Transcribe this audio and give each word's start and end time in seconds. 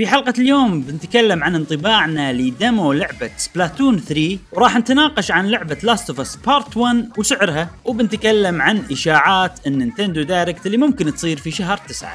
في 0.00 0.06
حلقة 0.06 0.34
اليوم 0.38 0.80
بنتكلم 0.82 1.44
عن 1.44 1.54
انطباعنا 1.54 2.32
ل 2.32 2.44
demo 2.44 2.92
لعبة 2.92 3.30
Splatoon 3.36 3.98
3 3.98 4.38
وراح 4.52 4.76
نتناقش 4.76 5.30
عن 5.30 5.46
لعبة 5.46 5.76
Last 5.82 6.10
of 6.10 6.20
Us 6.20 6.36
Part 6.36 6.76
1 6.76 7.08
وسعرها 7.18 7.70
وبنتكلم 7.84 8.62
عن 8.62 8.82
إشاعات 8.92 9.66
ال 9.66 9.72
Nintendo 9.72 10.22
Direct 10.22 10.66
اللي 10.66 10.76
ممكن 10.76 11.14
تصير 11.14 11.38
في 11.38 11.50
شهر 11.50 11.80
9 11.88 12.12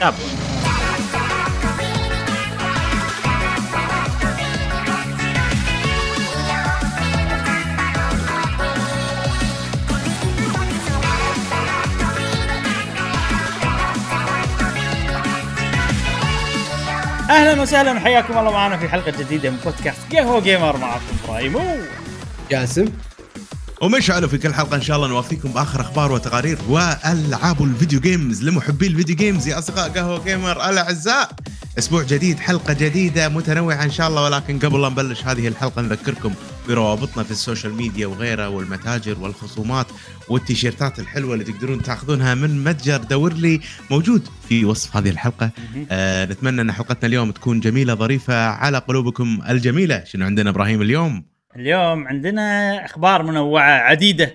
تابعونا. 0.00 0.77
أهلا 17.28 17.62
وسهلا 17.62 17.92
وحياكم 17.92 18.38
الله 18.38 18.50
معنا 18.50 18.76
في 18.76 18.88
حلقة 18.88 19.10
جديدة 19.18 19.50
من 19.50 19.56
بودكاست 19.64 19.98
قهوة 20.14 20.40
جيمر 20.40 20.76
معكم 20.76 21.02
إبراهيم. 21.24 21.56
جاسم 22.50 22.84
ومشعل 23.80 24.28
في 24.28 24.38
كل 24.38 24.54
حلقة 24.54 24.76
إن 24.76 24.82
شاء 24.82 24.96
الله 24.96 25.08
نوافيكم 25.08 25.52
بآخر 25.52 25.80
أخبار 25.80 26.12
وتقارير 26.12 26.58
وألعاب 26.68 27.62
ال 27.62 27.68
video 27.68 28.00
games 28.00 28.42
لمحبي 28.44 28.86
ال 28.86 28.91
video 28.91 29.16
games 29.16 29.48
يا 29.48 29.58
أصدقاء 29.58 29.88
قهوة 29.88 30.24
جيمر 30.24 30.70
الأعزاء. 30.70 31.30
أسبوع 31.78 32.02
جديد 32.02 32.38
حلقة 32.38 32.72
جديدة 32.72 33.28
متنوعة 33.28 33.84
إن 33.84 33.90
شاء 33.90 34.08
الله. 34.08 34.24
ولكن 34.24 34.58
قبل 34.58 34.82
لا 34.82 34.88
نبلش 34.88 35.24
هذه 35.24 35.48
الحلقة 35.48 35.82
نذكركم 35.82 36.34
بروابطنا 36.68 37.22
في 37.22 37.30
ال 37.30 37.36
social 37.36 37.74
media 37.74 38.06
وغيرها 38.06 38.46
والمتاجر 38.46 39.18
والخصومات 39.20 39.86
والتيشيرتات 40.28 40.98
الحلوة 40.98 41.34
اللي 41.34 41.44
تقدرون 41.44 41.82
تاخذونها 41.82 42.34
من 42.34 42.64
متجر 42.64 42.96
دور 42.96 43.32
لي 43.32 43.60
موجود 43.90 44.28
في 44.48 44.64
وصف 44.64 44.96
هذه 44.96 45.10
الحلقة. 45.10 45.50
آه 45.90 46.24
نتمنى 46.24 46.60
أن 46.60 46.72
حلقتنا 46.72 47.06
اليوم 47.06 47.30
تكون 47.30 47.60
جميلة 47.60 47.94
ظريفة 47.94 48.46
على 48.48 48.78
قلوبكم 48.78 49.38
الجميلة. 49.48 50.04
شنو 50.04 50.26
عندنا 50.26 50.50
إبراهيم 50.50 50.82
اليوم؟ 50.82 51.37
اليوم 51.60 52.08
عندنا 52.08 52.84
أخبار 52.84 53.22
منوعة 53.22 53.70
عديدة. 53.70 54.34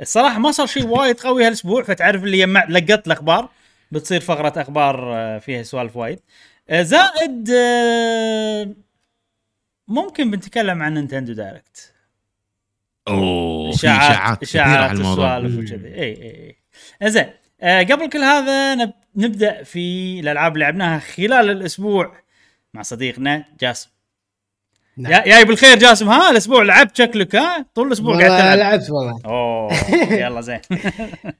الصراحة 0.00 0.38
ما 0.38 0.50
صار 0.50 0.66
شيء 0.66 0.86
وايد 0.86 1.20
قوي 1.20 1.46
هالأسبوع 1.46 1.82
فتعرف 1.82 2.24
اللي 2.24 2.40
يمع 2.40 2.64
لقطت 2.64 3.06
الأخبار 3.06 3.48
بتصير 3.92 4.20
فقرة 4.20 4.60
أخبار 4.60 5.14
آه، 5.14 5.38
فيها 5.38 5.62
سوالف 5.62 5.96
وايد. 5.96 6.20
آه، 6.68 6.82
زائد 6.82 7.50
آه، 7.50 8.74
ممكن 9.88 10.30
بنتكلم 10.30 10.82
عن 10.82 10.94
Nintendo 10.94 11.32
Direct. 11.32 11.94
أوه 13.08 13.74
اشاعات 13.74 14.42
إشاعات 14.42 14.98
وسوالف 14.98 15.58
وكذي. 15.58 15.94
إي 15.94 16.02
إي 16.02 16.56
إي. 17.02 17.10
زين 17.10 17.30
قبل 17.62 18.08
كل 18.08 18.18
هذا 18.18 18.74
نب... 18.74 18.92
نبدأ 19.16 19.62
في 19.62 20.20
الألعاب 20.20 20.52
اللي 20.52 20.64
لعبناها 20.64 20.98
خلال 20.98 21.50
الأسبوع 21.50 22.16
مع 22.74 22.82
صديقنا 22.82 23.44
جاسم. 23.60 23.90
نعم. 24.98 25.12
يا 25.12 25.24
جاي 25.26 25.44
بالخير 25.44 25.78
جاسم 25.78 26.08
ها 26.08 26.30
الأسبوع 26.30 26.62
لعبت 26.62 26.96
شكلك 26.96 27.36
ها؟ 27.36 27.66
طول 27.74 27.86
الأسبوع 27.86 28.16
قاعد 28.16 28.30
والله 28.30 28.54
تلعب 28.54 28.58
لعبت 28.58 28.90
والله. 28.90 29.20
أوه 29.24 29.72
يلا 30.24 30.40
زين. 30.40 30.60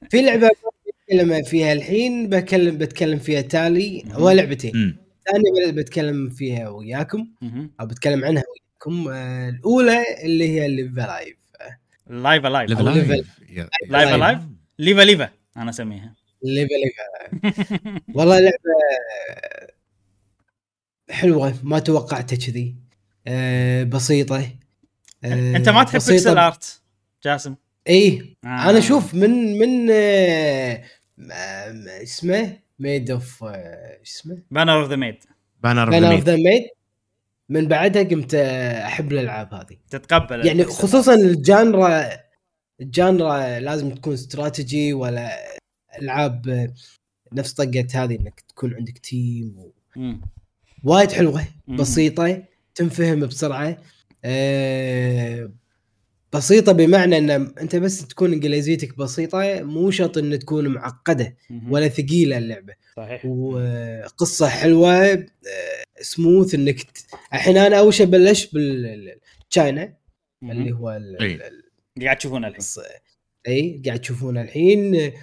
في 0.09 0.21
لعبة 0.21 0.49
بتكلم 0.87 1.43
فيها 1.43 1.73
الحين 1.73 2.29
بكلم 2.29 2.77
بتكلم 2.77 3.19
فيها 3.19 3.41
تالي 3.41 4.03
هو 4.11 4.29
لعبتين. 4.31 4.71
مم. 4.75 4.97
ثانية 5.31 5.71
بتكلم 5.71 6.29
فيها 6.29 6.69
وياكم. 6.69 7.27
أو 7.81 7.85
بتكلم 7.85 8.25
عنها 8.25 8.43
وياكم. 8.43 9.07
آه، 9.11 9.49
الأولى 9.49 10.03
اللي 10.23 10.49
هي 10.49 10.67
Live 10.67 10.97
A 10.97 11.05
Live 11.05 11.37
لايف 12.09 12.45
لايف 12.45 12.71
لايف. 12.81 13.27
يا- 13.49 13.69
لايف 13.89 14.39
ليفا 14.79 15.01
ليفا 15.01 15.29
أنا 15.57 15.69
أسميها. 15.69 16.15
ليف 16.43 16.69
لايف 16.71 16.93
والله 18.15 18.39
لعبة 18.39 18.55
حلوة 21.09 21.53
ما 21.63 21.79
توقعتها 21.79 22.35
كذي. 22.35 22.75
آه، 23.29 23.83
بسيطة. 23.83 24.49
آه، 25.23 25.55
أنت 25.55 25.69
ما 25.69 25.83
تحب 25.83 25.95
بسيطة. 25.95 26.13
بيكسل 26.13 26.37
ارت 26.37 26.81
جاسم؟ 27.23 27.55
اي 27.89 28.35
آه. 28.43 28.47
أنا 28.47 28.77
أشوف 28.77 29.13
من 29.13 29.59
من 29.59 29.91
آه، 29.91 30.83
اسمه 32.03 32.57
ميد 32.79 33.11
اوف 33.11 33.43
اسمه؟ 34.03 34.37
بانر 34.51 34.81
اوف 34.81 34.89
ذا 34.89 34.95
ميد 34.95 35.23
بانر 35.63 35.89
بان 35.89 36.03
اوف 36.03 36.13
اوف 36.13 36.23
ذا 36.23 36.35
ميد 36.35 36.63
من 37.49 37.67
بعدها 37.67 38.03
قمت 38.03 38.35
أحب 38.35 39.11
الألعاب 39.11 39.53
هذه. 39.53 39.77
تتقبل 39.89 40.45
يعني 40.47 40.51
البيكسل 40.51 40.83
خصوصا 40.83 41.13
ال 41.13 41.29
genre 41.29 42.09
ال 42.81 42.94
genre 42.94 43.59
لازم 43.59 43.95
تكون 43.95 44.13
استراتيجي 44.13 44.93
ولا 44.93 45.37
ألعاب 46.01 46.69
نفس 47.33 47.53
طقة 47.53 47.87
هذه 47.93 48.15
إنك 48.15 48.39
تكون 48.47 48.75
عندك 48.75 48.97
team 48.97 49.55
و... 49.57 49.71
وايد 50.83 51.11
حلوة 51.11 51.45
مم. 51.67 51.75
بسيطة. 51.75 52.43
تنفهم 52.83 53.19
بسرعة 53.19 53.77
أه 54.25 55.51
بسيطة 56.33 56.71
بمعنى 56.71 57.17
إن 57.17 57.29
أنت 57.31 57.75
بس 57.75 58.07
تكون 58.07 58.33
إنجليزيتك 58.33 58.97
بسيطة 58.97 59.61
مو 59.63 59.91
شرط 59.91 60.17
إن 60.17 60.39
تكون 60.39 60.67
معقدة. 60.67 61.35
ولا 61.69 61.87
ثقيلة 61.87 62.37
اللعبة 62.37 62.73
صحيح 62.97 63.25
وقصة 63.25 64.47
حلوة 64.49 65.03
آه، 65.13 65.25
سموث 66.01 66.55
إنك 66.55 66.81
ت... 66.81 66.97
الحين 67.33 67.57
أنا 67.57 67.79
أول 67.79 67.93
شيء 67.93 68.05
بلشت 68.05 68.53
بال 68.53 68.93
China 68.93 69.93
اللي. 70.43 70.71
هو 70.71 70.89
ال- 70.91 71.21
أي. 71.21 71.35
ال- 71.35 71.43
ال- 71.43 72.03
قاعد 72.03 72.17
تشوفونه 72.17 72.47
الحين 72.47 72.63
إي 73.47 73.81
قاعد 73.85 73.99
تشوفونه 74.01 74.41
الحين 74.41 74.95
آه، 74.95 75.13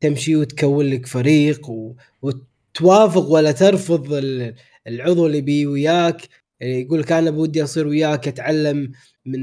تمشي 0.00 0.36
وتكون 0.36 0.86
لك 0.86 1.06
فريق 1.06 1.70
و... 1.70 1.94
وتوافق 2.22 3.22
ولا 3.28 3.52
ترفض 3.52 4.12
ال- 4.12 4.54
العضو 4.86 5.26
اللي 5.26 5.40
بي 5.40 5.66
وياك 5.66 6.22
آه، 6.62 6.64
يقول 6.64 7.00
لك 7.00 7.12
أنا 7.12 7.30
بودي 7.30 7.64
أصير 7.64 7.86
وياك 7.86 8.28
أتعلم 8.28 8.92
من 9.26 9.40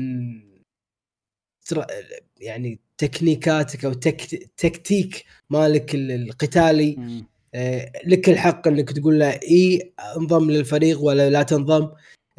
يعني 2.40 2.80
تكنيكاتك 2.98 3.86
أو 3.86 3.94
تك... 3.94 4.50
تكتيك 4.58 5.26
مالك 5.50 5.96
ال- 5.96 6.12
القتالي. 6.12 6.96
مم. 6.98 7.26
آه، 7.56 7.92
لك 8.06 8.30
الحق 8.30 8.68
إنك 8.68 8.92
تقول 8.92 9.20
له 9.20 9.30
إي 9.30 9.94
انضم 10.18 10.52
للفريق 10.52 11.02
ولا 11.02 11.30
لا 11.30 11.44
تنضم. 11.44 11.90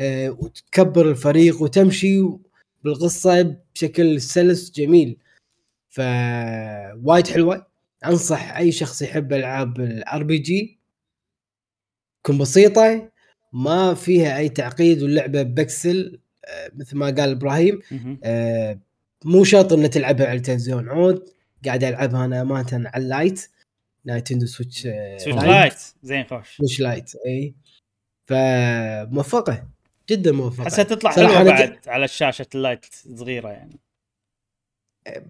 آه، 0.01 0.31
وتكبر 0.31 1.11
الفريق 1.11 1.63
وتمشي 1.63 2.23
بالقصة 2.85 3.57
بشكل 3.75 4.21
سلس 4.21 4.71
جميل. 4.71 5.17
ف 5.91 6.01
وايد 7.05 7.27
حلوة. 7.27 7.67
أنصح 8.05 8.57
أي 8.57 8.73
شخص 8.73 9.03
يحب 9.03 9.33
ألعاب 9.33 9.81
ال 9.81 10.23
RPG. 10.23 10.79
تكون 12.25 12.39
بسيطة. 12.39 13.12
ما 13.53 13.95
فيها 13.95 14.39
أي 14.39 14.49
تعقيد 14.49 15.03
واللعبة 15.03 15.43
بكسل 15.43 16.21
آه، 16.45 16.71
مثل 16.77 16.97
ما 16.97 17.07
قال 17.07 17.31
إبراهيم. 17.31 17.81
آه، 18.25 18.79
مو 19.25 19.45
شرط 19.45 19.73
ان 19.73 19.91
تلعبها 19.91 20.27
على 20.27 20.37
التلفزيون. 20.37 20.89
عود 20.89 21.29
قاعد 21.65 21.85
ألعبها 21.85 22.25
أنا 22.25 22.41
امانه 22.43 22.91
على 22.95 23.05
ال 23.05 23.14
Lite 23.14 23.49
Nintendo 24.05 24.47
Switch 24.47 24.87
آه، 24.87 25.17
Switch 25.19 25.43
Lite. 25.45 25.75
زين 26.03 26.25
خوش. 26.25 26.57
Switch 26.57 26.81
Lite 26.81 27.13
إي. 27.27 27.55
فموفقة 28.25 29.69
جدا 30.11 30.33
موفقة. 30.33 30.65
حسها 30.65 30.85
تطلع 30.85 31.11
حلوة 31.11 31.43
بعد 31.43 31.79
على 31.87 32.05
الشاشة 32.05 32.47
ال 32.55 32.61
Lite 32.61 32.87
صغيره 33.15 33.49
يعني. 33.49 33.81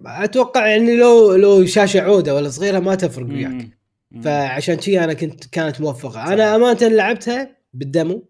أتوقع 0.06 0.66
يعني 0.66 0.97
لو 0.97 1.34
لو 1.37 1.66
شاشة 1.66 2.00
عودة 2.00 2.34
ولا 2.34 2.49
صغيرة 2.49 2.78
ما 2.78 2.94
تفرق 2.94 3.27
وياك. 3.27 3.69
فعشان 4.25 4.81
شي 4.81 5.04
أنا 5.04 5.12
كنت 5.12 5.47
كانت 5.47 5.81
موفقة. 5.81 6.10
صح. 6.12 6.27
أنا 6.27 6.56
امانه 6.56 6.89
لعبتها 6.89 7.56
بال 7.75 7.92
demo 7.92 8.28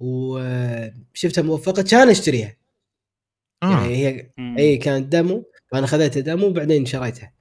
وشفتها 0.00 1.42
موفقة 1.42 1.82
كان 1.82 2.08
اشتريها 2.08 2.56
آه. 3.62 3.70
يعني 3.70 3.96
هي 3.96 4.30
مم. 4.38 4.56
اي 4.58 4.76
كانت 4.76 5.12
دمو 5.12 5.44
فأنا 5.72 5.86
خذيتها 5.86 6.20
دمو 6.20 6.46
وبعدين 6.46 6.86
شريتها 6.86 7.34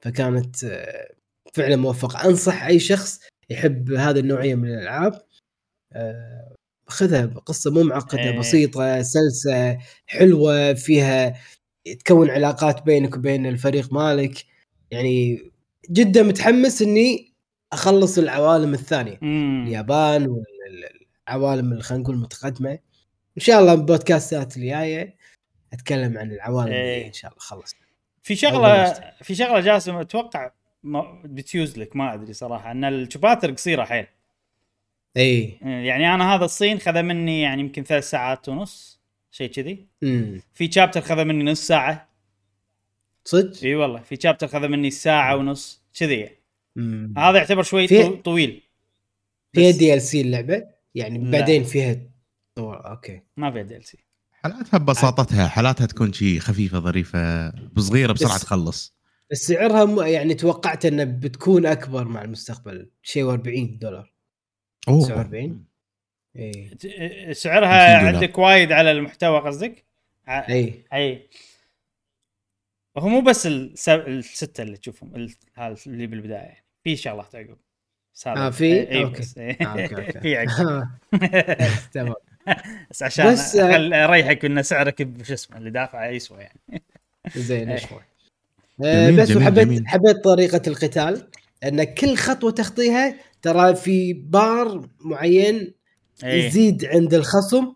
فكانت 0.00 0.64
آه، 0.64 1.14
فعلا 1.54 1.76
موفقة 1.76 2.28
أنصح 2.28 2.64
أي 2.64 2.78
شخص 2.78 3.20
يحب 3.50 3.92
هذه 3.92 4.18
النوعية 4.18 4.54
من 4.54 4.68
الألعاب 4.68 5.22
آه، 5.92 6.54
خذها 6.86 7.26
قصه 7.26 7.70
مو 7.70 7.82
معقده 7.82 8.22
إيه. 8.22 8.38
بسيطة 8.38 9.02
سلسة 9.02 9.78
حلوة 10.06 10.74
فيها 10.74 11.34
تكون 12.04 12.30
علاقات 12.30 12.82
بينك 12.82 13.16
وبين 13.16 13.46
الفريق 13.46 13.92
مالك 13.92 14.44
يعني 14.90 15.38
جدا 15.90 16.22
متحمس 16.22 16.82
إني 16.82 17.32
أخلص 17.72 18.18
العوالم 18.18 18.74
الثانية 18.74 19.18
مم. 19.22 19.64
اليابان 19.66 20.42
والعوالم 21.34 21.72
اللي 21.72 21.82
خلينا 21.82 22.02
نقول 22.02 22.14
المتقدمه 22.16 22.70
إن 23.38 23.42
شاء 23.42 23.60
الله 23.60 23.74
بالبودكاستات 23.74 24.56
الجاية 24.56 25.16
أتكلم 25.72 26.18
عن 26.18 26.30
العوالم 26.32 26.72
إيه. 26.72 26.96
اللي 26.96 27.06
إن 27.06 27.12
شاء 27.12 27.30
الله 27.30 27.40
خلص 27.42 27.74
في 28.22 28.36
شغلة. 28.36 28.92
في 29.22 29.34
شغلة 29.34 29.60
جاسم 29.60 29.96
أتوقع 29.96 30.50
بتيوز 31.24 31.78
لك 31.78 31.96
ما 31.96 32.14
أدري 32.14 32.32
صراحة 32.32 32.70
إن 32.70 32.84
الشباتر 32.84 33.50
قصيرة 33.50 33.84
حيل. 33.84 34.06
إي. 35.16 35.58
يعني 35.62 36.14
أنا 36.14 36.34
هذا 36.34 36.44
الصين 36.44 36.78
خذ 36.78 37.02
مني 37.02 37.40
يعني 37.40 37.60
يمكن 37.60 37.84
ثلاث 37.84 38.10
ساعات 38.10 38.48
ونص 38.48 39.00
شيء 39.30 39.50
كذي. 39.50 39.86
في 40.54 40.72
شابتر 40.72 41.00
خذ 41.00 41.24
مني 41.24 41.44
نص 41.52 41.66
ساعة. 41.66 42.08
صدق؟ 43.24 43.64
إي 43.64 43.74
والله 43.74 44.00
في 44.00 44.16
شابتر 44.22 44.48
خذ 44.48 44.68
مني 44.68 44.90
ساعة 44.90 45.36
ونص 45.36 45.82
كذي 45.98 46.14
يعني. 46.20 46.36
هذا 47.18 47.38
يعتبر 47.38 47.62
شوي 47.62 47.88
في- 47.88 48.02
طو- 48.02 48.22
طويل. 48.22 48.62
فيها 49.52 49.70
بس- 49.70 49.76
DLC 49.76 50.20
اللعبة؟ 50.20 50.75
يعني 50.96 51.18
لا. 51.18 51.30
بعدين 51.38 51.64
فيها 51.64 51.96
طور 52.54 52.90
أوكي. 52.90 53.20
ما 53.36 53.50
فيها 53.50 53.62
DLC. 53.62 53.98
حالاتها 54.32 54.78
ببساطتها 54.78 55.48
حالاتها 55.48 55.86
تكون 55.86 56.12
شيء 56.12 56.38
خفيفة 56.38 56.78
ظريفة 56.80 57.50
بصغيرة 57.50 58.12
بسرعة 58.12 58.34
بس- 58.34 58.40
تخلص. 58.42 58.96
بس 59.30 59.38
سعرها 59.38 59.84
م- 59.84 60.00
يعني 60.02 60.34
توقعت 60.34 60.84
انه 60.84 61.04
بتكون 61.04 61.66
أكبر 61.66 62.04
مع 62.08 62.22
المستقبل. 62.24 62.90
شيء 63.02 63.36
و40 63.36 63.78
دولار. 63.78 64.12
أوه. 64.88 65.06
49 65.08 65.64
اي 66.36 67.34
سعرها 67.34 67.96
50 67.98 68.00
دولار. 68.10 68.14
عندك 68.24 68.38
وايد 68.38 68.72
على 68.72 68.92
المحتوى 68.92 69.38
قصدك؟ 69.40 69.84
إي. 70.28 70.84
إي. 70.92 71.28
هو 72.98 73.08
مو 73.08 73.20
بس 73.20 73.46
الس- 73.46 73.88
الستة 73.88 74.62
اللي 74.62 74.76
تشوفهم 74.76 75.16
ال- 75.16 75.34
اللي 75.86 76.06
بالبداية. 76.06 76.64
في 76.84 76.96
شغلات 76.96 77.34
عقب. 77.34 77.58
بس 78.16 78.28
هذا 78.28 78.46
آه، 78.46 78.50
في؟ 78.50 78.64
اي 78.64 78.90
إي 78.92 79.04
أوكي. 79.04 79.20
بس 79.20 79.38
إي. 79.38 79.56
آه،. 79.60 79.86
في 80.22 80.46
تمام 81.94 82.14
بس 82.90 83.02
عشان 83.02 83.32
بس- 83.32 83.56
أخل- 83.56 83.60
أريحك 83.94 84.44
إن 84.44 84.62
سعرك 84.62 85.02
بشو 85.02 85.34
اسمه 85.34 85.56
اللي 85.58 85.70
دافعه 85.70 86.06
يسوى 86.06 86.38
يعني 86.38 86.82
زين 87.36 87.68
إيه. 87.70 87.80
آه، 88.84 89.10
بس 89.10 89.36
وحبيت. 89.36 89.82
حبيت 89.86 90.24
طريقة 90.24 90.62
القتال 90.66 91.26
إن 91.64 91.84
كل 91.84 92.16
خطوة 92.16 92.50
تخطيها 92.50 93.14
ترى 93.42 93.74
في 93.74 94.12
بار 94.12 94.88
معين 95.00 95.74
إي. 96.24 96.46
يزيد 96.46 96.84
عند 96.84 97.14
الخصم 97.14 97.72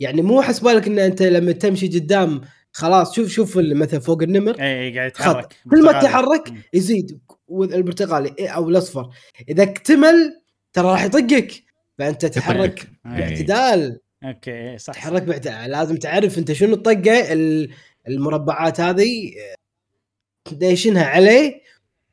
يعني 0.00 0.22
مو 0.22 0.42
حسبالك 0.42 0.86
إن 0.86 0.98
أنت 0.98 1.22
لما 1.22 1.52
تمشي 1.52 1.86
قدام 1.98 2.40
خلاص 2.72 3.14
شوف 3.16 3.28
شوف 3.28 3.58
مثلا 3.58 4.00
فوق 4.00 4.22
النمر 4.22 4.60
اي 4.60 4.96
قاعد 4.98 5.08
يتحرك 5.10 5.54
كل 5.70 5.82
ما 5.84 5.92
برتقالي. 5.92 6.08
تحرك 6.08 6.50
مم. 6.50 6.62
يزيد 6.74 7.18
البرتقالي 7.60 8.34
إيه، 8.38 8.48
أو 8.48 8.68
الأصفر. 8.68 9.10
إذا 9.48 9.62
اكتمل 9.62 10.40
ترى 10.72 10.86
راح 10.86 11.04
يطقك. 11.04 11.64
فأنت 11.98 12.26
تحرك 12.26 12.80
إي. 13.06 13.10
باعتدال. 13.18 14.00
أوكي 14.24 14.70
إي، 14.70 14.78
صح 14.78 14.92
تحرك 14.94 15.22
باعتدال. 15.22 15.70
لازم 15.70 15.96
تعرف 15.96 16.38
أنت 16.38 16.52
شنو 16.52 16.74
الطقة 16.74 17.32
ال- 17.32 17.70
المربعات 18.08 18.80
هذه 18.80 19.32
آه، 20.48 20.54
دايشنها 20.54 21.04
عليه 21.04 21.60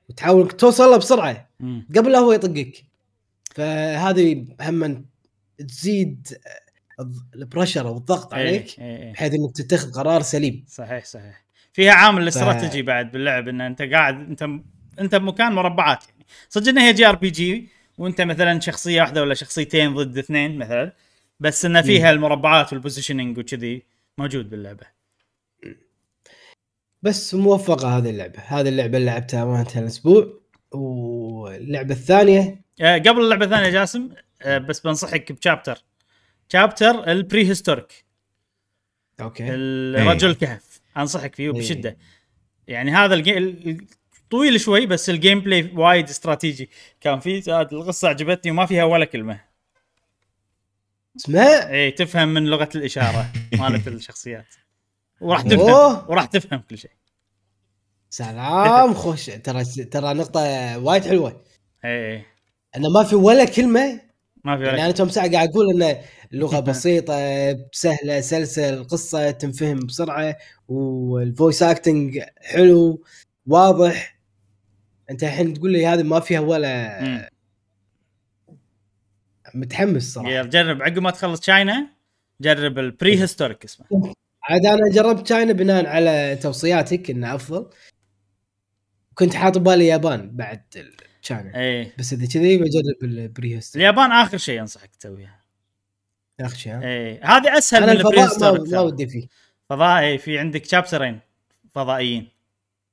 وتحاول 0.09 0.47
توصل 0.47 0.83
له 0.91 0.97
بسرعة. 0.97 1.49
مم. 1.59 1.87
قبل 1.95 2.11
لا 2.11 2.19
هو 2.19 2.31
يطقك. 2.31 2.83
فهذه 3.55 4.45
هم 4.61 5.05
تزيد 5.67 6.27
آه، 6.99 7.11
ال 7.35 7.41
pressure 7.41 7.87
أو 7.87 7.97
الضغط 7.97 8.33
عليك. 8.33 8.65
بحيث 8.79 9.33
إنك 9.33 9.51
تتخذ 9.55 9.91
قرار 9.91 10.21
سليم. 10.21 10.65
صحيح 10.67 11.05
صحيح. 11.05 11.45
فيها 11.73 11.91
عامل 11.91 12.23
الاستراتيجي 12.23 12.81
بعد 12.81 13.11
باللعب 13.11 13.47
إن 13.47 13.61
أنت 13.61 13.81
قاعد 13.81 14.15
أنت 14.15 14.43
انت 14.99 15.15
بمكان 15.15 15.51
مربعات 15.51 16.03
يعني. 16.09 16.25
صدق 16.49 16.69
إنها 16.69 16.87
هي 16.87 16.93
JRPG 16.93 17.69
وانت 17.97 18.21
مثلا 18.21 18.59
شخصية 18.59 19.01
واحدة 19.01 19.21
ولا 19.21 19.33
شخصيتين 19.33 19.93
ضد 19.95 20.17
اثنين 20.17 20.57
مثلا 20.57 20.93
بس 21.39 21.65
إن 21.65 21.81
فيها 21.81 22.11
المربعات 22.11 22.73
وال 22.73 22.83
positioning 22.83 23.37
وكذي 23.37 23.83
موجود 24.17 24.49
باللعبة. 24.49 24.85
بس 27.01 27.35
موفقة 27.35 27.97
هذه 27.97 28.09
اللعبة. 28.09 28.39
هذه 28.39 28.69
اللعبة 28.69 28.97
اللي 28.97 29.11
لعبتها 29.11 29.43
امانه 29.43 29.71
الأسبوع 29.75 30.39
واللعبة 30.71 31.93
الثانية؟ 31.93 32.61
آه 32.81 32.97
قبل 32.97 33.21
اللعبة 33.21 33.45
الثانية 33.45 33.69
جاسم 33.69 34.09
آه 34.41 34.57
بس 34.57 34.79
بنصحك 34.79 35.31
ب 35.31 35.38
chapter 35.38 35.83
chapter 36.49 37.04
ال 37.04 37.11
prehistoric 37.11 38.05
okay. 39.21 39.45
الرجل 39.49 40.29
الكهف 40.29 40.81
أنصحك 40.97 41.35
فيه 41.35 41.43
إيه. 41.43 41.51
بشدة. 41.51 41.97
يعني 42.67 42.91
هذا 42.91 43.13
طويل 44.29 44.59
شوي 44.59 44.85
بس 44.85 45.09
ال 45.09 45.39
gameplay 45.39 45.71
وايد 45.75 46.09
استراتيجي. 46.09 46.69
كان 47.01 47.19
هذه 47.25 47.61
القصة 47.71 48.07
عجبتني 48.09 48.51
وما 48.51 48.65
فيها 48.65 48.83
ولا 48.83 49.05
كلمة. 49.05 49.41
اسمع 51.17 51.41
اي 51.71 51.91
تفهم 51.91 52.27
من 52.33 52.45
لغة 52.45 52.69
الإشارة 52.75 53.25
مالت 53.53 53.87
الشخصيات. 53.87 54.45
وراح 55.21 55.41
تفهم. 55.41 56.09
وراح 56.09 56.25
تفهم 56.25 56.63
كل 56.69 56.77
شيء. 56.77 56.91
سلام 58.09 58.93
خوش. 58.93 59.25
ترى 59.25 59.63
ترى 59.65 60.13
نقطة 60.13 60.39
وايد 60.79 61.03
حلوة. 61.05 61.41
اي 61.85 62.13
اي 62.15 62.25
انه 62.77 62.89
ما 62.89 63.03
في 63.03 63.15
ولا 63.15 63.45
كلمة. 63.45 64.01
ما 64.43 64.57
في 64.57 64.63
يعني 64.63 64.73
ولا 64.75 64.85
أنا 64.85 64.91
توني 64.93 65.09
ساعة 65.09 65.31
قاعد 65.31 65.49
أقول 65.49 65.83
إن 65.83 65.97
اللغة 66.33 66.59
بسيطة 66.69 67.13
سهلة 67.71 68.21
سلسه 68.21 68.69
القصة 68.69 69.31
تنفهم 69.31 69.79
بسرعة 69.79 70.37
وال 70.67 70.95
voice 70.95 71.63
acting 71.63 72.19
حلو 72.41 73.03
واضح. 73.47 74.18
أنت 75.09 75.23
الحين 75.23 75.53
تقول 75.53 75.71
لي 75.71 75.87
هذه 75.87 76.03
ما 76.03 76.19
فيها 76.19 76.39
ولا 76.39 77.03
مم. 77.03 77.27
متحمس 79.53 80.13
صراحة. 80.13 80.43
جرب. 80.43 80.81
عقب 80.81 80.99
ما 80.99 81.11
تخلص 81.11 81.39
تشاينا 81.39 81.89
جرب 82.41 82.79
ال 82.79 83.21
prehistoric 83.21 83.63
اسمه. 83.63 84.13
عاد 84.43 84.65
أنا 84.65 84.91
جربت 84.91 85.25
تشاينا 85.25 85.53
بناء 85.53 85.85
على 85.85 86.39
توصياتك 86.41 87.09
إنه 87.09 87.35
أفضل. 87.35 87.69
كنت 89.13 89.33
حاط 89.33 89.57
بالي 89.57 89.73
اليابان 89.73 90.35
بعد 90.35 90.61
تشاينا 91.21 91.59
اي 91.59 91.91
بس 91.99 92.13
إذا 92.13 92.27
كذي 92.27 92.57
بجرب 92.57 93.03
ال 93.03 93.55
prehistoric 93.55 93.83
اليابان 93.83 94.11
آخر 94.11 94.37
شيء 94.37 94.61
أنصحك 94.61 94.95
تسويها. 94.95 95.39
آخر 96.39 96.55
شيء 96.55 96.73
ها؟ 96.73 96.83
اي 96.83 97.19
هذه 97.23 97.57
أسهل 97.57 97.83
من 97.83 97.89
ال 97.89 98.21
prehistoric 98.21 98.73
ما. 98.73 98.79
ودي 98.79 99.07
فيه. 99.07 99.27
فضاء 99.69 100.03
اي 100.03 100.17
في 100.17 100.39
عندك 100.39 100.65
chapter 100.65 101.07
ين 101.07 101.19
فضائيين. 101.69 102.27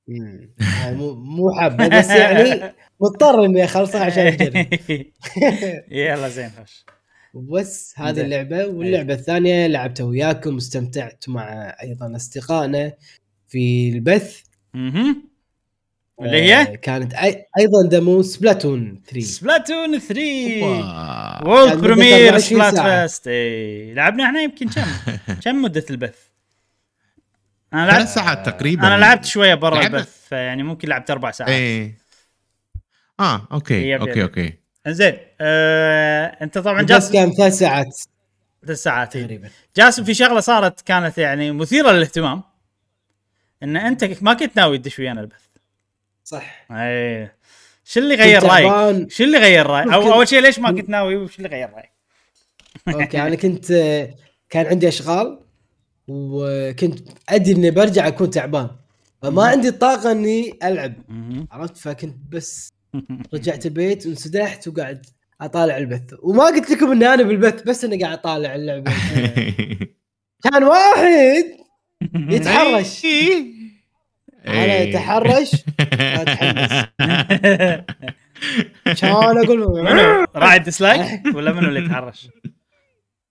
آه، 0.08 0.92
مو 0.92 1.14
مو 1.14 1.50
حابه 1.52 1.88
بس 1.88 2.10
يعني 2.10 2.74
مضطر 3.00 3.44
إني 3.44 3.64
أخلصها 3.64 4.04
عشان 4.04 4.26
اجرب 4.26 4.66
يلا 5.90 6.28
زين 6.28 6.50
خوش 6.58 6.84
بس 7.34 7.94
هذه. 7.96 8.20
اللعبة. 8.20 8.66
واللعبة 8.66 9.14
الثانية 9.14 9.66
لعبتها 9.66 10.04
وياكم 10.04 10.54
واستمتعت 10.54 11.24
مع 11.28 11.76
أيضا 11.82 12.16
أصدقائنا 12.16 12.92
في 13.48 13.88
البث. 13.88 14.40
أها 14.74 15.16
اللي 16.22 16.42
هي؟ 16.42 16.76
كانت 16.76 17.14
أي... 17.14 17.46
أيضا 17.58 17.88
demo 17.90 18.22
Splatoon 18.22 19.02
3 19.06 19.20
Splatoon 19.20 19.98
3 19.98 20.20
wow. 20.62 21.50
World 21.50 21.80
Premiere 21.80 22.32
مدتها 22.32 22.34
20 22.34 22.70
Splat 22.70 23.26
اي 23.26 23.94
لعبنا 23.94 24.24
إحنا 24.24 24.40
يمكن 24.40 24.68
كم؟ 24.68 24.86
كم 25.44 25.62
مدة 25.62 25.84
البث؟ 25.90 26.18
أنا 27.76 27.86
لعبت 27.86 27.96
ثلاث 27.98 28.14
ساعات 28.14 28.46
تقريبا. 28.46 28.86
أنا 28.86 28.98
لعبت 28.98 29.24
شوية 29.24 29.54
برا 29.54 29.74
لعبنا- 29.74 29.98
البث 29.98 30.28
فيعني 30.28 30.62
ممكن 30.62 30.88
لعبت 30.88 31.10
أربع 31.10 31.30
ساعات. 31.30 31.52
إيه. 31.52 31.98
آه 33.20 33.48
okay 33.52 33.88
yep، 33.90 34.00
okay 34.00 34.10
yep. 34.18 34.18
okay. 34.18 34.52
زين 34.88 35.16
آه، 35.40 36.26
أنت 36.42 36.58
طبعا 36.58 36.82
بس 36.82 36.88
جاسم. 36.88 37.12
كان 37.12 37.32
ثلاث 37.32 37.52
ساعات. 37.58 38.00
ثلاث 38.66 38.82
ساعات 38.82 39.16
إيه. 39.16 39.22
تقريبا. 39.24 39.48
جاسم 39.76 40.04
في 40.04 40.14
شغلة 40.14 40.40
صارت 40.40 40.80
كانت 40.80 41.18
يعني 41.18 41.52
مثيرة 41.52 41.90
للاهتمام 41.90 42.42
إن 43.62 43.76
أنت 43.76 44.22
ما 44.22 44.34
كنت 44.34 44.56
ناوي 44.56 44.78
تدش 44.78 44.98
ويانا 44.98 45.20
البث. 45.20 45.42
صح. 46.24 46.66
اي 46.70 47.30
شو 47.84 48.00
اللي 48.00 48.14
غير 48.14 48.42
رأيك؟ 48.42 49.10
شو 49.10 49.24
اللي 49.24 49.38
غير 49.38 49.66
رأيك؟ 49.66 49.84
كنت- 49.86 49.94
أول 49.94 50.28
شيء 50.28 50.40
ليش 50.40 50.58
ما 50.58 50.72
كنت 50.72 50.88
ناوي؟ 50.88 51.16
وش 51.16 51.38
اللي 51.38 51.48
غير 51.48 51.70
رأيك؟ 51.70 51.90
okay 52.88 53.22
أنا 53.22 53.34
كنت 53.36 53.66
كان 54.50 54.66
عندي 54.66 54.88
أشغال. 54.88 55.40
وكنت 56.08 57.08
أدري 57.28 57.52
إني 57.52 57.70
برجع 57.70 58.06
أكون 58.08 58.30
تعبان 58.30 58.68
فما 59.22 59.44
عندي 59.44 59.68
الطاقه 59.68 60.12
إني 60.12 60.58
ألعب. 60.64 60.92
عرفت؟ 61.50 61.76
فكنت 61.76 62.16
بس 62.32 62.72
رجعت 63.34 63.66
البيت 63.66 64.06
وانسدحت 64.06 64.68
وقاعد 64.68 65.06
أطالع 65.40 65.76
البث. 65.76 66.14
وما 66.22 66.44
قلت 66.44 66.70
لكم 66.70 66.92
إني 66.92 67.06
أنا 67.14 67.22
بالبث 67.22 67.62
بس 67.62 67.84
إني 67.84 68.02
قاعد 68.02 68.18
أطالع 68.18 68.54
اللعبة. 68.54 68.92
كان 70.44 70.64
واحد 70.64 71.44
يتحرش. 72.34 73.06
أنا. 74.46 74.82
أتحرش 74.82 75.50
أتحمس. 75.80 76.86
كان 79.00 79.10
أقول 79.12 80.26
راعي 80.36 80.58
dislike 80.58 81.20
ولا 81.34 81.52
منو 81.52 81.68
اللي 81.68 81.84
يتحرش؟ 81.84 82.28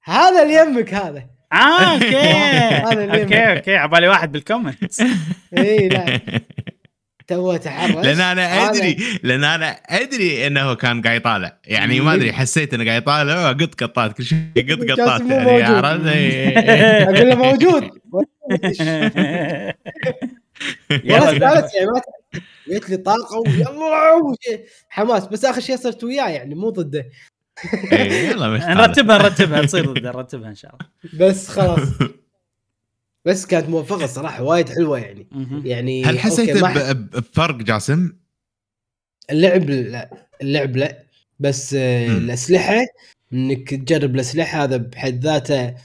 هذا 0.04 0.44
اللي 0.44 0.54
يمك 0.54 0.94
هذا. 0.94 1.35
آه 1.54 1.94
okay. 1.94 3.22
okay 3.22 3.38
okay. 3.58 3.76
عبالي 3.76 4.08
واحد 4.08 4.32
بال 4.32 4.45
comment 4.45 4.94
اي 5.58 5.88
لا. 5.88 6.20
تو 7.28 7.56
تحرش 7.56 8.06
لأن 8.06 8.22
أنا 8.22 8.70
أدري 8.70 8.98
لأن 9.24 9.44
أنا 9.44 9.72
أدري 9.72 10.48
إنه 10.48 10.74
كان 10.76 11.02
قاعد 11.02 11.16
يطالع. 11.20 11.58
يعني 11.66 12.00
ما 12.00 12.14
أدري 12.14 12.34
حسيت 12.40 12.74
إنه 12.74 12.86
قاعد 12.86 13.02
يطالع. 13.02 13.52
قط 13.52 13.84
قطات 13.84 14.18
كل 14.18 14.24
شيء 14.24 14.40
قط 14.58 15.00
قطات. 15.00 15.22
يعني. 15.22 15.64
عرفت؟ 15.64 16.06
إيه. 16.08 17.04
أقول 17.04 17.30
له 17.30 17.36
موجود. 17.36 17.90
والله 20.92 21.32
يعني 21.76 21.86
ما 21.94 22.02
جت 22.68 22.90
لي 22.90 22.98
طاقة 22.98 23.38
ويلا 23.40 24.36
حماس. 24.90 25.26
بس 25.28 25.46
آخر 25.46 25.62
شيء 25.62 25.76
صرت 25.78 26.04
وياه 26.04 26.30
يعني 26.30 26.56
مو 26.56 26.70
ضده. 26.70 27.06
يلا 27.92 28.48
ما 28.50 28.58
يخالف. 28.58 28.78
نرتبها 28.78 29.18
نرتبها 29.18 29.66
تصير 29.66 30.02
نرتبها 30.02 30.50
إن 30.50 30.56
شاء 30.56 30.76
الله 30.76 31.28
بس 31.28 31.48
خلاص 31.48 31.80
بس 33.26 33.46
كانت 33.46 33.70
موفقه 33.70 34.06
صراحة 34.06 34.44
وايد 34.44 34.70
حلوة 34.70 35.00
يعني. 35.00 35.28
يعني 35.64 36.06
هل 36.06 36.20
حسيت 36.20 36.58
بفرق 36.58 37.56
جاسم؟ 37.56 38.14
اللعب 39.32 39.70
لا 39.70 40.10
اللعب 40.42 40.76
لا 40.78 41.04
بس 41.40 41.74
آه،. 41.74 42.08
الأسلحة 42.08 42.86
إنك 43.34 43.70
تجرب 43.70 44.16
الأسلحة 44.16 44.64
هذا 44.64 44.78
بحد 44.78 45.24
ذاته 45.24 45.76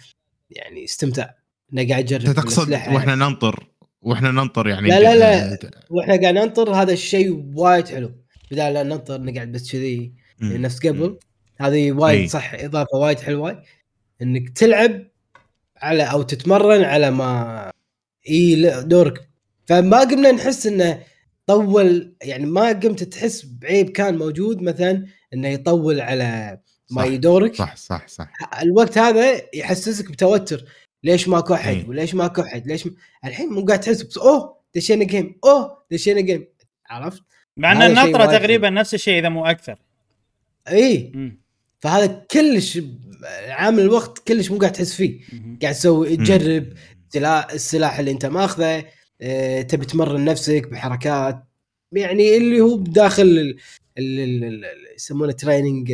يعني 0.50 0.84
استمتاع 0.84 1.34
إنه 1.72 1.88
قاعد 1.88 2.12
أنت 2.12 2.30
تقصد 2.30 2.68
الأسلحة. 2.68 2.94
وإحنا 2.94 3.14
ننطر 3.14 3.66
وإحنا 4.02 4.30
ننطر 4.30 4.68
يعني 4.68 4.88
لا 4.88 5.00
لا 5.00 5.14
لا. 5.18 5.58
وإحنا 5.90 6.20
قاعد 6.20 6.34
ننطر 6.34 6.74
هذا 6.74 6.92
الشيء 6.92 7.52
وايد 7.54 7.88
حلو 7.88 8.12
بدال 8.50 8.74
لا 8.74 8.82
ننطر 8.82 9.20
نقعد 9.20 9.52
بس 9.52 9.72
كذي. 9.72 10.12
نفس 10.42 10.86
قبل 10.86 11.18
هذه 11.60 11.92
وايد 11.92 12.20
إي. 12.20 12.28
صح 12.28 12.54
إضافة 12.54 12.98
وايد 12.98 13.20
حلوة. 13.20 13.62
إنك 14.22 14.58
تلعب 14.58 15.06
على 15.76 16.02
أو 16.02 16.22
تتمرن 16.22 16.84
على 16.84 17.10
ما 17.10 17.70
إي 18.28 18.82
دورك. 18.82 19.28
فما 19.66 20.00
قمنا 20.00 20.32
نحس 20.32 20.66
إنه 20.66 21.02
طول 21.46 22.14
يعني 22.22 22.46
ما 22.46 22.68
قمت 22.68 23.02
تحس 23.02 23.44
بعيب 23.44 23.90
كان 23.90 24.18
موجود 24.18 24.62
مثلا 24.62 25.06
إنه 25.34 25.48
يطول 25.48 26.00
على 26.00 26.60
ما 26.90 27.02
صح، 27.02 27.08
يدورك 27.08 27.54
صح 27.54 27.76
صح 27.76 28.08
صح. 28.08 28.32
الوقت 28.62 28.98
هذا 28.98 29.42
يحسسك 29.54 30.10
بتوتر. 30.10 30.64
ليش 31.04 31.28
ماكو 31.28 31.54
أحد؟ 31.54 31.74
إي. 31.74 31.84
وليش 31.88 32.14
ماكو 32.14 32.42
أحد؟ 32.42 32.66
ليش 32.66 32.86
م... 32.86 32.90
الحين 33.24 33.48
مو 33.48 33.64
قاعد 33.64 33.80
تحس 33.80 34.02
بس 34.02 34.18
أوه 34.18 34.56
دشينا 34.74 35.04
game 35.04 35.38
أوه 35.44 35.84
دشينا 35.90 36.20
game 36.20 36.46
عرفت؟ 36.90 37.22
مع 37.56 37.72
إن 37.72 37.82
النطره 37.82 38.26
تقريبا 38.26 38.70
نفس 38.70 38.94
الشيء 38.94 39.18
إذا 39.18 39.28
مو 39.28 39.46
أكثر. 39.46 39.78
اي. 40.68 41.12
فهذا 41.80 42.06
كلش 42.30 42.80
عامل 43.48 43.80
الوقت 43.80 44.28
كلش 44.28 44.50
مو 44.50 44.58
قاعد 44.58 44.72
تحس 44.72 44.94
فيه. 44.94 45.20
قاعد 45.62 45.74
تسوي 45.74 46.16
تجرب 46.16 46.72
سلاح 47.08 47.50
السلاح 47.52 47.98
اللي 47.98 48.10
انت 48.10 48.26
ماخذه 48.26 48.84
آه، 49.22 49.62
تبي 49.62 49.86
تمرن 49.86 50.24
نفسك 50.24 50.68
بحركات. 50.68 51.44
يعني 51.92 52.36
اللي 52.36 52.60
هو 52.60 52.76
ال- 54.54 54.64
يسمونه 54.96 55.32
training 55.32 55.92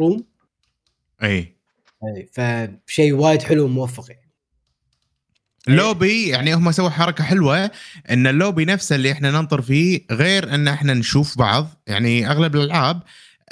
room 0.00 0.24
أي 1.22 1.56
فشيء 2.32 3.12
وايد 3.12 3.42
حلو 3.42 3.64
وموفق 3.64 4.04
يعني. 4.10 4.30
اللوبي 5.68 6.28
يعني 6.28 6.54
هم 6.54 6.72
سووا 6.72 6.88
حركة 6.88 7.24
حلوة 7.24 7.70
إن 8.10 8.26
اللوبي 8.26 8.64
نفسه 8.64 8.96
اللي 8.96 9.12
إحنا 9.12 9.30
ننطر 9.30 9.62
فيه 9.62 10.00
غير 10.10 10.54
إن 10.54 10.68
إحنا 10.68 10.94
نشوف 10.94 11.38
بعض. 11.38 11.68
يعني 11.86 12.30
أغلب 12.30 12.56
الألعاب 12.56 13.02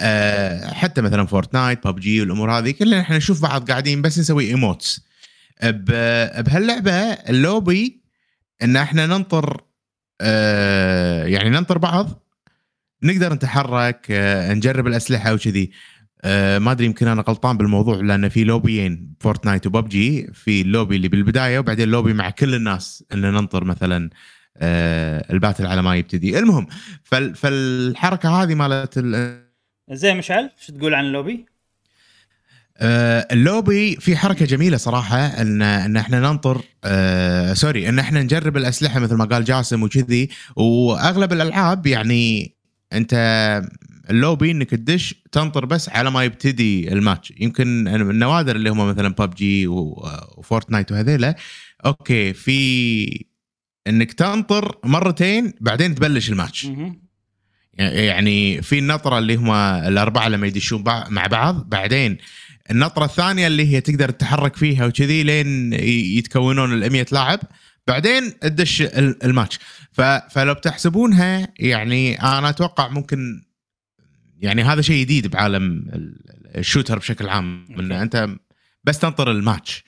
آه، 0.02 0.72
حتى 0.72 1.00
مثلا 1.00 1.26
فورتنايت 1.26 1.86
ببجي 1.86 2.20
والأمور 2.20 2.58
هذه 2.58 2.70
كلنا 2.70 3.00
إحنا 3.00 3.16
نشوف 3.16 3.42
بعض 3.42 3.70
قاعدين 3.70 4.02
بس 4.02 4.18
نسوي 4.18 4.48
emotes 4.48 5.00
بهاللعبة 5.62 6.92
اللوبي 6.92 8.02
إن 8.62 8.76
إحنا 8.76 9.06
ننطر 9.06 9.60
آه، 10.20 11.24
يعني 11.24 11.50
ننطر 11.50 11.78
بعض 11.78 12.22
نقدر 13.02 13.32
نتحرك 13.32 14.06
آه، 14.10 14.54
نجرب 14.54 14.86
الأسلحة 14.86 15.34
وكذي. 15.34 15.70
ما 16.24 16.72
أدري 16.72 16.86
يمكن 16.86 17.08
أنا 17.08 17.24
غلطان 17.28 17.56
بالموضوع 17.56 17.96
لأن 17.96 18.28
في 18.28 18.44
لوبيين 18.44 19.14
فورتنايت 19.20 19.66
وببجي 19.66 20.30
في 20.32 20.60
اللوبي 20.60 20.96
اللي 20.96 21.08
بالبداية 21.08 21.58
وبعدين 21.58 21.84
اللوبي 21.84 22.12
مع 22.12 22.30
كل 22.30 22.54
الناس 22.54 23.04
إن 23.14 23.20
ننطر 23.20 23.64
مثلا 23.64 24.10
ال 25.30 25.35
battle 25.35 25.66
على 25.66 25.82
ما 25.82 25.96
يبتدي. 25.96 26.38
المهم 26.38 26.66
فال 27.04 27.34
فالحركة 27.34 28.42
هذه 28.42 28.54
مالت 28.54 28.98
زين 29.90 30.16
مشعل 30.16 30.50
شو 30.60 30.72
تقول 30.72 30.94
عن 30.94 31.04
اللوبي؟ 31.04 31.46
آه، 32.78 33.28
اللوبي 33.32 33.96
في 33.96 34.16
حركة 34.16 34.44
جميلة 34.46 34.76
صراحة 34.76 35.26
ان 35.26 35.62
إن 35.62 35.96
إحنا 35.96 36.20
ننطر 36.20 36.62
آه 36.84 37.54
sorry 37.54 37.88
إن 37.88 37.98
إحنا 37.98 38.22
نجرب 38.22 38.56
الأسلحة 38.56 39.00
مثل 39.00 39.14
ما 39.14 39.24
قال 39.24 39.44
جاسم 39.44 39.82
وكذي 39.82 40.28
وأغلب 40.56 41.32
الألعاب 41.32 41.86
يعني 41.86 42.54
أنت 42.92 43.12
اللوبي 44.10 44.50
إنك 44.50 44.70
تدش 44.70 45.14
تنطر 45.32 45.64
بس 45.64 45.88
على 45.88 46.10
ما 46.10 46.24
يبتدي 46.24 46.92
الماتش 46.92 47.32
يمكن 47.40 47.88
النوادر 47.88 48.56
اللي 48.56 48.70
هم 48.70 48.88
مثلا 48.88 49.08
ببجي 49.08 49.66
وفورتنايت 49.66 50.92
وهذيلا 50.92 51.34
okay 51.86 52.32
في 52.32 53.26
إنك 53.86 54.12
تنطر 54.12 54.78
مرتين 54.84 55.52
بعدين 55.60 55.94
تبلش 55.94 56.30
الماتش. 56.30 56.66
يعني 57.78 58.62
في 58.62 58.78
النطرة 58.78 59.18
اللي 59.18 59.34
هم 59.36 59.50
الأربعة 59.50 60.28
لما 60.28 60.46
يدشون 60.46 60.84
مع 61.08 61.26
بعض 61.26 61.68
بعدين 61.68 62.18
النطرة 62.70 63.04
الثانية 63.04 63.46
اللي 63.46 63.74
هي 63.74 63.80
تقدر 63.80 64.10
تتحرك 64.10 64.56
فيها 64.56 64.86
وكذي 64.86 65.22
لين 65.22 65.72
يتكونون 66.18 66.72
ال 66.82 66.92
100 66.92 67.06
لاعب 67.12 67.40
بعدين 67.86 68.38
تدش 68.40 68.82
ال- 68.82 69.24
الماتش 69.24 69.58
فلو 70.30 70.54
بتحسبونها 70.54 71.48
يعني 71.58 72.22
أنا 72.22 72.48
أتوقع 72.48 72.88
ممكن 72.88 73.42
يعني 74.40 74.62
هذا 74.62 74.82
شيء 74.82 75.00
جديد 75.04 75.26
بعالم 75.26 75.64
ال- 75.92 76.16
ال 76.58 76.63
shooter 76.63 76.98
بشكل 76.98 77.28
عام 77.28 77.66
إن 77.70 77.92
okay. 77.92 78.02
أنت 78.02 78.28
بس 78.84 78.98
تنطر 78.98 79.30
الماتش 79.30 79.84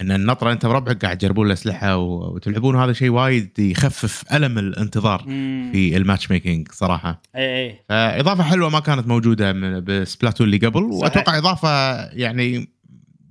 إن 0.00 0.12
النطرة 0.12 0.52
أنت 0.52 0.64
وربعك 0.64 1.04
قاعد 1.04 1.18
تجربون 1.18 1.46
الأسلحة 1.46 1.96
وتلعبون 1.96 2.76
هذا 2.76 2.92
شيء 2.92 3.10
وايد 3.10 3.58
يخفف 3.58 4.34
ألم 4.34 4.58
الانتظار 4.58 5.24
مم. 5.26 5.70
في 5.72 5.96
ال 5.96 6.30
matchmaking 6.30 6.68
صراحة 6.72 7.22
إي 7.36 7.66
إي 7.66 7.80
فإضافة 7.88 8.42
حلوة 8.42 8.68
ما 8.68 8.80
كانت 8.80 9.06
موجودة 9.06 9.52
من 9.52 9.84
ب 9.84 9.91
Splatoon 9.91 10.46
اللي 10.46 10.56
قبل 10.58 10.80
صحيح. 10.80 11.02
وأتوقع 11.02 11.38
إضافة 11.38 12.04
يعني 12.10 12.68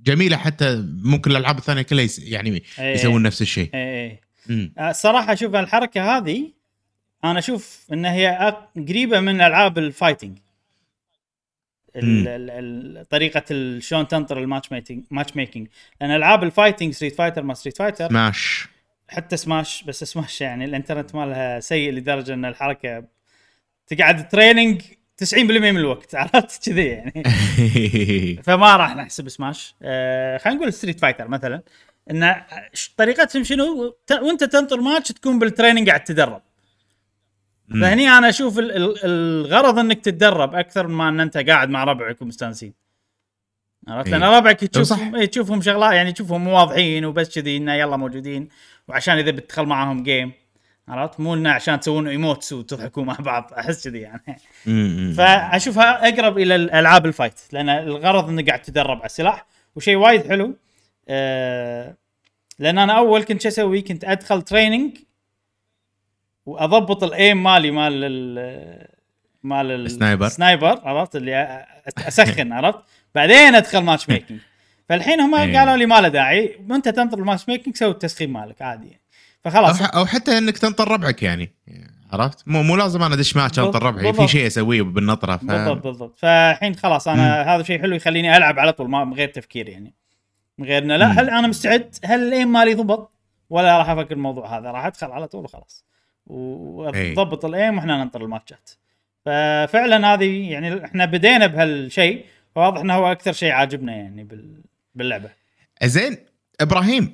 جميلة 0.02 0.36
حتى 0.36 0.84
ممكن 1.02 1.30
الألعاب 1.30 1.58
الثانية 1.58 1.82
كلها 1.82 2.04
yes 2.04 2.18
يعني. 2.18 2.62
يسوون 2.78 3.22
نفس 3.22 3.42
الشيء 3.42 3.70
إي 3.74 4.20
إي 4.50 4.72
الصراحه 4.90 5.32
أشوف 5.32 5.54
الحركة 5.54 6.16
هذه 6.16 6.52
أنا 7.24 7.38
أشوف 7.38 7.86
إن 7.92 8.04
هي 8.04 8.56
قريبة 8.88 9.20
من 9.20 9.40
ألعاب 9.40 9.78
ال 9.78 9.85
fighting 9.85 10.38
طريقة 13.10 13.44
شلون 13.78 14.08
تنطر 14.08 14.38
ال 14.38 14.72
matchmaking 14.72 15.04
matchmaking 15.10 15.68
لأن 16.00 16.10
ألعاب 16.10 16.42
ال 16.42 16.48
fighting 16.48 16.92
Street 16.94 17.14
Fighter 17.14 17.42
ما 17.42 17.54
Street 17.54 17.78
Fighter 17.78 18.08
Smash 18.08 18.68
حتى 19.08 19.36
Smash 19.36 19.82
بس 19.82 20.04
Smash 20.04 20.40
يعني 20.40 20.64
الإنترنت 20.64 21.14
مالها 21.14 21.60
سيء 21.60 21.92
لدرجة 21.92 22.34
إن 22.34 22.44
الحركة 22.44 23.04
تقعد 23.86 24.28
training 24.28 24.82
90% 25.24 25.38
من 25.38 25.76
الوقت 25.76 26.14
عرفت؟ 26.20 26.70
كذي 26.70 26.86
يعني. 26.86 27.22
فما 28.44 28.76
راح 28.76 28.96
نحسب 28.96 29.28
سماش 29.28 29.74
آه 29.82 30.38
خلينا 30.38 30.58
نقول 30.58 30.72
Street 30.72 31.00
Fighter 31.00 31.28
مثلا. 31.28 31.62
إن 32.10 32.34
طريقتهم 32.96 33.44
شنو؟ 33.44 33.96
وأنت 34.22 34.44
تنطر 34.44 34.80
ماتش 34.80 35.08
تكون 35.12 35.38
بال 35.38 35.48
training 35.48 35.88
قاعد 35.88 36.04
تدرب. 36.04 36.42
فهني 37.70 38.08
أنا 38.08 38.28
أشوف 38.28 38.58
ال- 38.58 38.76
ال- 38.76 38.98
الغرض 39.04 39.78
إنك 39.78 40.00
تتدرب 40.00 40.54
أكثر 40.54 40.86
ما 40.86 41.08
إن 41.08 41.20
أنت 41.20 41.36
قاعد 41.36 41.68
مع 41.70 41.84
ربعك 41.84 42.22
ومستانسين. 42.22 42.74
عرفت؟ 43.88 44.08
إيه. 44.12 44.18
لأن 44.18 44.30
ربعك 44.36 44.60
تشوف 44.64 44.82
صح. 44.82 44.98
إيه، 45.14 45.24
تشوفهم 45.26 45.62
شغلات 45.62 45.92
يعني 45.92 46.12
تشوفهم 46.12 46.44
مو 46.44 46.56
واضحين 46.56 47.04
وبس 47.04 47.38
كذي 47.38 47.56
إنه 47.56 47.74
يلا 47.74 47.96
موجودين 47.96 48.48
وعشان 48.88 49.18
إذا 49.18 49.30
بتدخل 49.30 49.66
معاهم 49.66 50.02
game 50.02 50.32
عرفت؟ 50.88 51.20
مو 51.20 51.34
إنه 51.34 51.50
عشان 51.50 51.80
تسوون 51.80 52.08
emotes 52.08 52.52
وتضحكوا 52.52 53.04
مع 53.04 53.16
بعض 53.20 53.52
أحس 53.58 53.88
كذي 53.88 53.98
يعني. 53.98 54.36
فأشوفها 55.14 56.08
أقرب 56.08 56.38
إلى 56.38 56.54
الالعاب 56.54 57.06
ال 57.06 57.12
fight 57.12 57.40
لأن 57.52 57.68
الغرض 57.68 58.28
إنك 58.28 58.46
قاعد 58.48 58.62
تدرب 58.62 58.96
على 58.96 59.06
السلاح 59.06 59.46
وشيء 59.76 59.96
وايد 59.96 60.28
حلو. 60.28 60.56
آه 61.08 61.96
لأن 62.58 62.78
أنا 62.78 62.92
أول 62.92 63.22
كنت 63.22 63.40
شو 63.42 63.48
أسوي؟ 63.48 63.82
كنت 63.82 64.04
أدخل 64.04 64.42
training 64.42 64.96
واضبط 66.46 67.04
ال 67.04 67.14
aim 67.14 67.42
مالي 67.42 67.70
مال 67.70 67.92
ال 68.04 68.86
مال 69.42 69.70
ال- 69.70 69.86
ال 69.86 69.91
sniper. 69.91 70.26
ال 70.26 70.34
sniper 70.34 70.80
عرفت؟ 70.84 71.16
اللي 71.16 71.66
أسخن 71.98 72.52
عرفت؟ 72.58 72.78
بعدين 73.14 73.54
أدخل 73.54 73.78
matchmaking 73.78 74.40
فالحين 74.88 75.20
هم 75.20 75.34
إيه. 75.34 75.58
قالوا 75.58 75.76
لي 75.76 75.86
ما 75.86 76.00
له 76.00 76.08
داعي 76.08 76.60
وأنت 76.70 76.88
تنطر 76.88 77.18
ال 77.18 77.48
matchmaking 77.48 77.76
سوي 77.76 77.90
التسخين 77.90 78.30
مالك 78.32 78.62
عادي 78.62 78.86
يعني. 78.86 79.00
فخلاص. 79.44 79.82
أو 79.82 80.06
حتى 80.06 80.38
إنك 80.38 80.58
تنطر 80.58 80.88
ربعك 80.92 81.22
يعني 81.22 81.52
عرفت؟ 82.12 82.48
مو 82.48 82.62
مو 82.62 82.76
لازم 82.76 83.02
أنا 83.02 83.14
ادش 83.14 83.36
ماتش 83.36 83.58
أنطر 83.58 83.82
ربعي. 83.82 84.12
في. 84.12 84.28
شيء 84.28 84.46
أسويه 84.46 84.82
بالنطرة 84.82 85.36
ف... 85.36 85.44
بالضبط 85.44 85.84
بالضبط. 85.84 86.18
فالحين 86.18 86.74
خلاص 86.76 87.08
أنا 87.08 87.42
هذا 87.54 87.62
شيء 87.62 87.80
حلو 87.82 87.96
يخليني 87.96 88.36
ألعب 88.36 88.58
على 88.58 88.72
طول 88.72 88.90
ما 88.90 89.04
من 89.04 89.14
غير 89.14 89.28
تفكير 89.28 89.68
يعني. 89.68 89.94
من 90.58 90.66
غير 90.66 90.84
لا 90.84 91.06
مم. 91.06 91.18
هل 91.18 91.30
أنا 91.30 91.46
مستعد؟ 91.48 91.94
هل 92.04 92.28
ال 92.28 92.34
aim 92.34 92.52
مالي 92.52 92.74
ضبط؟ 92.74 93.12
ولا 93.50 93.78
راح 93.78 93.88
أفكر 93.88 94.12
الموضوع 94.14 94.58
هذا 94.58 94.70
راح 94.70 94.86
أدخل 94.86 95.10
على 95.10 95.26
طول 95.28 95.44
وخلاص. 95.44 95.84
وضبط 96.30 97.44
ال 97.44 97.52
aim 97.52 97.76
وإحنا 97.76 98.04
ننطر 98.04 98.24
الماتشات. 98.24 98.70
ففعلا 99.24 100.14
هذه 100.14 100.50
يعني 100.50 100.84
إحنا 100.84 101.04
بدينا 101.04 101.46
بهالشيء 101.46 102.24
واضح 102.56 102.80
إنه 102.80 102.94
هو 102.94 103.12
أكثر 103.12 103.32
شيء 103.32 103.50
عاجبنا 103.50 103.92
يعني 103.92 104.24
بال... 104.24 104.60
باللعبة. 104.94 105.30
زين 105.84 106.16
إبراهيم. 106.60 107.12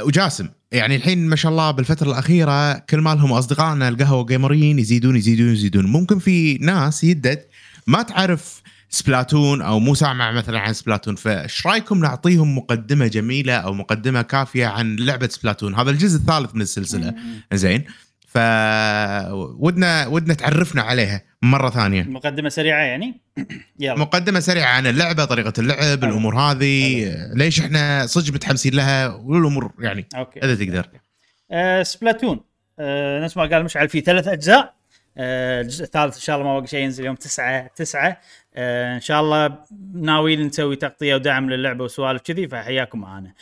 وجاسم 0.00 0.48
يعني 0.72 0.96
الحين 0.96 1.26
ما 1.26 1.36
شاء 1.36 1.52
الله 1.52 1.70
بالفترة 1.70 2.08
الأخيرة 2.08 2.78
كل 2.78 2.98
مالهم 2.98 3.32
اصدقائنا 3.32 3.88
القهوة 3.88 4.24
gamerيين 4.24 4.78
يزيدون 4.78 5.16
يزيدون 5.16 5.52
يزيدون. 5.52 5.86
ممكن 5.86 6.18
في 6.18 6.54
ناس 6.54 7.04
يدد 7.04 7.44
ما 7.86 8.02
تعرف 8.02 8.62
Splatoon 8.88 9.62
أو 9.62 9.78
مو 9.78 9.94
سامع 9.94 10.32
مثلا 10.32 10.58
عن 10.58 10.72
Splatoon 10.72 11.14
فإيش 11.14 11.66
رأيكم 11.66 11.98
نعطيهم 11.98 12.58
مقدمة 12.58 13.06
جميلة 13.06 13.54
أو 13.54 13.72
مقدمة 13.72 14.22
كافية 14.22 14.66
عن 14.66 14.96
لعبة 14.96 15.28
Splatoon؟ 15.28 15.74
هذا 15.74 15.90
الجزء 15.90 16.18
الثالث 16.18 16.54
من 16.54 16.60
السلسلة. 16.60 17.14
زين. 17.52 17.84
ف 18.34 18.38
ودنا 20.08 20.34
تعرفنا 20.34 20.82
عليها 20.82 21.22
مرة 21.42 21.70
ثانية. 21.70 22.02
مقدمة 22.02 22.48
سريعة 22.48 22.82
يعني؟ 22.82 23.20
يلا. 23.80 23.94
مقدمة 23.94 24.40
سريعة 24.40 24.68
عن 24.68 24.86
اللعبة 24.86 25.24
طريقة 25.24 25.52
اللعب 25.58 25.80
حلو. 25.80 26.10
الأمور 26.10 26.36
هذه 26.36 27.04
ليش 27.34 27.60
إحنا 27.60 28.06
صدق 28.06 28.34
متحمسين 28.34 28.74
لها 28.74 29.08
والأمور 29.08 29.72
يعني 29.78 30.06
أوكي. 30.16 30.40
إذا 30.40 30.54
تقدر. 30.54 30.88
آه 31.50 31.82
Splatoon. 31.82 32.40
آه 32.78 33.20
نفس 33.24 33.36
ما 33.36 33.42
قال 33.42 33.64
مشعل 33.64 33.88
في 33.88 34.00
ثلاث 34.00 34.28
أجزاء. 34.28 34.74
آه 35.18 35.60
الجزء 35.60 35.84
الثالث 35.84 36.14
إن 36.14 36.20
شاء 36.20 36.36
الله 36.36 36.48
ما 36.48 36.58
بقى 36.58 36.68
شيء 36.68 36.80
ينزل 36.84 37.04
يوم 37.04 37.14
9 37.14 37.66
9 37.76 38.20
آه 38.54 38.94
إن 38.94 39.00
شاء 39.00 39.20
الله 39.20 39.58
ناويين 39.94 40.42
نسوي 40.46 40.76
تغطية 40.76 41.14
ودعم 41.14 41.50
للعبة 41.50 41.84
وسوالف 41.84 42.22
كذي 42.22 42.48
فحياكم 42.48 43.00
معانا. 43.00 43.32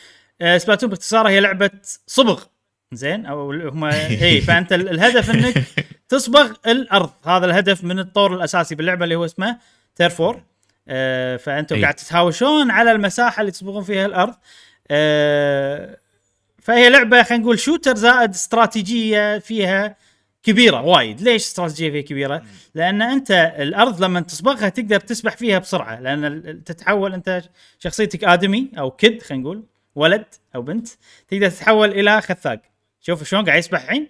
آه 0.41 0.59
Splatoon 0.59 0.91
باختصار 0.91 1.29
هي 1.29 1.41
لعبة 1.41 1.71
صبغ. 2.07 2.43
زين؟ 2.95 3.27
أو 3.27 3.53
هم 3.53 3.85
اي 4.23 4.41
فأنت 4.41 4.73
ال- 4.73 4.89
الهدف 4.89 5.31
إنك 5.31 5.65
تصبغ 6.09 6.53
الأرض. 6.67 7.11
هذا 7.25 7.47
الهدف 7.47 7.85
من 7.85 7.99
الطور 7.99 8.35
الأساسي 8.35 8.75
باللعبة 8.75 9.05
اللي 9.05 9.15
هو 9.15 9.25
اسمه 9.25 9.59
Turf 9.97 10.23
War 10.23 10.43
آه 10.89 11.37
فانتم 11.37 11.77
أي. 11.77 11.83
قاعد 11.83 11.95
تتهاوشون 11.95 12.71
على 12.71 12.93
المساحة 12.93 13.41
اللي 13.41 13.53
تصبغون 13.53 13.83
فيها 13.85 14.07
الأرض. 14.07 14.35
آه 14.91 15.97
فهي 16.63 16.91
لعبة 16.91 17.23
خلينا 17.23 17.43
نقول 17.45 17.59
shooter 17.59 17.97
زائد 17.97 18.31
استراتيجية 18.31 19.39
فيها 19.39 19.97
كبيرة 20.43 20.81
وايد. 20.83 21.21
ليش 21.21 21.43
استراتيجية 21.43 21.91
فيها 21.91 22.01
كبيرة؟ 22.03 22.43
لأن 22.75 23.03
أنت 23.03 23.31
الأرض 23.59 24.05
لما 24.05 24.21
تصبغها 24.21 24.69
تقدر 24.69 25.01
تسبح 25.01 25.37
فيها 25.37 25.59
بسرعة. 25.59 26.01
لأن 26.01 26.65
تتحول 26.65 27.15
أنت 27.15 27.43
شخصيتك 27.79 28.25
آدمي 28.25 28.71
أو 28.79 28.91
كد 28.91 29.23
خلينا 29.23 29.43
نقول 29.45 29.65
ولد 29.95 30.25
أو 30.55 30.63
بنت 30.63 30.89
تقدر 31.29 31.49
تتحول 31.51 31.91
إلى 31.91 32.21
خثاق 32.21 32.61
شوف 33.03 33.25
شلون 33.25 33.45
قاعد 33.45 33.59
يسبح 33.59 33.83
الحين؟ 33.83 34.09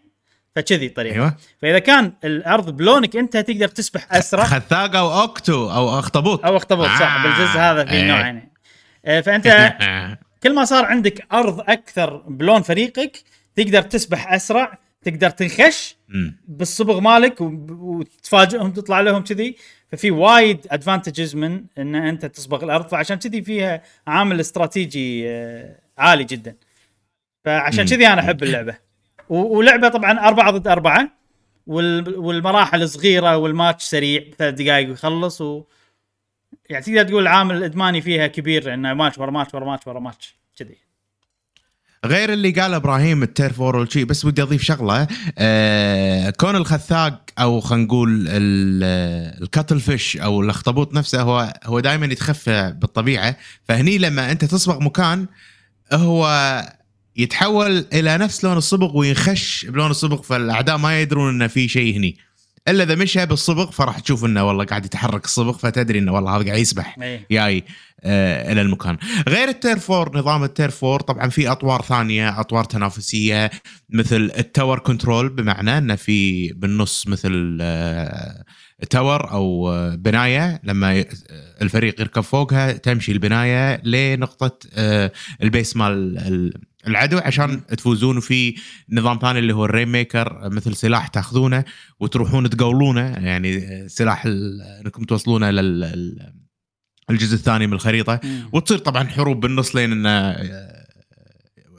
فكذي 0.56 0.86
الطريقة 0.86 1.14
أيوه. 1.14 1.36
فإذا 1.62 1.78
كان 1.78 2.12
الأرض 2.24 2.76
بلونك 2.76 3.16
أنت 3.16 3.36
تقدر 3.36 3.68
تسبح 3.68 4.14
أسرع. 4.14 4.44
خثاق 4.44 4.96
أو 4.96 5.20
اوكتو 5.20 5.70
أو 5.70 5.98
أخطبوط. 5.98 6.44
أو 6.44 6.56
أخطبوط 6.56 6.86
صح 6.86 7.16
آه. 7.16 7.22
بالجزء 7.22 7.58
هذا 7.58 7.84
في 7.84 7.90
إيه. 7.90 8.02
نوعين. 8.02 8.48
آه، 9.04 9.20
فأنت 9.20 9.76
كل 10.42 10.54
ما 10.54 10.64
صار 10.64 10.84
عندك 10.84 11.26
أرض 11.32 11.60
أكثر 11.60 12.16
بلون 12.16 12.62
فريقك 12.62 13.22
تقدر 13.56 13.82
تسبح 13.82 14.32
أسرع 14.32 14.78
تقدر 15.02 15.30
تنخش. 15.30 15.96
بالصبغ 16.48 17.00
مالك 17.00 17.40
وتفاجئهم 17.40 18.72
تطلع 18.72 19.00
لهم 19.00 19.24
كذي. 19.24 19.56
ففي 19.92 20.10
وايد 20.10 20.66
advantages 20.70 21.34
من 21.34 21.64
إن 21.78 21.94
أنت 21.94 22.26
تصبغ 22.26 22.64
الأرض 22.64 22.88
فعشان 22.88 23.18
كذي 23.18 23.42
فيها 23.42 23.82
عامل 24.06 24.40
استراتيجي 24.40 25.30
آه، 25.30 25.78
عالي 25.98 26.24
جدا. 26.24 26.54
فعشان. 27.44 27.86
كذي 27.86 28.06
أنا 28.06 28.20
أحب 28.20 28.42
اللعبة. 28.42 28.74
ولعبة 29.28 29.88
طبعا 29.88 30.28
أربعة 30.28 30.50
ضد 30.50 30.68
أربعة. 30.68 31.22
وال- 31.66 32.16
والمراحل 32.16 32.88
صغيرة 32.88 33.36
والماتش 33.36 33.84
سريع 33.84 34.24
ثلاث 34.38 34.54
دقائق 34.54 34.88
ويخلص 34.88 35.40
و 35.40 35.64
يعني 36.70 36.84
تقدر 36.84 37.02
تقول 37.02 37.22
العامل 37.22 37.56
الإدماني 37.56 38.00
فيها 38.02 38.26
كبير 38.26 38.74
إنه 38.74 38.94
ماتش 38.94 39.18
ورا 39.18 39.30
ماتش 39.30 39.54
ورا 39.54 39.64
ماتش 39.64 39.86
ورا 39.86 40.00
ماتش 40.00 40.34
كذي. 40.58 40.76
غير 42.04 42.32
اللي 42.32 42.50
قال 42.50 42.74
إبراهيم 42.74 43.22
ال 43.22 43.29
Turf 43.29 43.56
War 43.56 43.76
والشي 43.76 44.04
بس 44.04 44.24
ودي 44.24 44.42
أضيف 44.42 44.62
شغلة. 44.62 45.06
آه 45.38 46.30
كون 46.30 46.56
الخثاق 46.56 47.20
أو 47.38 47.60
خلينا 47.60 47.84
نقول 47.84 48.26
ال- 48.28 49.42
ال 49.42 49.80
cuttlefish 49.80 50.16
أو 50.16 50.40
الأخطبوط 50.40 50.94
نفسه 50.94 51.22
هو 51.22 51.52
هو 51.64 51.80
دائما 51.80 52.06
يتخفى 52.06 52.74
بالطبيعة. 52.78 53.36
فهني 53.64 53.98
لما 53.98 54.30
أنت 54.30 54.44
تصبغ 54.44 54.80
مكان 54.80 55.26
هو 55.92 56.26
يتحول 57.16 57.86
إلى 57.92 58.18
نفس 58.18 58.44
لون 58.44 58.56
الصبغ 58.56 58.96
وينخش 58.96 59.66
بلون 59.68 59.90
الصبغ 59.90 60.22
فالأعداء 60.22 60.76
ما 60.78 61.00
يدرون 61.00 61.34
إنه 61.34 61.46
في 61.46 61.68
شيء 61.68 61.96
هني. 61.96 62.16
إلا 62.68 62.82
إذا 62.84 62.94
مشى 62.94 63.26
بالصبغ 63.26 63.70
فراح 63.70 63.98
تشوف 63.98 64.24
إنه 64.24 64.44
والله 64.48 64.64
قاعد 64.64 64.84
يتحرك 64.84 65.24
الصبغ 65.24 65.52
فتدري 65.52 65.98
إنه 65.98 66.12
والله 66.12 66.36
هذا 66.36 66.44
قاعد 66.46 66.58
يسبح 66.58 66.96
اي 67.02 67.26
جاي 67.30 67.64
آه 68.04 68.52
إلى 68.52 68.60
المكان. 68.60 68.96
غير 69.28 69.48
ال 69.48 69.57
Turf 69.57 69.92
War 69.92 70.18
نظام 70.18 70.44
ال 70.44 70.51
Turf 70.51 70.79
War 70.79 71.00
طبعا 71.00 71.28
في 71.28 71.48
أطوار 71.48 71.82
ثانية 71.82 72.40
أطوار 72.40 72.64
تنافسية 72.64 73.50
مثل 73.90 74.32
ال 74.38 74.45
Tower 74.45 74.78
Control 74.78 75.28
بمعنى 75.28 75.78
إنه 75.78 75.94
في 75.94 76.48
بالنص 76.52 77.06
مثل 77.08 77.58
آه 77.60 78.44
tower 78.90 79.30
أو 79.30 79.70
آه، 79.72 79.94
بناية 79.94 80.60
لما 80.64 80.94
ي- 80.94 81.06
الفريق 81.62 82.00
يركب 82.00 82.20
فوقها 82.22 82.72
تمشي 82.72 83.12
البناية 83.12 83.80
لنقطة 83.84 84.58
آه 84.74 85.12
ال 85.42 85.49
base 85.49 85.76
مال 85.76 86.18
ال- 86.18 86.52
العدو 86.86 87.18
عشان 87.18 87.66
تفوزون 87.66 88.16
وفي 88.16 88.54
نظام 88.90 89.18
ثاني 89.22 89.38
اللي 89.38 89.52
هو 89.54 89.64
ال 89.64 89.88
Rainmaker 89.88 90.48
مثل 90.50 90.76
سلاح 90.76 91.06
تاخذونه 91.08 91.64
وتروحون 92.00 92.50
تقولونه 92.50 93.00
يعني 93.00 93.88
سلاح 93.88 94.26
انكم 94.26 95.04
توصلونه 95.04 95.50
لل 95.50 95.84
ال- 95.84 96.32
الجزء 97.10 97.34
الثاني 97.34 97.66
من 97.66 97.72
الخريطة 97.72 98.20
مم. 98.24 98.48
وتصير 98.52 98.78
طبعا 98.78 99.04
حروب 99.04 99.40
بالنص 99.40 99.76
لين 99.76 99.92
إن 99.92 100.06
آه، 100.06 100.82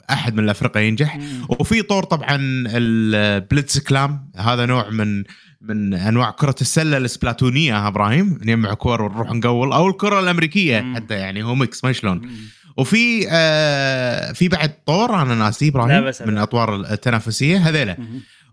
أحد 0.10 0.34
من 0.36 0.44
الأفرقة 0.44 0.80
ينجح 0.80 1.16
مم. 1.18 1.46
وفي 1.50 1.82
طور 1.82 2.04
طبعا 2.04 2.38
البلتس 2.68 3.80
كلام 3.80 4.32
هذا 4.36 4.66
نوع 4.66 4.90
من 4.90 5.24
من 5.62 5.94
أنواع 5.94 6.32
كرة 6.32 6.56
السلة 6.62 6.98
السبلاتونيه 6.98 7.88
إبراهيم 7.88 8.40
نجمع 8.42 8.74
كور 8.74 9.02
ونروح 9.02 9.32
نقول 9.32 9.74
أو 9.74 9.88
الكرة 9.90 10.20
الأمريكية 10.20 10.82
مم. 10.82 10.96
حتى 10.96 11.14
يعني 11.14 11.44
هو 11.44 11.56
ميكس 11.56 11.84
ما 11.84 11.92
شلون 11.92 12.18
مم. 12.18 12.30
وفي 12.78 13.28
آه 13.30 14.32
في 14.32 14.48
بعد 14.48 14.74
طور 14.86 15.22
أنا 15.22 15.36
ناسي 15.36 15.66
لا 15.66 15.72
إبراهيم 15.72 16.04
من. 16.22 16.30
الأطوار 16.30 16.76
التنافسية 16.76 17.58
هذيلا. 17.58 17.98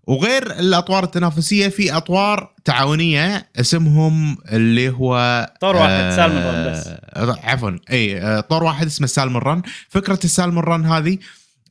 وغير 0.06 0.50
الأطوار 0.50 1.04
التنافسية 1.04 1.68
في 1.68 1.96
أطوار 1.96 2.54
تعاونية 2.64 3.48
اسمهم 3.60 4.38
اللي 4.52 4.88
هو 4.90 5.46
طور 5.60 5.76
واحد، 5.76 6.16
سالمون 6.16 6.42
رن 6.42 6.72
بس. 6.72 6.86
آه، 6.86 7.38
عفوا 7.44 7.70
إي 7.90 8.22
آه، 8.22 8.40
طور 8.40 8.64
واحد 8.64 8.86
اسمه 8.86 9.06
سالمون 9.06 9.42
رن 9.42 9.62
فكرة 9.88 10.18
السالمون 10.24 10.64
رن 10.64 10.86
هذه 10.86 11.18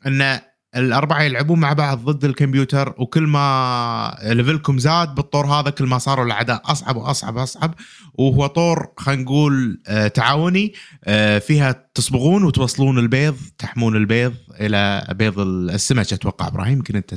ان 0.08 0.40
الأربعة 0.76 1.22
يلعبون 1.22 1.60
مع 1.60 1.74
بعض 1.74 2.10
ضد 2.10 2.26
الكمبيوتر 2.26 2.94
وكل 2.98 3.24
ما 3.28 4.18
ليفلكم 4.24 4.78
زاد 4.78 5.16
بالطور 5.16 5.46
هذا 5.46 5.70
كل 5.70 5.86
ما 5.86 5.98
صاروا 5.98 6.26
الأعداء 6.26 6.62
أصعب 6.66 6.96
وأصعب 6.96 7.36
وأصعب 7.36 7.74
وهو 8.14 8.48
طور 8.48 8.88
خلينا 8.98 9.22
نقول 9.22 9.82
آه، 9.88 10.08
تعاوني 10.08 10.74
آه، 11.04 11.38
فيها 11.40 11.86
تصبغون 11.94 12.44
وتوصلون 12.44 13.00
البيض 13.00 13.38
تحمون 13.58 13.96
البيض 13.96 14.34
إلى 14.62 15.08
بيض 15.16 15.40
السمك 15.40 16.14
أتوقع 16.14 16.48
إبراهيم 16.48 16.74
يمكن 16.78 16.96
أنت. 16.96 17.14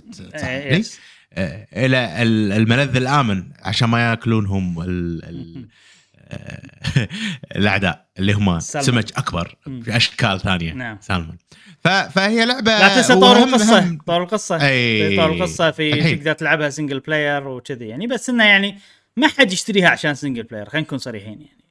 آه، 1.32 1.66
إلى 1.86 2.22
ال- 2.22 2.52
الملذ 2.52 2.96
الآمن 2.96 3.44
عشان 3.62 3.88
ما 3.88 4.08
يأكلونهم 4.10 4.80
ال 4.82 5.24
ال 5.24 5.68
الأعداء 7.56 8.06
اللي 8.18 8.32
هم. 8.32 8.60
سمك 8.60 9.18
أكبر. 9.18 9.56
باشكال 9.66 10.40
ثانية 10.40 10.72
نعم. 10.72 10.98
سالمون 11.00 11.36
فهي 11.84 12.44
لعبة 12.46 12.78
لا 12.78 12.94
تنسى 12.94 13.14
طور 13.14 13.36
القصة 13.36 13.98
طور 14.06 14.22
القصة 14.22 14.68
أي. 14.68 15.16
طور 15.16 15.32
القصة 15.32 15.70
في 15.70 15.92
الحين. 15.92 16.18
تقدر 16.18 16.32
تلعبها 16.32 16.70
single 16.70 17.00
player 17.00 17.48
وكذي 17.48 17.88
يعني 17.88 18.06
بس 18.06 18.30
إنه 18.30 18.44
يعني 18.44 18.78
ما 19.16 19.28
حد 19.28 19.52
يشتريها 19.52 19.88
عشان 19.88 20.14
single 20.14 20.42
player 20.42 20.68
خلينا 20.68 20.86
نكون 20.86 20.98
صريحين 20.98 21.40
يعني 21.40 21.62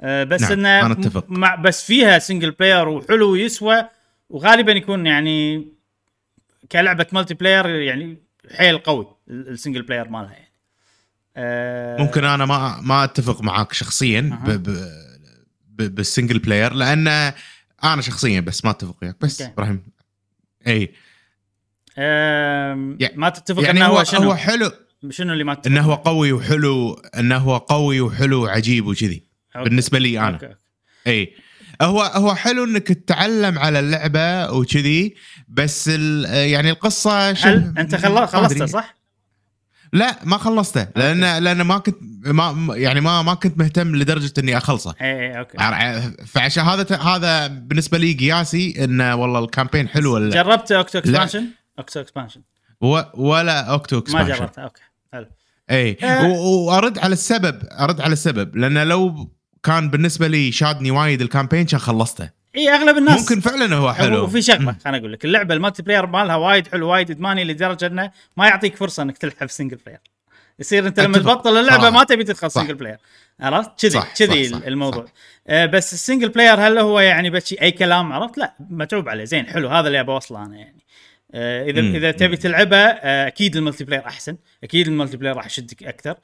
آه 0.00 0.24
بس 0.24 0.42
نعم، 0.42 0.52
إنه 0.52 0.86
أنا 0.86 0.92
أتفق. 0.92 1.24
مع 1.28 1.54
بس 1.54 1.84
فيها 1.84 2.18
single 2.18 2.50
player 2.50 2.88
وحلو 2.88 3.32
ويسوى 3.32 3.88
وغالبا 4.30 4.72
يكون 4.72 5.06
يعني 5.06 5.68
كلعبة 6.72 7.06
multiplayer 7.12 7.66
يعني 7.66 8.16
حيل 8.56 8.78
قوي 8.78 9.06
ال- 9.30 9.48
ال 9.48 9.53
single 9.53 9.82
player 9.82 10.08
مالها 10.08 10.32
يعني 10.32 10.49
آه 11.36 11.96
ممكن 12.02 12.24
أنا 12.24 12.46
ما 12.46 12.80
ما 12.80 13.04
أتفق 13.04 13.42
معاك 13.42 13.72
شخصيا 13.72 14.20
ب. 14.20 14.50
ب 14.50 14.70
ب 15.68 15.94
بال 15.94 16.05
single 16.05 16.38
player 16.38 16.72
لأن 16.72 17.08
أنا 17.84 18.00
شخصيا 18.02 18.40
بس 18.40 18.64
ما 18.64 18.70
أتفق 18.70 18.96
وياك 19.02 19.16
بس. 19.20 19.42
إبراهيم 19.42 19.82
إي 20.66 20.92
يعني- 21.98 23.16
ما 23.16 23.28
تتفق 23.28 23.62
يعني 23.62 23.78
إنه 23.80 23.86
هو 23.86 24.04
شنو 24.04 24.22
هو 24.22 24.34
حلو 24.34 24.70
شنو 25.10 25.32
اللي 25.32 25.44
ما 25.44 25.54
تتفق 25.54 25.66
إنه 25.66 25.80
هو 25.80 25.94
قوي 25.94 26.32
وحلو 26.32 26.94
إنه 26.94 27.36
هو 27.36 27.56
قوي 27.56 28.00
وحلو 28.00 28.44
وعجيب 28.44 28.86
وكذي. 28.86 29.24
بالنسبة 29.54 29.98
لي 29.98 30.18
أنا 30.20 30.34
okay. 30.34 30.54
إي 31.06 31.34
هو 31.82 32.02
هو 32.02 32.34
حلو 32.34 32.64
إنك 32.64 32.88
تتعلم 32.88 33.58
على 33.58 33.80
اللعبة 33.80 34.52
وكذي 34.52 35.14
بس 35.48 35.88
يعني 35.88 36.70
القصة 36.70 37.32
شو 37.34 37.48
هل 37.48 37.74
أنت 37.78 37.94
خل- 37.94 38.12
ما 38.12 38.26
خلصته 38.26 38.56
أدري. 38.56 38.66
صح؟ 38.66 38.99
لا 39.92 40.16
ما 40.24 40.38
خلصته 40.38 40.86
لأن 40.96 41.44
لأن 41.44 41.62
ما 41.62 41.78
كنت 41.78 41.96
ما 42.26 42.76
يعني 42.76 43.00
ما 43.00 43.22
ما 43.22 43.34
كنت 43.34 43.58
مهتم 43.58 43.96
لدرجة 43.96 44.32
إني 44.38 44.56
أخلصه. 44.56 44.94
اي 45.00 45.06
اي 45.20 45.38
okay. 45.38 45.56
فعشان 46.26 46.64
هذا 46.64 46.96
هذا 46.96 47.46
بالنسبة 47.46 47.98
لي 47.98 48.12
قياسي 48.12 48.84
إنه 48.84 49.14
والله 49.14 49.38
ال 49.38 49.44
campaign 49.44 49.88
حلو 49.88 50.14
ولا 50.14 50.24
لا؟ 50.28 50.42
جربت 50.42 50.72
Octo 50.72 50.98
Expansion؟ 50.98 51.44
Octo 51.78 52.00
Expansion. 52.00 52.40
و- 52.80 53.00
ولا 53.14 53.60
Octo 53.60 53.96
ما 53.96 54.02
Expansion. 54.02 54.32
جربتها 54.38 54.64
okay 54.64 54.82
حلو. 55.12 55.26
إي. 55.70 55.96
و- 56.02 56.66
وأرد 56.66 56.98
على 56.98 57.12
السبب 57.12 57.62
أرد 57.80 58.00
على 58.00 58.12
السبب 58.12 58.56
لأن 58.56 58.78
لو 58.88 59.30
كان 59.62 59.90
بالنسبة 59.90 60.26
لي 60.28 60.52
شادني 60.52 60.90
وايد 60.90 61.20
ال 61.20 61.25
campaign 61.25 61.66
كان 61.66 61.80
خلصته. 61.80 62.39
اي 62.56 62.70
أغلب 62.74 62.98
الناس 62.98 63.20
ممكن 63.20 63.40
فعلا 63.40 63.76
هو 63.76 63.92
حلو. 63.92 64.24
وفي 64.24 64.42
شغلة 64.42 64.76
خليني 64.84 64.98
أقول 64.98 65.12
لك. 65.12 65.24
اللعبة 65.24 65.54
ال 65.54 65.82
multiplayer 65.82 66.06
مالها 66.06 66.36
وايد 66.36 66.68
حلو 66.68 66.88
وايد 66.88 67.10
إدماني 67.10 67.44
لدرجة 67.44 67.86
إنه 67.86 68.10
ما 68.36 68.46
يعطيك 68.46 68.76
فرصة 68.76 69.02
إنك 69.02 69.18
تلعب 69.18 69.50
single 69.50 69.78
player 69.86 70.00
يصير 70.58 70.86
أنت 70.86 71.00
لما. 71.00 71.18
تبطل 71.18 71.56
اللعبة 71.56 71.82
صراحة. 71.82 71.90
ما 71.90 72.04
تبي 72.04 72.24
تدخل 72.24 72.50
صح. 72.50 72.60
single 72.62 72.74
player 72.74 72.98
عرفت؟ 73.40 73.80
كذي 73.80 73.90
صح، 73.90 74.14
كذي 74.14 74.48
صح، 74.48 74.58
صح، 74.58 74.66
الموضوع. 74.66 75.04
صح. 75.04 75.12
آه 75.48 75.66
بس 75.66 75.92
ال 75.92 75.97
single 75.97 76.28
player 76.28 76.54
هل 76.60 76.78
هو 76.78 77.00
يعني 77.00 77.30
بس 77.30 77.54
أي 77.62 77.70
كلام 77.70 78.12
عرفت؟ 78.12 78.38
لا 78.38 78.54
متعوب 78.70 79.08
عليه. 79.08 79.24
زين 79.24 79.46
حلو. 79.46 79.68
هذا 79.68 79.86
اللي 79.86 80.00
ابى 80.00 80.12
أوصله 80.12 80.46
أنا 80.46 80.56
يعني. 80.56 80.80
آه 81.34 81.64
اذا 81.64 81.80
مم، 81.80 81.94
إذا 81.94 82.10
تبي 82.10 82.28
مم. 82.28 82.34
تلعبه 82.34 82.76
آه 82.76 83.26
أكيد 83.26 83.56
ال 83.56 83.84
multiplayer 83.84 84.06
أحسن. 84.06 84.36
أكيد 84.64 84.88
ال 84.88 85.16
multiplayer 85.16 85.36
راح 85.36 85.46
يشدك 85.46 85.82
أكثر. 85.82 86.16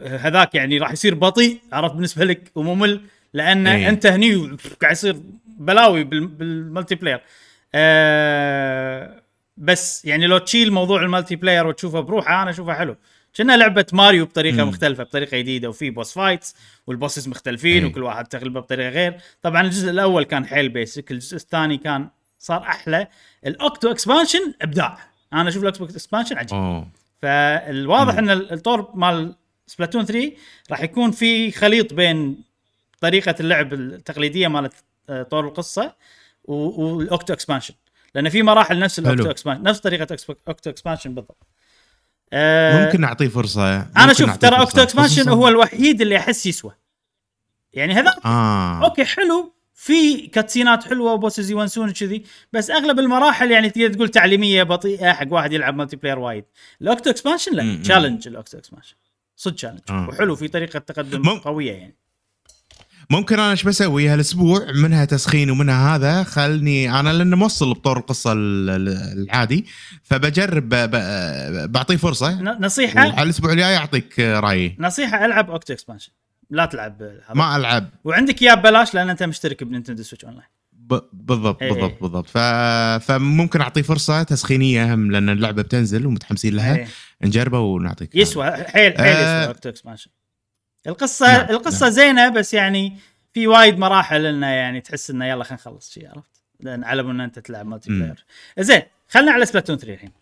آه 0.00 0.16
هذاك 0.16 0.54
يعني 0.54 0.78
راح 0.78 0.92
يصير 0.92 1.14
بطيء 1.14 1.58
عرفت؟ 1.72 1.94
بالنسبة 1.94 2.24
لك 2.24 2.50
وممل 2.54 3.00
لأن 3.34 3.66
إيه. 3.66 3.88
أنت 3.88 4.06
هني 4.06 4.56
قاعد 4.82 4.92
يصير 4.92 5.16
بلاوي 5.58 6.04
بال- 6.04 6.26
بال 6.26 6.94
multiplayer. 6.94 7.20
آه 7.74 9.22
بس 9.56 10.04
يعني 10.04 10.26
لو 10.26 10.38
تشيل 10.38 10.72
موضوع 10.72 11.02
ال 11.02 11.36
multiplayer 11.36 11.66
وتشوفه 11.66 12.00
بروحه 12.00 12.42
أنا 12.42 12.50
أشوفه 12.50 12.74
حلو. 12.74 12.96
كأنها 13.34 13.56
لعبة 13.56 13.86
ماريو 13.92 14.24
بطريقة 14.26 14.62
مم. 14.64 14.68
مختلفة 14.68 15.04
بطريقة 15.04 15.38
جديدة 15.38 15.68
وفي 15.68 15.90
boss 15.90 16.12
fights 16.14 16.54
وال 16.86 16.96
bosses 16.96 17.28
مختلفين 17.28 17.82
إيه. 17.84 17.90
وكل 17.90 18.02
واحد 18.02 18.26
تغلبه 18.26 18.60
بطريقة 18.60 18.88
غير. 18.88 19.14
طبعا 19.42 19.62
الجزء 19.62 19.90
الأول 19.90 20.22
كان 20.24 20.46
حيل 20.46 20.68
basic 20.68 21.10
الجزء 21.10 21.36
الثاني 21.36 21.76
كان 21.78 22.08
صار 22.38 22.62
أحلى. 22.62 23.06
ال 23.46 23.55
Octo 23.55 23.90
Expansion 23.90 24.54
إبداع. 24.62 24.98
أنا 25.32 25.48
أشوف 25.48 25.62
ال 25.62 25.66
Octo 25.66 25.84
Expansion 25.84 26.38
عجيب. 26.38 26.58
أوه. 26.58 26.88
فالواضح 27.22 28.12
مم. 28.12 28.18
إن 28.18 28.30
ال- 28.30 28.52
الطور 28.52 28.90
مال 28.94 29.34
Splatoon 29.66 30.04
3 30.04 30.32
راح 30.70 30.80
يكون 30.80 31.10
في 31.10 31.50
خليط 31.50 31.94
بين 31.94 32.44
طريقة 33.00 33.34
اللعب 33.40 33.72
التقليدية 33.74 34.48
مالت 34.48 34.74
طور 35.30 35.46
القصة 35.46 35.94
وال 36.44 36.73
Octo 36.73 37.32
Expansion 37.32 37.74
لأن 38.14 38.28
في 38.28 38.42
مراحل 38.42 38.78
نفس 38.78 38.98
ال 38.98 39.03
Octo. 39.03 39.30
Expansion 39.30 39.62
نفس 39.62 39.80
طريقة 39.80 40.16
Octo 40.48 40.70
Expansion 40.70 41.14
بالضبط 41.14 41.46
آه، 42.32 42.86
ممكن 42.86 43.00
نعطيه 43.00 43.28
فرصة 43.28 43.76
أنا 43.76 43.86
ممكن 43.96 44.14
شوف 44.14 44.26
نعطيه 44.28 44.48
ترى. 44.48 44.60
Octo 44.60 44.82
Expansion 44.82 45.28
هو 45.28 45.48
الوحيد 45.48 46.00
اللي 46.00 46.16
أحس 46.16 46.46
يسوى 46.46 46.72
يعني 47.72 47.94
هذا 47.94 48.14
آه 48.24 48.84
okay 48.84 49.04
حلو 49.04 49.54
في 49.74 50.26
cutscene 50.26 50.78
ات 50.78 50.84
حلوة 50.84 51.12
و 51.12 51.17
bosses 51.17 51.50
يونسون 51.50 51.90
كذي 51.92 52.24
بس 52.52 52.70
أغلب 52.70 52.98
المراحل 52.98 53.50
يعني 53.50 53.70
تقدر 53.70 53.94
تقول 53.94 54.08
تعليمية 54.08 54.62
بطيئة 54.62 55.12
حق 55.12 55.26
واحد 55.30 55.52
يلعب 55.52 55.76
multiplayer 55.76 56.18
وايد 56.18 56.44
ال 56.82 56.88
Octo 56.88 57.10
Expansion 57.10 57.52
لا. 57.52 57.82
challenge 57.82 58.28
ال 58.28 58.34
Octo 58.34 58.58
Expansion 58.58 58.96
صدق 59.36 59.54
challenge 59.54 59.80
آه. 59.90 60.08
وحلو 60.08 60.36
في 60.36 60.48
طريقة 60.48 60.78
تقدم 60.78 61.20
مم. 61.20 61.38
قوية 61.38 61.72
يعني 61.72 61.96
ممكن 63.14 63.38
أنا 63.38 63.50
إيش 63.50 63.62
بسوي 63.62 64.08
هالأسبوع؟ 64.08 64.66
منها 64.82 65.04
تسخين 65.04 65.50
ومنها 65.50 65.94
هذا. 65.96 66.22
خلني 66.22 67.00
أنا 67.00 67.12
لأن 67.12 67.34
موصل 67.34 67.70
بطور 67.74 67.98
القصة 67.98 68.32
ال- 68.32 68.70
ال- 68.70 69.22
العادي. 69.22 69.66
فبجرب 70.02 70.68
بعطيه 71.72 71.96
فرصة. 71.96 72.42
نصيحة؟ 72.42 73.00
على 73.00 73.22
الأسبوع 73.22 73.52
الجاي 73.52 73.76
أعطيك 73.76 74.20
رأيي. 74.20 74.76
نصيحة 74.78 75.24
ألعب 75.24 75.50
Octo 75.50 75.72
Expansion. 75.72 76.12
لا 76.50 76.66
تلعب 76.66 77.02
هذا. 77.02 77.20
ما 77.34 77.56
ألعب. 77.56 77.90
وعندك 78.04 78.42
إياه 78.42 78.54
ببلاش 78.54 78.94
لأن 78.94 79.10
أنت 79.10 79.22
مشترك 79.22 79.64
ب 79.64 80.02
Nintendo 80.02 80.24
Switch 80.24 80.34
Online 80.34 80.46
ب- 80.72 81.00
بالضبط 81.12 81.62
إيه. 81.62 81.72
بالضبط 81.72 82.02
بالضبط. 82.02 82.26
ف... 82.28 82.38
فممكن 83.06 83.60
أعطيه 83.60 83.82
فرصة 83.82 84.22
تسخينية 84.22 84.94
هم 84.94 85.10
لأن 85.10 85.28
اللعبة 85.28 85.62
بتنزل 85.62 86.06
ومتحمسين 86.06 86.54
لها. 86.56 86.76
إيه. 86.76 86.86
نجربه 87.22 87.58
ونعطيك 87.58 88.14
يسوى 88.16 88.50
حيل 88.50 88.66
حيل 88.68 88.92
آه. 88.98 89.40
يسوى 89.42 89.48
Octo 89.48 89.68
Expansion. 89.68 90.10
القصة 90.86 91.26
نعم، 91.26 91.50
القصة 91.50 91.88
زينة 91.88 92.28
بس 92.28 92.54
يعني 92.54 92.98
في 93.32 93.46
وايد 93.46 93.78
مراحل 93.78 94.26
انه 94.26 94.46
يعني 94.46 94.80
تحس 94.80 95.10
إنه 95.10 95.26
يلا 95.26 95.44
خلينا 95.44 95.60
نخلص 95.62 95.90
شيء 95.92 96.08
عرفت؟ 96.08 96.30
لأن 96.60 96.84
على 96.84 97.02
ان 97.02 97.20
أنت 97.20 97.38
تلعب 97.38 97.66
multi. 97.66 97.90
player 97.90 98.24
زين 98.58 98.82
خلينا 99.08 99.32
على 99.32 99.46
Splatoon 99.46 99.76
3 99.78 99.94
الحين. 99.94 100.12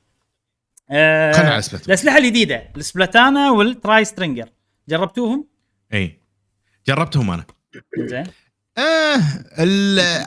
آه 0.90 1.33
خلنا 1.33 1.51
على 1.51 1.62
Splatoon. 1.62 1.87
الأسلحة 1.87 2.18
الجديدة 2.18 2.62
ال 2.76 2.83
Splatana 2.83 3.37
وال 3.37 3.50
Tri-Stringer 3.50 4.48
جربتوهم؟ 4.88 5.48
اي 5.94 6.20
جربتهم 6.87 7.31
أنا. 7.31 7.44
زين. 7.98 8.27
آه 8.79 9.18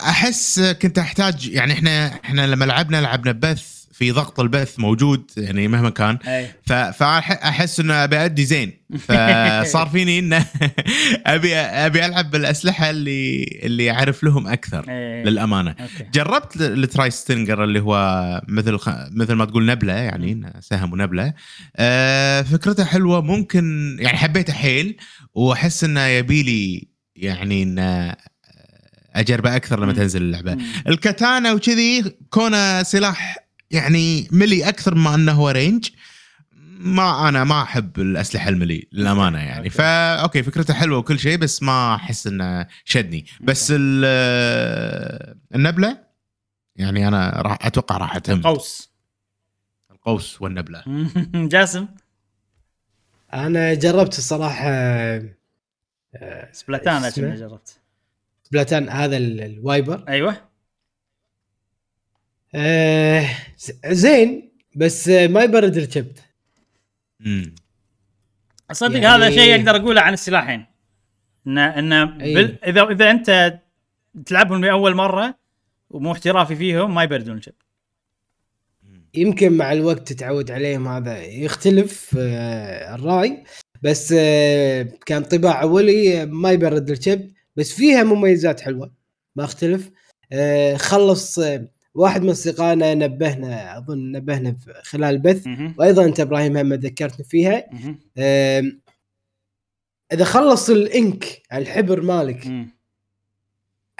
أحس 0.09 0.59
كنت 0.59 0.97
أحتاج 0.97 1.47
يعني 1.47 1.73
إحنا 1.73 2.07
إحنا 2.07 2.47
لما 2.47 2.65
لعبنا 2.65 3.01
لعبنا 3.01 3.31
بث 3.31 3.74
في 3.97 4.11
ضغط 4.11 4.39
البث 4.39 4.79
موجود 4.79 5.31
يعني 5.37 5.67
مهما 5.67 5.89
كان 5.89 6.17
فاحس 6.65 7.79
إنه 7.79 7.93
أبي 8.03 8.17
أدي 8.17 8.45
زين 8.45 8.73
فصار 8.97 9.89
فيني 9.93 10.19
انه 10.19 10.45
أبي 11.25 11.55
أبي 11.55 12.05
ألعب 12.05 12.31
بالأسلحة 12.31 12.89
اللي 12.89 13.43
اللي 13.63 13.91
أعرف 13.91 14.23
لهم 14.23 14.47
أكثر. 14.47 14.85
للأمانة 15.25 15.75
جربت 16.13 16.55
ال- 16.55 16.83
ال 16.83 17.11
Tri-Stringer 17.11 17.63
اللي 17.63 17.79
هو 17.79 18.41
مثل. 18.47 18.77
مثل 19.11 19.33
ما 19.33 19.45
تقول 19.45 19.65
نبلة 19.65 19.93
يعني 19.93 20.53
سهم 20.61 20.93
ونبلة 20.93 21.33
آه 21.75 22.41
فكرته 22.41 22.83
حلوة 22.85 23.21
ممكن 23.21 23.95
يعني 23.99 24.17
حبيته 24.17 24.53
حيل 24.53 24.97
وأحس 25.33 25.83
إنه 25.83 26.05
يبي 26.05 26.43
لي 26.43 26.87
يعني 27.15 27.63
إنه 27.63 28.15
أجربه 29.15 29.55
أكثر 29.55 29.79
لما. 29.79 29.93
تنزل 29.93 30.21
اللعبة 30.21 30.53
مم. 30.55 30.61
الكاتانا 30.87 31.51
وكذي 31.53 32.03
كونه 32.29 32.83
سلاح 32.83 33.44
يعني 33.71 34.27
melee 34.31 34.69
أكثر 34.69 34.95
مما 34.95 35.15
أنه 35.15 35.31
هو 35.31 35.49
range 35.49 35.89
ما 36.79 37.29
أنا 37.29 37.43
ما 37.43 37.61
أحب 37.61 37.99
الأسلحة 37.99 38.49
ال 38.49 38.56
melee 38.56 38.87
للأمانة 38.91 39.39
يعني. 39.39 39.69
فا 39.69 40.15
okay 40.15 40.43
فكرته 40.43 40.73
حلوة 40.73 40.97
وكل 40.97 41.19
شيء 41.19 41.37
بس 41.37 41.63
ما 41.63 41.95
أحس 41.95 42.27
إنه 42.27 42.67
شدني. 42.85 43.25
بس 43.41 43.73
ال- 43.75 45.35
النبلة 45.55 45.97
يعني 46.75 47.07
أنا 47.07 47.29
راح 47.29 47.57
أتوقع 47.65 47.97
راح 47.97 48.15
أتهم. 48.15 48.41
قوس 48.41 48.89
القوس 49.91 50.41
والنبلة. 50.41 50.83
جاسم؟ 51.35 51.87
أنا 53.33 53.73
جربت 53.73 54.17
الصراحة 54.17 54.69
آه،؟ 56.15 56.51
كنا 56.75 57.09
جربت. 57.35 57.79
سبلاتان 58.43 58.89
هذا 58.89 59.17
ال- 59.17 59.41
الوايبر. 59.41 60.03
أيوه. 60.07 60.44
آه، 62.55 63.27
زين 63.89 64.51
بس 64.75 65.09
آه، 65.09 65.27
ما 65.27 65.43
يبرد 65.43 65.77
الكبد. 65.77 66.19
امم 67.25 67.55
صدق 68.71 68.99
يعني- 68.99 69.07
هذا 69.23 69.29
شيء 69.29 69.55
أقدر 69.55 69.75
أقوله 69.75 70.01
عن 70.01 70.13
السلاحين. 70.13 70.65
ان 71.47 71.57
إن. 71.57 72.17
بال... 72.17 72.63
اذا 72.65 72.83
إذا 72.83 73.11
أنت 73.11 73.59
تلعبهم 74.25 74.65
لأول 74.65 74.95
مرة 74.95 75.35
ومو 75.89 76.11
احترافي 76.11 76.55
فيهم 76.55 76.95
ما 76.95 77.03
يبردون 77.03 77.37
الشب 77.37 77.53
يمكن 79.13 79.53
مع 79.53 79.71
الوقت 79.73 80.13
تتعود 80.13 80.51
عليهم 80.51 80.87
هذا 80.87 81.23
يختلف 81.23 82.15
آه، 82.19 82.95
الرأي. 82.95 83.43
بس 83.81 84.13
آه، 84.17 84.87
كان 85.05 85.23
طباع 85.23 85.61
أولي 85.61 86.25
ما 86.25 86.51
يبرد 86.51 86.89
الكبد 86.89 87.33
بس 87.55 87.73
فيها 87.73 88.03
مميزات 88.03 88.61
حلوة. 88.61 88.91
ما 89.35 89.43
أختلف. 89.43 89.89
آه، 90.31 90.77
خلص 90.77 91.39
آه، 91.39 91.67
واحد 91.95 92.21
من 92.23 92.29
أصدقائنا 92.29 92.93
نبهنا 92.93 93.77
أظن 93.77 94.11
نبهنا 94.11 94.57
خلال 94.83 95.15
البث. 95.15 95.47
وأيضا 95.77 96.05
أنت 96.05 96.19
إبراهيم 96.19 96.57
هم 96.57 96.73
ذكرتني 96.73 97.25
فيها 97.25 97.65
إذا 100.13 100.23
خلص 100.23 100.69
الإنك 100.69 101.41
الحبر 101.53 102.01
مالك. 102.01 102.47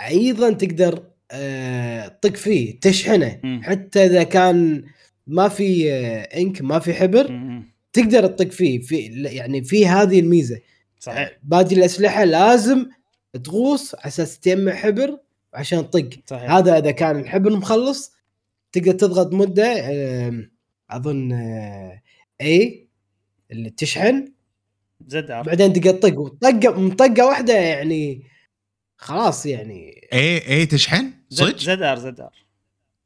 أيضا 0.07 0.51
تقدر 0.51 1.03
آه، 1.31 2.07
طق 2.21 2.35
فيه 2.35 2.79
تشحنه. 2.79 3.39
حتى 3.63 4.05
إذا 4.05 4.23
كان 4.23 4.83
ما 5.27 5.47
في 5.47 5.91
آه، 5.91 6.21
إنك 6.21 6.61
ما 6.61 6.79
في 6.79 6.93
حبر. 6.93 7.27
تقدر 7.93 8.27
تطق 8.27 8.51
فيه 8.51 8.79
في 8.79 8.97
يعني 9.23 9.63
في 9.63 9.87
هذه 9.87 10.19
الميزة 10.19 10.59
صحيح 10.99 11.37
باقي 11.43 11.75
الأسلحة 11.75 12.23
لازم 12.23 12.85
تغوص 13.43 13.95
على 13.95 14.07
أساس 14.07 14.39
تجمع 14.39 14.71
حبر 14.71 15.17
عشان 15.55 15.89
تطق 15.89 16.09
صحيح. 16.25 16.51
هذا 16.51 16.77
إذا 16.77 16.91
كان 16.91 17.19
الحبر 17.19 17.49
مخلص 17.55 18.15
تقدر 18.71 18.91
تضغط 18.91 19.33
مدة 19.33 19.73
أظن 20.89 21.31
آه، 21.31 22.01
اي 22.41 22.87
اللي 23.51 23.69
تشحن. 23.69 24.31
ZR 25.07 25.43
بعدين 25.43 25.73
تقدر 25.73 25.91
تطق. 25.91 26.19
وطقة 26.19 26.79
مطقة 26.81 27.25
واحدة 27.25 27.53
يعني 27.53 28.23
خلاص 28.97 29.45
يعني. 29.45 30.07
اي 30.13 30.47
اي 30.47 30.65
تشحن؟ 30.65 31.11
صدق؟ 31.29 31.57
زد 31.57 31.81
ار 31.81 31.99
زد 31.99 32.19
ار 32.19 32.33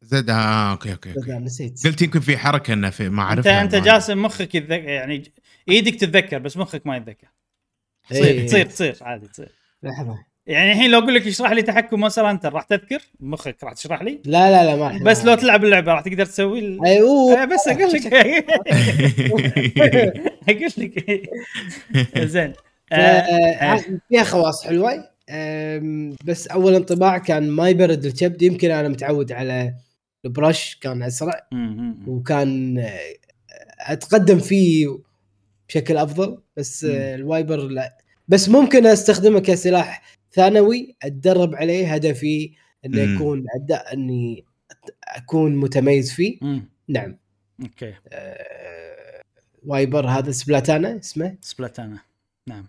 زد 0.02 0.30
آه 0.30 0.72
okay 0.72 0.92
okay, 0.92 1.14
okay. 1.18 1.32
نسيت. 1.32 1.88
قلت 1.88 2.02
يمكن 2.02 2.20
في 2.20 2.38
حركة 2.38 2.74
إنه 2.74 2.90
في 2.90 3.10
ما 3.10 3.22
انت 3.24 3.48
اعرفها 3.48 3.62
أنت 3.62 3.76
ما- 3.76 3.84
جاسم 3.84 4.22
مخك 4.22 4.56
يتذكر 4.56 4.84
يعني 4.90 5.24
إيدك 5.70 5.96
تتذكر 5.96 6.38
بس 6.38 6.58
مخك 6.58 6.88
ما 6.88 6.98
يتذكر. 6.98 7.28
تصير 8.10 8.24
إيه. 8.26 8.46
تصير 8.48 8.66
تصير 8.66 8.98
عادي 9.02 9.28
تصير. 9.28 9.52
لحظة. 9.84 10.24
يعني 10.50 10.72
الحين 10.72 10.92
لو 10.92 11.00
أقول 11.00 11.16
لك 11.16 11.28
اشرح 11.28 11.52
لي 11.52 11.62
تحكم 11.62 12.00
Monster 12.00 12.30
Hunter 12.30 12.54
راح 12.54 12.64
تذكر؟ 12.64 13.02
مخك 13.20 13.64
راح 13.64 13.74
تشرح 13.74 14.02
لي؟ 14.02 14.20
لا 14.26 14.52
لا 14.52 14.66
لا 14.66 14.76
ما 14.76 14.88
أحب. 14.88 15.04
بس 15.04 15.26
لو 15.26 15.36
تلعب 15.36 15.64
اللعبة 15.64 15.94
راح 15.94 16.02
تقدر 16.02 16.26
تسوي 16.26 16.60
ال... 16.60 16.86
أيوه 16.86 17.42
آه، 17.42 17.46
بس 17.46 17.68
أقول 17.68 17.92
لك. 17.92 18.14
أقول 20.50 20.72
لك. 20.78 21.30
زين. 22.18 22.54
آه، 22.92 22.96
آه، 22.96 23.84
فيها 24.10 24.24
خواص 24.24 24.66
حلوة. 24.66 24.92
بس 26.26 26.48
أول 26.48 26.76
انطباع 26.76 27.18
كان 27.18 27.50
ما 27.50 27.70
يبرد 27.70 28.06
الكبد 28.06 28.42
يمكن 28.42 28.72
أنا 28.72 28.88
متعود 28.88 29.32
على 29.32 29.74
ال 30.26 30.34
brush 30.34 30.78
كان 30.82 31.04
أسرع. 31.04 31.48
وكان 32.08 32.78
آه، 32.78 33.00
أتقدم 33.80 34.40
فيه 34.40 34.88
بشكل 35.70 35.98
أفضل. 35.98 36.38
بس. 36.58 36.84
آه، 36.84 37.16
ال 37.16 37.23
Wiper 37.23 37.58
لا. 37.58 37.98
بس 38.28 38.50
ممكن 38.50 38.86
أستخدمه 38.86 39.40
كسلاح 39.40 40.19
ثانوي 40.44 40.96
اتدرب 41.04 41.56
عليه 41.56 41.94
هدفي 41.94 42.52
إنه 42.86 43.06
مم. 43.06 43.16
يكون 43.16 43.46
أداء 43.56 43.94
إني 43.94 44.46
أكون 45.04 45.56
متميز 45.56 46.14
فيه. 46.14 46.38
مم. 46.42 46.70
نعم. 46.88 47.18
okay. 47.62 47.94
آه، 48.14 49.22
Wiper 49.66 50.08
هذا 50.08 50.32
Splatana 50.32 51.00
اسمه؟ 51.00 51.36
Splatana. 51.42 52.00
نعم. 52.48 52.66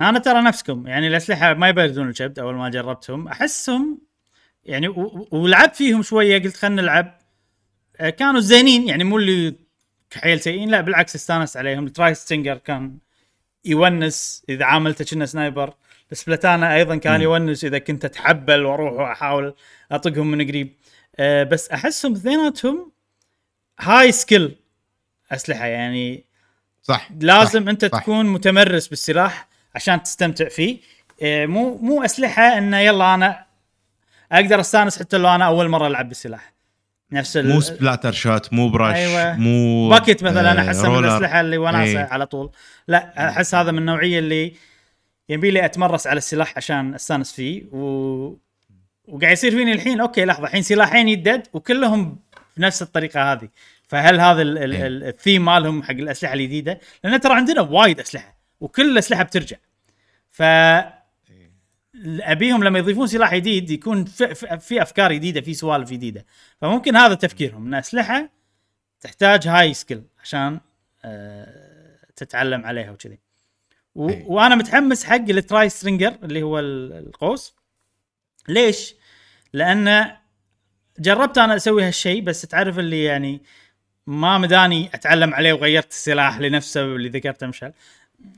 أنا 0.00 0.18
ترى 0.18 0.42
نفسكم 0.42 0.86
يعني 0.86 1.06
الأسلحة 1.08 1.54
ما 1.54 1.68
يبردون 1.68 2.08
الكبد 2.08 2.38
أول 2.38 2.54
ما 2.54 2.68
جربتهم. 2.68 3.28
أحسهم 3.28 3.98
يعني 4.64 4.88
و- 4.88 5.28
ولعبت 5.30 5.76
فيهم 5.76 6.02
شوية 6.02 6.42
قلت 6.42 6.56
خلينا 6.56 6.82
نلعب. 6.82 7.18
آه، 7.96 8.10
كانوا 8.10 8.40
زينين 8.40 8.88
يعني 8.88 9.04
مو 9.04 9.18
اللي 9.18 9.54
حيل 10.14 10.40
سيئين 10.40 10.68
لا 10.68 10.80
بالعكس 10.80 11.14
استانست 11.16 11.56
عليهم. 11.56 11.86
ال 11.86 12.14
Tri-Stringer 12.14 12.58
كان 12.58 12.98
يونس 13.64 14.44
إذا 14.48 14.64
عاملته 14.64 15.04
كنه 15.04 15.26
sniper. 15.26 15.74
ال 16.12 16.19
Splatana 16.19 16.74
أيضا 16.74 16.96
كان. 16.96 17.20
يونس 17.20 17.64
إذا 17.64 17.78
كنت 17.78 18.04
أتحبل 18.04 18.64
وأروح 18.64 18.92
وأحاول 18.92 19.54
أطقهم 19.92 20.30
من 20.30 20.48
قريب 20.48 20.72
آه، 21.18 21.42
بس 21.42 21.68
أحسهم 21.70 22.12
اثنيناتهم 22.12 22.92
high 23.80 24.12
skill 24.12 24.56
أسلحة 25.32 25.66
يعني 25.66 26.24
صح 26.82 27.08
لازم 27.20 27.62
صح. 27.64 27.68
أنت 27.68 27.84
صح. 27.84 28.00
تكون 28.02 28.26
متمرس 28.26 28.88
بالسلاح 28.88 29.48
عشان 29.74 30.02
تستمتع 30.02 30.48
فيه 30.48 30.78
إيه، 31.22 31.46
مو 31.46 31.76
مو 31.78 32.04
أسلحة 32.04 32.58
انه 32.58 32.78
يلا 32.80 33.14
أنا 33.14 33.44
أقدر 34.32 34.60
أستانس 34.60 34.98
حتى 34.98 35.18
لو 35.18 35.28
أنا 35.28 35.46
أول 35.46 35.68
مرة 35.68 35.86
ألعب 35.86 36.08
بالسلاح 36.08 36.52
نفس 37.12 37.36
ال- 37.36 37.48
مو 37.48 37.60
Splattershot 37.60 38.52
مو 38.52 38.68
brush 38.68 38.94
أيوة. 38.96 39.36
مو 39.36 39.88
bucket 39.88 40.22
مثلا 40.22 40.60
آه، 40.62 40.66
أحسها 40.68 40.88
من. 40.90 41.04
الأسلحة 41.04 41.40
اللي 41.40 41.58
وناسة 41.58 41.82
إيه. 42.00 42.04
على 42.10 42.26
طول 42.26 42.50
لا 42.88 43.28
أحس 43.30 43.54
هذا 43.54 43.72
من 43.72 43.78
النوعية 43.78 44.18
اللي 44.18 44.52
يبي 45.28 45.50
لي 45.50 45.64
أتمرس 45.64 46.06
على 46.06 46.18
السلاح 46.18 46.56
عشان 46.56 46.94
أستانس 46.94 47.32
فيه 47.32 47.64
و... 47.72 48.36
وقاعد 49.08 49.32
يصير 49.32 49.50
فيني 49.50 49.72
الحين 49.72 50.00
okay 50.00 50.24
لحظة 50.24 50.44
الحين 50.44 50.62
سلاحين 50.62 51.08
يدد 51.08 51.46
وكلهم 51.52 52.18
بنفس 52.56 52.82
الطريقة 52.82 53.32
هذه. 53.32 53.48
فهل 53.88 54.20
هذا 54.20 54.42
ال- 54.42 54.58
ال- 54.58 54.72
إيه. 54.72 54.86
ال- 54.86 55.04
الثيم 55.04 55.44
مالهم 55.44 55.82
حق 55.82 55.90
الأسلحة 55.90 56.34
الجديدة؟ 56.34 56.80
لأن 57.04 57.20
ترى 57.20 57.34
عندنا 57.34 57.60
وايد 57.60 58.00
أسلحة 58.00 58.38
وكل 58.60 58.90
الاسلحه 58.92 59.22
بترجع. 59.22 59.56
ف 60.30 60.42
أبيهم 62.04 62.64
لما 62.64 62.78
يضيفون 62.78 63.06
سلاح 63.06 63.34
جديد 63.34 63.70
يكون 63.70 64.04
في, 64.04 64.34
في, 64.34 64.58
في 64.58 64.82
أفكار 64.82 65.12
جديدة 65.12 65.40
في 65.40 65.54
سوالف 65.54 65.90
جديدة. 65.90 66.26
فممكن 66.60 66.96
هذا 66.96 67.14
تفكيرهم 67.14 67.66
إن 67.66 67.74
أسلحة 67.74 68.28
تحتاج 69.00 69.48
high 69.48 69.74
skill 69.74 70.02
عشان 70.22 70.60
آه 71.04 71.96
تتعلم 72.16 72.66
عليها 72.66 72.90
وكذي. 72.90 73.18
و- 73.96 74.08
أي. 74.08 74.24
وأنا 74.26 74.54
متحمس 74.54 75.04
حق 75.04 75.14
ال 75.14 75.68
Tri-Stringer 75.68 76.18
اللي 76.22 76.42
هو 76.42 76.58
ال- 76.58 76.92
القوس. 76.92 77.54
ليش؟ 78.48 78.94
لأن 79.52 80.16
جربت 80.98 81.38
أنا 81.38 81.56
أسوي 81.56 81.84
هالشيء 81.84 82.22
بس 82.22 82.42
تعرف 82.42 82.78
اللي 82.78 83.04
يعني 83.04 83.42
ما 84.06 84.38
مداني 84.38 84.90
أتعلم 84.94 85.34
عليه 85.34 85.52
وغيرت 85.52 85.90
السلاح 85.90 86.38
لنفس 86.38 86.66
السبب 86.66 86.96
اللي 86.96 87.08
ذكرته 87.08 87.46
مشعل 87.46 87.72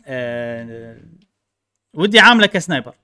آه 0.06 1.00
ودي 1.94 2.18
عامله 2.20 2.46
ك 2.46 2.52
sniper. 2.52 2.94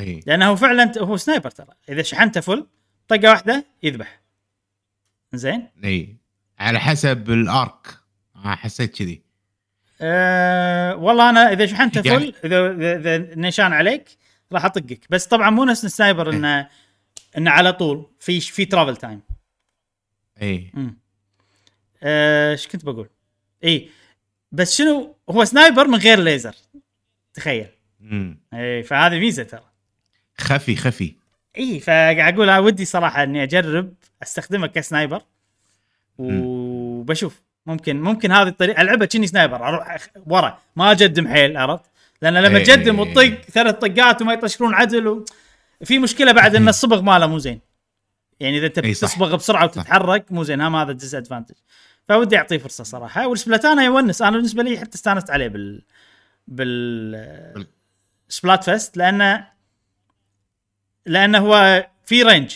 اي 0.00 0.20
لأنه 0.26 0.46
هو 0.48 0.56
فعلا 0.56 0.92
هو 0.98 1.16
sniper 1.16 1.50
ترى. 1.50 1.74
إذا 1.88 2.02
شحنته 2.02 2.40
full 2.40 2.66
طقة 3.08 3.30
واحدة 3.30 3.64
يذبح. 3.82 4.20
زين؟ 5.32 5.68
اي 5.84 6.16
على 6.58 6.80
حسب 6.80 7.30
ال 7.30 7.41
arc. 7.41 7.86
حسيت 8.36 8.96
كذي. 8.98 9.22
أه 10.00 10.96
والله 10.96 11.30
أنا 11.30 11.52
إذا 11.52 11.66
شحنته 11.66 12.02
full 12.02 12.08
يعني- 12.08 12.34
إذا 12.44 12.70
إذا 12.72 12.96
إذا 13.16 13.34
نشان 13.36 13.72
عليك 13.72 14.04
راح 14.52 14.64
أطقك. 14.64 15.00
بس 15.10 15.26
طبعا 15.26 15.50
مو 15.50 15.64
نفس 15.64 15.84
ال 15.84 15.91
sniper 15.91 16.30
إنه 16.30 16.68
إنه 17.38 17.50
على 17.50 17.72
طول 17.72 18.06
في 18.20 18.40
في 18.40 18.64
travel 18.64 18.96
time 18.96 19.20
اي 20.42 20.70
امم 20.76 20.98
إيش 22.02 22.68
كنت 22.68 22.84
بقول؟ 22.84 23.08
اي 23.64 23.88
بس 24.52 24.76
شنو 24.76 25.16
هو 25.30 25.44
sniper 25.44 25.86
من 25.88 25.98
غير 25.98 26.20
ليزر 26.20 26.54
تخيل. 27.34 27.66
مم. 28.00 28.38
اي 28.54 28.82
فهذه 28.82 29.18
ميزة 29.18 29.42
ترى. 29.42 29.64
خفي 30.38 30.76
خفي. 30.76 31.14
اي 31.58 31.80
فقاعد 31.80 32.34
أقول 32.34 32.48
أنا 32.50 32.58
ودي 32.58 32.84
صراحة 32.84 33.22
إني 33.22 33.42
أجرب 33.42 33.94
أستخدمه 34.22 34.66
ك 34.66 34.73
sniper. 34.73 35.22
وبشوف. 36.18 37.42
ممكن 37.66 38.00
ممكن 38.00 38.32
هذه 38.32 38.48
الطريقة 38.48 38.82
العبها 38.82 39.06
كني 39.06 39.26
sniper 39.26 39.68
أروح 39.68 39.98
ورا 40.26 40.58
ما 40.76 40.88
اقدم 40.88 41.28
حيل 41.28 41.56
عرفت؟ 41.56 41.84
لأن 42.22 42.34
لما 42.34 42.58
إيه. 42.58 42.64
تقدم 42.64 42.98
وتطق 42.98 43.40
ثلاث 43.40 43.74
طقات 43.74 44.22
وما 44.22 44.32
يطشرون 44.32 44.74
عدل 44.74 45.08
و... 45.08 45.24
في 45.84 45.98
مشكلة 45.98 46.32
بعد 46.32 46.56
إن 46.56 46.68
الصبغ 46.68 47.02
ماله 47.02 47.26
مو 47.26 47.38
زين 47.38 47.60
يعني 48.40 48.58
إذا 48.58 48.66
انت 48.66 48.78
إي 48.78 48.94
صح. 48.94 49.08
بتصبغ 49.08 49.36
بسرعة 49.36 49.64
وتتحرك 49.64 50.32
مو 50.32 50.42
زين 50.42 50.60
هم 50.60 50.76
هذا 50.76 50.92
disadvantage 50.92 51.54
فودي 52.08 52.36
أعطيه 52.36 52.58
فرصة 52.58 52.84
صراحة 52.84 53.26
وال 53.26 53.38
Splatana 53.38 53.84
يونس 53.84 54.22
أنا 54.22 54.30
بالنسبة 54.30 54.62
لي 54.62 54.78
حتى 54.78 54.94
استانست 54.94 55.30
عليه 55.30 55.48
بال 55.48 55.82
بال 56.48 57.66
Splatfest 58.28 58.96
لأنه 58.96 59.46
لأنه 61.06 61.38
هو 61.38 61.86
في 62.04 62.22
range 62.22 62.54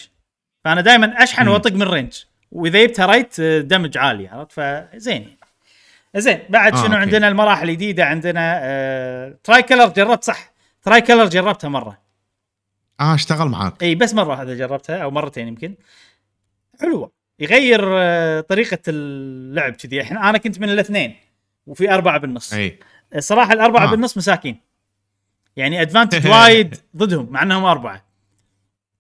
فأنا 0.64 0.80
دائما 0.80 1.22
أشحن. 1.22 1.48
وأطق 1.48 1.72
من 1.72 1.82
range 1.82 2.12
وإذا 2.50 2.86
جبتها 2.86 3.06
right 3.06 3.40
damage 3.40 3.98
عالي 3.98 4.28
عرفت؟ 4.28 4.52
فزين. 4.52 5.22
يعني. 5.22 5.36
زين 6.16 6.38
بعد 6.48 6.72
آه، 6.72 6.76
شنو 6.76 6.86
okay. 6.86 6.96
عندنا؟ 6.96 7.28
المراحل 7.28 7.68
الجديدة 7.70 8.04
عندنا 8.04 8.60
آه... 8.62 9.38
Tricolor 9.44 9.88
جربت 9.88 10.24
صح. 10.24 10.52
Tricolor 10.82 11.24
جربتها 11.24 11.68
مرة. 11.68 11.98
آه 13.00 13.14
اشتغل 13.14 13.48
معاك. 13.48 13.82
إي 13.82 13.94
بس 13.94 14.14
مرة 14.14 14.28
واحدة 14.28 14.54
جربتها 14.54 14.98
أو 14.98 15.10
مرتين 15.10 15.48
يمكن. 15.48 15.74
حلوة. 16.80 17.12
يغير 17.38 17.80
آه، 17.92 18.40
طريقة 18.40 18.78
اللعب 18.88 19.72
كذي. 19.72 20.02
إحنا 20.02 20.30
أنا 20.30 20.38
كنت 20.38 20.60
من 20.60 20.68
الاثنين 20.70 21.16
وفي 21.66 21.94
أربعة 21.94 22.18
بالنص. 22.18 22.52
إي. 22.52 22.78
الصراحه 23.14 23.52
الأربعة 23.52 23.82
آه. 23.84 23.86
آه. 23.86 23.90
بالنص 23.90 24.16
مساكين. 24.16 24.56
يعني 25.56 25.82
advantage 25.82 26.26
وايد 26.32 26.76
ضدهم 26.96 27.26
مع 27.30 27.42
إنهم 27.42 27.64
أربعة. 27.64 28.04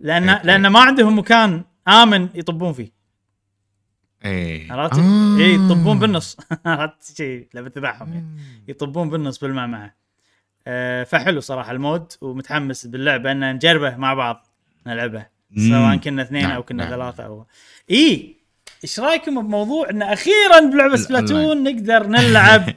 لأن. 0.00 0.40
لأن 0.44 0.66
ما 0.66 0.80
عندهم 0.80 1.18
مكان 1.18 1.64
آمن 1.88 2.28
يطبون 2.34 2.72
فيه. 2.72 2.99
اي 4.24 4.68
عرفت؟ 4.70 4.98
آه. 4.98 5.36
اي 5.38 5.54
يطبون 5.54 5.98
بالنص 5.98 6.36
عرفت 6.66 7.16
شيء 7.16 7.48
لما 7.54 7.68
تذبحهم 7.68 8.12
يعني 8.12 8.26
يطبون 8.68 9.10
بالنص 9.10 9.38
بالمعمعة 9.38 9.94
آه 10.66 11.04
فحلو 11.04 11.40
صراحة 11.40 11.72
ال 11.72 11.80
mode 11.80 12.12
ومتحمس 12.20 12.86
باللعبة 12.86 13.32
إن 13.32 13.54
نجربه 13.54 13.96
مع 13.96 14.14
بعض 14.14 14.46
نلعبه. 14.86 15.26
سواء 15.56 15.96
كنا 15.96 16.22
اثنين 16.22 16.42
نعم، 16.42 16.52
أو 16.52 16.62
كنا 16.62 16.84
نعم. 16.84 16.92
ثلاثة 16.92 17.24
أو 17.24 17.46
إي 17.90 18.36
إيش 18.84 19.00
رأيكم 19.00 19.42
بموضوع 19.42 19.90
إن 19.90 20.02
أخيرا 20.02 20.60
بلعبة. 20.60 20.96
Splatoon 20.96 21.62
نقدر 21.62 22.06
نلعب 22.06 22.62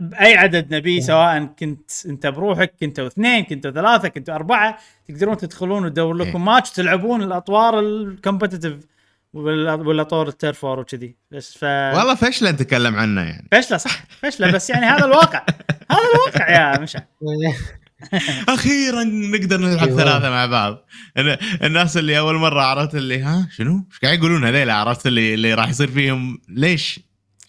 بأي 0.00 0.36
عدد 0.36 0.74
نبي 0.74 1.00
سواء 1.00 1.44
كنت 1.44 1.90
أنت 2.06 2.26
بروحك 2.26 2.74
كنتوا 2.80 3.06
اثنين 3.06 3.44
كنتوا 3.44 3.70
ثلاثة 3.70 4.08
كنتوا 4.08 4.34
أربعة 4.34 4.78
تقدرون 5.08 5.36
تدخلون 5.36 5.84
وتدور 5.84 6.14
لكم 6.14 6.38
إيه. 6.38 6.44
ماتش 6.44 6.70
تلعبون 6.70 7.22
الأطوار 7.22 7.80
ال 7.80 7.89
competitive 7.89 8.86
ولا 9.32 9.74
ولا 9.74 10.02
طور 10.02 10.28
ال 10.28 10.35
Turf 10.35 10.64
War 10.64 10.80
وكذي 10.80 11.16
بس 11.30 11.58
ف 11.58 11.64
والله 11.64 12.14
فشله 12.14 12.50
نتكلم 12.50 12.96
عنه 12.96 13.20
يعني 13.22 13.48
فشله 13.52 13.78
صح 13.78 14.02
فشله 14.22 14.50
بس 14.50 14.70
يعني 14.70 14.86
هذا 14.86 15.04
الواقع 15.04 15.46
هذا 15.92 16.00
الواقع 16.14 16.50
يا 16.50 16.78
مشعل 16.80 17.02
أخيرا 18.48 19.04
نقدر 19.04 19.56
نلعب 19.60 19.88
أيوة. 19.88 20.02
ثلاثة 20.02 20.30
مع 20.30 20.46
بعض 20.46 20.86
الن- 21.18 21.38
الناس 21.62 21.96
اللي 21.96 22.18
أول 22.18 22.34
مرة 22.34 22.62
عرفت 22.62 22.94
اللي 22.94 23.22
ها 23.22 23.48
شنو؟ 23.56 23.86
إيش 23.92 23.98
قاعد 24.02 24.18
يقولون 24.18 24.44
هذيلا 24.44 24.74
عرفت 24.74 25.06
اللي 25.06 25.34
اللي 25.34 25.54
راح 25.54 25.68
يصير 25.68 25.90
فيهم 25.90 26.40
ليش؟ 26.48 27.00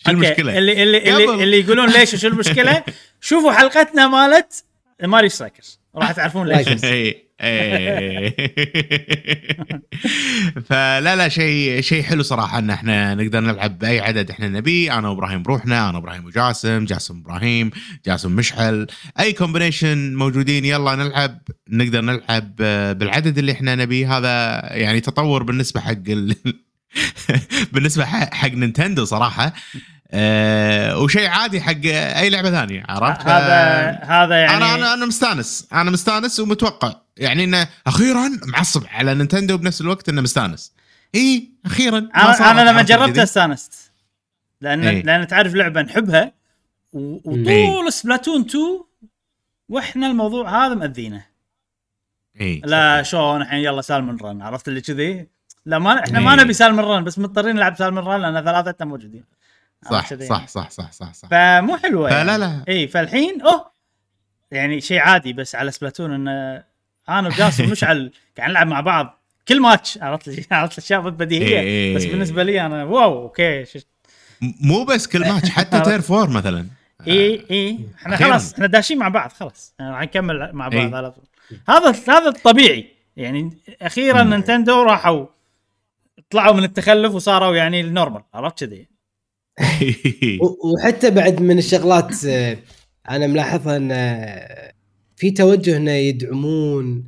شو 0.06 0.12
المشكلة؟ 0.12 0.58
اللي 0.58 0.84
اللي 0.84 0.98
اللي. 1.10 1.44
اللي 1.44 1.60
يقولون 1.60 1.90
ليش 1.90 2.14
وشو 2.14 2.28
المشكلة 2.28 2.84
شوفوا 3.22 3.52
حلقتنا 3.52 4.08
مالت 4.08 4.64
Mario 5.04 5.30
Strikers 5.30 5.80
راح 5.96 6.12
تعرفون 6.12 6.48
ليش 6.48 6.56
Strikers. 6.58 6.86
إي، 6.86 6.92
إي. 7.08 7.31
فلا 10.70 11.16
لا 11.16 11.30
شيء 11.30 11.82
شيء 11.82 12.04
حلو 12.04 12.24
صراحة 12.24 12.60
إن 12.60 12.70
إحنا 12.70 13.16
نقدر 13.16 13.40
نلعب 13.40 13.80
بأي 13.80 14.00
عدد 14.00 14.30
إحنا 14.30 14.48
نبيه 14.48 14.98
أنا 15.00 15.10
وإبراهيم 15.10 15.44
بروحنا 15.44 15.90
أنا 15.90 15.98
إبراهيم 15.98 16.26
وجاسم 16.26 16.86
جاسم 16.86 17.20
إبراهيم 17.20 17.72
جاسم 18.06 18.32
مشعل. 18.32 18.88
أي 19.20 19.34
combination 19.34 20.16
موجودين 20.16 20.66
يلا 20.66 20.96
نلعب. 20.96 21.42
نقدر 21.70 22.02
نلعب 22.02 22.56
بالعدد 22.98 23.38
اللي 23.38 23.52
إحنا 23.52 23.76
نبيه 23.76 24.18
هذا 24.18 24.60
يعني 24.76 25.00
تطور 25.00 25.44
بالنسبة 25.44 25.80
حق 25.80 26.10
ال... 26.10 26.36
بالنسبة 27.74 28.06
حق 28.06 28.52
Nintendo 28.52 29.06
صراحة. 29.06 29.54
أه 30.14 30.98
وشيء 31.00 31.28
عادي 31.28 31.62
حق 31.62 31.86
أي 31.86 32.30
لعبة 32.30 32.52
ثانية 32.52 32.84
عرفت؟ 32.90 33.22
هذا 33.22 33.90
هذا 34.04 34.36
يعني 34.36 34.58
أنا 34.58 34.76
أنا 34.76 34.94
أنا 34.94 35.06
مستانس. 35.06 35.68
أنا 35.74 35.92
مستانس 35.92 36.40
ومتوقع. 36.40 36.96
يعني 37.18 37.44
إنه 37.44 37.68
أخيرا 37.88 38.30
معصب 38.46 38.84
على 38.88 39.14
Nintendo 39.16 39.58
بنفس 39.58 39.82
الوقت 39.82 40.10
إنه 40.10 40.22
مستانس. 40.22 40.74
إي 41.16 41.52
أخيرا 41.66 42.00
ما 42.00 42.10
أنا 42.16 42.52
أنا 42.52 42.62
لما 42.62 42.78
عرفت 42.78 42.90
جربته 42.90 43.06
الجديد؟ 43.06 43.20
استانست. 43.22 43.92
لأن 44.62 44.84
إيه. 44.88 45.04
لأن 45.04 45.28
تعرف 45.28 45.54
لعبة 45.54 45.82
نحبها 45.82 46.32
و- 46.94 47.32
إيه. 47.50 47.70
وطول 47.70 47.94
Splatoon 47.94 48.42
2 48.42 48.84
وإحنا 49.70 50.08
الموضوع 50.08 50.66
هذا 50.66 50.74
مأذينا 50.76 51.22
إي 52.42 52.62
لا 52.66 53.04
شلون 53.04 53.42
الحين 53.42 53.60
يلا 53.60 53.82
Salmon 53.82 54.18
Run 54.22 54.42
عرفت 54.42 54.68
اللي 54.68 54.82
كذي؟ 54.82 55.28
لا 55.66 55.80
ما 55.80 56.00
إحنا 56.04 56.20
ما 56.20 56.34
إيه. 56.34 56.40
نبي 56.40 56.54
Salmon 56.54 56.86
Run 56.86 57.04
بس 57.04 57.20
مضطرين 57.20 57.56
نلعب 57.56 57.76
Salmon 57.78 58.04
Run 58.04 58.22
لأن 58.22 58.44
ثلاثتنا 58.46 58.88
موجودين. 58.88 59.24
صح 59.86 59.94
عرفت 59.96 60.10
كذي؟ 60.14 60.28
صح 60.28 60.48
صح 60.48 60.70
صح 60.72 60.92
صح 60.92 61.14
صح. 61.14 61.28
فمو 61.30 61.78
حلوة 61.78 62.10
يعني. 62.10 62.38
لا 62.38 62.64
اي 62.70 62.88
فالحين 62.88 63.42
أوه! 63.42 63.72
يعني 64.52 64.82
شيء 64.82 65.00
عادي 65.00 65.34
بس 65.34 65.56
على 65.56 65.72
Splatoon 65.72 66.14
انه 66.14 66.64
أنا 67.10 67.28
وجاسم 67.28 67.70
مشعل 67.72 68.12
قاعد 68.38 68.50
نلعب 68.50 68.68
مع 68.68 68.82
بعض 68.82 69.22
كل 69.48 69.60
ماتش. 69.62 69.98
عرفت 70.02 70.28
لي 70.28 70.46
عرفت 70.52 70.78
الاشياء 70.78 71.02
بديهية. 71.02 71.60
إيه. 71.60 71.96
بس 71.96 72.06
بالنسبة 72.06 72.44
لي 72.44 72.66
أنا 72.66 72.84
واو 72.84 73.22
أوكي 73.22 73.62
م- 73.62 73.66
مو 74.68 74.84
بس 74.84 75.08
كل 75.08 75.20
ماتش 75.20 75.50
حتى 75.60 75.80
turf 75.80 76.02
war 76.02 76.30
مثلا. 76.30 76.68
اي 77.08 77.46
اي 77.52 77.80
إحنا 77.96 78.16
أخيراً. 78.16 78.30
خلاص 78.30 78.54
إحنا 78.54 78.68
داشين 78.68 78.98
مع 78.98 79.08
بعض 79.08 79.32
خلاص. 79.32 79.74
يعني 79.80 79.92
راح 79.92 80.02
نكمل 80.02 80.50
مع 80.54 80.68
بعض 80.68 80.74
إيه. 80.82 80.96
على 80.96 81.12
طول. 81.12 81.24
هذا 81.70 81.96
هذا 82.10 82.30
الطبيعي. 82.30 82.88
يعني 83.18 83.58
أخيرا. 83.82 84.24
نينتندو 84.24 84.84
راحوا 84.84 85.26
طلعوا 86.30 86.54
من 86.54 86.64
التخلف 86.64 87.14
وصاروا 87.14 87.56
يعني 87.56 87.82
ال 87.82 87.87
normal. 87.87 88.22
عرفت 88.34 88.64
كذي؟ 88.64 88.88
وحتى 90.74 91.10
بعد 91.12 91.42
من 91.42 91.58
الشغلات 91.58 92.26
آه، 92.26 92.58
أنا 93.10 93.28
ملاحظها 93.28 93.78
أن 93.78 93.92
آه، 93.92 94.74
في 95.16 95.32
توجه 95.32 95.78
إنه 95.78 95.92
يدعمون 95.92 97.08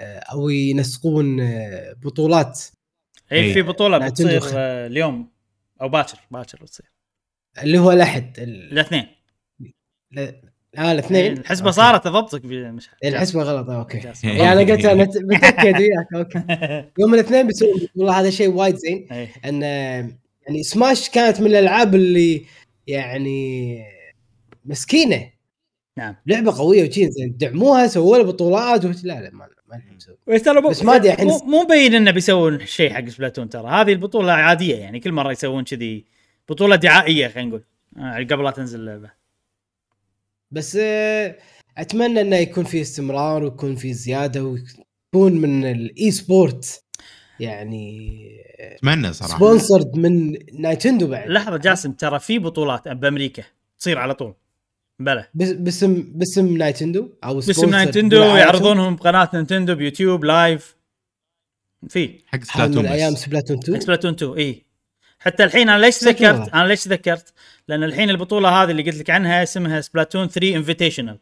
آه، 0.00 0.18
أو 0.18 0.48
ينسقون 0.48 1.36
بطولات 2.02 2.60
اي 3.32 3.38
إيه. 3.38 3.52
في 3.54 3.62
بطولة 3.62 3.98
بتصير 3.98 4.42
اليوم 4.86 5.28
أو 5.82 5.88
باكر 5.88 6.18
باكر 6.30 6.58
بتصير 6.62 6.86
اللي 7.62 7.78
هو 7.78 7.92
الأحد 7.92 8.38
ال- 8.38 8.72
الاثنين 8.72 9.06
لا- 10.10 10.40
آه 10.78 10.92
الاثنين 10.92 11.32
الحسبة 11.38 11.66
أوكي. 11.66 11.76
صارت 11.76 12.06
اضبطك 12.06 12.44
مش 12.44 12.88
الحسبة 13.04 13.42
غلط 13.42 13.70
أوكي. 13.70 13.98
يعني 14.24 14.52
أنا 14.52 14.72
قلت 14.72 14.84
أنا 14.84 15.04
متأكد 15.34 15.74
وياك 15.80 16.14
أوكي 16.14 16.42
يوم 17.00 17.14
الاثنين 17.14 17.46
بيسوون 17.46 17.80
والله 17.96 18.20
هذا 18.20 18.30
شيء 18.30 18.48
وايد 18.48 18.76
زين 18.76 19.06
إيه. 19.12 19.28
إن 19.44 19.62
يعني 20.46 20.62
سماش 20.62 21.10
كانت 21.10 21.40
من 21.40 21.46
الألعاب 21.46 21.94
اللي 21.94 22.44
يعني 22.86 23.78
مسكينة. 24.64 25.30
نعم. 25.98 26.16
لعبة 26.26 26.58
قوية 26.58 26.88
وشي 26.88 27.10
زين. 27.10 27.36
دعموها 27.36 27.86
سووا 27.86 28.16
لها 28.16 28.26
بطولات 28.26 28.84
وت- 28.84 29.04
لا 29.04 29.20
لا 29.20 29.30
ما 29.30 29.48
ما 30.28 30.38
ترى 30.38 30.60
بس 30.60 30.82
ما 30.82 30.96
أدري 30.96 31.12
الحين- 31.12 31.26
مو 31.28 31.38
مو 31.38 31.62
مبين 31.62 31.94
إنه 31.94 32.10
بيسوون 32.10 32.66
شيء 32.66 32.92
حق 32.92 33.08
سبلاتون 33.08 33.48
ترى. 33.48 33.68
هذه 33.70 33.92
البطولة 33.92 34.32
عادية 34.32 34.74
يعني. 34.76 35.00
كل 35.00 35.12
مرة 35.12 35.32
يسوون 35.32 35.64
كذي 35.64 36.04
بطولة 36.48 36.76
دعائية 36.76 37.28
خلينا 37.28 37.48
نقول. 37.48 37.64
آه، 37.98 38.16
قبل 38.18 38.44
لا 38.44 38.50
تنزل 38.50 38.80
اللعبة. 38.80 39.10
بس 40.50 40.78
آه، 40.80 41.36
أتمنى 41.78 42.20
إنه 42.20 42.36
يكون 42.36 42.64
في 42.64 42.80
استمرار 42.80 43.42
ويكون 43.44 43.76
في 43.76 43.92
زيادة 43.92 44.44
ويكون 44.44 45.32
من 45.40 45.64
ال 45.64 46.10
esport 46.10 46.83
يعني 47.40 48.28
أتمنى 48.58 49.12
صراحة. 49.12 49.36
sponsored 49.36 49.96
من 49.96 50.36
نايتندو 50.60 51.06
بعد. 51.06 51.28
لحظة 51.28 51.56
جاسم 51.56 51.92
ترى 51.92 52.18
في 52.18 52.38
بطولات 52.38 52.88
بأمريكا 52.88 53.42
تصير 53.78 53.98
على 53.98 54.14
طول. 54.14 54.34
بلى. 54.98 55.26
باسم 55.34 56.02
باسم 56.14 56.56
نايتندو 56.56 57.08
أو 57.24 57.34
باسم 57.34 57.70
برعايتهم. 57.70 58.36
يعرضونهم 58.36 58.96
بقناة 58.96 59.30
نينتندو 59.34 59.74
بيوتيوب 59.74 60.24
live. 60.24 60.76
في. 61.88 62.20
حق 62.26 62.44
سبلاتون 62.44 62.86
أيام 62.86 63.14
سبلاتون 63.14 63.58
2 63.58 63.80
سبلاتون 63.80 64.12
2 64.12 64.38
إي. 64.38 64.64
حتى 65.18 65.44
الحين 65.44 65.68
أنا 65.68 65.80
ليش 65.80 66.02
والله. 66.02 66.50
أنا 66.54 66.68
ليش 66.68 66.84
تذكرت 66.84 67.32
لأن 67.68 67.84
الحين 67.84 68.10
البطولة 68.10 68.48
هذه 68.48 68.70
اللي 68.70 68.82
قلت 68.82 68.96
لك 68.96 69.10
عنها 69.10 69.42
اسمها 69.42 69.80
سبلاتون 69.80 70.28
3 70.28 70.56
Invitational. 70.56 71.18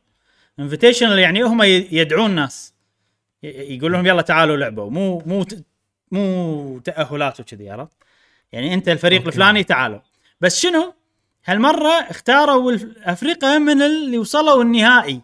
Invitational 0.60 1.18
يعني 1.18 1.42
هم 1.42 1.62
يدعون 1.62 2.30
ناس. 2.30 2.74
يقول 3.42 3.92
لهم 3.92 4.06
يلا 4.06 4.22
تعالوا 4.22 4.56
لعبوا 4.56 4.90
مو 4.90 5.22
مو 5.26 5.44
مو 6.12 6.78
تأهلات 6.78 7.40
وكذي 7.40 7.70
عرفت؟ 7.70 7.96
يعني 8.52 8.74
أنت 8.74 8.88
الفريق 8.88 9.18
أوكي. 9.18 9.28
الفلاني 9.28 9.64
تعالوا. 9.64 10.00
بس 10.40 10.60
شنو؟ 10.60 10.94
هالمرة 11.44 11.88
اختاروا 11.88 12.76
الفريق 13.04 13.58
من 13.58 13.82
اللي 13.82 14.18
وصلوا 14.18 14.62
النهائي 14.62 15.20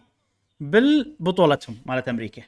بالبطولتهم 0.59 1.77
مالت 1.85 2.09
أمريكا. 2.09 2.41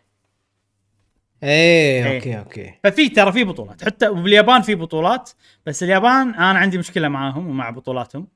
إيه 1.43 2.06
إيه. 2.06 2.15
أوكي 2.15 2.39
أوكي. 2.39 2.73
ففي 2.84 3.10
ترى 3.10 3.32
في 3.32 3.43
بطولات. 3.43 3.86
حتى 3.86 4.10
باليابان 4.10 4.62
في 4.62 4.75
بطولات 4.75 5.30
بس 5.65 5.84
اليابان 5.84 6.30
أنا 6.36 6.60
عندي 6.60 6.77
مشكلة 6.77 7.08
معاهم 7.08 7.47
ومع 7.47 7.69
بطولاتهم. 7.69 8.27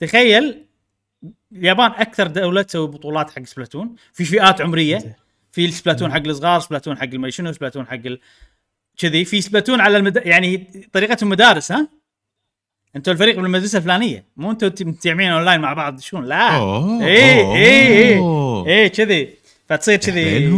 تخيل 0.00 0.64
اليابان 1.52 1.90
أكثر 1.90 2.26
دولة 2.26 2.62
تسوي 2.62 2.86
بطولات 2.86 3.30
حق 3.30 3.42
سبلاتون. 3.42 3.96
في 4.12 4.24
فئات 4.24 4.60
عمرية. 4.60 5.16
في 5.52 5.70
سبلاتون 5.70 6.12
حق 6.12 6.26
الصغار 6.26 6.60
سبلاتون 6.60 6.98
حق 6.98 7.04
المي 7.04 7.30
شنو 7.30 7.52
سبلاتون 7.52 7.86
حق. 7.86 7.98
كذي 8.96 9.24
في 9.24 9.40
سبلاتون 9.40 9.80
على 9.80 9.96
المد... 9.96 10.22
يعني 10.24 10.56
طريقتهم 10.92 11.28
مدارس 11.28 11.72
ها؟ 11.72 11.88
أنتوا 12.96 13.12
الفريق 13.12 13.36
بالمدرسة 13.40 13.78
الفلانية. 13.78 14.24
مو 14.36 14.50
أنتوا 14.50 14.68
متجمعين 14.80 15.30
أونلاين 15.30 15.60
مع 15.60 15.72
بعض 15.72 16.00
شلون؟ 16.00 16.24
لا. 16.24 16.56
إيه 17.02 17.54
إيه 17.56 18.66
إيه 18.66 18.88
كذي. 18.88 19.34
فتصير 19.68 19.96
كذي. 19.96 20.48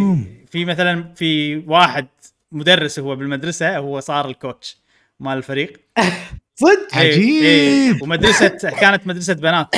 في 0.50 0.64
مثلا 0.64 1.14
في 1.14 1.56
واحد 1.66 2.06
مدرس 2.52 2.98
هو 2.98 3.16
بالمدرسة 3.16 3.76
هو 3.76 4.00
صار 4.00 4.28
ال 4.28 4.36
coach 4.36 4.78
مال 5.20 5.38
الفريق. 5.38 5.80
صدق؟ 6.54 6.96
إيه، 6.96 7.12
عجيب. 7.12 7.42
إيه 7.42 8.02
ومدرسة 8.02 8.48
كانت 8.70 9.06
مدرسة 9.06 9.34
بنات. 9.34 9.76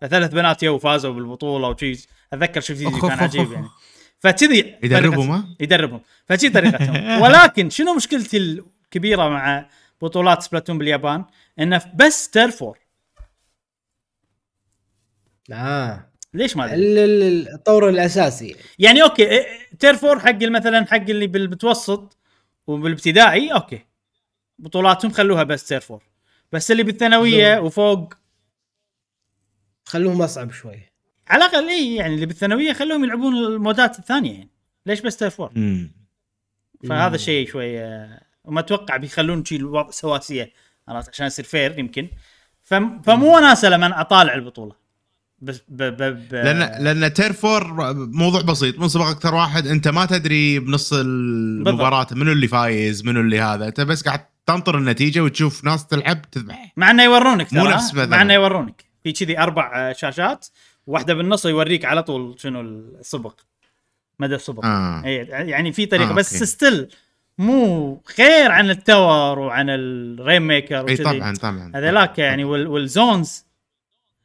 فثلاث 0.00 0.32
بنات 0.32 0.62
يو 0.62 0.78
فازوا 0.78 1.12
بالبطولة 1.14 1.68
وشي. 1.68 2.06
أتذكر 2.32 2.60
شفت 2.60 2.78
فيديو 2.78 3.00
كان 3.08 3.18
عجيب 3.18 3.52
يعني. 3.52 3.66
فكذي 4.32 4.76
يدربهم، 4.82 5.30
ها؟ 5.30 5.56
يدربهم. 5.60 6.00
فشي 6.26 6.48
طريقتهم 6.48 7.06
ولكن 7.22 7.70
شنو 7.70 7.94
مشكلتي 7.94 8.36
الكبيرة 8.36 9.28
مع 9.28 9.68
بطولات 10.02 10.42
سبلاتون 10.42 10.78
باليابان؟ 10.78 11.24
انه 11.58 11.82
بس 11.94 12.30
turf 12.30 12.54
war. 12.54 12.78
آه. 15.52 16.10
ليش 16.34 16.56
ما 16.56 16.64
أدري؟ 16.64 16.76
ال- 16.76 16.98
ال- 16.98 17.48
الطور 17.54 17.88
الأساسي. 17.88 18.56
يعني 18.78 19.02
أوكي 19.02 19.22
إيه، 19.30 19.46
turf 19.78 20.01
war 20.01 20.18
حق 20.20 20.42
مثلا 20.42 20.86
حق 20.86 20.96
اللي 20.96 21.26
بالمتوسط 21.26 22.18
وبالابتدائي 22.66 23.52
أوكي. 23.52 23.80
بطولاتهم 24.58 25.10
خلوها 25.10 25.42
بس 25.42 25.68
turf 25.68 25.85
war. 25.85 26.02
بس 26.52 26.70
اللي 26.70 26.82
بالثانوية. 26.82 27.58
وفوق. 27.58 28.14
خلوهم 29.84 30.22
أصعب 30.22 30.50
شوي. 30.52 30.78
على 31.28 31.44
الأقل 31.44 31.68
اي 31.68 31.94
يعني 31.94 32.14
اللي 32.14 32.26
بالثانوية 32.26 32.72
خلوهم 32.72 33.04
يلعبون 33.04 33.36
ال 33.36 33.46
modeات 33.46 33.98
الثانية 33.98 34.32
يعني. 34.32 34.50
ليش 34.86 35.00
بس 35.00 35.16
turf 35.16 35.35
war 35.35 35.50
مم. 35.54 35.92
فهذا 36.88 37.10
مم. 37.10 37.16
شيء 37.16 37.48
شوي 37.48 37.80
آه، 37.80 38.20
وما 38.44 38.60
أتوقع 38.60 38.96
بيخلون 38.96 39.44
شيء 39.44 39.58
الوضع 39.58 39.90
سواسية 39.90 40.52
عرفت 40.88 41.08
عشان 41.08 41.26
يصير 41.26 41.44
fair 41.44 41.78
يمكن. 41.78 42.08
فم 42.62 43.02
فمو 43.02 43.36
وناسه 43.36 43.68
لما 43.68 44.00
أطالع 44.00 44.34
البطولة. 44.34 44.72
بس 45.38 45.62
ب 45.68 45.82
ب 45.82 46.02
ب 46.02 46.34
لأن 46.34 46.84
لأن 46.84 47.12
turf 47.12 47.32
war 47.32 47.94
موضوع 47.94 48.42
بسيط 48.42 48.78
من 48.78 48.88
سبق 48.88 49.04
أكثر 49.04 49.34
واحد 49.34 49.66
أنت 49.66 49.88
ما 49.88 50.06
تدري 50.06 50.58
بنص 50.58 50.92
المباراة 50.92 52.06
منو 52.12 52.32
اللي 52.32 52.48
فايز 52.48 53.04
منو 53.04 53.20
اللي 53.20 53.40
هذا 53.40 53.66
أنت 53.66 53.80
بس 53.80 54.02
قاعد 54.02 54.20
تنطر 54.46 54.78
النتيجة 54.78 55.20
وتشوف 55.20 55.64
ناس 55.64 55.86
تلعب 55.86 56.30
تذبح. 56.30 56.72
مع 56.76 56.90
إنه 56.90 57.02
يورونك 57.04 57.52
مو 57.52 57.68
نفس 57.68 57.94
مع. 57.94 58.22
إنه 58.22 58.34
يورونك. 58.34 58.84
في 59.02 59.12
كذي 59.12 59.38
أربع 59.38 59.92
شاشات 59.92 60.46
واحدة 60.86 61.14
بالنص 61.14 61.46
يوريك 61.46 61.84
على 61.84 62.02
طول 62.02 62.34
شنو 62.40 62.60
السبق. 62.60 63.40
مدى 64.18 64.34
السبق. 64.34 64.64
آه. 64.64 65.04
اي 65.04 65.14
يعني 65.30 65.72
في 65.72 65.86
طريقة 65.86 66.10
آه، 66.10 66.14
بس 66.14 66.32
أوكي. 66.34 66.46
still 66.46 66.88
مو 67.38 68.00
خير 68.16 68.50
عن 68.52 68.70
ال 68.70 68.81
tower 68.81 69.38
وعن 69.38 69.66
ال 69.70 70.42
Rainmaker 70.42 70.88
إي 70.88 70.96
طبعا 70.96 71.34
طبعا 71.34 71.72
هذيلاك 71.74 72.18
يعني 72.18 72.44
وال- 72.44 72.66
وال 72.66 72.88
zones 72.88 73.44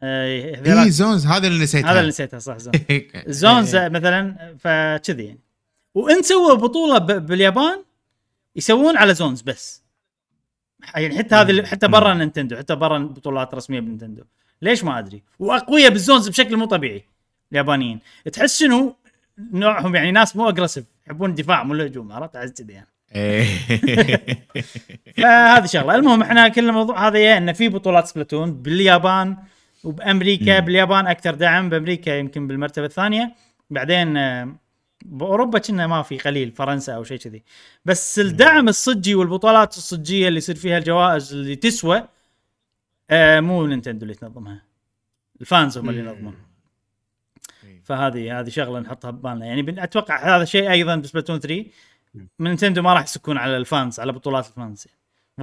آه، 0.03 0.83
إي 0.83 0.91
zones 0.91 1.25
هذا 1.25 1.47
اللي 1.47 1.63
نسيتها. 1.63 1.91
هذا 1.91 1.99
اللي 1.99 2.09
نسيتها 2.09 2.39
صح 2.39 2.57
zone 2.57 2.73
ال 3.27 3.35
zones 3.35 3.75
إيه. 3.75 3.89
مثلا 3.89 4.55
فكذي 4.59 5.23
يعني. 5.25 5.39
وإن 5.95 6.21
سووا 6.21 6.53
بطولة 6.55 6.97
ب- 6.97 7.25
باليابان 7.25 7.83
يسوون 8.55 8.97
على 8.97 9.13
zones 9.13 9.41
بس. 9.41 9.83
يعني 10.95 11.17
حتى 11.17 11.35
هذه 11.35 11.65
حتى 11.65 11.87
برا 11.87 12.13
نينتندو 12.13 12.57
حتى 12.57 12.75
برا 12.75 12.97
بطولات 12.99 13.53
رسمية 13.53 13.79
بنينتندو. 13.79 14.23
ليش 14.61 14.83
ما 14.83 14.99
أدري؟ 14.99 15.23
وأقوياء 15.39 15.89
بال 15.89 16.01
zones 16.01 16.29
بشكل 16.29 16.57
مو 16.57 16.65
طبيعي 16.65 17.03
اليابانيين. 17.51 17.99
تحس 18.33 18.59
شنو؟ 18.59 18.95
نوعهم 19.53 19.95
يعني 19.95 20.11
ناس 20.11 20.35
مو 20.35 20.49
aggressive 20.49 20.85
يحبون 21.07 21.29
الدفاع 21.29 21.63
مو 21.63 21.73
الهجوم 21.73 22.11
عرفت؟ 22.11 22.35
عز 22.35 22.51
كذي 22.51 22.73
يعني. 22.73 22.87
إيه. 23.15 23.45
فهذه 25.17 25.65
شغلة. 25.65 25.95
المهم 25.95 26.21
إحنا 26.21 26.47
كل 26.47 26.69
الموضوع 26.69 27.07
هذا 27.07 27.17
إيه، 27.17 27.37
انه 27.37 27.51
في 27.51 27.69
بطولات 27.69 28.07
سبلاتون 28.07 28.53
باليابان 28.53 29.37
وبأمريكا 29.83 30.59
مم. 30.59 30.65
باليابان 30.65 31.07
أكثر 31.07 31.35
دعم 31.35 31.69
بأمريكا 31.69 32.11
يمكن 32.11 32.47
بالمرتبة 32.47 32.85
الثانية. 32.85 33.35
بعدين 33.69 34.17
آه، 34.17 34.55
بأوروبا 35.05 35.59
كنا 35.59 35.87
ما 35.87 36.01
في 36.01 36.17
قليل 36.17 36.51
فرنسا 36.51 36.93
أو 36.93 37.03
شيء 37.03 37.17
كذي. 37.17 37.43
بس 37.85 38.19
الدعم 38.19 38.67
الصجي 38.67 39.15
والبطولات 39.15 39.77
الصجية 39.77 40.27
اللي 40.27 40.37
يصير 40.37 40.55
فيها 40.55 40.77
الجوائز 40.77 41.33
اللي 41.33 41.55
تسوى 41.55 42.03
آه 43.11 43.39
مو 43.39 43.65
نينتندو 43.65 44.03
اللي 44.03 44.15
تنظمها. 44.15 44.63
ال 45.41 45.49
fans 45.49 45.77
هم 45.77 45.89
اللي. 45.89 46.01
ينظمون. 46.01 46.35
فهذه 47.83 48.39
هذه 48.39 48.49
شغلة 48.49 48.79
نحطها 48.79 49.11
ببالنا. 49.11 49.45
يعني 49.45 49.83
أتوقع 49.83 50.35
هذا 50.35 50.45
شيء 50.45 50.71
أيضا 50.71 50.95
بسبلاتون 50.95 51.39
3 51.39 51.65
من 52.15 52.25
نينتندو 52.39 52.81
ما 52.81 52.93
راح 52.93 53.03
يسكون 53.03 53.37
على 53.37 53.57
ال 53.57 53.66
fans 53.66 53.99
على 53.99 54.11
بطولات 54.11 54.47
ال 54.47 54.54
fans. 54.54 54.85
يعني. 54.87 54.99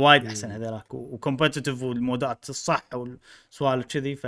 وايد 0.07 0.27
أحسن 0.27 0.51
هذولاك 0.51 0.95
و 0.95 1.02
competitive 1.02 1.83
وال 1.83 2.02
modeات 2.02 2.51
الصح 2.51 2.85
والسوالف 2.95 3.87
كذي. 3.87 4.17
ف 4.17 4.27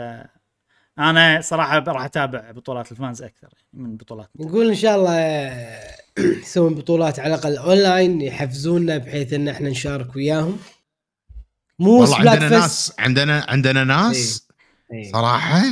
أنا 0.98 1.40
صراحة 1.40 1.78
راح 1.78 2.04
أتابع 2.04 2.50
بطولات 2.50 2.92
ال 2.92 2.98
fans 2.98 3.22
أكثر 3.22 3.48
يعني 3.72 3.84
من 3.84 3.96
بطولات 3.96 4.28
نقول 4.40 4.68
إن 4.68 4.74
شاء 4.74 4.96
الله 4.96 5.14
يسوون 6.42 6.74
بطولات 6.74 7.20
على 7.20 7.34
الأقل 7.34 7.56
اونلاين 7.56 8.20
يحفزونا 8.20 8.98
بحيث 8.98 9.32
إن 9.32 9.48
إحنا 9.48 9.70
نشارك 9.70 10.16
وياهم. 10.16 10.58
مو 11.80 12.00
والله 12.00 12.16
عندنا 12.18 12.38
فيست 12.48 12.52
ناس 12.52 12.92
عندنا 12.98 13.46
عندنا 13.48 13.84
ناس 13.84 14.48
إيه. 14.92 15.12
صراحة 15.12 15.62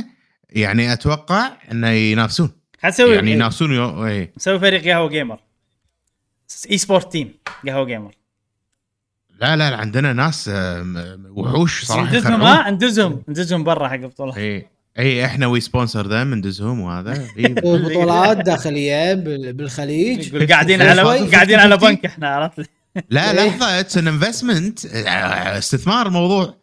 يعني 0.49 0.93
أتوقع 0.93 1.51
إنه 1.71 1.89
ينافسون. 1.89 2.49
حنسوي 2.81 3.15
يعني 3.15 3.31
ينافسون 3.31 3.73
يو... 3.73 4.05
إيه. 4.05 4.33
نسوي 4.37 4.59
فريق 4.59 4.83
قهوة 4.83 5.09
جيمر 5.09 5.39
esport 6.71 7.11
team 7.11 7.33
قهوة 7.67 7.85
جيمر 7.85 8.11
لا 9.41 9.55
لا 9.55 9.69
لا، 9.69 9.77
عندنا 9.77 10.13
ناس 10.13 10.49
آه، 10.53 11.19
وحوش 11.29 11.85
صراحة 11.85 12.09
ندزهم. 12.15 12.41
ها 12.41 12.69
ندزهم 12.71 13.23
ندزهم 13.29 13.63
برا 13.63 13.87
حق 13.87 13.93
البطولات 13.93 14.37
اي 14.37 14.67
اي 14.99 15.25
إحنا 15.25 15.47
we 15.47 15.59
sponsor 15.59 16.07
them 16.07 16.33
ندزهم 16.33 16.79
وهذا. 16.79 17.27
إيه. 17.37 17.47
بطولات 17.85 18.37
داخلية 18.37 19.13
بال- 19.13 19.53
بالخليج. 19.53 20.51
قاعدين 20.51 20.81
على. 20.89 21.01
قاعدين 21.31 21.59
على 21.59 21.77
بنك 21.77 22.05
إحنا 22.05 22.29
عرفت؟ 22.29 22.69
لا. 23.09 23.33
لحظه 23.33 23.79
it's 23.79 23.97
an 23.97 24.07
investment 24.07 24.85
استثمار 24.85 26.07
الموضوع 26.07 26.55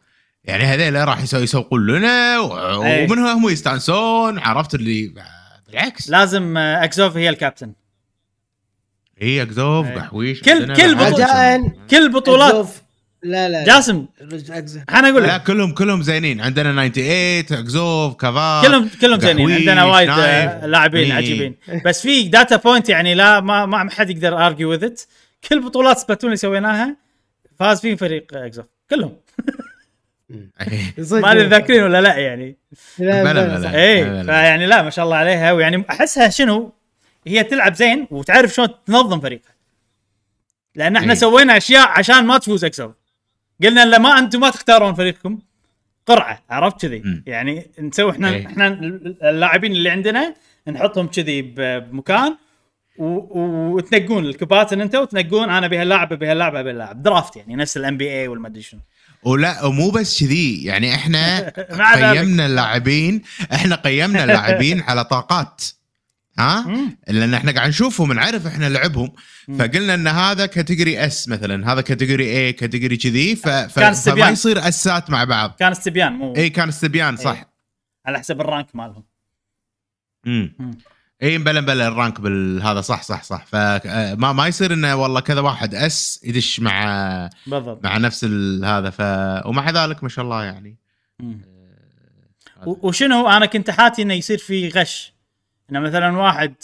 يعني 0.44 0.64
هذيلا 0.64 1.04
راح 1.04 1.22
يسوي 1.22 1.42
يسوقون 1.42 1.86
لنا 1.86 2.34
إيه. 2.34 3.04
ومنهم 3.10 3.26
هم 3.26 3.48
يستانسون 3.48 4.38
عرفت 4.38 4.74
اللي 4.74 5.14
بالعكس 5.68 6.10
لازم 6.10 6.56
آه، 6.56 6.84
اكزوف 6.84 7.16
هي 7.16 7.28
الكابتن 7.28 7.72
اي 9.22 9.42
إيه. 9.42 9.98
قحويش 9.98 10.42
كل- 10.42 10.74
كل 10.76 10.96
رجاء 10.96 11.72
كل 11.90 12.12
بطولات. 12.12 12.68
لا 13.22 13.48
لا 13.48 13.64
جاسم. 13.64 14.06
أنا 14.90 15.08
أقول 15.10 15.22
لا 15.22 15.34
لك 15.34 15.42
كلهم 15.42 15.72
كلهم 15.72 16.02
زينين 16.02 16.40
عندنا 16.40 16.72
98 16.72 17.58
اكزوف 17.60 18.14
كافار 18.14 18.66
كلهم 18.66 18.90
كلهم 19.00 19.20
زينين 19.20 19.50
عندنا 19.50 19.84
وايد. 19.84 20.08
آه، 20.10 20.66
لاعبين. 20.66 21.12
عجيبين 21.12 21.54
بس 21.84 22.02
في 22.02 22.22
data 22.28 22.56
point 22.56 22.88
يعني 22.88 23.14
لا 23.14 23.40
ما 23.40 23.66
ما 23.66 23.90
حد 23.90 24.10
يقدر 24.10 24.46
argue 24.46 24.64
with 24.64 24.84
it 24.84 25.02
كل 25.48 25.60
بطولات 25.60 25.98
Splatoon 25.98 26.28
اللي 26.28 26.36
سويناها 26.36 26.96
فاز 27.58 27.80
فيهم 27.80 27.96
فريق 27.96 28.36
إكزوف 28.36 28.66
كلهم. 28.90 29.16
ما 31.10 31.32
أدري 31.32 31.46
ذاكرين 31.46 31.82
ولا 31.82 32.00
لا 32.00 32.16
يعني 32.16 32.56
لا 32.98 33.22
بلا 33.22 33.32
بلا 33.32 33.58
بلا. 33.58 33.74
اي 33.74 34.04
لا، 34.04 34.22
لا. 34.22 34.24
فيعني 34.24 34.66
لا 34.66 34.82
ما 34.82 34.90
شاء 34.90 35.04
الله 35.04 35.16
عليها 35.16 35.52
ويعني 35.52 35.84
أحسها 35.90 36.28
شنو 36.28 36.72
هي 37.26 37.44
تلعب 37.44 37.74
زين 37.74 38.06
وتعرف 38.10 38.54
شلون 38.54 38.68
تنظم 38.86 39.20
فريقها 39.20 39.54
لأن 40.74 40.96
إحنا 40.96 41.12
إيه. 41.12 41.18
سوينا 41.18 41.56
أشياء 41.56 41.88
عشان 41.88 42.26
ما 42.26 42.38
تفوز 42.38 42.64
اكزوف 42.64 42.92
قلنا 43.62 43.84
لا 43.84 43.98
ما 43.98 44.18
أنتم 44.18 44.40
ما 44.40 44.50
تختارون 44.50 44.94
فريقكم 44.94 45.38
قرعة 46.06 46.42
عرفت 46.50 46.82
كذي. 46.82 47.22
يعني 47.26 47.70
نسوي 47.78 48.10
إحنا 48.10 48.28
إيه. 48.28 48.46
إحنا 48.46 48.66
اللاعبين 49.22 49.72
اللي 49.72 49.90
عندنا 49.90 50.34
نحطهم 50.68 51.06
كذي 51.06 51.42
بمكان 51.42 52.36
وتنقون 52.98 54.24
الكباتن 54.26 54.80
انت 54.80 54.94
وتنقون 54.94 55.50
أنا 55.50 55.66
بهاللاعب 55.66 56.12
بهاللاعب 56.12 56.52
بهاللاعب 56.52 57.02
draft 57.02 57.36
يعني 57.36 57.56
نفس 57.56 57.76
ال 57.76 57.96
NBA 57.96 58.28
والمدري 58.28 58.62
شنو 58.62 58.80
ولا 59.22 59.64
ومو 59.64 59.90
بس 59.90 60.20
كذي 60.20 60.64
يعني 60.64 60.94
إحنا. 60.94 61.52
قيمنا 61.94 62.46
اللاعبين 62.46 63.22
إحنا 63.52 63.74
قيمنا 63.76 64.24
اللاعبين 64.24 64.80
على 64.88 65.04
طاقات 65.04 65.62
ها. 66.38 66.66
لأن 67.08 67.34
إحنا 67.34 67.52
قاعد 67.52 67.68
نشوفهم 67.68 68.12
نعرف 68.12 68.46
إحنا 68.46 68.68
لعبهم. 68.68 69.12
فقلنا 69.58 69.94
إن 69.94 70.08
هذا 70.08 70.46
category 70.46 71.06
S 71.06 71.28
مثلا 71.28 71.72
هذا 71.72 71.80
category 71.80 72.36
A 72.36 72.52
category 72.52 72.96
كذي 72.96 73.36
ف... 73.36 73.48
ف... 73.48 73.78
كان 73.78 73.92
فما. 73.94 74.28
يصير 74.28 74.68
S 74.68 74.89
ات 74.89 75.10
مع 75.10 75.24
بعض 75.24 75.56
كان 75.58 75.72
استبيان 75.72 76.12
مو 76.12 76.36
إي 76.36 76.50
كان 76.50 76.68
استبيان 76.68 77.16
صح 77.16 77.30
إيه. 77.36 77.48
على 78.06 78.18
حسب 78.18 78.40
ال 78.40 78.47
rank 78.47 78.76
مالهم 78.76 79.04
امم 80.26 80.54
مم. 80.58 80.78
إي 81.22 81.38
مبلا 81.38 81.60
مبلا 81.60 81.88
ال 81.88 81.95
rank 81.95 82.20
بالهذا 82.20 82.80
صح 82.80 83.02
صح 83.02 83.22
صح. 83.22 83.46
فما 83.46 84.32
ما 84.32 84.46
يصير 84.46 84.72
إنه 84.72 84.94
والله 84.94 85.20
كذا 85.20 85.40
واحد 85.40 85.74
S 85.74 86.20
يدش 86.24 86.60
مع 86.60 87.30
بالضبط. 87.46 87.84
مع 87.84 87.96
نفس 87.98 88.24
ال- 88.24 88.64
هذا. 88.64 88.90
ف 88.90 89.00
ومع 89.46 89.70
ذلك 89.70 90.02
ما 90.02 90.08
شاء 90.08 90.24
الله 90.24 90.44
يعني. 90.44 90.76
و- 92.66 92.88
وشنو 92.88 93.28
أنا 93.28 93.46
كنت 93.46 93.70
حاتي 93.70 94.02
إنه 94.02 94.14
يصير 94.14 94.38
في 94.38 94.68
غش. 94.68 95.12
إنه 95.70 95.80
مثلا 95.80 96.18
واحد 96.18 96.54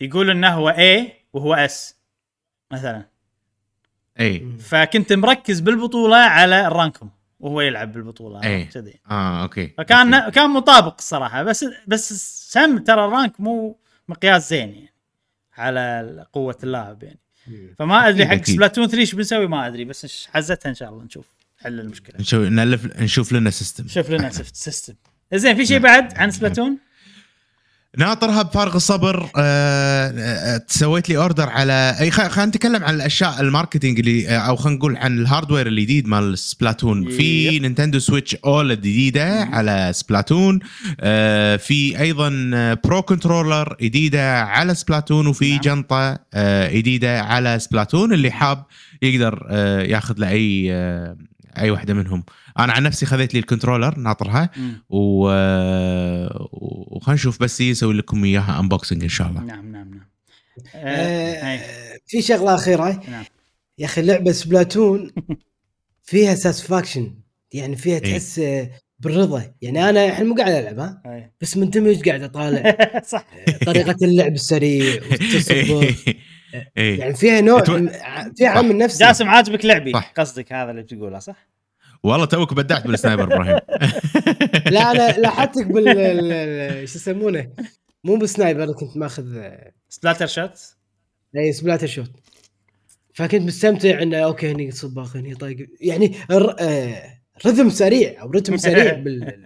يقول 0.00 0.30
إنه 0.30 0.48
هو 0.48 0.72
A 0.72 1.08
وهو 1.32 1.68
S 1.68 1.94
مثلا. 2.72 3.06
إي. 4.20 4.48
فكنت 4.60 5.12
مركز 5.12 5.60
بالبطولة 5.60 6.16
على 6.16 6.68
rank 6.68 6.96
هم 6.96 7.10
وهو 7.40 7.60
يلعب 7.60 7.92
بالبطولة. 7.92 8.42
إيه. 8.42 8.68
كذي. 8.70 9.00
آه 9.10 9.42
okay. 9.42 9.74
فكان 9.78 10.14
okay. 10.14 10.30
كان 10.30 10.50
مطابق 10.50 10.94
الصراحة 10.98 11.42
بس 11.42 11.64
بس 11.86 12.12
سم 12.52 12.78
ترى 12.78 13.04
ال 13.04 13.11
rank 13.11 13.40
مو 13.40 13.78
مقياس 14.08 14.50
زين 14.50 14.68
يعني 14.68 14.92
على 15.56 16.26
قوة 16.32 16.58
اللاعب 16.62 17.02
يعني. 17.02 17.18
فما 17.78 18.08
أدري 18.08 18.26
حق. 18.26 18.44
Splatoon 18.44 18.86
3 18.86 19.00
إيش 19.00 19.14
بنسوي 19.14 19.46
ما 19.46 19.66
أدري 19.66 19.84
بس 19.84 20.26
حزتها 20.32 20.70
إن 20.70 20.74
شاء 20.74 20.88
الله 20.88 21.04
نشوف 21.04 21.26
حل 21.58 21.80
المشكلة. 21.80 22.20
نشوف 22.20 22.48
نلف 22.48 23.00
نشوف 23.00 23.32
لنا 23.32 23.50
system 23.50 23.88
شوف 23.88 24.10
لنا 24.10 24.30
system 24.30 24.94
زين 25.34 25.56
في 25.56 25.66
شيء 25.66 25.78
بعد 25.78 26.18
عن 26.18 26.30
Splatoon؟ 26.30 26.78
ناطرها 27.98 28.42
بفارغ 28.42 28.76
الصبر 28.76 29.30
آه، 29.36 30.12
آه، 30.18 30.62
سويت 30.66 31.08
لي 31.08 31.16
order 31.16 31.48
على 31.48 31.96
اي 32.00 32.10
خلينا 32.10 32.44
نتكلم 32.44 32.84
عن 32.84 32.94
الأشياء 32.94 33.40
ال 33.40 33.46
marketing 33.46 33.98
اللي 33.98 34.28
آه، 34.28 34.38
أو 34.38 34.56
خلينا 34.56 34.78
نقول 34.78 34.96
عن 34.96 35.18
ال 35.18 35.23
hardware 35.23 35.66
الجديد 35.66 36.08
مال 36.08 36.38
Splatoon 36.38 37.10
في. 37.10 37.58
Nintendo 37.58 37.98
Switch 37.98 38.34
OLED 38.34 38.76
جديده 38.76 39.44
على 39.44 39.90
Splatoon 39.94 40.60
آه، 41.00 41.56
في 41.56 42.00
أيضا 42.00 42.30
Pro 42.84 43.02
Controller 43.02 43.76
جديدة 43.82 44.42
على 44.42 44.74
Splatoon 44.74 45.26
وفي 45.26 45.50
نعم. 45.50 45.60
جنطة 45.60 46.18
آه، 46.34 46.70
جديدة 46.70 47.20
على 47.20 47.58
Splatoon 47.58 48.12
اللي 48.12 48.30
حاب 48.30 48.64
يقدر 49.02 49.46
ياخذ 49.88 50.14
له 50.18 50.30
اي 50.30 50.70
أي 51.58 51.70
واحدة 51.70 51.94
منهم. 51.94 52.24
أنا 52.58 52.72
عن 52.72 52.82
نفسي 52.82 53.06
خذيت 53.06 53.34
لي 53.34 53.40
ال 53.40 53.45
controller 53.45 53.98
ناطرها 53.98 54.50
و 54.88 55.28
وخلينا 56.96 57.14
نشوف 57.14 57.42
بس 57.42 57.60
يسوي 57.60 57.94
لكم 57.94 58.24
إياها 58.24 58.60
unboxing 58.60 59.02
إن 59.02 59.08
شاء 59.08 59.28
الله. 59.28 59.40
نعم 59.40 59.72
نعم 59.72 59.90
نعم. 59.90 60.08
آه، 60.74 61.32
آه، 61.32 61.98
في 62.06 62.22
شغلة 62.22 62.54
أخيرة. 62.54 63.02
نعم. 63.08 63.24
يا 63.78 63.86
أخي 63.86 64.02
لعبة 64.02 64.32
Splatoon 64.32 65.10
فيها 66.08 66.34
satisfaction 66.34 67.14
يعني 67.52 67.76
فيها 67.76 67.94
إيه. 67.94 68.02
تحس 68.12 68.38
آه، 68.38 68.70
بالرضا. 68.98 69.54
يعني 69.62 69.90
أنا 69.90 70.06
الحين 70.06 70.26
مو 70.26 70.34
قاعد 70.34 70.52
العب. 70.52 71.02
بس 71.40 71.56
مندمج 71.56 72.08
قاعد 72.08 72.22
أطالع؟ 72.22 72.76
صح. 73.12 73.26
طريقة 73.66 73.96
اللعب 74.02 74.32
السريع 74.32 75.00
والتصبر. 75.10 75.94
إيه. 76.76 76.98
يعني 77.00 77.14
فيها 77.14 77.40
نوع 77.40 77.60
أتو- 77.64 77.70
من- 77.70 77.90
فيها 78.36 78.48
عامل 78.48 78.78
نفسي 78.78 79.04
جاسم 79.04 79.28
عاجبك 79.28 79.64
لعبي 79.64 79.92
صح. 79.92 80.12
قصدك 80.16 80.52
هذا 80.52 80.70
اللي 80.70 80.82
بتقوله 80.82 81.18
صح؟ 81.18 81.48
والله 82.02 82.24
توك 82.26 82.54
بدعت 82.54 82.86
بال 82.86 82.95
sniper 82.95 83.22
إبراهيم. 83.24 83.58
لا 84.74 84.90
أنا 84.90 85.18
لاحظتك 85.18 85.66
بال 85.66 85.88
ال- 85.98 86.32
ال- 86.32 86.88
شو 86.88 86.98
يسمونه؟ 86.98 87.48
مو 88.04 88.16
بال 88.16 88.30
sniper 88.30 88.72
كنت 88.72 88.96
ماخذ 88.96 89.36
آه، 89.36 89.72
Splattershot؟ 89.88 90.76
اي 91.36 91.52
Splattershot. 91.52 92.10
فكنت 93.14 93.42
مستمتع 93.42 94.02
انه 94.02 94.16
okay 94.18 94.50
هني 94.52 94.70
صباغ 94.70 95.16
هني 95.16 95.34
طايق. 95.34 95.68
يعني 95.80 96.14
الر- 96.30 96.56
آه، 96.60 97.02
رذم 97.46 97.70
سريع 97.70 98.22
أو 98.22 98.30
رتم 98.30 98.56
سريع 98.56 98.92
بال 99.04 99.44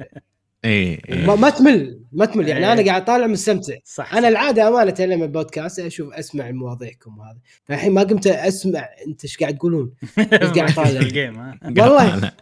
اي 0.64 1.00
ما, 1.08 1.34
ما 1.34 1.50
تمل 1.50 2.00
ما 2.12 2.24
تمل. 2.24 2.48
يعني 2.48 2.66
إيه. 2.66 2.72
أنا 2.72 2.86
قاعد 2.86 3.04
طالع 3.04 3.26
مستمتع. 3.26 3.74
صح 3.84 4.14
أنا 4.14 4.28
العادة 4.28 4.68
أمانة 4.68 4.94
لما 5.00 5.26
بودكاست 5.26 5.80
أشوف 5.80 6.12
أسمع 6.12 6.50
مواضيعكم 6.50 7.18
وهذا. 7.18 7.38
فالحين 7.64 7.92
ما 7.92 8.02
قمت 8.02 8.26
أسمع. 8.26 8.88
أنت 9.06 9.24
إيش 9.24 9.36
قاعد 9.38 9.58
تقولون؟ 9.58 9.92
قاعد 10.56 10.74
طالع. 10.74 11.00
والله. 11.84 12.32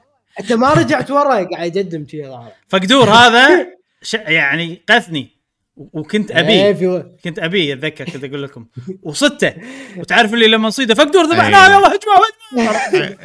أنت 0.40 0.52
ما 0.52 0.72
رجعت 0.72 1.10
ورا 1.10 1.44
قاعد 1.44 1.76
يقدم 1.76 2.06
شيء 2.06 2.38
فقدور 2.68 3.10
هذا 3.10 3.66
ش... 4.02 4.14
يعني 4.14 4.82
قثني 4.88 5.35
وكنت 5.76 6.30
ابيه 6.30 7.16
كنت 7.24 7.38
ابيه 7.38 7.74
أتذكر 7.74 8.04
كنت 8.04 8.24
أقول 8.24 8.42
لكم. 8.42 8.66
وصدته. 9.02 9.54
وتعرف 9.96 10.34
اللي 10.34 10.46
لما 10.46 10.68
نصيده 10.68 10.94
فقدور 10.94 11.24
ذبحناه. 11.24 11.66
يلا 11.66 11.88
هجمه 11.88 12.14
هجمه 12.52 13.16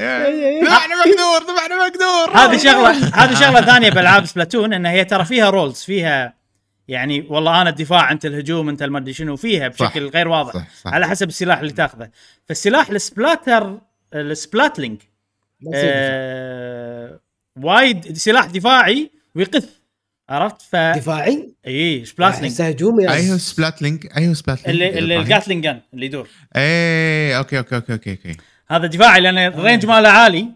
ذبحنا 0.62 0.96
مقدور 0.96 1.54
ذبحنا 1.54 1.88
مقدور. 1.88 2.38
هذه 2.38 2.58
شغلة 2.58 2.92
هذه 2.92 3.34
شغلة 3.34 3.62
ثانية 3.62 3.90
بألعاب 3.90 4.26
Splatoon 4.26 4.74
إن 4.74 4.86
هي 4.86 5.06
ترى 5.06 5.26
فيها 5.26 5.50
roles 5.50 5.84
فيها 5.84 6.42
يعني 6.88 7.28
والله 7.30 7.62
أنا 7.62 7.70
الدفاع 7.70 8.12
أنت 8.12 8.26
الهجوم 8.26 8.70
أنت 8.70 8.82
المدري 8.82 9.14
شنو 9.14 9.36
فيها 9.36 9.68
بشكل 9.68 10.08
غير 10.08 10.28
واضح. 10.28 10.54
صح 10.54 10.68
صح. 10.84 10.94
على 10.94 11.08
حسب 11.08 11.28
السلاح 11.28 11.60
اللي 11.60 11.74
تاخذه. 11.74 12.10
فالسلاح 12.46 12.90
ال 12.90 13.00
Splatter 13.00 13.80
ال 14.14 14.22
Splatling 14.22 15.02
آه 15.74 17.20
وايد 17.62 18.18
سلاح 18.18 18.46
دفاعي 18.46 19.12
ويقث 19.36 19.81
عرفت؟ 20.32 20.62
ف 20.62 20.76
دفاعي؟ 20.76 21.54
اي 21.68 22.06
Splatling 22.06 22.62
هجومي 22.62 23.10
أيوه 23.10 23.38
Splatling 23.38 24.08
أيوه 24.18 24.34
سبلاتلينج 24.34 24.82
اللي 24.82 25.00
اللي 25.00 25.18
ال 25.18 25.23
Gatling 25.23 25.64
جن 25.64 25.80
اللي 25.94 26.06
يدور. 26.06 26.28
إيه 26.56 27.38
okay 27.38 27.58
okay 27.58 27.76
okay 27.76 27.94
okay 27.94 28.12
okay. 28.12 28.38
هذا 28.70 28.88
دفاعي 28.88 29.22
لأن 29.22 29.38
ال 29.38 29.46
range 29.46 29.86
ماله 29.86 30.10
عالي 30.10 30.48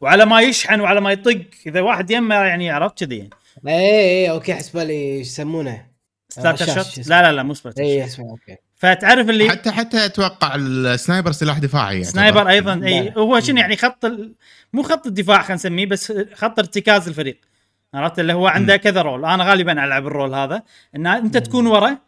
وعلى 0.00 0.26
ما 0.26 0.40
يشحن 0.40 0.80
وعلى 0.80 1.00
ما 1.00 1.12
يطق. 1.12 1.40
إذا 1.66 1.80
واحد 1.80 2.10
يمه 2.10 2.34
يعني 2.34 2.70
عرفت 2.70 3.04
كذي 3.04 3.16
يعني. 3.18 3.30
اي 3.66 4.00
اي 4.00 4.30
okay 4.30 4.54
حسب 4.54 4.78
لي 4.78 5.18
إيش 5.18 5.26
يسمونه. 5.26 5.86
Splatter 6.28 6.64
رشاش 6.64 6.94
شوت. 6.94 7.08
لا 7.08 7.22
لا 7.22 7.32
لا 7.32 7.42
مو 7.42 7.54
Splatter 7.54 7.82
اي 7.82 8.00
shot. 8.00 8.08
اسمه 8.08 8.30
okay 8.30 8.56
فتعرف 8.76 9.30
اللي 9.30 9.50
حتى 9.50 9.70
حتى 9.70 10.04
أتوقع 10.04 10.54
ال 10.54 10.65
sniper 10.65 11.32
سلاح 11.32 11.58
دفاعي 11.58 11.96
يعتبر. 11.96 12.12
sniper 12.12 12.48
أيضا 12.48 12.86
اي. 12.86 13.12
هو 13.16 13.40
شنو 13.40 13.58
يعني 13.58 13.76
خط 13.76 14.04
ال... 14.04 14.34
مو 14.72 14.82
خط 14.82 15.06
الدفاع 15.06 15.42
خلينا 15.42 15.54
نسميه 15.54 15.86
بس 15.86 16.12
خط 16.34 16.58
ارتكاز 16.58 17.08
الفريق. 17.08 17.40
عرفت؟ 17.94 18.18
اللي 18.18 18.32
هو 18.32 18.46
عنده 18.46 18.76
كذا 18.76 19.02
role 19.02 19.24
أنا 19.24 19.44
غالبا 19.44 19.84
ألعب 19.84 20.06
ال 20.06 20.12
role 20.12 20.34
هذا. 20.34 20.62
إن 20.96 21.06
أنت 21.06 21.36
تكون 21.36 21.66
ورا 21.66 21.98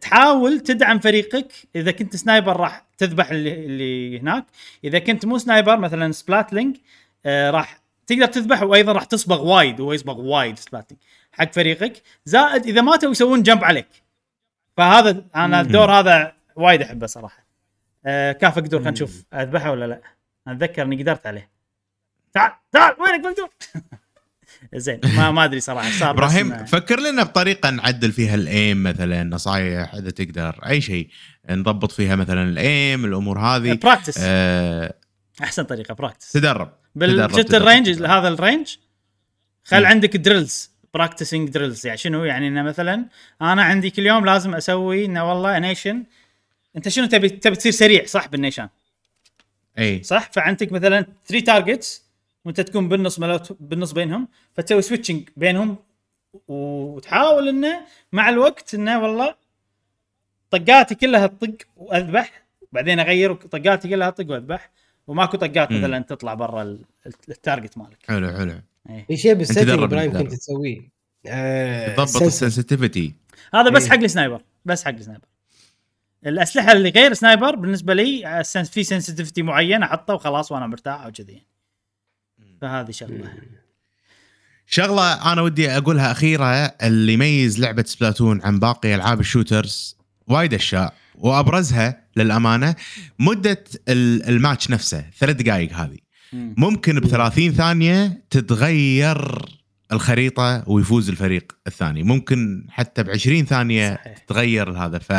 تحاول 0.00 0.60
تدعم 0.60 0.98
فريقك. 0.98 1.52
إذا 1.76 1.90
كنت 1.90 2.16
sniper 2.16 2.56
راح 2.56 2.86
تذبح 2.98 3.30
اللي, 3.30 3.66
اللي 3.66 4.20
هناك. 4.20 4.44
إذا 4.84 4.98
كنت 4.98 5.24
مو 5.26 5.38
sniper 5.38 5.76
مثلا 5.78 6.12
Splatling 6.12 6.76
آه 7.26 7.50
راح 7.50 7.80
تقدر 8.06 8.26
تذبح 8.26 8.62
وأيضا 8.62 8.92
راح 8.92 9.04
تصبغ 9.04 9.44
وايد 9.46 9.80
هو 9.80 9.92
يصبغ 9.92 10.20
وايد 10.20 10.58
Splatling 10.58 11.02
حق 11.32 11.52
فريقك. 11.52 12.02
زائد 12.24 12.66
إذا 12.66 12.80
ماتوا 12.80 13.10
يسوون 13.10 13.42
jump 13.42 13.64
عليك. 13.64 13.88
فهذا 14.76 15.24
أنا 15.36 15.60
الدور 15.60 15.90
هذا 15.92 16.32
وايد 16.56 16.82
أحبه 16.82 17.06
صراحة. 17.06 17.46
آه 18.06 18.32
كاف 18.32 18.58
أقدر 18.58 18.78
خلينا 18.78 18.90
نشوف 18.90 19.24
أذبحه 19.34 19.70
ولا 19.70 19.84
لا. 19.86 20.00
أتذكر 20.48 20.82
إني 20.82 21.02
قدرت 21.02 21.26
عليه. 21.26 21.50
تعال 22.32 22.52
تعال 22.72 22.96
وينك؟ 23.00 23.26
مقدور 23.26 23.48
زين 24.74 25.00
ما 25.16 25.30
ما 25.30 25.44
أدري 25.44 25.60
صراحة 25.60 25.90
صار 25.90 26.10
إبراهيم 26.10 26.64
فكر 26.64 27.00
لنا 27.00 27.22
بطريقة 27.22 27.70
نعدل 27.70 28.12
فيها 28.12 28.34
ال 28.34 28.46
aim 28.46 28.82
مثلا 28.82 29.24
نصايح 29.24 29.94
إذا 29.94 30.10
تقدر 30.10 30.60
أي 30.66 30.80
شيء 30.80 31.08
نضبط 31.50 31.92
فيها 31.92 32.16
مثلا 32.16 32.42
ال 32.42 32.58
aim 32.58 33.04
الأمور 33.04 33.38
هذه. 33.38 33.72
practice 33.72 34.18
آه 34.22 34.94
أحسن 35.42 35.62
طريقة 35.62 35.94
practice 35.94 36.32
تدرب 36.32 36.72
بال 36.94 37.30
شفت 37.30 37.54
ال 37.54 37.61
range. 37.61 38.02
هذا 38.02 38.28
ال 38.28 38.35
range؟ 38.35 38.76
خل. 39.64 39.84
عندك 39.84 40.16
drills 40.16 40.70
practicing 40.94 41.48
drills 41.48 41.86
يعني 41.86 41.98
شنو؟ 41.98 42.24
يعني 42.24 42.48
إنه 42.48 42.62
مثلا 42.62 43.06
أنا 43.42 43.62
عندي 43.62 43.90
كل 43.90 44.06
يوم 44.06 44.26
لازم 44.26 44.54
أسوي 44.54 45.04
إنه 45.04 45.28
والله 45.28 45.58
نيشن 45.58 46.04
أنت 46.76 46.88
شنو 46.88 47.06
تبي؟ 47.06 47.28
تبي 47.28 47.56
تصير 47.56 47.72
سريع 47.72 48.06
صح 48.06 48.28
بالنيشان؟ 48.28 48.68
إي. 49.78 50.02
صح؟ 50.02 50.30
فعندك 50.32 50.72
مثلا 50.72 51.06
3 51.26 51.44
targets 51.44 52.09
وانت 52.44 52.60
تكون 52.60 52.88
بالنص 52.88 53.18
ملوت 53.18 53.56
بالنص 53.60 53.92
بينهم 53.92 54.28
فتسوي 54.54 54.82
switching 54.82 55.28
بينهم 55.36 55.76
وتحاول 56.48 57.48
إنه 57.48 57.80
مع 58.12 58.28
الوقت 58.28 58.74
إنه 58.74 59.02
والله 59.02 59.34
طقاتي 60.50 60.94
كلها 60.94 61.26
تطق 61.26 61.56
وأذبح 61.76 62.42
بعدين 62.72 63.00
أغير 63.00 63.34
طقاتي 63.34 63.88
كلها 63.88 64.08
اطق 64.08 64.30
وأذبح 64.30 64.70
وماكو 65.06 65.36
طقات. 65.36 65.72
مثلا 65.72 65.98
تطلع 65.98 66.34
برا 66.34 66.62
ال- 66.62 66.84
ال 67.28 67.35
target 67.35 67.78
مالك 67.78 67.98
حلو 68.08 68.30
حلو 68.32 68.52
إيه. 68.90 69.06
في 69.06 69.16
شيء 69.16 69.34
بال 69.34 69.41
setting 69.41 69.66
درب. 69.86 70.16
كنت 70.16 70.32
تسويه 70.34 70.90
آه، 71.26 71.94
تضبط. 71.96 72.22
ال 72.22 72.30
sensitivity 72.30 73.14
هذا 73.54 73.70
بس 73.70 73.82
إيه. 73.82 73.90
حق 73.90 73.96
ال 73.98 74.04
sniper 74.04 74.42
بس 74.64 74.84
حق 74.84 74.90
ال 74.90 74.95
sniper 74.95 75.24
الأسلحة 76.26 76.72
اللي 76.72 76.88
غير 76.90 77.12
sniper 77.12 77.56
بالنسبة 77.56 77.94
لي 77.94 78.26
آه، 78.26 78.42
في 78.42 78.82
sensitivity 78.84 79.42
معين 79.42 79.82
احطه 79.82 80.14
وخلاص 80.14 80.52
وأنا 80.52 80.66
مرتاح 80.66 81.00
أو 81.04 81.12
كذي 81.12 81.42
فهذه 82.60 82.90
شغلة. 82.90 83.32
شغلة 84.66 85.32
أنا 85.32 85.42
ودي 85.42 85.70
أقولها 85.70 86.12
أخيرة 86.12 86.44
اللي 86.64 87.12
يميز 87.12 87.60
لعبة 87.60 87.82
Splatoon 87.86 88.42
عن 88.42 88.58
باقي 88.58 88.94
ألعاب 88.94 89.20
ال 89.20 89.28
shooters 89.28 89.96
وايد 90.26 90.54
أشياء 90.54 90.94
وأبرزها 91.14 92.04
للأمانة 92.16 92.74
مدة 93.18 93.64
ال- 93.88 94.28
الماتش 94.28 94.70
نفسه 94.70 95.04
ثلاث 95.18 95.36
دقائق 95.36 95.72
هذه. 95.72 95.98
مم. 96.32 96.54
ممكن 96.58 97.00
ب 97.00 97.06
30 97.06 97.52
ثانية 97.52 98.22
تتغير 98.30 99.44
الخريطة 99.92 100.62
ويفوز 100.66 101.08
الفريق 101.08 101.52
الثاني 101.66 102.02
ممكن 102.02 102.66
حتى 102.70 103.02
ب 103.02 103.10
20 103.10 103.44
ثانية 103.44 103.94
صحيح. 104.04 104.18
تغير 104.18 104.70
هذا 104.70 104.98
ف... 104.98 105.12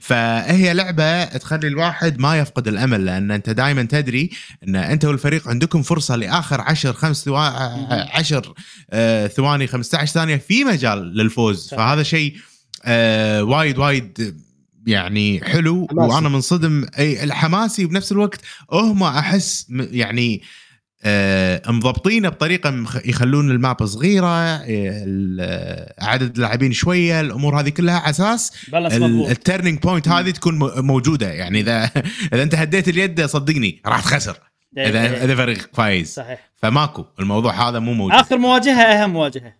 فهي 0.00 0.74
لعبة 0.74 1.24
تخلي 1.24 1.68
الواحد 1.68 2.18
ما 2.18 2.38
يفقد 2.38 2.68
الأمل 2.68 3.04
لأن 3.04 3.30
أنت 3.30 3.50
دائما 3.50 3.82
تدري 3.82 4.30
إن 4.68 4.76
أنت 4.76 5.04
والفريق 5.04 5.48
عندكم 5.48 5.82
فرصة 5.82 6.16
لآخر 6.16 6.60
10 6.60 6.92
خمس 6.92 7.24
ثوا... 7.24 7.40
10 8.16 8.54
آه، 8.90 9.26
ثواني 9.26 9.66
15 9.66 10.12
ثانية 10.12 10.36
في 10.36 10.64
مجال 10.64 10.98
للفوز 11.16 11.66
صح. 11.68 11.76
فهذا 11.76 12.02
شيء 12.02 12.36
آه، 12.84 13.42
وايد 13.44 13.78
وايد 13.78 14.36
يعني 14.86 15.40
حلو 15.44 15.86
حماسي. 15.90 16.14
وأنا 16.14 16.28
منصدم 16.28 16.86
أي 16.98 17.24
الحماسي 17.24 17.84
وبنفس 17.84 18.12
الوقت 18.12 18.40
هم 18.72 19.02
أحس 19.02 19.66
م- 19.68 19.86
يعني 19.90 20.42
آه 20.42 20.67
مضبطينه 21.68 22.28
بطريقة 22.28 22.84
يخلون 23.04 23.50
الماب 23.50 23.86
صغيرة 23.86 24.26
آه، 24.26 24.64
آه، 25.40 25.94
عدد 26.04 26.34
اللاعبين 26.36 26.72
شوية 26.72 27.20
الأمور 27.20 27.60
هذه 27.60 27.68
كلها 27.68 27.98
على 27.98 28.10
أساس 28.10 28.52
ال 29.30 29.36
turning 29.36 29.78
point 29.78 30.08
هذه 30.08 30.30
تكون 30.30 30.58
موجودة. 30.84 31.32
يعني 31.32 31.60
إذا 31.60 31.84
إذا 32.32 32.42
أنت 32.42 32.54
هديت 32.54 32.88
اليد 32.88 33.26
صدقني 33.26 33.82
راح 33.86 34.00
تخسر. 34.00 34.36
اذا. 34.78 35.24
إذا 35.24 35.36
فريق 35.36 35.70
فايز. 35.74 36.12
صحيح. 36.14 36.50
فماكو 36.56 37.04
الموضوع 37.20 37.68
هذا 37.68 37.78
مو 37.78 37.92
موجود. 37.92 38.14
آخر 38.18 38.38
مواجهة 38.38 38.82
أهم 38.82 39.10
مواجهة. 39.10 39.54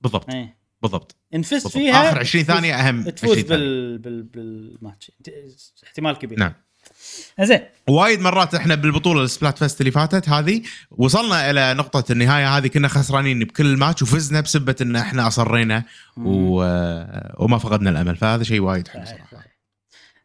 بالضبط 0.00 0.30
إيه. 0.34 0.56
بالضبط. 0.82 1.16
invest. 1.34 1.68
فيها. 1.68 2.10
آخر 2.10 2.18
20 2.18 2.44
تفوز- 2.44 2.54
ثانية 2.56 2.74
أهم 2.74 3.02
تفوز 3.10 3.30
20 3.30 3.46
ثانية. 3.46 3.56
بال... 3.64 3.98
بال... 3.98 4.22
بالماتش. 4.22 5.12
احتمال 5.86 6.18
كبير. 6.18 6.38
نعم. 6.38 6.52
زين. 7.44 7.60
وايد 7.88 8.20
مرات 8.20 8.54
إحنا 8.54 8.74
بالبطولة 8.74 9.22
ال 9.22 9.58
Splatfest 9.58 9.80
اللي 9.80 9.90
فاتت 9.92 10.28
هذه 10.28 10.62
وصلنا 10.90 11.50
إلى 11.50 11.74
نقطة 11.74 12.12
النهاية 12.12 12.56
هذه 12.56 12.66
كنا 12.66 12.88
خسرانين 12.88 13.38
بكل 13.38 13.76
ماتش 13.76 14.02
وفزنا 14.02 14.40
بسبة 14.40 14.76
إن 14.82 14.96
إحنا 14.96 15.26
أصرينا 15.26 15.84
و... 16.16 16.62
وما 17.44 17.58
فقدنا 17.58 17.90
الأمل 17.90 18.16
فهذا 18.16 18.42
شيء 18.42 18.60
وايد 18.60 18.88
حلو 18.88 19.04
صراحة. 19.04 19.50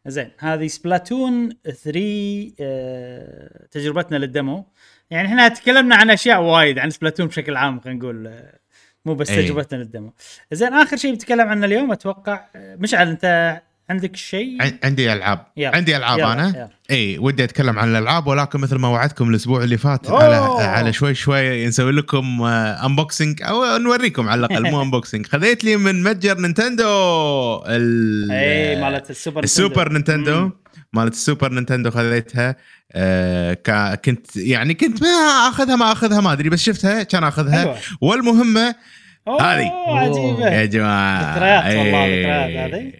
زين 0.06 0.30
هذه 0.38 0.66
Splatoon 0.66 1.48
3 1.64 2.52
آه، 2.60 3.66
تجربتنا 3.70 4.16
لل 4.16 4.30
demo. 4.30 4.66
يعني 5.10 5.28
إحنا 5.28 5.48
تكلمنا 5.48 5.96
عن 5.96 6.10
أشياء 6.10 6.42
وايد 6.42 6.78
عن 6.78 6.90
Splatoon 6.90 7.26
بشكل 7.26 7.56
عام 7.56 7.80
خلينا 7.80 7.98
نقول 7.98 8.26
آه، 8.26 8.58
مو 9.04 9.14
بس 9.14 9.30
إيه. 9.30 9.46
تجربتنا 9.46 9.78
لل 9.78 9.88
demo. 9.88 10.12
زين 10.52 10.72
آخر 10.72 10.96
شيء 10.96 11.12
بنتكلم 11.12 11.48
عنه 11.48 11.66
اليوم 11.66 11.92
أتوقع 11.92 12.44
آه، 12.56 12.76
مشعل 12.76 13.08
أنت 13.08 13.60
عندك 13.90 14.16
شيء 14.16 14.62
عن- 14.62 14.78
عندي 14.84 15.12
ألعاب 15.12 15.46
يلا. 15.56 15.76
عندي 15.76 15.96
ألعاب 15.96 16.18
يلا، 16.18 16.32
أنا 16.32 16.48
يلا. 16.48 16.68
إي 16.90 17.18
ودي 17.18 17.44
أتكلم 17.44 17.78
عن 17.78 17.88
الألعاب 17.90 18.26
ولكن 18.26 18.60
مثل 18.60 18.76
ما 18.76 18.88
وعدتكم 18.88 19.30
الأسبوع 19.30 19.62
اللي 19.64 19.78
فات 19.78 20.06
أوه. 20.06 20.24
على 20.24 20.64
على 20.64 20.92
شوي 20.92 21.14
شوي 21.14 21.66
نسوي 21.66 21.92
لكم 21.92 22.42
unboxing 22.42 23.42
أو 23.42 23.76
نوريكم 23.76 24.28
على 24.28 24.46
الأقل 24.46 24.70
مو 24.70 24.82
unboxing 24.86 25.26
خذيت 25.26 25.64
لي 25.64 25.76
من 25.76 26.02
متجر 26.02 26.38
Nintendo 26.40 26.84
ال- 27.66 28.30
إي 28.32 28.80
مالت 28.80 29.10
ال 29.10 29.16
Super 29.16 29.44
ال 29.44 29.52
Super 29.52 29.92
Nintendo 29.92 30.40
مم. 30.40 30.52
مالت 30.92 31.12
ال 31.12 31.19
Super 31.19 31.52
Nintendo 31.52 31.90
خذيتها 31.90 32.56
آه 32.92 33.94
كنت 34.04 34.36
يعني 34.36 34.74
كنت 34.74 35.02
ما 35.02 35.08
أخذها 35.48 35.76
ما 35.76 35.92
أخذها 35.92 36.20
ما 36.20 36.32
أدري 36.32 36.48
بس 36.48 36.62
شفتها 36.62 37.02
كان 37.02 37.24
أخذها 37.24 37.58
حلوة. 37.60 37.76
والمهمة 38.00 38.74
هذه. 39.40 39.72
عجيبة 39.88 40.48
يا 40.50 40.64
جماعة 40.64 41.34
ذكريات 41.36 41.64
والله،. 41.78 42.06
ذكريات 42.06 42.74
هذه. 42.74 42.92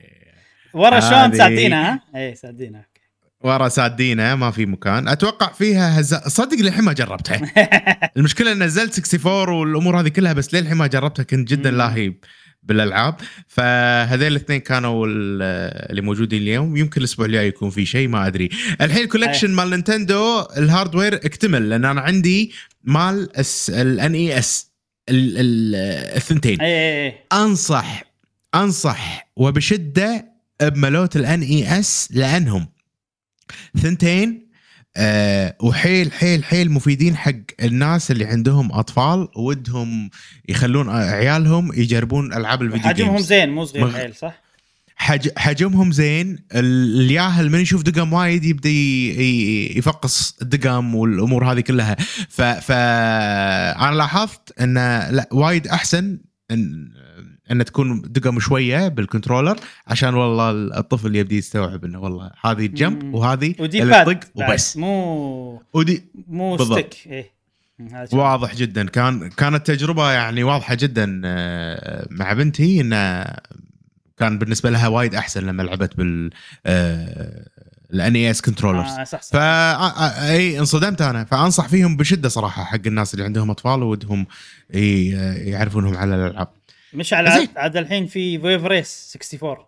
ورا 0.76 1.00
شلون 1.00 1.34
سادينها 1.38 1.92
ها؟ 1.92 2.00
اي 2.16 2.34
سادينها 2.34 2.78
okay. 2.78 3.00
ورا 3.40 3.68
سادينها 3.68 4.34
ما 4.34 4.50
في 4.50 4.66
مكان. 4.66 5.08
أتوقع 5.08 5.52
فيها 5.52 6.00
هزاز 6.00 6.28
صدق 6.28 6.56
للحين 6.60 6.84
ما 6.84 6.92
جربتها. 6.92 7.40
المشكلة 8.16 8.52
إن 8.52 8.62
نزلت 8.62 8.98
64 8.98 9.48
والأمور 9.54 10.00
هذه 10.00 10.08
كلها 10.08 10.32
بس 10.32 10.54
للحين 10.54 10.76
ما 10.76 10.86
جربتها 10.86 11.22
كنت 11.22 11.48
جدا. 11.50 11.70
لاهي 11.70 12.12
بالألعاب. 12.62 13.14
فهذيل 13.48 14.26
الاثنين 14.32 14.60
كانوا 14.60 15.06
ال- 15.06 15.42
اللي 15.90 16.00
موجودين 16.02 16.42
اليوم. 16.42 16.76
يمكن 16.76 17.00
الأسبوع 17.00 17.26
الجاي 17.26 17.46
يكون 17.48 17.70
في 17.70 17.86
شيء 17.86 18.08
ما 18.08 18.26
أدري. 18.26 18.48
الحين 18.80 19.04
ال 19.04 19.09
collection 19.09 19.50
مال 19.50 19.70
Nintendo 19.70 20.40
ال 20.57 20.63
hardware 20.63 21.14
اكتمل 21.14 21.68
لأن 21.70 21.84
أنا 21.84 22.00
عندي 22.00 22.52
مال 22.84 23.28
ال 23.68 24.14
NES 24.14 24.70
الثنتين. 25.10 26.60
اي 26.60 26.66
اي 26.66 27.06
اي 27.06 27.14
انصح 27.32 28.02
أنصح 28.54 29.28
وبشدة 29.36 30.36
بملوت 30.62 31.16
ال 31.16 31.42
NES 31.42 32.09
لانهم. 32.11 32.66
ثنتين 33.82 34.46
أه 34.96 35.57
وحيل 35.62 36.12
حيل 36.12 36.44
حيل 36.44 36.70
مفيدين 36.70 37.16
حق 37.16 37.32
الناس 37.62 38.11
اللي 38.11 38.24
عندهم 38.24 38.72
أطفال 38.72 39.28
ودهم 39.36 40.11
يخلون 40.48 40.88
عيالهم 40.90 41.72
يجربون 41.72 42.32
ألعاب 42.34 42.62
الفيديو 42.62 42.88
حجمهم 42.88 43.18
زين 43.18 43.48
مو 43.50 43.64
صغير 43.64 43.84
مغ- 43.86 43.96
حيل 43.96 44.14
صح؟ 44.14 44.42
حج 44.96 45.28
حجمهم 45.36 45.92
زين. 45.92 46.38
ال- 46.52 47.00
الياهل 47.00 47.50
من 47.50 47.61
يشوف 47.61 47.82
دقم 47.82 48.12
وايد 48.12 48.44
يبدأ 48.44 48.68
يفقص 49.78 50.36
الدقم 50.42 50.94
والأمور 50.94 51.52
هذه 51.52 51.61
كلها. 51.61 51.96
ف 52.28 52.42
ف 52.42 52.72
أنا 52.72 53.94
لاحظت 53.96 54.61
انه 54.61 55.11
لا 55.11 55.28
وايد 55.32 55.66
أحسن 55.68 56.18
إن 56.50 56.88
ان 57.51 57.64
تكون 57.64 58.03
دقم 58.03 58.40
شوية 58.40 58.88
بال 58.88 59.00
controller 59.00 59.57
عشان 59.86 60.14
والله 60.14 60.51
الطفل 60.78 61.16
يبدي 61.16 61.38
يستوعب 61.38 61.84
إنه 61.84 62.01
والله 62.01 62.30
هذه 62.44 62.66
ال 62.66 62.74
jump. 62.74 63.14
وهذه 63.14 63.55
ودي 63.59 63.82
اللي 63.82 64.20
وبس. 64.34 64.76
مو 64.76 65.62
ودي 65.72 66.05
مو 66.28 66.57
بالضبط. 66.57 66.78
stick 66.78 66.94
شيء. 66.94 67.26
واضح 68.12 68.55
جدا. 68.55 68.86
كان 68.88 69.28
كانت 69.28 69.66
تجربة 69.66 70.11
يعني 70.12 70.42
واضحة 70.44 70.74
جدا 70.74 71.22
آه، 71.24 72.07
مع 72.11 72.32
بنتي 72.32 72.80
انه 72.80 73.24
كان 74.18 74.38
بالنسبة 74.38 74.70
لها 74.70 74.88
وايد 74.88 75.14
أحسن 75.14 75.47
لما 75.47 75.62
لعبت 75.62 75.97
بال 75.97 76.30
ال 77.94 78.16
NES 78.16 78.40
controllers 78.42 78.90
آه 78.90 79.05
صح 79.05 79.22
صح. 79.22 79.32
فا 79.32 79.40
آه، 79.74 80.30
أي 80.30 80.59
انصدمت 80.59 81.03
أنا. 81.03 81.24
فأنصح 81.24 81.68
فيهم 81.68 81.97
بشدة 81.97 82.28
صراحة 82.28 82.64
حق 82.64 82.80
الناس 82.86 83.14
اللي 83.14 83.24
عندهم 83.24 83.51
أطفال 83.51 83.82
ودهم 83.82 84.26
ي- 84.74 85.11
يعرفونهم 85.51 85.97
على 85.97 86.14
الألعاب. 86.14 86.49
مش 86.97 87.12
على. 87.12 87.28
عاد, 87.30 87.49
عاد 87.57 87.76
الحين 87.76 88.07
في 88.07 88.38
Wave 88.38 88.64
Race 88.64 89.16
64 89.16 89.66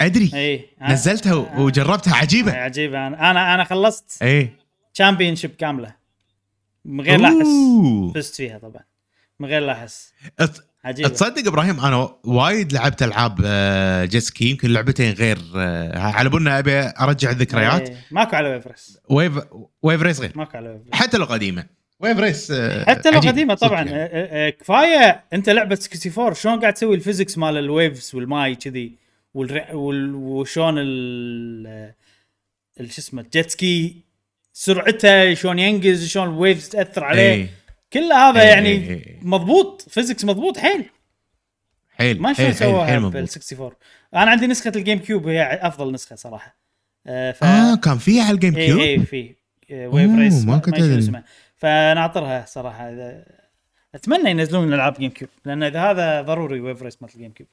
أدري. 0.00 0.30
اي 0.34 0.68
نزلتها 0.82 1.34
و- 1.34 1.62
وجربتها 1.64 2.14
عجيبة. 2.16 2.52
عجيبة. 2.52 3.06
أنا 3.06 3.30
أنا 3.30 3.54
أنا 3.54 3.64
خلصت 3.64 4.22
اي 4.22 4.50
championship 4.94 5.50
كاملة. 5.50 5.94
من 6.84 7.00
غير 7.04 7.20
لا 7.20 7.28
أحس. 7.28 7.46
فزت 8.14 8.34
فيها 8.34 8.58
طبعا. 8.58 8.82
من 9.40 9.48
غير 9.48 9.62
لا 9.62 9.72
أحس. 9.72 10.12
عجيبة. 10.84 11.08
تصدق 11.08 11.46
إبراهيم 11.48 11.80
أنا 11.80 12.08
وايد 12.24 12.72
لعبت 12.72 13.02
ألعاب 13.02 13.40
آه، 13.44 14.04
jet 14.04 14.22
ski 14.22 14.50
يمكن 14.50 14.72
لعبتين 14.72 15.12
غير 15.14 15.38
آه، 15.56 15.98
على 15.98 16.28
بالنا 16.28 16.58
أبي 16.58 16.78
أرجع 16.80 17.30
الذكريات. 17.30 17.88
إيه. 17.88 17.96
ماكو 18.10 18.36
على 18.36 18.48
Wave 18.48 18.66
Race 18.66 18.98
Wave 19.10 19.32
Wave 19.82 20.02
Race 20.02 20.20
غير. 20.20 20.32
ماكو 20.34 20.56
على 20.56 20.68
Wave 20.68 20.82
Race 20.82 20.94
حتى 20.94 21.16
لو 21.18 21.24
قديمة. 21.24 21.66
Wave 22.00 22.18
Race 22.18 22.50
آه، 22.50 22.84
حتى 22.84 23.10
لو. 23.10 23.20
قديمة 23.20 23.54
طبعا. 23.54 23.82
يعني. 23.82 23.94
آه، 23.94 24.08
آه، 24.12 24.50
كفاية 24.50 25.24
أنت 25.32 25.48
لعبة 25.48 25.78
64 25.94 26.34
شلون 26.34 26.60
قاعد 26.60 26.74
تسوي 26.74 26.94
ال 26.94 26.99
physics 26.99 27.38
مال 27.38 27.56
ال 27.56 27.66
waves 27.66 28.14
والماي 28.14 28.54
كذي 28.54 28.92
وشلون 29.34 30.74
ال 30.78 31.92
شو 32.78 32.84
اسمه 32.84 33.22
ال 33.22 33.29
jet 33.29 33.50
ski 33.50 33.96
سرعته 34.52 35.34
شلون 35.34 35.58
ينقز 35.58 36.06
شلون 36.08 36.28
ال 36.28 36.35
waves 36.35 36.68
تأثر 36.68 37.04
عليه. 37.04 37.22
إيه، 37.22 37.48
كل 37.92 38.12
هذا 38.12 38.40
إيه، 38.40 38.48
يعني 38.48 38.68
إيه، 38.68 38.88
إيه. 38.90 39.18
مضبوط 39.22 39.86
physics 39.88 40.24
مضبوط 40.24 40.58
حيل. 40.58 40.84
حيل 41.98 42.22
ما 42.22 42.32
شلون 42.32 42.50
مضبوط. 42.50 43.12
بال 43.12 43.28
64 43.28 43.72
أنا 44.14 44.30
عندي 44.30 44.46
نسخة 44.46 44.72
ال 44.76 44.98
GameCube 44.98 45.28
هي 45.28 45.60
أفضل 45.62 45.92
نسخة 45.92 46.16
صراحة. 46.16 46.56
ف 47.06 47.44
آه 47.44 47.76
كان 47.76 47.98
فيها 47.98 48.24
على 48.24 48.34
ال 48.34 48.38
Game 48.38 48.56
اي 48.56 48.66
Cube 48.66 48.80
اي 48.80 48.98
في 48.98 49.34
آه، 49.70 49.88
Wave 49.88 50.10
Race 50.18 50.44
ما 50.44 50.52
ما 50.52 50.58
كنت 50.58 50.74
فناطرها 51.70 52.44
صراحة 52.48 52.90
إذا- 52.90 53.30
اتمنى 53.94 54.30
ينزلون 54.30 54.72
العاب 54.72 54.94
GameCube 54.98 55.30
لأن 55.44 55.62
إذا 55.62 55.80
هذا 55.90 56.22
ضروري 56.22 56.60
Wave 56.60 56.82
Race 56.82 57.02
مال 57.02 57.10
ال 57.14 57.32
GameCube 57.32 57.48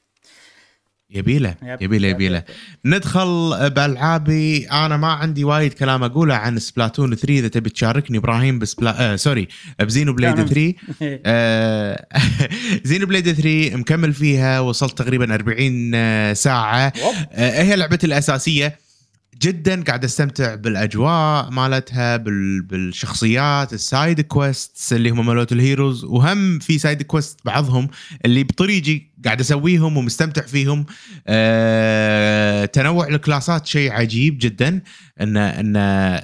يبيله 1.09 1.55
يب، 1.63 1.81
يبيله 1.81 2.07
يب، 2.07 2.15
يبيله. 2.15 2.37
يب. 2.37 2.43
ندخل 2.85 3.49
بألعابي. 3.75 4.65
أنا 4.71 4.97
ما 4.97 5.07
عندي 5.07 5.43
وايد 5.43 5.73
كلام 5.73 6.03
أقوله 6.03 6.35
عن 6.35 6.59
Splatoon 6.59 7.15
3 7.15 7.39
إذا 7.39 7.47
تبي 7.47 7.69
تشاركني 7.69 8.17
إبراهيم 8.17 8.59
ب 8.59 8.70
Spla 8.70 9.13
آه 9.13 9.15
sorry 9.15 9.47
ب 9.79 10.13
Xenoblade 10.13 10.35
كان- 10.35 10.45
3 10.47 10.73
آه 11.25 12.07
Xenoblade 12.89 13.31
3 13.31 13.75
مكمل 13.77 14.13
فيها 14.13 14.59
وصلت 14.59 14.97
تقريبا 14.97 15.33
40 15.35 16.33
ساعة. 16.33 16.93
ووب. 17.03 17.15
آه 17.31 17.61
هي 17.63 17.75
لعبتي 17.75 18.07
الأساسية. 18.07 18.79
جدا 19.43 19.83
قاعد 19.83 20.03
أستمتع 20.03 20.55
بالأجواء 20.55 21.49
مالتها 21.51 22.17
بال... 22.17 22.61
بالشخصيات 22.61 23.73
ال 23.73 23.83
side 23.83 24.21
quest 24.21 24.93
اللي 24.93 25.09
هم 25.09 25.25
مالوت 25.25 25.51
ال 25.51 25.58
heroes. 25.58 26.03
وهم 26.03 26.59
في 26.59 26.79
side 26.79 27.01
quest 27.01 27.39
بعضهم 27.45 27.87
اللي 28.25 28.43
بطريقي 28.43 29.01
قاعد 29.25 29.39
أسويهم 29.39 29.97
ومستمتع 29.97 30.41
فيهم. 30.41 30.85
آه... 31.27 32.65
تنوع 32.65 33.07
الكلاسات 33.07 33.65
شيء 33.65 33.91
عجيب 33.91 34.37
جدا. 34.41 34.81
ان 35.21 35.37
إن 35.37 35.75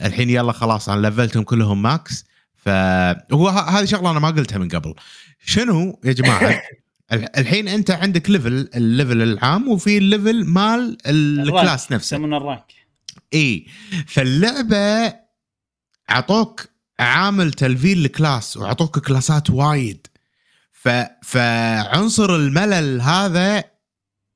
الحين 0.05 0.29
يلا 0.29 0.51
خلاص 0.51 0.89
أنا 0.89 1.07
لفلتهم 1.07 1.43
كلهم 1.43 1.81
max 1.81 2.25
فهو 2.55 3.47
ه- 3.49 3.69
هذه 3.79 3.85
شغلة 3.85 4.11
أنا 4.11 4.19
ما 4.19 4.27
قلتها 4.27 4.57
من 4.57 4.67
قبل. 4.69 4.93
شنو 5.45 5.99
يا 6.03 6.11
جماعة؟ 6.13 6.61
ال- 7.13 7.37
الحين 7.39 7.67
أنت 7.67 7.91
عندك 7.91 8.29
level 8.29 8.69
ال 8.75 8.83
level 8.83 9.21
العام 9.21 9.67
وفي 9.67 9.97
ال 9.97 10.05
level 10.05 10.45
مال 10.45 10.97
ال 11.05 11.20
class 11.20 11.91
نفسه. 11.91 12.15
يسمونه 12.15 12.37
ال 12.37 12.44
rank. 12.44 12.78
اي 13.33 13.65
فاللعبة 14.07 15.13
أعطوك 16.09 16.65
عامل 16.99 17.53
تلفيل 17.53 18.05
ال 18.05 18.14
class 18.14 18.57
وأعطوك 18.57 18.99
كلاسات 18.99 19.49
وايد. 19.49 20.07
ف 20.71 20.89
فعنصر 21.23 22.35
الملل 22.35 23.01
هذا 23.01 23.63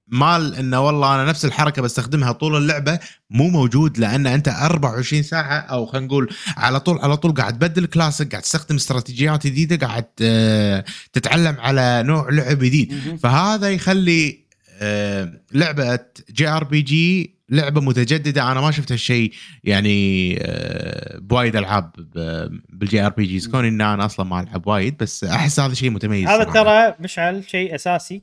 مال 0.08 0.56
إنه 0.56 0.82
والله 0.82 1.16
أنا 1.16 1.26
نفس 1.26 1.46
الحركة 1.46 1.82
بستخدمها 1.82 2.32
طول 2.32 2.56
اللعبة 2.58 3.00
مو 3.30 3.50
موجود 3.50 3.98
لأن 3.98 4.28
أنت 4.28 4.48
24 4.48 5.24
ساعة 5.24 5.60
أو 5.60 5.86
خلينا 5.86 6.08
نقول 6.08 6.30
على 6.58 6.80
طول 6.80 7.00
على 7.00 7.18
طول 7.18 7.34
قاعد 7.34 7.54
تبدل 7.54 7.86
كلاسك 7.86 8.32
قاعد 8.32 8.44
تستخدم 8.44 8.76
استراتيجيات 8.76 9.48
جديدة 9.48 9.88
قاعد 9.88 10.06
آه، 10.22 10.86
تتعلم 11.14 11.56
على 11.60 12.04
نوع 12.06 12.30
لعب 12.30 12.60
جديد. 12.60 13.20
فهذا 13.24 13.70
يخلي 13.70 14.44
آه، 14.80 15.34
لعبة 15.54 16.00
JRPG 16.32 17.36
لعبة 17.54 17.82
متجددة. 17.82 18.52
أنا 18.52 18.62
ما 18.62 18.72
شفت 18.72 18.92
هالشيء 18.92 19.34
يعني 19.64 20.38
آه، 20.42 21.18
بوايد 21.18 21.56
ألعاب 21.56 21.92
بال 22.70 23.06
JRPGs. 23.06 23.48
كوني 23.48 23.68
ان 23.68 23.82
أنا 23.82 24.06
أصلا 24.06 24.26
ما 24.26 24.42
ألعب 24.42 24.68
وايد 24.68 24.98
بس 24.98 25.24
أحس 25.24 25.60
هذا 25.60 25.74
شيء 25.74 25.90
متميز 25.90 26.28
هذا. 26.28 26.44
ترى 26.44 26.96
مشعل 27.00 27.44
شيء 27.44 27.76
أساسي. 27.76 28.22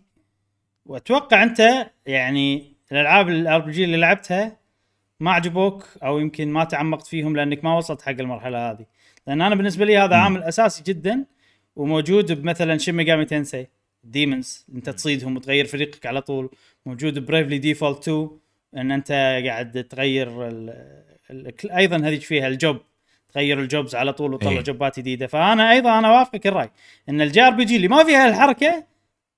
وأتوقع 0.87 1.43
أنت 1.43 1.87
يعني 2.07 2.77
الألعاب 2.93 3.29
ال 3.29 3.61
RPG 3.61 3.85
اللي 3.85 3.97
لعبتها 3.97 4.57
ما 5.21 5.33
عجبوك 5.33 5.85
أو 6.03 6.19
يمكن 6.19 6.49
ما 6.49 6.65
تعمقت 6.65 7.07
فيهم 7.07 7.37
لأنك 7.37 7.65
ما 7.65 7.77
وصلت 7.77 8.03
حق 8.03 8.11
المرحلة 8.11 8.71
هذه. 8.71 8.87
لأن 9.27 9.43
أنا 9.43 9.55
بالنسبة 9.55 9.85
لي 9.85 9.99
هذا. 9.99 10.17
عامل 10.17 10.43
أساسي 10.43 10.83
جدا 10.87 11.25
وموجود 11.77 12.33
بمثلا 12.33 12.79
Shin 12.79 12.95
Megami 12.95 13.25
Tensei 13.25 13.67
demons 14.05 14.67
أنت 14.75 14.91
تصيدهم 14.91 15.37
وتغير 15.37 15.67
فريقك 15.67 16.07
على 16.07 16.23
طول. 16.23 16.51
موجود 16.87 17.27
Bravely 17.27 17.59
Default 17.59 18.09
2 18.09 18.31
إن 18.77 18.91
أنت 18.93 19.13
قاعد 19.47 19.85
تغير 19.85 20.49
ال 20.49 20.71
ال 21.31 21.71
أيضا 21.71 21.97
هذيك 21.97 22.23
فيها؟ 22.23 22.49
ال 22.49 22.55
job. 22.55 22.81
تغير 23.35 23.61
ال 23.61 23.67
jobs 23.67 23.95
على 23.95 24.13
طول 24.13 24.35
وتطلع 24.35 24.51
إيه. 24.51 24.61
جوبات 24.61 24.99
جديدة. 24.99 25.27
فأنا 25.27 25.71
أيضا 25.71 25.99
أنا 25.99 26.11
وافقك 26.11 26.47
الرأي. 26.47 26.71
إن 27.09 27.21
ال 27.21 27.43
JRPG 27.43 27.77
اللي 27.77 27.89
ما 27.89 28.05
فيها 28.05 28.29
الحركة 28.29 28.85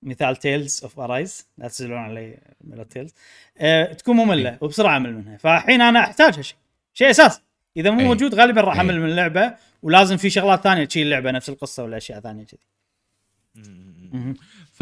مثال 0.03 0.37
Tales 0.37 0.81
of 0.83 1.01
Arise 1.01 1.49
لا 1.59 1.69
تزعلون 1.69 1.99
علي 1.99 2.39
من 2.61 2.89
Tales 2.89 3.15
أه 3.59 3.93
تكون 3.93 4.17
مملة 4.17 4.59
وبسرعة 4.61 4.97
امل 4.97 5.15
منها. 5.15 5.37
فالحين 5.37 5.81
أنا 5.81 6.01
احتاج 6.01 6.39
هالشيء 6.39 6.57
شيء 6.95 7.11
اساسي 7.11 7.41
إذا 7.77 7.91
مو 7.91 8.01
إيه. 8.01 8.07
موجود 8.07 8.35
غالبا 8.35 8.61
راح 8.61 8.75
إيه. 8.75 8.81
امل 8.81 9.01
من 9.01 9.09
اللعبة. 9.11 9.55
ولازم 9.83 10.17
في 10.17 10.31
شغلات 10.31 10.63
ثانية. 10.63 10.85
تشيل 10.85 11.07
اللعبة 11.07 11.31
نفس 11.31 11.49
القصة 11.49 11.85
ولا 11.85 11.97
أشياء 11.97 12.21
ثانية 12.21 12.45
كذي. 12.45 12.59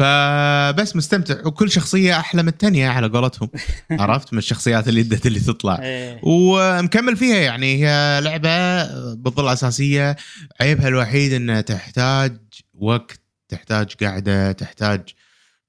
فبس 0.01 0.95
مستمتع 0.95 1.47
وكل 1.47 1.71
شخصية 1.71 2.19
أحلى 2.19 2.43
من 2.43 2.49
الثانية 2.49 2.89
على 2.89 3.07
قولتهم 3.07 3.49
عرفت 3.99 4.33
من 4.33 4.39
الشخصيات 4.39 4.87
اللي 4.87 5.01
اللي 5.25 5.39
تطلع 5.39 5.79
إيه. 5.81 6.19
ومكمل 6.23 7.15
فيها 7.15 7.37
يعني 7.37 7.85
هي 7.85 8.21
لعبة 8.21 8.83
بتظل 9.13 9.53
أساسية 9.53 10.15
عيبها 10.61 10.87
الوحيد 10.87 11.33
إنها 11.33 11.61
تحتاج 11.61 12.37
وقت 12.73 13.19
تحتاج 13.49 13.93
قاعدة 14.03 14.51
تحتاج 14.51 15.01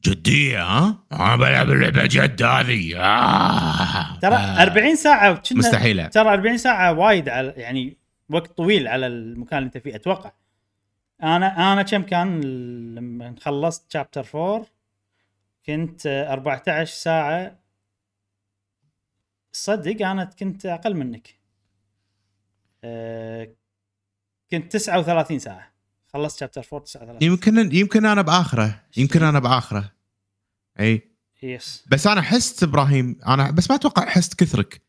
جدية 0.05 0.63
ها؟ 0.63 0.99
أنا 1.13 1.37
بلعب 1.37 1.71
اللعبة 1.71 2.07
جد 2.07 2.43
هذه 2.43 2.97
آه. 2.97 4.19
ترى 4.23 4.35
آه. 4.35 4.63
40 4.63 4.97
ساعة 4.97 5.43
مستحيلة 5.53 6.07
ترى 6.07 6.33
40 6.33 6.59
ساعة 6.59 6.93
وايد 6.93 7.29
على 7.29 7.55
يعني 7.57 7.99
وقت 8.31 8.57
طويل 8.57 8.89
على 8.89 9.07
المكان 9.07 9.59
اللي 9.59 9.67
أنت 9.67 9.79
فيه 9.79 9.95
أتوقع 9.95 10.33
أنا 11.23 11.73
أنا 11.73 11.83
كم 11.83 12.03
كان 12.03 12.41
لما 12.95 13.35
خلصت 13.41 13.93
شابتر 13.93 14.27
4 14.35 14.67
كنت 15.67 16.07
آه، 16.07 16.33
14 16.33 16.85
ساعة. 16.85 17.59
صدق 19.53 20.07
أنا 20.07 20.25
كنت 20.25 20.67
أقل 20.67 20.95
منك. 20.95 21.39
أه 22.85 23.55
كنت 24.51 24.73
39 24.73 25.39
ساعة. 25.39 25.73
خلصت 26.13 26.41
chapter 26.41 26.63
4 26.73 26.81
39 26.85 27.23
يمكن 27.23 27.77
يمكن 27.77 28.07
أنا 28.07 28.23
بآخره. 28.23 28.83
يمكن 28.97 29.23
أنا 29.23 29.39
بآخره. 29.39 29.93
إي. 30.81 31.13
yes 31.43 31.85
بس 31.91 32.07
أنا 32.07 32.23
حست 32.23 32.63
إبراهيم 32.63 33.19
أنا 33.27 33.51
بس 33.51 33.71
ما 33.71 33.77
أتوقع 33.77 34.07
حست 34.07 34.35
كثرك. 34.35 34.83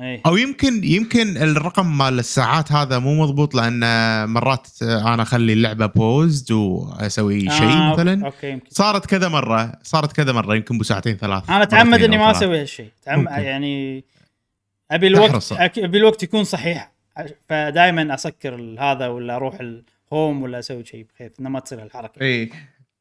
اي 0.00 0.22
أو 0.26 0.36
يمكن 0.36 0.84
يمكن 0.84 1.36
الرقم 1.36 1.98
مال 1.98 2.18
الساعات 2.18 2.72
هذا 2.72 2.98
مو 2.98 3.22
مضبوط 3.22 3.54
لأن 3.54 3.80
مرات 4.28 4.68
أنا 4.82 5.22
أخلي 5.22 5.52
اللعبة 5.52 5.86
paused 5.86 6.52
وأسوي 6.52 7.40
شيء 7.40 7.68
آه، 7.68 7.92
مثلا. 7.92 8.26
okay 8.26 8.50
يمكن. 8.50 8.70
صارت 8.70 9.06
كذا 9.06 9.28
مرة 9.28 9.72
صارت 9.82 10.12
كذا 10.12 10.32
مرة 10.32 10.56
يمكن 10.56 10.78
بساعتين 10.78 11.16
ثلاث 11.16 11.50
أنا 11.50 11.62
اتعمد 11.62 12.02
إني 12.02 12.18
ما. 12.18 12.30
أسوي 12.30 12.60
هالشيء. 12.60 12.90
يعني 13.06 14.04
أبي 14.90 15.06
الوقت 15.06 15.52
أبي 15.78 15.98
الوقت 15.98 16.22
يكون 16.22 16.44
صحيح. 16.44 16.92
فدائما 17.48 18.14
أسكر 18.14 18.76
هذا 18.80 19.08
ولا 19.08 19.36
أروح 19.36 19.58
ال 19.60 19.76
home 19.76 20.42
ولا 20.42 20.58
أسوي 20.58 20.84
شيء 20.84 21.06
بحيث 21.14 21.32
إنه 21.40 21.48
ما 21.48 21.60
تصير 21.60 21.82
الحركه 21.82 22.22
إي. 22.22 22.50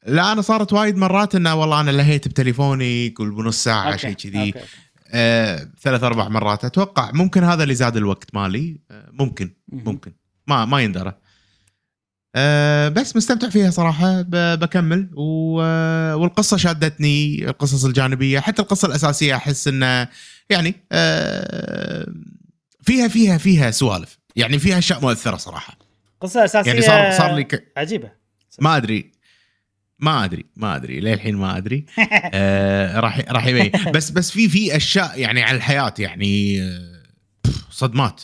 لا 0.08 0.32
أنا 0.32 0.42
صارت 0.42 0.74
وايد 0.74 0.98
مرات 0.98 1.36
إنه 1.36 1.56
والله 1.56 1.82
أنا 1.82 1.92
لهيت 1.92 2.28
بتليفوني 2.28 3.08
يقول 3.08 3.32
بنص 3.32 3.64
ساعة 3.64 3.88
okay، 3.88 3.98
شيء 3.98 4.14
كذي 4.14 4.48
okay. 4.48 4.60
آه، 5.12 5.68
ثلاث 5.82 6.04
أربع 6.04 6.28
مرات. 6.28 6.66
أتوقع 6.66 7.12
ممكن 7.12 7.44
هذا 7.44 7.64
اللي 7.64 7.76
زاد 7.76 7.98
الوقت 7.98 8.36
مالي. 8.36 8.80
آه، 8.92 9.10
ممكن. 9.12 9.54
ممكن. 9.70 10.14
ما 10.48 10.66
ما 10.66 10.82
يندرى. 10.82 11.14
أه 12.36 12.90
بس 12.90 13.16
مستمتع 13.16 13.50
فيها 13.50 13.70
صراحة. 13.70 14.22
بكمل. 14.56 15.10
آه، 15.18 16.16
والقصة 16.16 16.58
شادتني 16.58 17.46
القصص 17.50 17.86
الجانبية 17.86 18.40
حتى 18.40 18.62
القصة 18.62 18.88
الأساسية 18.88 19.36
أحس 19.36 19.68
إنه 19.68 20.08
يعني 20.50 20.76
فيها 22.82 23.08
فيها 23.08 23.38
فيها 23.38 23.72
سوالف. 23.72 24.20
يعني 24.36 24.60
فيها 24.60 24.78
أشياء 24.78 25.02
مؤثرة 25.02 25.38
صراحة. 25.38 25.78
قصة 26.22 26.46
أساسية 26.46 26.72
يعني 26.72 26.82
صار 26.82 27.12
صار 27.12 27.36
لي 27.36 27.44
ك... 27.44 27.72
عجيبة. 27.78 28.12
ما 28.60 28.78
أدري. 28.78 29.12
ما 30.02 30.26
أدري 30.26 30.46
ما 30.56 30.76
أدري 30.76 31.00
للحين 31.00 31.36
ما 31.36 31.58
أدري. 31.58 31.86
آه 32.34 33.00
راح 33.00 33.20
راح 33.30 33.46
يبين. 33.46 33.72
بس 33.96 34.10
بس 34.10 34.32
في 34.32 34.50
في 34.50 34.76
أشياء 34.76 35.20
يعني 35.20 35.44
على 35.44 35.58
الحياة 35.58 35.94
يعني 36.00 36.62
آه، 36.62 37.02
صدمات. 37.70 38.24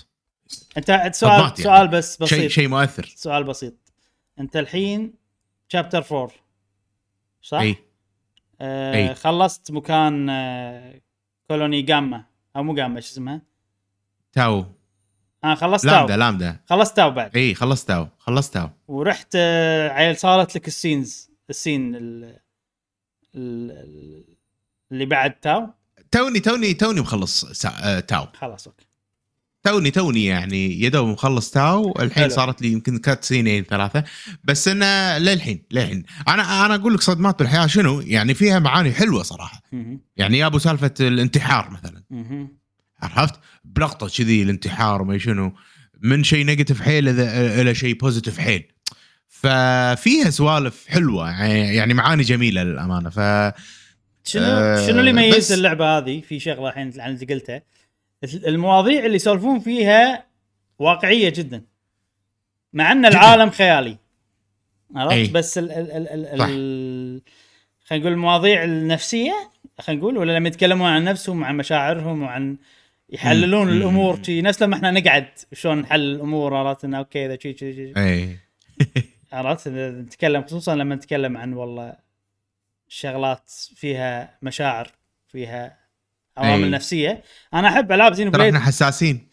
أنت 0.77 0.87
سؤال 0.87 1.15
صدمات 1.15 1.59
يعني. 1.59 1.63
سؤال 1.63 1.87
بس 1.87 2.17
بسيط. 2.17 2.39
شيء 2.39 2.49
شيء 2.49 2.67
مؤثر. 2.67 3.13
سؤال 3.15 3.43
بسيط. 3.43 3.73
أنت 4.39 4.55
الحين 4.57 5.13
شابتر 5.69 6.05
4 6.11 6.29
صح؟ 7.41 7.57
اي 7.59 7.75
آه 8.61 8.95
إي. 8.95 9.15
خلصت 9.15 9.71
مكان 9.71 10.29
آه 10.29 11.01
Colony 11.47 11.81
Gamma 11.81 12.23
أو 12.55 12.63
مو 12.63 12.73
جاما 12.73 12.99
شو 12.99 13.07
اسمها؟ 13.11 13.41
Tau. 14.33 14.65
أنا 15.43 15.55
خلصت 15.55 15.85
Lambda 15.85 16.07
Tau. 16.07 16.17
Lambda. 16.17 16.59
خلصت 16.69 16.95
Tau 16.95 17.11
بعد. 17.11 17.37
اي 17.37 17.53
خلصت 17.53 17.87
Tau 17.87 18.07
خلصت 18.19 18.53
Tau. 18.53 18.69
ورحت 18.87 19.33
آه 19.35 19.89
عيل 19.89 20.17
صارت 20.17 20.55
لك 20.55 20.67
ال 20.67 20.75
scenes. 20.75 21.27
ال 21.49 21.57
scene 21.57 21.95
ال 21.95 22.37
ال 23.35 24.37
اللي 24.91 25.05
بعد 25.05 25.31
Tau. 25.31 25.67
توني 26.11 26.39
توني 26.39 26.73
توني 26.73 27.01
مخلص 27.01 27.45
سا... 27.45 27.69
آه 27.69 27.99
Tau. 27.99 28.27
خلاص 28.33 28.67
okay. 28.67 28.87
توني 29.63 29.91
توني 29.91 30.25
يعني 30.25 30.81
يا 30.81 30.89
دوب 30.89 31.07
مخلص 31.07 31.51
Tau. 31.51 31.93
الحين. 31.99 32.29
صارت 32.29 32.61
لي 32.61 32.71
يمكن 32.71 32.97
cutscene 32.97 33.23
ين 33.23 33.63
ثلاثة. 33.63 34.03
بس 34.43 34.67
انه 34.67 35.17
للحين 35.17 35.63
للحين. 35.71 36.03
أنا 36.27 36.65
أنا 36.65 36.75
أقول 36.75 36.93
لك 36.93 37.01
صدمات 37.01 37.39
بالحياة 37.39 37.67
شنو؟ 37.67 38.01
يعني 38.01 38.33
فيها 38.33 38.59
معاني 38.59 38.91
حلوة 38.91 39.23
صراحة. 39.23 39.61
يعني 40.17 40.37
يا 40.37 40.45
أبو 40.45 40.59
سالفة 40.59 40.93
الانتحار 41.01 41.69
مثلا. 41.69 42.03
عرفت؟ 43.01 43.39
بلقطة 43.65 44.07
كذي 44.17 44.43
الانتحار 44.43 45.01
وما 45.01 45.17
شنو. 45.17 45.55
من 46.01 46.23
شيء 46.23 46.45
negative 46.45 46.81
حيل 46.81 47.19
إلى 47.19 47.75
شيء 47.75 47.97
positive 47.97 48.39
حيل. 48.39 48.71
ففيها 49.29 50.29
سوالف 50.29 50.87
حلوة 50.87 51.29
يعني 51.29 51.75
يعني 51.75 51.93
معاني 51.93 52.23
جميلة 52.23 52.63
للأمانة. 52.63 53.09
ف 53.09 53.19
شنو 54.23 54.43
آه، 54.43 54.87
شنو 54.87 54.99
اللي 54.99 55.09
يميز 55.09 55.51
اللعبة 55.51 55.97
هذه؟ 55.97 56.21
في 56.21 56.39
شغلة 56.39 56.69
الحين 56.69 57.01
عن 57.01 57.13
اللي 57.15 57.33
قلتها 57.33 57.61
المواضيع 58.23 59.05
اللي 59.05 59.15
يسولفون 59.15 59.59
فيها 59.59 60.25
واقعية 60.79 61.29
جدا. 61.29 61.63
مع 62.73 62.91
أن 62.91 63.05
العالم 63.05 63.49
خيالي. 63.49 63.97
عرفت؟ 64.95 65.13
أي. 65.13 65.27
بس 65.27 65.57
ال 65.57 65.71
ال 65.71 65.91
ال 65.91 66.25
ال, 66.41 67.21
خلينا 67.85 68.03
نقول 68.03 68.13
المواضيع 68.13 68.63
النفسية 68.63 69.51
خلينا 69.79 70.01
نقول 70.01 70.17
ولا 70.17 70.37
لما 70.37 70.47
يتكلمون 70.47 70.89
عن 70.89 71.03
نفسهم 71.03 71.41
وعن 71.41 71.57
مشاعرهم 71.57 72.21
وعن 72.23 72.57
يحللون. 73.09 73.69
الأمور. 73.69 74.23
شي. 74.23 74.41
نفس 74.41 74.63
لما 74.63 74.75
إحنا 74.75 74.91
نقعد 74.91 75.27
شلون 75.53 75.77
نحلل 75.77 76.15
الأمور 76.15 76.53
عرفت؟ 76.55 76.85
إنه 76.85 76.97
أوكي 76.97 77.25
إذا 77.25 77.37
شي 77.43 77.57
شي 77.57 77.73
شي 77.75 77.93
اي 77.97 78.37
عرفت؟ 79.31 79.67
نتكلم 79.67 80.43
خصوصا 80.43 80.75
لما 80.75 80.95
نتكلم 80.95 81.37
عن 81.37 81.53
والله 81.53 81.95
شغلات 82.87 83.51
فيها 83.75 84.37
مشاعر 84.41 84.91
فيها 85.27 85.77
عوامل 86.37 86.63
أي. 86.63 86.69
نفسية 86.69 87.23
أنا 87.53 87.67
أحب 87.67 87.91
ألعاب 87.91 88.13
Xenoblade. 88.13 88.55
إحنا 88.55 88.65
حساسين. 88.65 89.27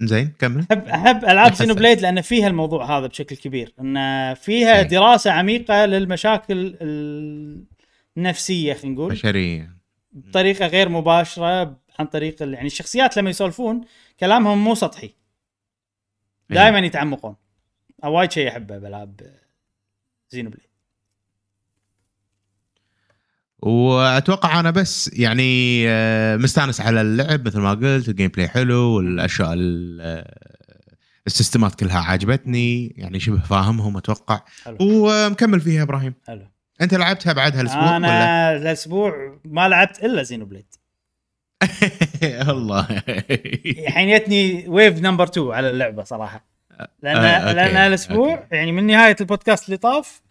زين 0.00 0.32
كمل. 0.38 0.66
أحب 0.72 0.88
أحب 0.88 1.24
ألعاب. 1.24 1.54
Xenoblade 1.54 2.00
لأن 2.00 2.20
فيها 2.20 2.48
الموضوع 2.48 2.98
هذا 2.98 3.06
بشكل 3.06 3.36
كبير 3.36 3.72
إن 3.80 4.34
فيها 4.34 4.78
أي. 4.78 4.84
دراسة 4.84 5.30
عميقة 5.30 5.86
للمشاكل 5.86 6.76
النفسية 8.16 8.74
خلينا 8.74 8.94
نقول. 8.94 9.12
بشرية. 9.12 9.76
بطريقة 10.12 10.66
غير 10.66 10.88
مباشرة 10.88 11.76
عن 11.98 12.06
طريق 12.06 12.42
يعني 12.42 12.66
الشخصيات 12.66 13.16
لما 13.16 13.30
يسولفون 13.30 13.84
كلامهم 14.20 14.64
مو 14.64 14.74
سطحي. 14.74 15.06
أي. 15.06 15.14
دائما 16.50 16.78
يتعمقون. 16.78 17.36
وايد 18.08 18.32
شيء 18.32 18.48
أحبه 18.48 18.78
بألعاب 18.78 19.20
Xenoblade 20.30 20.64
وأتوقع 23.58 24.60
أنا 24.60 24.70
بس 24.70 25.10
يعني 25.12 25.84
آه، 25.88 26.36
مستانس 26.36 26.80
على 26.80 27.00
اللعب 27.00 27.46
مثل 27.46 27.60
ما 27.60 27.70
قلت 27.70 28.08
ال 28.08 28.28
gameplay 28.28 28.48
حلو 28.48 28.76
والأشياء 28.96 29.52
ال- 29.52 29.98
آه، 30.00 30.54
السيستمات 31.26 31.74
كلها 31.74 31.98
عجبتني 32.00 32.86
يعني 32.96 33.20
شبه 33.20 33.38
فاهمهم 33.40 33.96
أتوقع. 33.96 34.40
حلو. 34.64 34.76
ومكمل 34.80 35.60
فيها 35.60 35.82
إبراهيم. 35.82 36.14
حلو. 36.26 36.46
أنت 36.80 36.94
لعبتها 36.94 37.32
بعد 37.32 37.56
هالاسبوع 37.56 37.84
ولا؟ 37.84 37.96
أنا 37.96 38.52
الأسبوع 38.56 39.38
ما 39.44 39.68
لعبت 39.68 40.04
إلا 40.04 40.22
Xenoblade 40.22 40.66
الله 42.48 42.86
الحين 43.08 44.16
جتني 44.18 44.68
wave 44.68 44.98
number 45.00 45.24
2 45.28 45.50
على 45.52 45.70
اللعبة 45.70 46.04
صراحة. 46.04 46.44
لأن 47.02 47.16
آه، 47.16 47.52
لأن 47.52 47.76
الأسبوع 47.76 48.34
okay. 48.34 48.56
يعني 48.56 48.72
من 48.72 48.86
نهاية 48.86 49.16
البودكاست 49.20 49.66
اللي 49.66 49.76
طاف 49.76 50.22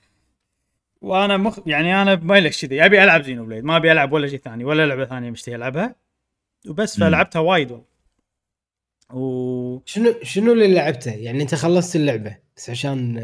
وأنا 1.02 1.38
مخ 1.38 1.60
يعني 1.66 2.02
أنا 2.02 2.16
مايلك 2.16 2.52
كذي 2.52 2.86
أبي 2.86 3.04
ألعب 3.04 3.22
زينو 3.22 3.46
بليد 3.46 3.64
ما 3.64 3.78
أبي 3.78 3.91
ألعب 3.91 4.12
ولا 4.14 4.28
شيء 4.28 4.39
ثاني 4.39 4.66
ولا 4.66 4.86
لعبة 4.86 5.06
ثانية 5.06 5.32
مشتهي 5.32 5.56
ألعبها 5.56 5.96
وبس. 6.70 7.00
فلعبتها 7.00 7.39
وايد 7.39 7.72
والله 7.72 7.94
و 9.14 9.82
شنو 9.86 10.14
شنو 10.24 10.54
اللي 10.54 10.74
لعبته؟ 10.74 11.12
يعني 11.12 11.41
أنت 11.41 11.56
خلصت 11.56 11.96
اللعبة 11.96 12.38
بس 12.58 12.70
عشان 12.70 13.18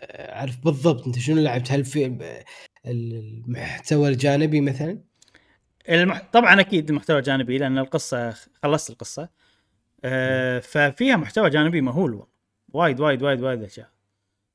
آه، 0.00 0.38
أعرف 0.38 0.64
بالضبط 0.64 1.06
أنت 1.06 1.18
شنو 1.18 1.42
لعبت 1.42 1.72
هل 1.72 1.84
في 1.84 2.18
المحتوى 2.86 4.08
الجانبي 4.08 4.60
مثلا؟ 4.60 4.98
المح... 5.88 6.22
طبعا 6.32 6.60
أكيد 6.60 6.90
المحتوى 6.90 7.22
جانبي 7.22 7.58
لأن 7.58 7.78
القصة 7.78 8.30
خلصت 8.62 8.90
القصة 8.90 9.28
أه 10.04 10.58
ففيها 10.58 11.16
محتوى 11.16 11.50
جانبي 11.50 11.80
مهول. 11.80 12.26
وايد 12.68 13.00
وايد 13.00 13.22
وايد 13.22 13.40
وايد 13.42 13.62
أشياء. 13.62 13.88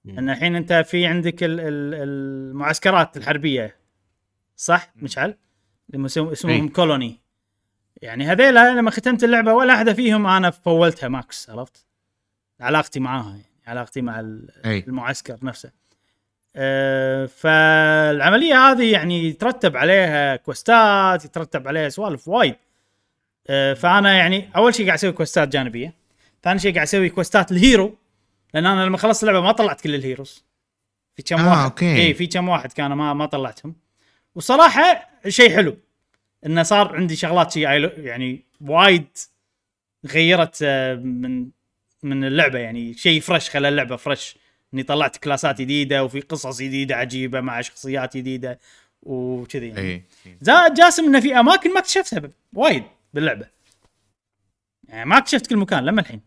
إن 0.05 0.29
الحين 0.29 0.55
أنت 0.55 0.73
في 0.73 1.05
عندك 1.05 1.43
ال- 1.43 1.59
ال- 1.59 1.93
المعسكرات 1.93 3.17
الحربية 3.17 3.75
صح؟ 4.55 4.91
مشعل؟ 4.95 5.37
اسمهم 5.95 6.63
إي. 6.63 6.67
colony. 6.69 7.19
يعني 8.01 8.25
هذيلا 8.25 8.73
لما 8.73 8.91
ختمت 8.91 9.23
اللعبة 9.23 9.53
ولا 9.53 9.73
واحدة 9.73 9.93
فيهم 9.93 10.27
أنا 10.27 10.49
فولتها 10.49 11.09
max 11.09 11.49
عرفت؟ 11.49 11.85
علاقتي 12.59 12.99
معاها 12.99 13.29
يعني 13.29 13.45
علاقتي 13.67 14.01
مع 14.01 14.19
اي 14.65 14.83
المعسكر 14.87 15.37
نفسه. 15.43 15.71
أه 16.55 17.25
فالعملية 17.25 18.55
هذه 18.55 18.91
يعني 18.91 19.23
يترتب 19.29 19.77
عليها 19.77 20.35
كويستات 20.35 21.25
يترتب 21.25 21.67
عليها 21.67 21.89
سوالف 21.89 22.27
وايد. 22.27 22.55
فأنا 23.47 24.13
يعني 24.13 24.49
أول 24.55 24.75
شيء 24.75 24.85
قاعد 24.85 24.97
أسوي 24.97 25.11
كويستات 25.11 25.47
جانبية. 25.47 25.93
ثاني 26.43 26.59
شيء 26.59 26.73
قاعد 26.73 26.87
أسوي 26.87 27.09
كويستات 27.09 27.51
ال 27.51 27.60
hero 27.60 27.95
لأن 28.53 28.65
أنا 28.65 28.85
لما 28.85 28.97
خلصت 28.97 29.23
اللعبة 29.23 29.41
ما 29.41 29.51
طلعت 29.51 29.81
كل 29.81 29.95
ال 29.95 30.01
heroes. 30.01 30.45
في 31.15 31.23
كم 31.23 31.39
آه، 31.39 31.49
واحد؟ 31.49 31.63
okay. 31.63 31.95
إي 31.95 32.13
في 32.13 32.27
كم 32.27 32.49
واحد 32.49 32.71
كانوا 32.73 32.95
ما 32.95 33.13
ما 33.13 33.25
طلعتهم. 33.25 33.75
وصراحة 34.35 35.09
شيء 35.27 35.55
حلو 35.55 35.77
انه 36.45 36.63
صار 36.63 36.95
عندي 36.95 37.15
شغلات 37.15 37.51
شيء 37.51 37.63
يعني 37.99 38.43
وايد 38.61 39.07
غيرت 40.05 40.59
آه، 40.63 40.95
من 40.95 41.47
من 42.03 42.23
اللعبة. 42.23 42.59
يعني 42.59 42.93
شيء 42.93 43.21
fresh 43.21 43.49
خلى 43.49 43.67
اللعبة 43.69 43.95
fresh 43.95 44.35
إني 44.73 44.83
طلعت 44.83 45.17
كلاسات 45.17 45.61
جديدة 45.61 46.03
وفي 46.03 46.19
قصص 46.19 46.61
جديدة 46.61 46.95
عجيبة 46.95 47.41
مع 47.41 47.61
شخصيات 47.61 48.17
جديدة 48.17 48.59
وكذي 49.03 49.67
يعني. 49.67 50.05
زائد 50.41 50.73
جاسم 50.73 51.03
إنه 51.05 51.19
في 51.19 51.39
أماكن 51.39 51.73
ما 51.73 51.79
اكتشفتها 51.79 52.29
وايد. 52.53 52.83
باللعبة. 53.13 53.45
يعني 54.87 55.09
ما 55.09 55.17
اكتشفت 55.17 55.47
كل 55.47 55.57
مكان 55.57 55.85
لما 55.85 56.01
الحين. 56.01 56.21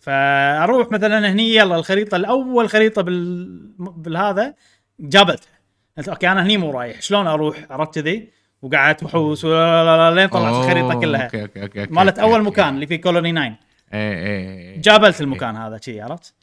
فأروح 0.00 0.92
مثلا 0.92 1.32
هني 1.32 1.54
يلا 1.54 1.76
الخريطة 1.76 2.16
الأول 2.16 2.68
خريطة 2.68 3.02
بال 3.02 3.46
بالهذا 3.78 4.54
جابتها. 5.00 5.60
قلت 5.98 6.08
أوكي 6.08 6.28
أنا 6.28 6.42
هني 6.42 6.56
مو 6.56 6.70
رايح. 6.70 7.02
شلون 7.02 7.26
أروح؟ 7.26 7.66
عرفت 7.70 7.94
كذي؟ 7.94 8.30
وقعدت 8.62 9.02
وحوس 9.02 9.44
لين 9.44 10.26
طلعت 10.28 10.64
الخريطة 10.64 11.00
كلها. 11.00 11.24
أوكي 11.24 11.42
أوكي 11.42 11.62
أوكي 11.62 11.80
أوكي، 11.80 11.92
مالت 11.92 12.18
أول 12.18 12.38
أوكي. 12.38 12.50
مكان 12.50 12.74
اللي 12.74 12.86
في 12.86 12.98
Colony 12.98 13.32
9 13.32 13.44
إيه 13.44 13.58
إيه 13.92 14.72
إيه. 14.72 14.80
جابلت 14.80 15.20
المكان 15.20 15.56
هذا 15.56 15.80
شي 15.80 16.00
عرفت؟ 16.00 16.34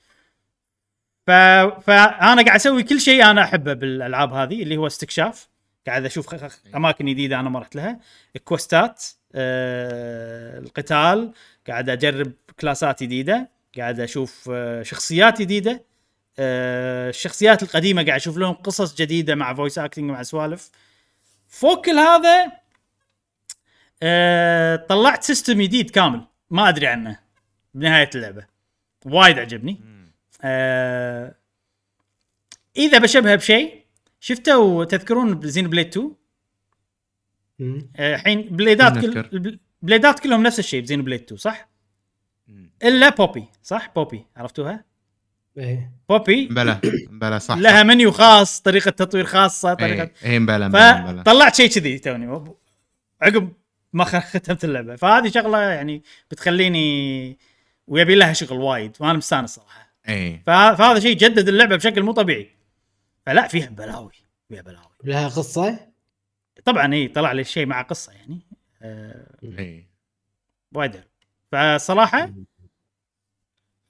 ف... 1.28 1.32
فانا 1.32 2.42
قاعد 2.42 2.50
أسوي 2.50 2.84
كل 2.84 3.00
شيء 3.00 3.24
أنا 3.24 3.44
أحبه 3.44 3.74
بالألعاب 3.74 4.34
هذه 4.34 4.64
اللي 4.64 4.78
هو 4.78 4.88
استكشاف. 4.88 5.50
قاعد 5.88 6.06
أشوف 6.06 6.28
خ- 6.36 6.76
أماكن 6.76 7.06
جديدة 7.06 7.40
أنا 7.40 7.50
ما 7.50 7.60
رحت 7.60 7.76
لها. 7.76 8.00
quest 8.44 8.94
ات 8.94 9.04
آه... 9.36 10.60
القتال 10.60 11.34
قاعد 11.68 11.90
أجرب 11.90 12.32
class 12.60 12.97
ات 12.97 13.04
جديدة 13.04 13.50
قاعد 13.78 14.00
أشوف 14.00 14.50
آه... 14.54 14.84
شخصيات 14.84 15.42
جديدة 15.42 15.84
آه... 16.40 17.10
الشخصيات 17.10 17.64
القديمة 17.64 18.06
قاعد 18.06 18.20
أشوف 18.20 18.38
لهم 18.38 18.54
قصص 18.54 18.96
جديدة 18.96 19.36
مع 19.36 19.54
voice 19.54 19.80
acting 19.80 20.12
مع 20.12 20.24
سوالف. 20.24 20.70
فوق 21.48 21.86
كل 21.86 21.98
هذا 22.00 22.52
آه... 24.04 24.76
طلعت 24.76 25.24
system 25.24 25.62
جديد 25.62 25.90
كامل 25.90 26.22
ما 26.50 26.70
أدري 26.70 26.88
عنه. 26.88 27.20
بنهاية 27.74 28.10
اللعبة. 28.16 28.46
وايد 29.06 29.40
عجبني. 29.40 29.82
آه 30.42 31.36
إذا 32.78 32.98
بشبهه 32.98 33.36
بشيء 33.36 33.87
شفتوا 34.20 34.84
تذكرون 34.86 35.42
Xenoblade 35.44 35.88
2 35.88 36.12
مم. 37.60 37.90
آه، 37.96 38.16
الحين 38.16 38.42
blade 38.42 38.89
ات 38.89 38.98
كل 39.06 39.60
blade 39.82 40.14
ات 40.14 40.20
كلهم 40.20 40.44
نفس 40.44 40.60
الشيء 40.60 40.82
ب 40.82 41.02
Xenoblade 41.02 41.22
2 41.22 41.38
صح؟ 41.38 41.70
مم. 42.48 42.72
إلا 42.84 43.10
Poppi 43.10 43.44
صح؟ 43.64 43.92
Poppi 43.96 44.26
عرفتوها؟ 44.38 44.86
إيه. 45.58 45.92
Poppi؟ 46.10 46.48
بلا 46.48 46.80
بلا 47.10 47.38
صح 47.40 47.56
لها 47.58 47.84
منيو 47.84 48.12
خاص 48.12 48.62
طريقة 48.62 48.92
تطوير 48.92 49.26
خاصة 49.26 49.74
طريقه 49.74 49.96
طريقه 50.06 50.12
إيه 50.24 50.40
بلا 50.40 50.68
بلا 50.68 51.12
بلا 51.12 51.22
فطلعت 51.24 51.56
شيء 51.56 51.70
كذي 51.70 52.00
توني. 52.00 52.44
عقب 53.22 53.54
ما 53.94 54.04
خ- 54.04 54.16
ختمت 54.38 54.64
اللعبة. 54.64 54.96
فهذه 54.96 55.30
شغلة 55.30 55.60
يعني 55.62 56.04
بتخليني 56.32 57.38
ويبي 57.88 58.16
لها 58.16 58.34
شغل 58.34 58.58
وايد 58.58 58.92
وأنا 59.00 59.14
مستانس 59.14 59.56
صراحة. 59.56 59.94
إيه. 60.10 60.44
فه- 60.46 60.76
فهذا 60.76 61.00
شيء 61.00 61.18
جدد 61.18 61.48
اللعبة 61.48 61.76
بشكل 61.76 62.04
مو 62.04 62.12
طبيعي. 62.12 62.50
فلا 63.28 63.48
فيها 63.48 63.70
بلاوي 63.70 64.12
فيها 64.50 64.62
بلاوي. 64.62 64.92
لها 65.04 65.28
قصة؟ 65.28 65.92
طبعا 66.66 66.94
إي 66.94 67.08
طلع 67.08 67.32
لي 67.32 67.44
شيء 67.44 67.66
مع 67.66 67.82
قصة 67.82 68.14
يعني. 68.14 68.40
آه 68.82 69.38
إيه 69.44 69.90
وايد 70.74 70.96
حلو. 70.96 71.04
فصراحة 71.52 72.34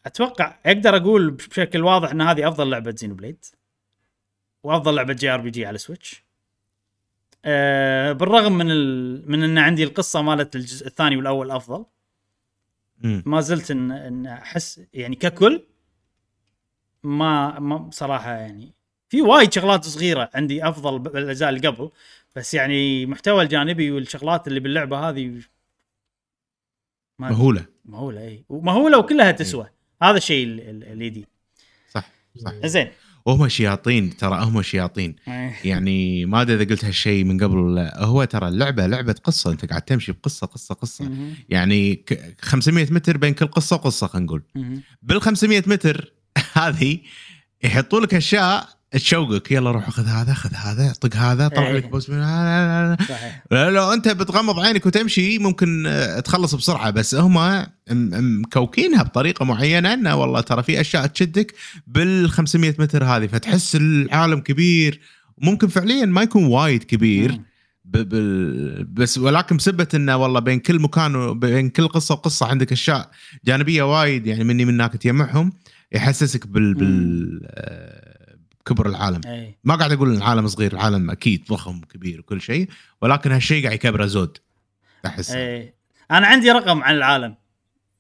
أتوقع 0.06 0.60
أقدر 0.66 0.98
أقول 0.98 1.32
بشكل 1.32 1.84
واضح 1.84 2.12
إن 2.12 2.22
هذه 2.22 2.48
أفضل 2.48 2.70
لعبة 2.70 2.92
Xenoblade 2.92 3.46
وأفضل 4.64 4.96
لعبة 4.96 5.14
JRPG 5.14 5.66
على 5.66 5.78
Switch 5.78 6.24
آه 7.46 8.12
بالرغم 8.12 8.54
من 8.58 8.72
ال... 8.72 9.32
من 9.32 9.44
إن 9.44 9.58
عندي 9.58 9.84
القصة 9.84 10.22
مالت 10.22 10.56
الجزء 10.56 10.88
الثاني 10.88 11.18
والأول 11.18 11.52
أفضل. 11.52 11.86
ما 13.04 13.42
زلت 13.42 13.72
إن 13.72 13.92
إن 13.92 14.28
أحس 14.28 14.82
يعني 14.94 15.16
ككل 15.16 15.68
ما 17.04 17.60
ما 17.60 17.78
بصراحة 17.78 18.32
يعني 18.32 18.77
في 19.10 19.22
وايد 19.22 19.54
شغلات 19.54 19.86
صغيرة 19.86 20.30
عندي 20.36 20.68
أفضل 20.68 21.00
بالاجزاء 21.00 21.50
اللي 21.50 21.68
قبل 21.68 21.90
بس 22.36 22.54
يعني 22.54 23.04
المحتوى 23.04 23.44
الجانبي 23.44 23.92
والشغلات 23.92 24.48
اللي 24.48 24.60
باللعبة 24.60 25.10
هذه 25.10 25.42
مهولة. 27.20 27.66
مهولة 27.86 28.22
إي. 28.22 28.44
ومهولة 28.50 28.98
وكلها 28.98 29.32
تسوى. 29.32 29.68
هذا 30.04 30.18
الشيء 30.18 30.46
ال- 30.48 30.62
ال- 30.62 30.84
الجديد 30.84 31.26
صح 31.94 32.10
صح. 32.38 32.52
زين. 32.66 32.88
وهم 33.26 33.48
شياطين 33.48 34.18
ترى 34.18 34.44
هم 34.44 34.62
شياطين. 34.62 35.16
يعني 35.64 36.26
ما 36.26 36.42
أدري 36.42 36.56
إذا 36.56 36.70
قلت 36.70 36.86
هالشيء 36.86 37.24
من 37.24 37.44
قبل 37.44 37.58
ولا 37.58 37.82
لا. 37.82 38.04
هو 38.06 38.24
ترى 38.24 38.48
اللعبة 38.48 38.88
لعبة 38.88 39.16
قصة 39.24 39.52
أنت 39.52 39.66
قاعد 39.66 39.82
تمشي 39.82 40.12
بقصة 40.12 40.48
قصة 40.48 40.76
قصة. 40.76 41.12
يعني 41.50 41.96
ك- 41.96 42.36
500 42.42 42.88
متر 42.94 43.18
بين 43.18 43.34
كل 43.34 43.48
قصة 43.48 43.76
وقصة 43.76 44.08
خلينا 44.08 44.26
نقول. 44.26 44.44
بال 45.02 45.22
500 45.22 45.64
متر 45.68 46.14
هذه 46.54 47.00
يحطوا 47.64 48.00
لك 48.00 48.14
أشياء 48.14 48.77
تشوقك 48.92 49.52
يلا 49.52 49.72
روح 49.72 49.90
خذ 49.90 50.06
هذا 50.06 50.34
خذ 50.34 50.54
هذا 50.54 50.94
طق 51.02 51.16
هذا 51.16 51.48
طلع 51.48 51.68
إيه. 51.68 51.74
لك 51.74 51.90
بوس 51.90 52.10
من 52.10 52.18
لا 52.18 52.26
لا 52.26 52.96
لا 52.96 53.06
صحيح. 53.10 53.44
لا 53.52 53.70
لو 53.70 53.94
أنت 53.94 54.08
بتغمض 54.08 54.60
عينك 54.60 54.86
وتمشي 54.86 55.40
ممكن 55.40 55.88
آه، 55.88 56.20
تخلص 56.20 56.56
بسرعة 56.56 56.90
بس 56.90 57.16
هم 57.16 57.66
مكوكينها 58.42 59.04
بطريقة 59.04 59.46
معينة 59.46 59.94
إنه 59.94 60.16
والله 60.16 60.42
ترى 60.42 60.64
في 60.64 60.82
أشياء 60.82 61.08
تشدك 61.08 61.54
بال 61.88 62.30
500 62.30 62.76
متر 62.80 63.04
هذه 63.04 63.28
فتحس 63.28 63.76
العالم 63.76 64.40
كبير. 64.40 65.00
ممكن 65.38 65.68
فعليا 65.68 66.06
ما 66.06 66.22
يكون 66.22 66.46
وايد 66.46 66.84
كبير 66.84 67.42
بس 68.94 69.18
ولكن 69.18 69.58
بسبة 69.58 69.88
إنه 69.94 70.18
والله 70.18 70.40
بين 70.40 70.60
كل 70.60 70.80
مكان 70.80 71.16
وبين 71.16 71.70
كل 71.70 71.88
قصة 71.88 72.16
وقصة 72.16 72.46
عندك 72.46 72.72
أشياء 72.72 73.12
جانبية 73.46 73.84
وايد 73.84 74.28
يعني 74.28 74.44
مني 74.44 74.66
منك 74.66 74.98
تجمعهم 74.98 75.54
يحسسك 75.92 76.48
بال 76.48 76.74
بال 76.74 77.40
آه، 77.46 78.07
كبر 78.68 78.88
العالم. 78.90 79.22
إي. 79.26 79.58
ما 79.64 79.76
قاعد 79.76 79.92
أقول 79.92 80.10
إن 80.10 80.18
العالم 80.18 80.48
صغير 80.48 80.74
العالم 80.74 81.12
أكيد 81.12 81.46
ضخم 81.50 81.82
كبير 81.82 82.20
وكل 82.20 82.42
شيء 82.42 82.70
ولكن 83.02 83.32
هالشيء 83.32 83.64
قاعد 83.64 83.76
يكبره 83.76 84.06
زود 84.06 84.38
أحس. 85.06 85.32
إي. 85.32 85.74
أنا 86.12 86.28
عندي 86.28 86.52
رقم 86.52 86.84
عن 86.84 86.96
العالم. 86.96 87.36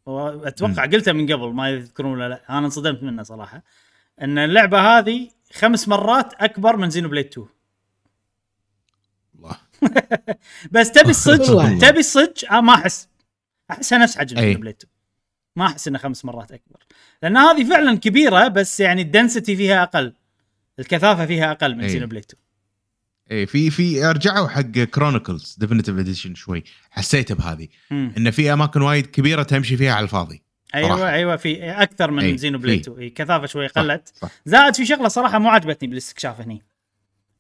وأتوقع 0.06 0.86
قلته 0.86 1.12
من 1.12 1.34
قبل 1.34 1.54
ما 1.54 1.70
يذكرون 1.70 2.12
ولا 2.12 2.30
لا. 2.30 2.42
أنا 2.50 2.66
انصدمت 2.66 3.04
منه 3.04 3.24
صراحة. 3.24 3.64
إن 4.22 4.38
اللعبة 4.38 4.80
هذه 4.80 5.30
خمس 5.54 5.88
مرات 5.88 6.34
أكبر 6.34 6.78
من 6.78 6.90
Xenoblade 6.90 7.26
2 7.26 7.48
الله. 9.36 9.58
بس 10.72 10.92
تبي 10.92 11.10
الصج 11.18 11.52
والله. 11.52 11.80
تبي 11.80 12.00
الصج 12.00 12.46
آه 12.52 12.62
ما 12.62 12.74
أحس. 12.74 13.08
احسها 13.72 13.98
نفس 13.98 14.18
حجم 14.18 14.38
أي. 14.38 14.44
Xenoblade 14.44 14.76
2 14.76 14.92
ما 15.56 15.66
أحس 15.66 15.88
انها 15.88 16.00
خمس 16.00 16.26
مرات 16.26 16.52
أكبر. 16.52 16.80
لأن 17.24 17.38
هذه 17.38 17.64
فعلا 17.70 17.98
كبيرة 17.98 18.48
بس 18.48 18.80
يعني 18.80 19.02
ال 19.02 19.09
density 19.09 19.56
فيها 19.56 19.84
أقل. 19.84 20.14
الكثافة 20.80 21.26
فيها 21.26 21.52
أقل 21.52 21.76
من. 21.76 21.88
Xenoblade 21.88 22.24
2 22.24 22.44
اي 23.32 23.46
في 23.46 23.70
في 23.70 24.06
رجعوا 24.06 24.48
حق 24.48 24.62
Chronicles 24.62 25.56
Definitive 25.60 25.98
Edition 25.98 26.36
شوي. 26.36 26.64
حسيت 26.92 27.32
بهذه. 27.32 27.68
مم. 27.92 28.14
إن 28.18 28.32
في 28.32 28.54
أماكن 28.54 28.82
وايد 28.82 29.06
كبيرة 29.06 29.44
تمشي 29.44 29.78
فيها 29.78 29.94
على 29.94 30.04
الفاضي. 30.04 30.44
أيوه 30.76 30.90
صراحة. 30.90 31.14
أيوه 31.14 31.36
في 31.36 31.72
أكثر 31.72 32.12
من 32.12 32.24
أي، 32.24 32.38
Xenoblade 32.38 32.84
في. 32.84 32.92
2 32.92 33.00
إي، 33.00 33.10
كثافة 33.10 33.46
شوي 33.46 33.68
صح، 33.68 33.82
قلت. 33.82 34.14
صح. 34.16 34.30
زائد 34.46 34.76
في 34.76 34.86
شغلة 34.86 35.08
صراحة 35.08 35.40
مو 35.40 35.50
عجبتني 35.50 35.90
بالاستكشاف 35.90 36.42
هني. 36.42 36.62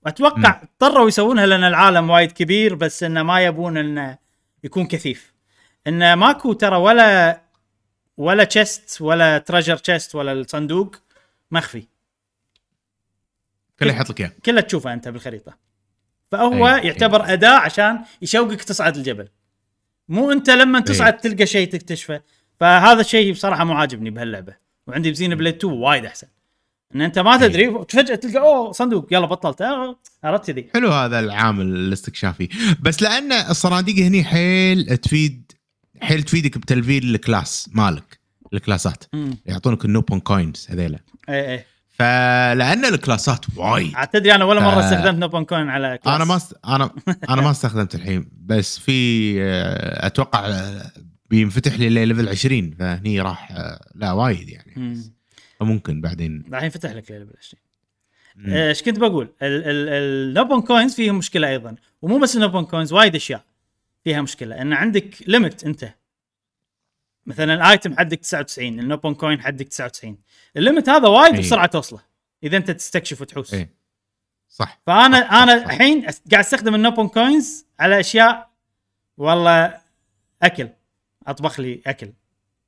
أتوقع 0.06 0.62
اضطروا 0.64 1.08
يسوونها 1.08 1.46
لأن 1.46 1.64
العالم 1.64 2.10
وايد 2.10 2.32
كبير 2.32 2.76
بس 2.76 3.04
إنه 3.04 3.24
ما 3.24 3.42
يبون 3.42 3.78
إنه 3.78 4.18
يكون 4.64 4.86
كثيف. 4.86 5.34
انه 5.88 6.16
ماكو 6.16 6.54
ترى 6.54 6.76
ولا 6.76 7.42
ولا 8.18 8.44
chest 8.44 9.02
ولا 9.02 9.38
treasure 9.38 9.78
chest 9.78 10.16
ولا 10.16 10.34
الصندوق 10.34 10.96
مخفي. 11.52 11.88
كله 13.80 13.92
يحط 13.92 14.10
لك 14.10 14.22
إياه. 14.22 14.32
كله 14.46 14.62
تشوفه 14.62 14.94
أنت 14.94 15.08
بالخريطة. 15.08 15.58
فهو 16.32 16.68
أي، 16.68 16.88
يعتبر 16.88 17.26
أي. 17.26 17.34
أداة 17.34 17.58
عشان 17.58 18.00
يشوقك 18.22 18.64
تصعد 18.64 18.98
الجبل. 18.98 19.28
مو 20.10 20.32
أنت 20.32 20.50
لما 20.50 20.80
تصعد 20.80 21.18
تلقى 21.18 21.46
شيء 21.46 21.70
تكتشفه. 21.70 22.22
فهذا 22.60 23.02
الشيء 23.02 23.32
بصراحة 23.34 23.64
مو 23.64 23.74
عاجبني 23.74 24.10
بهاللعبة. 24.10 24.56
وعندي 24.88 25.12
ب 25.12 25.36
Xenoblade 25.36 25.56
2 25.56 25.74
وايد 25.74 26.06
أحسن. 26.06 26.28
إن 26.96 27.02
أنت 27.02 27.20
ما 27.20 27.38
تدري 27.38 27.86
فجأة 27.90 28.16
تلقى 28.16 28.40
أوه 28.40 28.72
صندوق 28.72 29.08
يلا 29.12 29.26
بطلت. 29.26 29.62
آه، 29.62 30.00
عرفت 30.24 30.52
كذي. 30.52 30.70
حلو 30.74 30.92
هذا 30.92 31.20
العامل 31.20 31.66
الاستكشافي. 31.66 32.50
بس 32.80 33.02
لأن 33.02 33.32
الصناديق 33.32 34.06
هني 34.06 34.24
حيل 34.24 34.98
تفيد 34.98 35.52
حيل 36.02 36.24
تفيدك 36.24 36.58
بتلفيل 36.58 37.16
ال 37.16 37.25
class 37.25 37.70
مالك 37.74 38.20
ال 38.54 38.60
class 38.60 38.91
ات. 38.91 39.04
يعطونك 39.46 39.86
ال 39.86 39.91
Nopon 39.91 40.20
coins 40.20 40.68
هذيلا. 40.70 41.00
اي 41.30 41.54
اي 41.54 41.66
فلأن 41.98 42.86
ال 42.86 42.94
class 42.94 43.37
ات 43.37 43.46
وايد 43.56 43.94
تدري 44.14 44.36
أنا 44.36 44.46
ولا 44.46 44.60
مرة 44.60 44.76
آه. 44.76 44.80
استخدمت 44.80 45.20
Nopon 45.20 45.46
coin 45.46 45.70
على 45.70 46.00
class 46.04 46.16
أنا 46.16 46.26
ما 46.26 46.36
است... 46.36 46.54
أنا 46.66 46.92
أنا 47.30 47.42
ما 47.42 47.52
استخدمت 47.52 47.96
الحين 47.96 48.30
بس 48.46 48.80
في 48.80 49.36
آه، 49.44 50.08
أتوقع 50.08 50.48
آه، 50.48 50.92
بينفتح 51.30 51.80
لي 51.80 52.06
level 52.06 52.30
20 52.30 52.72
فهني 52.72 53.22
راح 53.22 53.52
آه، 53.52 53.80
لا 53.96 54.12
وايد 54.12 54.50
يعني 54.50 54.74
مم. 54.78 55.04
ممكن 55.62 56.02
بعدين 56.02 56.44
الحين 56.48 56.70
فتح 56.70 56.92
لك 56.92 57.12
بالعشرين 57.12 57.64
مم. 58.36 58.54
إيش 58.54 58.84
كنت 58.84 59.00
بقول 59.00 59.34
ال 59.42 59.62
Nopon 59.62 60.62
coins 60.62 60.96
فيهم 60.96 61.18
مشكلة 61.18 61.50
أيضا 61.50 61.76
ومو 62.02 62.20
بس 62.20 62.36
ال 62.36 62.41
Nopon 62.41 62.66
coins 62.66 62.94
وايد 62.94 63.16
أشياء 63.16 63.44
فيها 64.04 64.22
مشكلة 64.22 64.62
إن 64.62 64.74
عندك 64.74 65.16
limit 65.28 65.64
أنت 65.64 65.90
مثلا 67.28 67.54
ال 67.54 67.62
item 67.62 67.98
حدك 67.98 68.20
99 68.20 68.80
ال 68.80 68.85
Nopon 68.85 69.14
coin 69.16 69.42
حدك 69.42 69.68
99 69.68 70.18
ال 70.58 70.63
limit 70.63 70.90
هذا 70.90 71.08
وايد 71.08 71.34
إي. 71.34 71.40
بسرعة 71.40 71.66
توصله 71.66 72.00
إذا 72.44 72.58
أنت 72.58 72.72
تستكشف 72.72 73.22
وتحوس. 73.22 73.54
إيه. 73.54 73.70
صح. 74.50 74.82
فأنا 74.88 75.22
صح، 75.22 75.34
أنا. 75.34 75.54
الحين 75.54 76.02
قاعد 76.02 76.44
أستخدم 76.44 76.76
ال 76.76 76.81
Nopon 76.81 77.08
coins 77.08 77.66
على 77.80 78.00
أشياء 78.00 78.50
والله 79.18 79.78
أكل. 80.44 80.70
أطبخ 81.28 81.60
لي 81.60 81.82
أكل. 81.88 82.14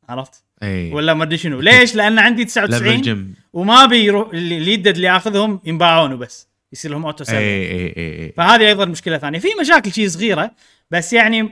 عرفت؟ 0.10 0.44
اي 0.64 0.94
ولا 0.94 1.14
ما 1.14 1.24
أدري 1.24 1.38
شنو. 1.38 1.60
ليش؟ 1.60 1.96
لأن 1.96 2.20
عندي 2.20 2.42
level 2.44 2.52
99 2.52 3.02
gem 3.02 3.36
وما 3.54 3.86
بيروح 3.86 4.30
اللي 4.30 4.76
اللي 4.76 5.08
ياخذهم 5.08 5.62
ينباعون 5.64 6.14
وبس 6.14 6.48
يصير 6.74 6.92
لهم 6.92 7.06
auto 7.06 7.24
سيرفر 7.24 7.42
اي 7.42 7.72
اي 7.72 8.26
اي 8.26 8.32
فهذه 8.38 8.68
أيضا 8.68 8.86
مشكلة 8.86 9.18
ثانية. 9.18 9.40
في 9.40 9.48
مشاكل 9.62 9.92
شيء 9.92 10.08
صغيرة 10.08 10.52
بس 10.92 11.14
يعني 11.14 11.50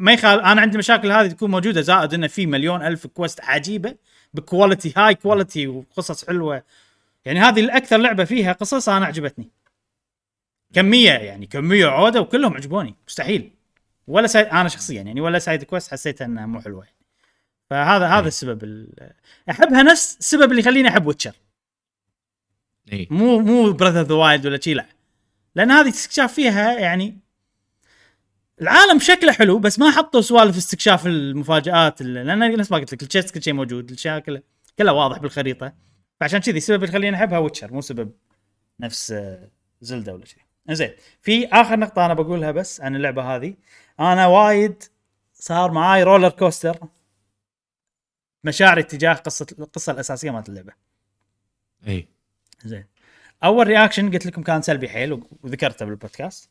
ما 0.00 0.12
يخال 0.12 0.40
أنا 0.40 0.60
عندي 0.60 0.78
مشاكل 0.78 1.12
هذه 1.12 1.26
تكون 1.26 1.50
موجودة 1.50 1.80
زائد 1.80 2.14
إنه 2.14 2.26
في 2.26 2.46
مليون 2.46 2.82
ألف 2.82 3.06
quest 3.06 3.40
عجيبة 3.40 3.94
ب 4.34 4.41
quality 4.41 4.92
high 4.96 5.14
quality 5.14 5.66
وقصص 5.66 6.26
حلوة. 6.26 6.62
يعني 7.24 7.40
هذه 7.40 7.60
الأكثر 7.60 7.96
لعبة 7.96 8.24
فيها 8.24 8.52
قصص 8.52 8.88
أنا 8.88 9.06
عجبتني. 9.06 9.50
كمية 10.72 11.10
يعني 11.12 11.46
كمية 11.46 11.86
عودة 11.86 12.20
وكلهم 12.20 12.54
عجبوني. 12.54 12.94
مستحيل. 13.08 13.50
ولا 14.06 14.26
side 14.26 14.46
أنا 14.46 14.68
شخصيا 14.68 15.02
يعني 15.02 15.20
ولا 15.20 15.38
side 15.38 15.64
quest 15.64 15.90
حسيت 15.90 16.22
إنها 16.22 16.46
مو 16.46 16.60
حلوة. 16.60 16.84
يعني. 16.84 16.96
فهذا 17.70 18.06
هذا 18.06 18.28
السبب 18.28 18.64
ال- 18.64 19.12
أحبها 19.50 19.82
نفس 19.82 20.16
السبب 20.20 20.50
اللي 20.50 20.60
يخليني 20.60 20.88
أحب 20.88 21.06
Witcher 21.06 21.32
اي 22.92 23.08
مو 23.10 23.38
مو 23.38 23.72
Breath 23.72 23.94
of 23.94 24.02
the 24.02 24.14
Wild 24.14 24.46
ولا 24.46 24.60
شي 24.60 24.74
لا. 24.74 24.86
لأن 25.54 25.70
هذه 25.70 25.88
استكشاف 25.88 26.32
فيها 26.34 26.72
يعني 26.78 27.18
العالم 28.60 28.98
شكله 28.98 29.32
حلو 29.32 29.58
بس 29.58 29.78
ما 29.78 29.90
حطوا 29.90 30.20
سوالف 30.20 30.56
استكشاف 30.56 31.06
المفاجآت 31.06 32.02
لأن 32.02 32.56
نفس 32.56 32.72
ما 32.72 32.78
قلت 32.78 32.92
لك 32.92 33.02
ال 33.02 33.07
chest 33.07 33.34
كل 33.34 33.42
شيء 33.42 33.54
موجود 33.54 33.88
الأشياء 33.90 34.42
كلها 34.78 34.92
واضح 34.92 35.18
بالخريطة. 35.18 35.72
فعشان 36.20 36.38
كذي 36.38 36.56
السبب 36.56 36.76
اللي 36.76 36.88
يخليني 36.88 37.16
أحبها 37.16 37.38
Witcher 37.38 37.72
مو 37.72 37.80
سبب 37.80 38.12
نفس 38.80 39.12
آه، 39.12 39.50
زلدا 39.80 40.12
ولا 40.12 40.24
شيء. 40.24 40.42
زين 40.70 40.90
في 41.22 41.46
آخر 41.46 41.78
نقطة 41.78 42.06
أنا 42.06 42.14
بقولها 42.14 42.50
بس 42.50 42.80
عن 42.80 42.96
اللعبة 42.96 43.36
هذه. 43.36 43.54
أنا 44.00 44.26
وايد 44.26 44.82
صار 45.32 45.70
معاي 45.70 46.02
roller 46.02 46.28
coaster 46.28 46.78
مشاعري 48.44 48.82
تجاه 48.82 49.14
قصه 49.14 49.46
القصة 49.58 49.92
الأساسية 49.92 50.30
مالت 50.30 50.48
اللعبة. 50.48 50.72
إي. 51.88 52.08
زين 52.64 52.86
أول 53.44 53.66
reaction 53.66 54.10
قلت 54.10 54.26
لكم 54.26 54.42
كان 54.42 54.62
سلبي 54.62 54.88
حيل 54.88 55.22
وذكرته 55.42 55.86
بالبودكاست. 55.86 56.50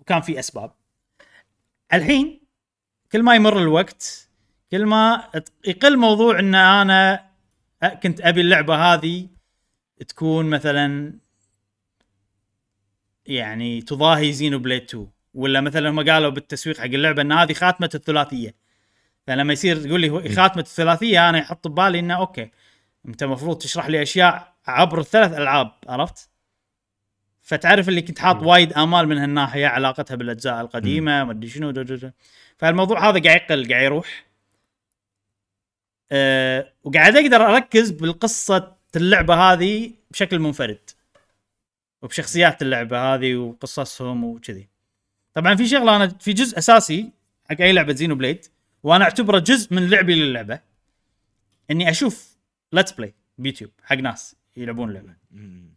وكان 0.00 0.20
في 0.20 0.38
أسباب. 0.38 0.79
الحين 1.92 2.40
كل 3.12 3.22
ما 3.22 3.34
يمر 3.34 3.58
الوقت 3.58 4.28
كل 4.70 4.86
ما 4.86 5.28
يقل 5.66 5.96
موضوع 5.98 6.38
إن 6.38 6.54
أنا 6.54 7.30
كنت 8.02 8.20
أبي 8.20 8.40
اللعبة 8.40 8.74
هذه 8.94 9.28
تكون 10.08 10.46
مثلا 10.50 11.14
يعني 13.26 13.82
تضاهي 13.82 14.32
Xenoblade 14.32 14.82
2 14.82 15.08
ولا 15.34 15.60
مثلا 15.60 15.90
هم 15.90 16.10
قالوا 16.10 16.30
بالتسويق 16.30 16.78
حق 16.78 16.84
اللعبة 16.84 17.22
إن 17.22 17.32
هذه 17.32 17.52
خاتمة 17.52 17.90
الثلاثية 17.94 18.54
فلما 19.26 19.52
يصير 19.52 19.82
تقول 19.82 20.00
لي 20.00 20.10
هو- 20.10 20.28
خاتمة 20.36 20.62
الثلاثية 20.62 21.28
أنا 21.28 21.38
يحط 21.38 21.68
ببالي 21.68 21.98
إنه 21.98 22.14
okay 22.16 22.50
أنت 23.08 23.22
المفروض 23.22 23.58
تشرح 23.58 23.86
لي 23.86 24.02
أشياء 24.02 24.54
عبر 24.66 25.00
الثلاث 25.00 25.32
ألعاب 25.32 25.72
عرفت؟ 25.88 26.29
فتعرف 27.50 27.88
اللي 27.88 28.02
كنت 28.02 28.18
حاط 28.18 28.42
وايد 28.42 28.72
آمال 28.72 29.08
من 29.08 29.18
هالناحية 29.18 29.66
علاقتها 29.66 30.14
بالأجزاء 30.14 30.60
القديمة 30.60 31.24
ما 31.24 31.32
أدري 31.32 31.48
شنو 31.48 31.70
دو 31.70 31.82
دو 31.82 31.94
دو. 31.94 32.10
فالموضوع 32.58 33.10
هذا 33.10 33.22
قاعد 33.22 33.40
يقل 33.40 33.68
قاعد 33.68 33.84
يروح. 33.84 34.26
أه 36.12 36.72
وقاعد 36.84 37.16
أقدر 37.16 37.36
أركز 37.36 37.90
بالقصة 37.90 38.76
اللعبة 38.96 39.34
هذه 39.34 39.92
بشكل 40.10 40.38
منفرد 40.38 40.90
وبشخصيات 42.02 42.62
اللعبة 42.62 43.14
هذه 43.14 43.34
وقصصهم 43.34 44.24
وكذي. 44.24 44.68
طبعا 45.34 45.54
في 45.54 45.68
شغلة 45.68 45.96
أنا 45.96 46.08
في 46.08 46.32
جزء 46.32 46.58
أساسي 46.58 47.10
حق 47.50 47.60
أي 47.60 47.72
لعبة 47.72 47.92
Xenoblade 47.92 48.46
وأنا 48.82 49.04
أعتبره 49.04 49.38
جزء 49.38 49.74
من 49.74 49.90
لعبي 49.90 50.14
للعبة 50.14 50.60
إني 51.70 51.90
أشوف 51.90 52.36
let's 52.72 52.92
play 52.92 53.14
بيوتيوب 53.38 53.70
حق 53.84 53.96
ناس 53.96 54.36
يلعبون 54.56 54.88
اللعبة. 54.88 55.14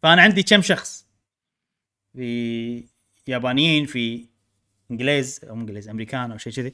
فأنا 0.03 0.21
عندي 0.21 0.43
كم 0.43 0.61
شخص؟ 0.61 1.02
في 2.13 2.83
يابانيين 3.27 3.85
في 3.85 4.25
إنجليز 4.91 5.39
أو 5.49 5.55
إنجليز 5.55 5.89
أمريكان 5.89 6.31
أو 6.31 6.37
شيء 6.37 6.53
كذي. 6.53 6.73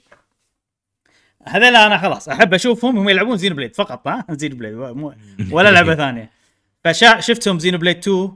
هذول 1.43 1.75
أنا 1.75 1.97
خلاص 1.97 2.29
أحب 2.29 2.53
أشوفهم 2.53 2.97
هم 2.97 3.09
يلعبون 3.09 3.37
Xenoblade 3.37 3.75
فقط 3.75 4.07
ها؟ 4.07 4.25
Xenoblade 4.39 4.73
مو 4.73 5.13
ولا 5.55 5.71
لعبة 5.71 5.95
ثانية. 5.95 6.31
فشفتهم 6.83 7.59
Xenoblade 7.59 7.97
2 7.97 8.31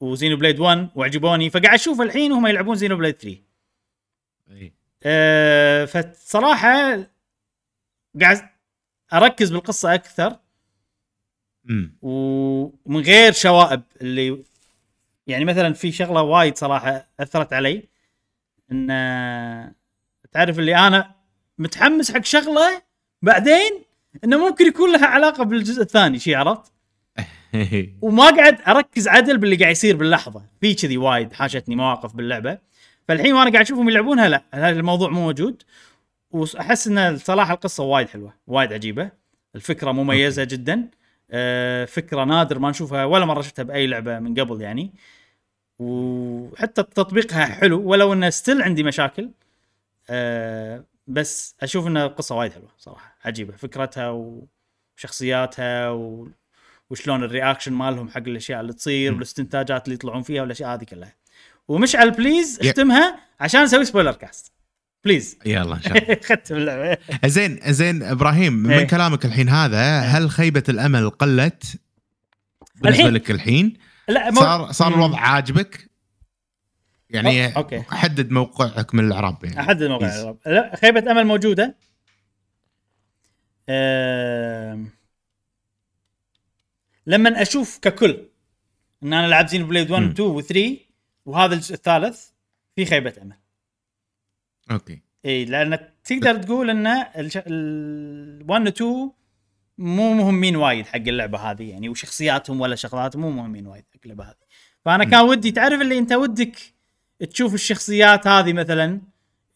و 0.00 0.36
Xenoblade 0.36 0.60
1 0.60 0.88
وعجبوني 0.94 1.50
فقاعد 1.50 1.74
أشوف 1.74 2.00
الحين 2.00 2.32
وهم 2.32 2.46
يلعبون 2.46 2.76
Xenoblade 2.76 3.14
3 3.14 3.38
اي 4.50 4.72
أه 5.02 5.84
فصراحة 5.84 6.68
قاعد 8.20 8.48
أركز 9.12 9.50
بالقصة 9.50 9.94
أكثر. 9.94 10.36
ومن 12.02 13.00
غير 13.00 13.32
شوائب 13.32 13.82
اللي 14.00 14.44
يعني 15.26 15.44
مثلا 15.44 15.72
في 15.72 15.92
شغلة 15.92 16.22
وايد 16.22 16.56
صراحة 16.56 17.08
أثرت 17.20 17.52
علي 17.52 17.88
إن 18.72 18.86
تعرف 20.32 20.58
اللي 20.58 20.76
أنا 20.76 21.14
متحمس 21.58 22.12
حق 22.12 22.24
شغلة 22.24 22.82
بعدين 23.22 23.82
إنه 24.24 24.48
ممكن 24.48 24.66
يكون 24.66 24.92
لها 24.92 25.06
علاقة 25.06 25.44
بالجزء 25.44 25.82
الثاني 25.82 26.18
شي 26.18 26.34
عرفت؟ 26.34 26.72
وما 28.02 28.30
قاعد 28.30 28.58
أركز 28.68 29.08
عدل 29.08 29.38
باللي 29.38 29.56
قاعد 29.56 29.72
يصير 29.72 29.96
باللحظة 29.96 30.42
في 30.60 30.74
كذي 30.74 30.96
وايد 30.96 31.32
حاشتني 31.32 31.76
مواقف 31.76 32.16
باللعبة. 32.16 32.58
فالحين 33.08 33.32
وأنا 33.32 33.50
قاعد 33.50 33.64
أشوفهم 33.64 33.88
يلعبونها 33.88 34.28
لا 34.28 34.42
هذا 34.54 34.70
الموضوع 34.70 35.08
مو 35.08 35.20
موجود. 35.20 35.62
وأحس 36.30 36.86
إن 36.86 37.18
صراحة 37.18 37.54
القصة 37.54 37.84
وايد 37.84 38.08
حلوة 38.08 38.34
وايد 38.46 38.72
عجيبة. 38.72 39.10
الفكرة 39.54 39.92
مميزة 39.92 40.44
جدا. 40.44 40.88
فكرة 41.86 42.24
نادر 42.24 42.58
ما 42.58 42.70
نشوفها 42.70 43.04
ولا 43.04 43.24
مرة 43.24 43.42
شفتها 43.42 43.62
بأي 43.62 43.86
لعبة 43.86 44.18
من 44.18 44.40
قبل 44.40 44.60
يعني. 44.60 44.92
وحتى 45.78 46.82
تطبيقها 46.82 47.44
حلو 47.44 47.82
ولو 47.88 48.12
إنه 48.12 48.30
ستيل 48.30 48.62
عندي 48.62 48.82
مشاكل 48.82 49.30
آه، 50.10 50.84
بس 51.06 51.56
أشوف 51.62 51.86
ان 51.86 51.96
القصة 51.96 52.34
وايد 52.34 52.52
حلوة 52.52 52.68
صراحة. 52.78 53.16
عجيبة 53.24 53.56
فكرتها 53.56 54.34
وشخصياتها 54.96 55.90
و... 55.90 56.28
وشلون 56.90 57.24
ال 57.24 57.29
reaction 57.29 57.72
مالهم 57.72 58.08
حق 58.08 58.18
الأشياء 58.18 58.60
اللي 58.60 58.72
تصير 58.72 59.14
والاستنتاجات 59.14 59.84
اللي 59.84 59.94
يطلعون 59.94 60.22
فيها 60.22 60.42
والأشياء 60.42 60.74
هذه 60.74 60.84
كلها. 60.84 61.14
ومشعل 61.68 62.10
please 62.10 62.60
اختمها 62.60 63.20
عشان 63.40 63.62
نسوي 63.62 63.84
spoiler 63.84 64.12
cast 64.12 64.52
please 65.04 65.38
يلا 65.46 65.74
إن 65.76 65.82
شاء 65.82 65.98
الله 65.98 66.14
ختم 66.28 66.56
اللعبة 66.56 66.98
زين 67.26 67.60
زين 67.72 68.02
إبراهيم 68.02 68.70
إيه. 68.70 68.78
من 68.80 68.86
كلامك 68.86 69.24
الحين 69.24 69.48
هذا 69.48 70.00
هل 70.00 70.30
خيبة 70.30 70.62
الأمل 70.68 71.10
قلت 71.10 71.76
بالنسبة 72.74 72.88
الحين- 72.88 73.14
لك 73.14 73.30
الحين 73.30 73.76
لا 74.08 74.30
مو- 74.30 74.40
صار 74.40 74.72
صار. 74.72 74.94
الوضع 74.94 75.18
عاجبك 75.18 75.90
يعني 77.10 77.52
o- 77.52 77.56
okay. 77.56 77.82
حدد 77.82 78.30
موقعك 78.30 78.94
من 78.94 79.04
الإعراب 79.06 79.44
يعني 79.44 79.60
أحدد 79.60 79.82
موقع. 79.88 80.06
الألعاب. 80.06 80.36
لا 80.46 80.76
خيبة 80.80 81.10
أمل 81.12 81.24
موجودة 81.26 81.76
أم... 83.68 84.90
لما 87.06 87.42
أشوف 87.42 87.78
ككل 87.82 88.18
إن 89.02 89.12
أنا 89.12 89.26
لعبت 89.26 89.48
Xenoblade 89.50 89.90
1 89.90 90.02
مم. 90.02 90.10
2 90.10 90.28
و 90.28 90.40
3 90.40 90.76
وهذا 91.26 91.54
الجزء 91.54 91.74
الثالث 91.74 92.24
في 92.76 92.84
خيبة 92.86 93.14
أمل 93.22 93.36
okay. 94.72 95.00
إي 95.26 95.44
لأن 95.44 95.78
تقدر 96.04 96.36
تقول 96.42 96.70
إن. 96.70 96.86
ال 96.86 98.44
1 98.48 98.66
و 98.66 98.68
2 98.68 99.10
مو 99.78 100.14
مهمين 100.14 100.56
وايد 100.56 100.86
حق 100.86 100.96
اللعبة 100.96 101.38
هذه 101.38 101.70
يعني 101.70 101.88
وشخصياتهم 101.88 102.60
ولا 102.60 102.76
شغلاتهم 102.76 103.22
مو 103.22 103.30
مهمين 103.30 103.66
وايد 103.66 103.84
حق 103.94 104.00
اللعبة 104.04 104.24
هذه. 104.24 104.34
فأنا 104.84 105.04
كان 105.04 105.20
ودي 105.20 105.50
تعرف 105.50 105.80
اللي 105.80 105.98
أنت 105.98 106.12
ودك 106.12 106.56
تشوف 107.30 107.54
الشخصيات 107.54 108.26
هذه 108.26 108.52
مثلا 108.52 109.00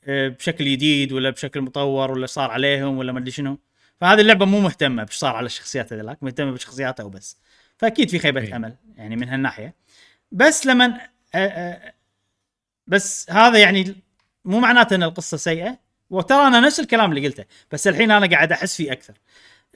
آه، 0.04 0.28
بشكل 0.28 0.64
جديد 0.64 1.12
ولا 1.12 1.30
بشكل 1.30 1.60
مطور 1.60 2.10
ولا 2.10 2.26
صار 2.26 2.50
عليهم 2.50 2.98
ولا 2.98 3.12
ما 3.12 3.18
أدري 3.18 3.30
شنو. 3.30 3.58
فهذه 4.00 4.20
اللعبة 4.20 4.46
مو 4.46 4.60
مهتمة 4.60 5.04
بش 5.04 5.14
صار 5.14 5.36
على 5.36 5.46
الشخصيات 5.46 5.92
هذيلاك 5.92 6.22
مهتمة 6.22 6.50
بشخصياتها 6.50 7.04
وبس. 7.04 7.38
فأكيد 7.76 8.10
في 8.10 8.18
خيبة. 8.18 8.56
أمل 8.56 8.76
يعني 8.96 9.16
من 9.16 9.28
هالناحية. 9.28 9.74
بس 10.32 10.66
لما 10.66 11.00
آه، 11.34 11.38
آه، 11.38 11.94
بس 12.86 13.30
هذا 13.30 13.58
يعني 13.58 13.96
مو 14.46 14.60
معناته 14.60 14.94
إن 14.96 15.02
القصة 15.02 15.36
سيئة. 15.36 15.78
وترى 16.10 16.46
أنا 16.46 16.60
نفس 16.60 16.80
الكلام 16.80 17.12
اللي 17.12 17.28
قلته 17.28 17.44
بس 17.72 17.88
الحين 17.88 18.10
أنا 18.10 18.26
قاعد 18.26 18.52
أحس 18.52 18.76
فيه 18.76 18.92
أكثر. 18.92 19.14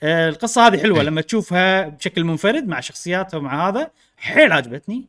آه، 0.03 0.29
القصة 0.29 0.67
هذه 0.67 0.83
حلوة. 0.83 1.01
إيه. 1.01 1.07
لما 1.07 1.21
تشوفها 1.21 1.89
بشكل 1.89 2.25
منفرد 2.25 2.69
مع 2.69 2.81
شخصياتها 2.81 3.39
ومع 3.39 3.69
هذا 3.69 3.91
حيل 4.17 4.53
عجبتني 4.53 5.09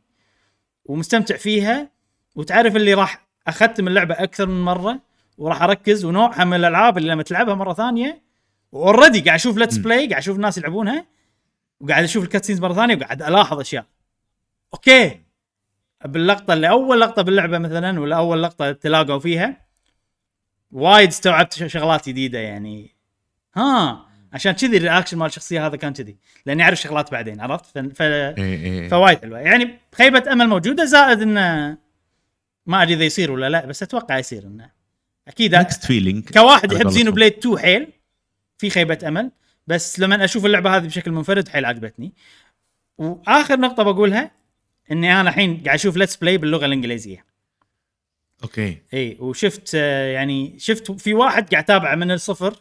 ومستمتع 0.84 1.36
فيها. 1.36 1.90
وتعرف 2.36 2.76
اللي 2.76 2.94
راح 2.94 3.26
أختم 3.46 3.88
اللعبة 3.88 4.14
أكثر 4.14 4.46
من 4.46 4.64
مرة 4.64 4.98
وراح 5.38 5.62
أركز 5.62 6.04
ونوعها 6.04 6.44
من 6.44 6.56
الألعاب 6.56 6.98
اللي 6.98 7.12
لما 7.12 7.22
تلعبها 7.22 7.54
مرة 7.54 7.74
ثانية 7.74 8.22
و 8.72 8.78
already 8.78 9.20
قاعد 9.20 9.38
أشوف 9.38 9.56
let's. 9.56 9.76
play 9.76 10.06
قاعد 10.08 10.22
أشوف 10.22 10.36
الناس 10.36 10.58
يلعبونها 10.58 11.06
وقاعد 11.80 12.04
أشوف 12.04 12.24
ال 12.24 12.28
cutscenes 12.28 12.60
مرة 12.60 12.74
ثانية 12.74 12.96
وقاعد 12.96 13.22
ألاحظ 13.22 13.60
أشياء. 13.60 13.84
okay. 14.74 15.20
باللقطة 16.04 16.52
اللي 16.52 16.68
أول 16.68 17.00
لقطة 17.00 17.22
باللعبة 17.22 17.58
مثلا 17.58 18.00
ولا 18.00 18.16
أول 18.16 18.42
لقطة 18.42 18.72
تلاقوا 18.72 19.18
فيها 19.18 19.66
وايد 20.72 21.08
استوعبت 21.08 21.66
شغلات 21.66 22.08
جديدة 22.08 22.38
يعني. 22.38 22.96
ها 23.56 24.06
عشان 24.32 24.52
كذي 24.52 24.76
ال 24.76 24.81
reaction 24.81 25.18
مال 25.18 25.26
الشخصية 25.26 25.66
هذا 25.66 25.76
كان 25.76 25.92
كذي 25.92 26.16
لأني 26.46 26.62
أعرف 26.62 26.80
شغلات 26.80 27.12
بعدين 27.12 27.40
عرفت؟ 27.40 27.66
ف... 27.66 27.78
ف... 27.78 28.02
اي 28.02 28.82
اي 28.82 28.88
فوايد 28.88 29.18
حلوة. 29.18 29.38
يعني 29.38 29.78
خيبة 29.94 30.32
أمل 30.32 30.48
موجودة 30.48 30.84
زائد 30.84 31.22
انه 31.22 31.78
ما 32.66 32.82
أدري 32.82 32.94
إذا 32.94 33.04
يصير 33.04 33.32
ولا 33.32 33.50
لا 33.50 33.66
بس 33.66 33.82
أتوقع 33.82 34.18
يصير 34.18 34.42
إنه 34.42 34.70
أكيد 35.28 35.54
mixed 35.54 35.84
feeling 35.84 36.28
كواحد 36.30 36.72
يحب 36.72 36.88
Xenoblade 36.88 37.32
2 37.32 37.58
حيل 37.58 37.92
في 38.58 38.70
خيبة 38.70 38.98
أمل. 39.08 39.30
بس 39.66 40.00
لما 40.00 40.24
أشوف 40.24 40.46
اللعبة 40.46 40.76
هذه 40.76 40.86
بشكل 40.86 41.10
منفرد 41.10 41.48
حيل 41.48 41.64
عجبتني. 41.64 42.12
وآخر 42.98 43.60
نقطة 43.60 43.82
بقولها 43.82 44.30
إني 44.92 45.20
أنا 45.20 45.30
الحين 45.30 45.62
قاعد 45.64 45.74
أشوف 45.74 45.96
let's 45.96 46.16
play 46.16 46.38
باللغة 46.38 46.66
الإنجليزية. 46.66 47.24
okay. 48.42 48.78
إي 48.94 49.16
وشفت 49.20 49.72
آه، 49.74 50.12
يعني 50.12 50.58
شفت 50.58 50.92
في 50.92 51.14
واحد 51.14 51.48
قاعد 51.50 51.64
أتابعه 51.64 51.94
من 51.94 52.10
الصفر 52.10 52.56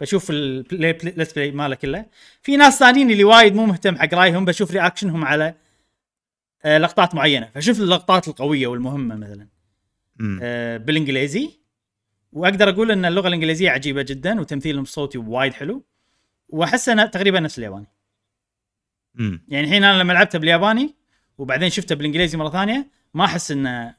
بشوف 0.00 0.30
ال 0.30 0.44
play 0.44 0.98
let's 1.02 1.32
play 1.32 1.50
ماله 1.50 1.74
كله. 1.74 2.06
في 2.42 2.56
ناس 2.56 2.78
ثانيين 2.78 3.10
اللي 3.10 3.24
وايد 3.24 3.54
مو 3.54 3.66
مهتم 3.66 3.96
حق 3.98 4.14
رأيهم 4.14 4.44
بشوف 4.44 4.70
reaction 4.70 5.13
هم 5.13 5.24
على 5.24 5.54
آه، 6.64 6.78
لقطات 6.78 7.14
معينة. 7.14 7.50
فشوف 7.54 7.80
اللقطات 7.80 8.28
القوية 8.28 8.66
والمهمة 8.66 9.16
مثلا. 9.16 9.48
آه، 10.42 10.76
بالإنجليزي. 10.76 11.50
وأقدر 12.32 12.68
أقول 12.68 12.90
إن 12.90 13.04
اللغة 13.04 13.28
الإنجليزية 13.28 13.70
عجيبة 13.70 14.02
جدا 14.02 14.40
وتمثيلهم 14.40 14.82
الصوتي 14.82 15.18
وايد 15.18 15.52
حلو. 15.52 15.84
وأحس 16.48 16.88
إنه 16.88 17.06
تقريبا 17.06 17.40
نفس 17.40 17.58
الياباني. 17.58 17.86
مم. 19.14 19.42
يعني 19.48 19.66
الحين 19.66 19.84
أنا 19.84 19.98
لما 20.02 20.12
لعبته 20.12 20.38
بالياباني 20.38 20.99
وبعدين 21.40 21.70
شفته 21.70 21.94
بالإنجليزي 21.94 22.38
مرة 22.38 22.50
ثانية 22.50 22.86
ما 23.14 23.24
أحس 23.24 23.50
انه 23.50 23.94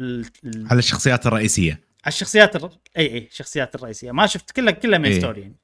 ال- 0.00 0.26
ال- 0.44 0.66
على 0.70 0.78
الشخصيات 0.78 1.26
الرئيسية 1.26 1.72
على 1.72 2.12
الشخصيات 2.12 2.56
الر... 2.56 2.70
إي 2.98 3.12
إي 3.14 3.18
الشخصيات 3.32 3.74
الرئيسية 3.74 4.12
ما 4.12 4.26
شفت 4.26 4.50
كلها 4.50 4.72
كلها 4.72 4.98
مين 4.98 5.12
إيه. 5.12 5.18
story 5.18 5.40
يعني 5.40 5.54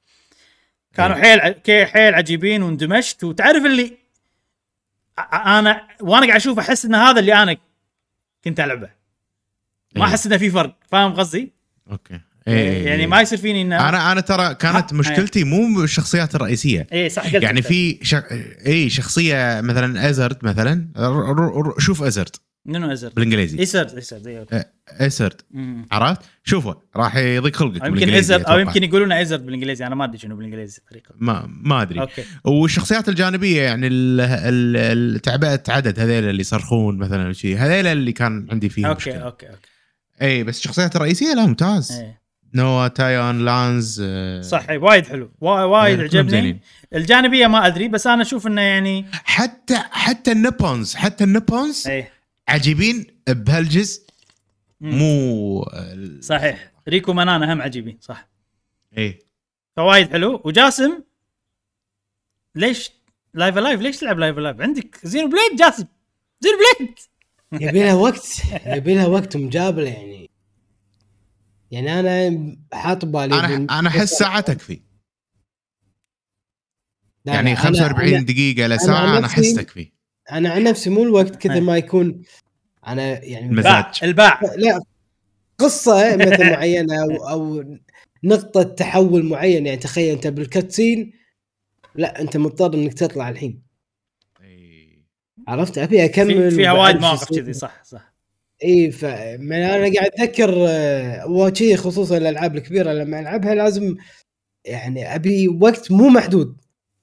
كانوا. 0.93 1.15
حيل 1.15 1.87
حيل 1.87 2.13
عجيبين 2.15 2.63
واندمجت 2.63 3.23
وتعرف 3.23 3.65
اللي 3.65 3.97
أنا 5.33 5.87
وأنا 6.01 6.25
قاعد 6.25 6.35
أشوف 6.35 6.59
أحس 6.59 6.85
إن 6.85 6.95
هذا 6.95 7.19
اللي 7.19 7.33
أنا 7.43 7.57
كنت 8.43 8.59
ألعبه 8.59 8.89
ما. 9.95 10.05
أحس 10.05 10.25
انه 10.25 10.37
في 10.37 10.49
فرق 10.49 10.75
فاهم 10.87 11.13
قصدي؟ 11.13 11.51
okay 11.91 12.19
يعني 12.47 13.07
ما 13.07 13.21
يصير 13.21 13.37
فيني 13.37 13.61
إنه 13.61 13.89
أنا 13.89 14.11
أنا 14.11 14.21
ترى 14.21 14.55
كانت 14.55 14.93
مشكلتي 14.93 15.43
مو 15.43 15.83
الشخصيات 15.83 16.35
الرئيسية. 16.35 16.87
اي 16.93 17.09
صح 17.09 17.33
قلت 17.33 17.43
يعني. 17.43 17.61
في 17.61 17.99
ش... 18.01 18.15
اي 18.67 18.89
شخصية 18.89 19.61
مثلا 19.61 20.09
Isurd 20.09 20.37
مثلا 20.41 20.87
شوف 21.79 22.03
Isurd 22.03 22.35
منو 22.65 22.91
Isurd؟ 22.91 23.13
بالإنجليزي. 23.13 23.59
Isurd 23.59 24.27
اي 24.27 24.39
okay. 24.39 24.63
Isurd. 24.87 25.41
عرفت؟ 25.91 26.21
شوفه 26.43 26.77
راح 26.95 27.15
يضيق 27.15 27.55
خلقك 27.55 27.87
يمكن 27.87 28.09
Isurd 28.09 28.43
أو. 28.43 28.59
يمكن 28.59 28.83
يقولون 28.83 29.11
Isurd 29.11 29.45
بالإنجليزي. 29.45 29.87
أنا 29.87 29.95
ما 29.95 30.03
أدري 30.03 30.17
شنو 30.17 30.35
بالإنجليزي 30.35 30.77
الطريقة 30.77 31.15
ما 31.17 31.45
ما 31.47 31.81
أدري. 31.81 31.99
okay. 31.99 32.23
والشخصيات 32.43 33.09
الجانبية 33.09 33.61
يعني 33.61 33.89
تعبئة 35.19 35.63
عدد 35.69 35.99
هذيل 35.99 36.29
اللي 36.29 36.41
يصرخون 36.41 36.97
مثلا 36.97 37.27
أو 37.27 37.33
شيء 37.33 37.57
هذيل 37.57 37.87
اللي 37.87 38.11
كان 38.11 38.47
عندي 38.51 38.69
فيها 38.69 38.87
okay 38.87 39.09
مشكلة. 39.09 39.23
okay 39.23 39.47
okay. 39.49 39.67
اي 40.21 40.43
بس 40.43 40.57
الشخصيات 40.57 40.95
الرئيسيه 40.95 41.33
لا 41.33 41.45
ممتاز. 41.45 41.91
إيه. 41.91 42.22
Noah 42.55 42.87
Taion 42.87 43.45
Lanz 43.45 44.01
آه، 44.05 44.41
صح 44.41 44.69
إيه، 44.69 44.77
وايد 44.77 45.07
حلو. 45.07 45.31
وا- 45.41 45.63
وايد 45.63 45.97
كلهم 45.97 46.25
عجبني. 46.25 46.61
الجانبية 46.95 47.47
ما 47.47 47.67
أدري 47.67 47.87
بس 47.87 48.07
أنا 48.07 48.21
أشوف 48.21 48.47
إنه 48.47 48.61
يعني 48.61 49.05
حتى 49.11 49.77
حتى 49.91 50.31
ال 50.31 50.40
Nopons 50.40 50.95
حتى 50.95 51.23
ال 51.23 51.32
Nopons 51.32 51.87
إيه. 51.87 52.11
عجيبين 52.47 53.05
بهالجزء. 53.29 54.03
مو 54.81 55.65
صحيح. 56.19 56.71
Riku 56.89 57.13
Manana 57.13 57.53
هم 57.53 57.61
عجيبين 57.61 57.97
صح. 58.01 58.27
إيه. 58.97 59.19
فوايد 59.77 60.11
حلو. 60.11 60.41
وجاسم 60.45 61.03
ليش 62.55 62.91
Live 63.33 63.57
A 63.57 63.62
Live 63.62 63.81
ليش 63.81 63.97
تلعب 63.97 64.19
Live 64.19 64.37
A 64.37 64.42
Live 64.42 64.61
عندك 64.61 64.99
Xenoblade 65.03 65.59
جاسم. 65.59 65.85
Xenoblade 66.39 66.95
يبي 67.61 67.79
لها 67.83 67.93
وقت 68.03 68.27
يبي 68.65 68.95
لها 68.95 69.05
وقت 69.07 69.37
مجابلة 69.37 69.89
يعني. 69.89 70.22
يعني 71.73 71.99
أنا 71.99 72.55
حاط 72.73 73.05
بالي 73.05 73.27
بال- 73.27 73.45
أنا 73.45 73.79
أنا 73.79 73.89
أحس 73.89 74.09
ساعه 74.09 74.39
تكفي 74.41 74.81
يعني 77.25 77.53
لا، 77.53 77.55
أنا- 77.55 77.59
45 77.59 78.13
أنا, 78.15 78.23
دقيقة 78.25 78.67
لساعه 78.67 79.17
أنا 79.17 79.25
احس 79.25 79.39
نفسي- 79.39 79.53
تكفي 79.55 79.91
أنا 80.31 80.49
عن 80.49 80.63
نفسي 80.63 80.89
مو 80.89 81.03
الوقت 81.03 81.35
كثر 81.35 81.53
إيه. 81.53 81.61
ما 81.61 81.77
يكون 81.77 82.21
أنا 82.87 83.23
يعني 83.23 83.45
المزاج. 83.45 83.63
باع 83.73 83.91
الباع 84.03 84.39
لا 84.57 84.79
قصة 85.57 86.15
مثل 86.17 86.51
معينة 86.51 87.03
أو 87.03 87.29
أو 87.29 87.63
نقطة 88.23 88.63
تحول 88.63 89.25
معين 89.25 89.65
يعني 89.65 89.77
تخيل 89.79 90.13
أنت 90.15 90.27
بالكاتسين 90.27 91.13
لا 91.95 92.21
أنت 92.21 92.37
مضطر 92.37 92.73
إنك 92.73 92.93
تطلع 92.93 93.29
الحين. 93.29 93.63
عرفت 95.47 95.77
أبي 95.77 96.05
أكمل 96.05 96.49
في 96.51 96.55
فيها 96.55 96.71
وايد 96.71 96.95
مواقف. 96.95 97.29
كذي 97.29 97.53
صح 97.53 97.83
صح 97.83 98.12
اي 98.63 98.91
ف 98.91 99.05
أنا 99.05 99.93
قاعد 99.93 99.95
أتذكر 100.19 100.65
آه، 100.69 101.27
وشي 101.27 101.75
خصوصا 101.77 102.17
الألعاب 102.17 102.55
الكبيرة 102.55 102.93
لما 102.93 103.19
ألعبها 103.19 103.55
لازم 103.55 103.95
يعني 104.65 105.15
أبي 105.15 105.47
وقت 105.47 105.91
مو 105.91 106.09
محدود. 106.09 106.57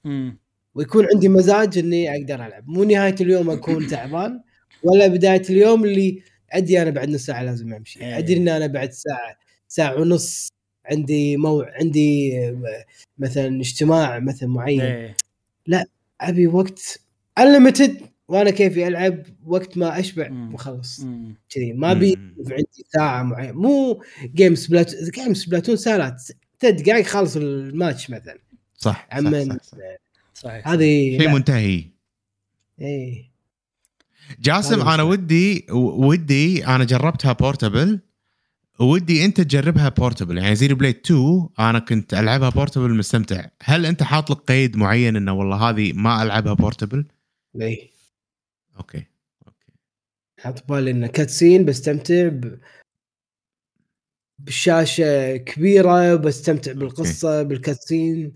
مم. 0.05 0.39
ويكون 0.75 1.07
عندي 1.15 1.29
مزاج 1.29 1.79
إني 1.79 2.11
أقدر 2.17 2.35
ألعب. 2.47 2.69
مو 2.69 2.85
نهاية 2.85 3.15
اليوم 3.21 3.51
أكون 3.51 3.87
تعبان 3.87 4.41
ولا 4.83 5.07
بداية 5.07 5.43
اليوم 5.51 5.85
اللي 5.85 6.23
ادري 6.53 6.83
أنا 6.83 6.91
بعد 6.91 7.09
نص 7.11 7.27
ساعة 7.27 7.43
لازم 7.43 7.73
أمشي. 7.75 8.01
إيه. 8.01 8.19
أدري 8.19 8.37
إن 8.37 8.49
أنا 8.49 8.67
بعد 8.67 8.93
ساعة 8.93 9.37
ساعة 9.69 10.01
ونص 10.01 10.49
عندي 10.87 11.37
مو 11.37 11.61
عندي 11.63 12.39
آه، 12.49 12.85
مثلا 13.19 13.61
اجتماع 13.61 14.19
مثلا 14.19 14.49
معين. 14.49 14.81
إيه. 14.81 15.15
أبي 16.21 16.47
وقت 16.47 17.01
unlimited 17.39 18.10
وأنا 18.31 18.51
كيفي 18.51 18.89
العب 18.89 19.23
وقت 19.47 19.79
ما 19.79 19.99
اشبع. 20.01 20.31
وخلص. 20.53 21.01
كذي. 21.55 21.73
ما 21.73 21.93
بي. 21.93 22.19
عندي 22.39 22.87
ساعة 22.95 23.23
معينة. 23.23 23.53
مو 23.53 24.03
game 24.35 24.55
Splat 24.55 24.93
game 25.15 25.35
Splatoon 25.35 25.77
ساعات 25.77 26.23
ثلاث 26.61 26.83
دقائق 26.83 27.07
خلص 27.07 27.37
الماتش 27.37 28.11
مثلا. 28.11 28.39
صح 28.75 29.09
صح, 29.13 29.31
صح, 29.31 29.57
صح. 29.63 29.77
صحيح. 30.35 30.69
هذه 30.69 31.19
شيء. 31.19 31.29
منتهي. 31.29 31.85
إيه. 32.81 33.31
جاسم 34.41 34.81
أنا. 34.89 35.03
ودي 35.03 35.67
ودي 35.73 36.67
أنا 36.67 36.85
جربتها 36.85 37.33
portable 37.33 38.01
ودي 38.81 39.25
أنت 39.25 39.41
تجربها 39.41 39.89
portable 39.89 40.39
يعني 40.39 40.57
Xenoblade 40.57 40.97
2 41.05 41.49
أنا 41.59 41.79
كنت 41.79 42.15
ألعبها 42.15 42.49
portable 42.49 42.95
مستمتع. 42.95 43.45
هل 43.63 43.87
أنت 43.87 44.03
حاط 44.03 44.31
لك 44.31 44.39
قيد 44.39 44.77
معين 44.77 45.17
إنه 45.17 45.33
والله 45.33 45.57
هذه 45.71 45.93
ما 45.93 46.23
ألعبها 46.23 46.53
portable 46.53 47.05
إيه. 47.61 48.00
okay 48.81 49.05
okay. 49.47 49.73
حاط 50.41 50.69
بالي 50.69 50.91
انه 50.91 51.07
cutscene 51.07 51.65
بستمتع 51.65 52.29
ب... 52.29 52.59
بالشاشة 54.39 55.37
كبيرة 55.37 56.15
بستمتع 56.17 56.73
بالقصة 56.73 57.43
بال 57.43 57.61
cutscene 57.61 58.35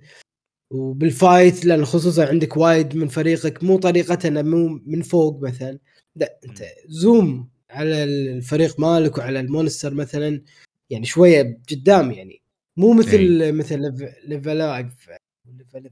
وبال 0.70 1.06
fight 1.06 1.64
لأن 1.64 1.84
خصوصا 1.84 2.26
عندك 2.26 2.57
وايد 2.57 2.97
من 2.97 3.09
فريقك 3.09 3.64
مو 3.64 3.78
طريقته 3.78 4.26
إنه 4.28 4.42
مو 4.42 4.80
من 4.86 5.03
فوق 5.03 5.40
مثلا. 5.42 5.78
لا 6.16 6.38
أنت 6.45 6.62
zoom 6.86 7.48
على 7.70 8.05
الفريق 8.05 8.80
مالك 8.80 9.18
وعلى 9.18 9.40
ال 9.40 9.47
monster 9.47 9.94
مثلا 9.95 10.42
يعني 10.90 11.05
شوية 11.07 11.61
قدام 11.70 12.11
يعني. 12.12 12.42
مو 12.76 12.92
مثل 12.92 13.42
إيه. 13.42 13.53
مثل 13.53 13.80
Live- 13.80 14.14
Live 14.24 14.59
A 14.59 14.68
Live 14.68 15.09
Live 15.46 15.63
A 15.63 15.67
Live. 15.67 15.88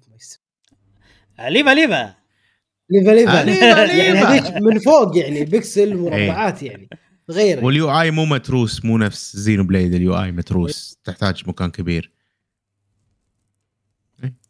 ليفا 1.38 1.70
ليفا! 1.74 2.21
ليفل 2.90 3.14
ليفل 3.16 3.28
آه، 3.28 3.44
ليفا، 3.44 3.84
يعني 3.84 4.12
ليفا. 4.12 4.28
هذيك 4.28 4.62
من 4.62 4.78
فوق 4.78 5.18
يعني 5.18 5.44
بكسل 5.44 5.96
مربعات 5.96 6.62
يعني 6.62 6.88
غير. 7.30 7.64
وال 7.64 8.00
UI 8.00 8.10
مو 8.10 8.24
متروس 8.24 8.84
مو 8.84 8.98
نفس 8.98 9.36
Xenoblade 9.36 9.94
ال 9.94 10.22
UI 10.22 10.32
متروس 10.32 10.98
تحتاج 11.04 11.42
مكان 11.46 11.70
كبير. 11.70 12.12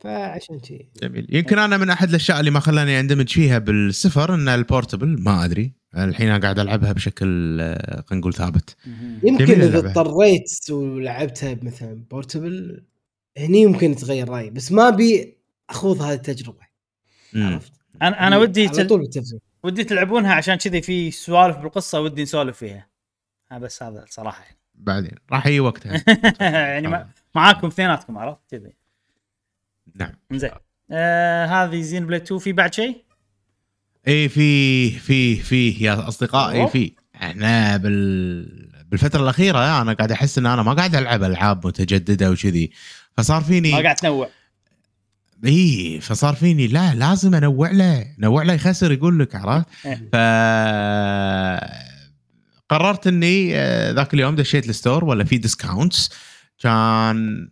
فعشان 0.01 0.63
شي. 0.63 0.89
جميل. 1.03 1.27
يمكن 1.31 1.59
أنا 1.59 1.77
من 1.77 1.91
أحد 1.91 2.09
الأشياء 2.09 2.41
اللي 2.41 2.51
ما 2.51 2.61
خلاني 2.61 3.01
أندمج 3.01 3.29
فيها 3.29 3.59
بالسفر 3.59 4.35
إن 4.35 4.49
ال 4.49 4.57
portable 4.57 5.21
ما 5.21 5.45
أدري. 5.45 5.73
الحين 5.97 6.29
أنا 6.29 6.39
قاعد 6.39 6.59
ألعبها 6.59 6.93
بشكل 6.93 7.59
آه، 7.61 8.05
خلينا 8.07 8.21
نقول 8.21 8.35
ثابت. 8.35 8.77
يمكن 9.23 9.61
إذا. 9.61 9.79
اضطريت 9.79 10.71
ولعبتها 10.71 11.59
مثلا 11.63 12.05
portable 12.11 12.85
هني 13.39 13.63
يمكن 13.63 13.93
يتغير 13.93 14.29
رأيي 14.29 14.51
بس 14.51 14.73
ما 14.73 14.89
أبي 14.89 15.37
أخوض 15.71 16.03
هذه 16.03 16.15
التجربة. 16.15 16.63
عرفت؟ 17.35 17.73
أنا 18.03 18.27
أنا 18.27 18.39
ودي 18.39 18.69
على. 18.69 18.85
طول 18.85 19.01
بالتفزير 19.01 19.41
ودي 19.63 19.85
تلعبونها 19.85 20.35
عشان 20.35 20.55
كذي 20.55 20.83
في 20.83 21.11
سوالف 21.11 21.57
بالقصة 21.57 22.01
ودي 22.01 22.23
نسولف 22.23 22.57
فيها. 22.59 22.89
ها 23.51 23.59
بس 23.59 23.83
هذا 23.83 24.03
الصراحه 24.03 24.43
يعني 24.45 24.57
بعدين 24.75 25.15
راح 25.33 25.47
يجي 25.47 25.61
وقتها 25.61 26.05
يعني 26.73 26.89
ما... 26.89 27.09
معاكم 27.35 27.67
اثنيناتكم 27.67 28.19
عرفت 28.19 28.41
كذي. 28.51 28.73
نعم. 29.95 30.13
زين 30.33 30.51
آه 30.91 31.47
هذه 31.47 31.81
زين 31.81 32.07
بلاي 32.07 32.21
2 32.21 32.41
في 32.41 32.53
بعد 32.53 32.75
شيء؟ 32.75 33.05
إي 34.09 34.29
في 34.29 34.91
في 34.91 35.37
في 35.37 35.71
يا 35.71 36.09
اصدقائي 36.09 36.61
أوه. 36.61 36.67
في. 36.67 36.93
إحنا 37.15 37.77
بال 37.77 38.73
بالفترة 38.87 39.23
الأخيرة 39.23 39.83
أنا 39.83 39.93
قاعد 39.93 40.13
أحس 40.13 40.39
إن 40.39 40.47
أنا 40.47 40.63
ما 40.63 40.73
قاعد 40.73 40.95
ألعب 40.95 41.23
ألعاب 41.23 41.67
متجددة 41.67 42.31
وكذي. 42.31 42.71
فصار 43.17 43.41
ما 43.41 43.47
فيني 43.47 43.83
قاعد 43.83 43.97
تنوع. 43.97 44.29
إي 45.45 46.01
فصار 46.01 46.35
فيني 46.35 46.67
لا 46.67 46.95
لازم 46.95 47.35
أنوع 47.35 47.71
له 47.71 48.07
نوع 48.19 48.43
له 48.43 48.53
يخسر 48.53 48.93
يقول 48.93 49.19
لك 49.19 49.35
عرفت؟ 49.35 49.67
إيه. 49.87 50.09
ف 50.13 50.17
قررت 52.69 53.07
إني 53.07 53.57
آه، 53.57 53.93
ذاك 53.93 54.15
اليوم 54.15 54.37
دشيت 54.37 54.69
ال 54.69 54.75
store 54.75 55.05
ولا 55.05 55.25
في 55.25 55.39
discounts 55.39 56.11
كان 56.59 57.49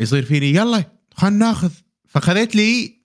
يصير 0.00 0.24
فيني 0.24 0.54
يلا 0.54 0.84
خلينا 1.14 1.36
ناخذ. 1.36 1.70
فخذيت 2.08 2.56
لي 2.56 2.98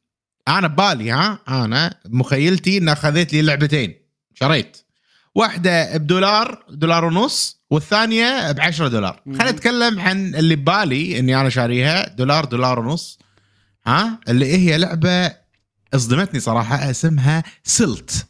أنا 0.48 0.68
ببالي 0.68 1.12
ها 1.12 1.40
أنا 1.48 1.95
مخيلتي 2.06 2.78
ان 2.78 2.90
اخذت 2.90 3.34
لي 3.34 3.41
لعبتين 3.41 3.94
شريت. 4.34 4.78
واحدة 5.36 5.98
بدولار 5.98 6.66
دولار 6.70 7.06
ونص 7.06 7.64
والثانية 7.70 8.52
ب 8.52 8.60
10 8.60 8.88
دولار. 8.88 9.22
خلينا 9.26 9.52
نتكلم 9.52 10.00
عن 10.00 10.36
اللي 10.36 10.56
ببالي 10.56 11.20
إني 11.20 11.41
أنا 11.41 11.50
شاريها 11.50 12.08
دولار 12.16 12.45
دولار 12.45 12.80
ونص. 12.80 13.20
ها؟ 13.88 14.19
اللي 14.30 14.45
هي 14.45 14.77
لعبة 14.77 15.31
أصدمتني 15.93 16.39
صراحة 16.39 16.89
اسمها 16.89 17.43
Silt. 17.64 18.26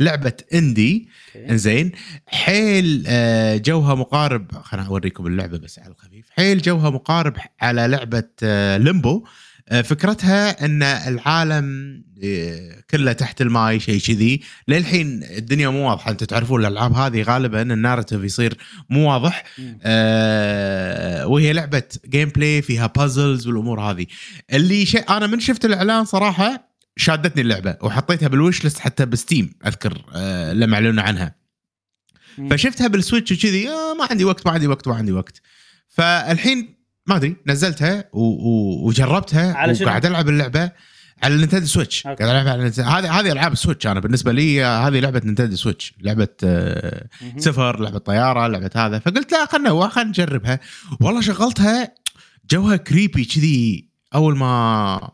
لعبة 0.00 0.32
indie. 0.54 1.08
إنزين. 1.36 1.92
حيل 2.26 3.04
آه، 3.06 3.56
جوها 3.56 3.94
مقارب 3.94 4.52
خليني 4.52 4.86
أوريكم 4.88 5.26
اللعبة 5.26 5.58
بس 5.58 5.78
على 5.78 5.92
الخفيف. 5.92 6.26
حيل 6.30 6.62
جوها 6.62 6.90
مقارب 6.90 7.36
على 7.60 7.86
لعبة 7.86 8.28
آه، 8.42 8.76
Limbo 8.76 9.24
آه، 9.68 9.82
فكرتها 9.82 10.64
إن 10.64 10.82
العالم 10.82 11.64
آه، 11.64 12.07
كله 12.90 13.12
تحت 13.12 13.40
الماي 13.40 13.80
شيء 13.80 14.00
كذي 14.00 14.40
للحين 14.68 15.22
الدنيا 15.22 15.68
مو 15.68 15.88
واضحة 15.88 16.10
أنتم 16.10 16.26
تعرفون 16.26 16.60
الألعاب 16.60 16.92
هذه 16.92 17.22
غالبا 17.22 17.62
ال 17.62 17.68
narrative 17.68 18.24
يصير 18.24 18.56
مو 18.90 19.12
واضح. 19.12 19.44
آه، 19.82 21.26
وهي 21.26 21.52
لعبة 21.52 21.82
gameplay 22.06 22.62
فيها 22.62 22.86
puzzles 22.86 23.46
والأمور 23.46 23.80
هذه 23.80 24.06
اللي 24.52 24.86
شيء 24.86 25.10
أنا 25.10 25.26
من 25.26 25.40
شفت 25.40 25.64
الإعلان 25.64 26.04
صراحة 26.04 26.68
شادتني 26.96 27.42
اللعبة 27.42 27.76
وحطيتها 27.82 28.28
بال 28.28 28.40
wish 28.40 28.64
list 28.64 28.78
حتى 28.78 29.06
ب 29.06 29.14
Steam 29.14 29.54
أذكر 29.66 30.04
آه، 30.14 30.52
لما 30.52 30.74
أعلنوا 30.74 31.02
عنها. 31.02 31.34
فشفتها 32.50 32.86
بال 32.86 32.98
Switch 32.98 33.32
وكذي 33.32 33.68
آه 33.68 33.94
ما 33.94 34.06
عندي 34.10 34.24
وقت 34.24 34.46
ما 34.46 34.52
عندي 34.52 34.66
وقت 34.66 34.88
ما 34.88 34.94
عندي 34.94 35.12
وقت 35.12 35.40
فالحين 35.88 36.74
ما 37.06 37.16
أدري 37.16 37.36
نزلتها 37.46 38.04
و... 38.12 38.20
و... 38.20 38.86
وجربتها؟ 38.86 39.52
وقاعد 39.82 40.06
ألعب 40.06 40.28
اللعبة 40.28 40.70
على 41.22 41.34
ال 41.34 41.38
Nintendo 41.38 41.66
Switch. 41.66 42.04
قاعد 42.04 42.22
ألعب 42.22 42.48
على 42.48 42.62
هذه 42.62 43.20
هذه 43.20 43.32
ألعاب 43.32 43.52
ال 43.52 43.57
Switch 43.57 43.86
أنا 43.86 44.00
بالنسبة 44.00 44.32
لي 44.32 44.64
هذه 44.64 45.00
لعبة 45.00 45.20
Nintendo 45.24 45.56
Switch. 45.56 45.94
لعبة 46.00 46.28
آه،. 46.44 47.08
سفر 47.36 47.80
لعبة 47.80 47.98
طيارة 47.98 48.46
لعبة 48.46 48.70
هذا. 48.76 48.98
فقلت 48.98 49.32
لا 49.32 49.46
خلنا 49.46 49.68
نوع 49.68 49.88
خلينا 49.88 50.08
نجربها. 50.10 50.60
والله 51.00 51.20
شغلتها 51.20 51.94
جوها 52.50 52.76
creepy 52.76 53.24
كذي. 53.24 53.88
أول 54.14 54.36
ما 54.36 55.10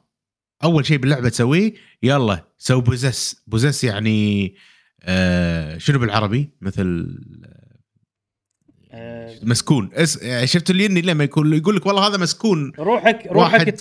أول 0.64 0.86
شيء 0.86 0.97
باللعبة 0.97 1.28
تسويه 1.28 1.74
يلا 2.02 2.44
so 2.59 2.81
possess 2.81 3.43
possess 3.47 3.85
يعني 3.85 4.55
آه 5.02 5.78
شنو 5.78 5.98
بالعربي؟ 5.98 6.51
مثل 6.60 7.18
آه، 8.93 9.35
مسكون. 9.43 9.90
اس 9.94 10.22
يعني 10.22 10.47
شفت 10.47 10.70
اليني 10.70 11.01
لما 11.02 11.24
يكون 11.24 11.55
يقول 11.55 11.76
لك 11.76 11.86
والله 11.86 12.06
هذا 12.06 12.16
مسكون. 12.16 12.72
روحك 12.78 13.26
روحك 13.31 13.81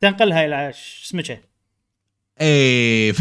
تنقلها 0.00 0.44
إلى 0.46 0.72
ش- 0.72 1.02
اسمه 1.06 1.22
إيه 2.40 3.12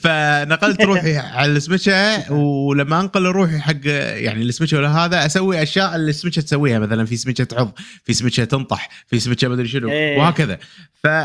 فنقلت 0.00 0.82
روحي 0.90 1.16
على 1.16 1.52
السمكه 1.52 2.32
ولما 2.32 3.00
أنقل 3.00 3.26
روحي 3.26 3.58
حق 3.58 3.80
يعني 3.84 4.42
السمكه 4.42 4.76
ولا 4.76 4.88
هذا 5.04 5.26
أسوي 5.26 5.62
أشياء 5.62 5.96
اللي 5.96 6.10
السمكه 6.10 6.42
تسويها 6.42 6.78
مثلا 6.78 7.04
في 7.06 7.16
سمكه 7.16 7.44
تعض 7.44 7.72
في 8.04 8.12
سمكه 8.14 8.44
تنطح 8.44 8.88
في 9.06 9.20
سمكه 9.20 9.48
ما 9.48 9.54
أدري 9.54 9.68
شنو 9.68 9.88
إيه. 9.90 10.18
وهكذا 10.18 10.58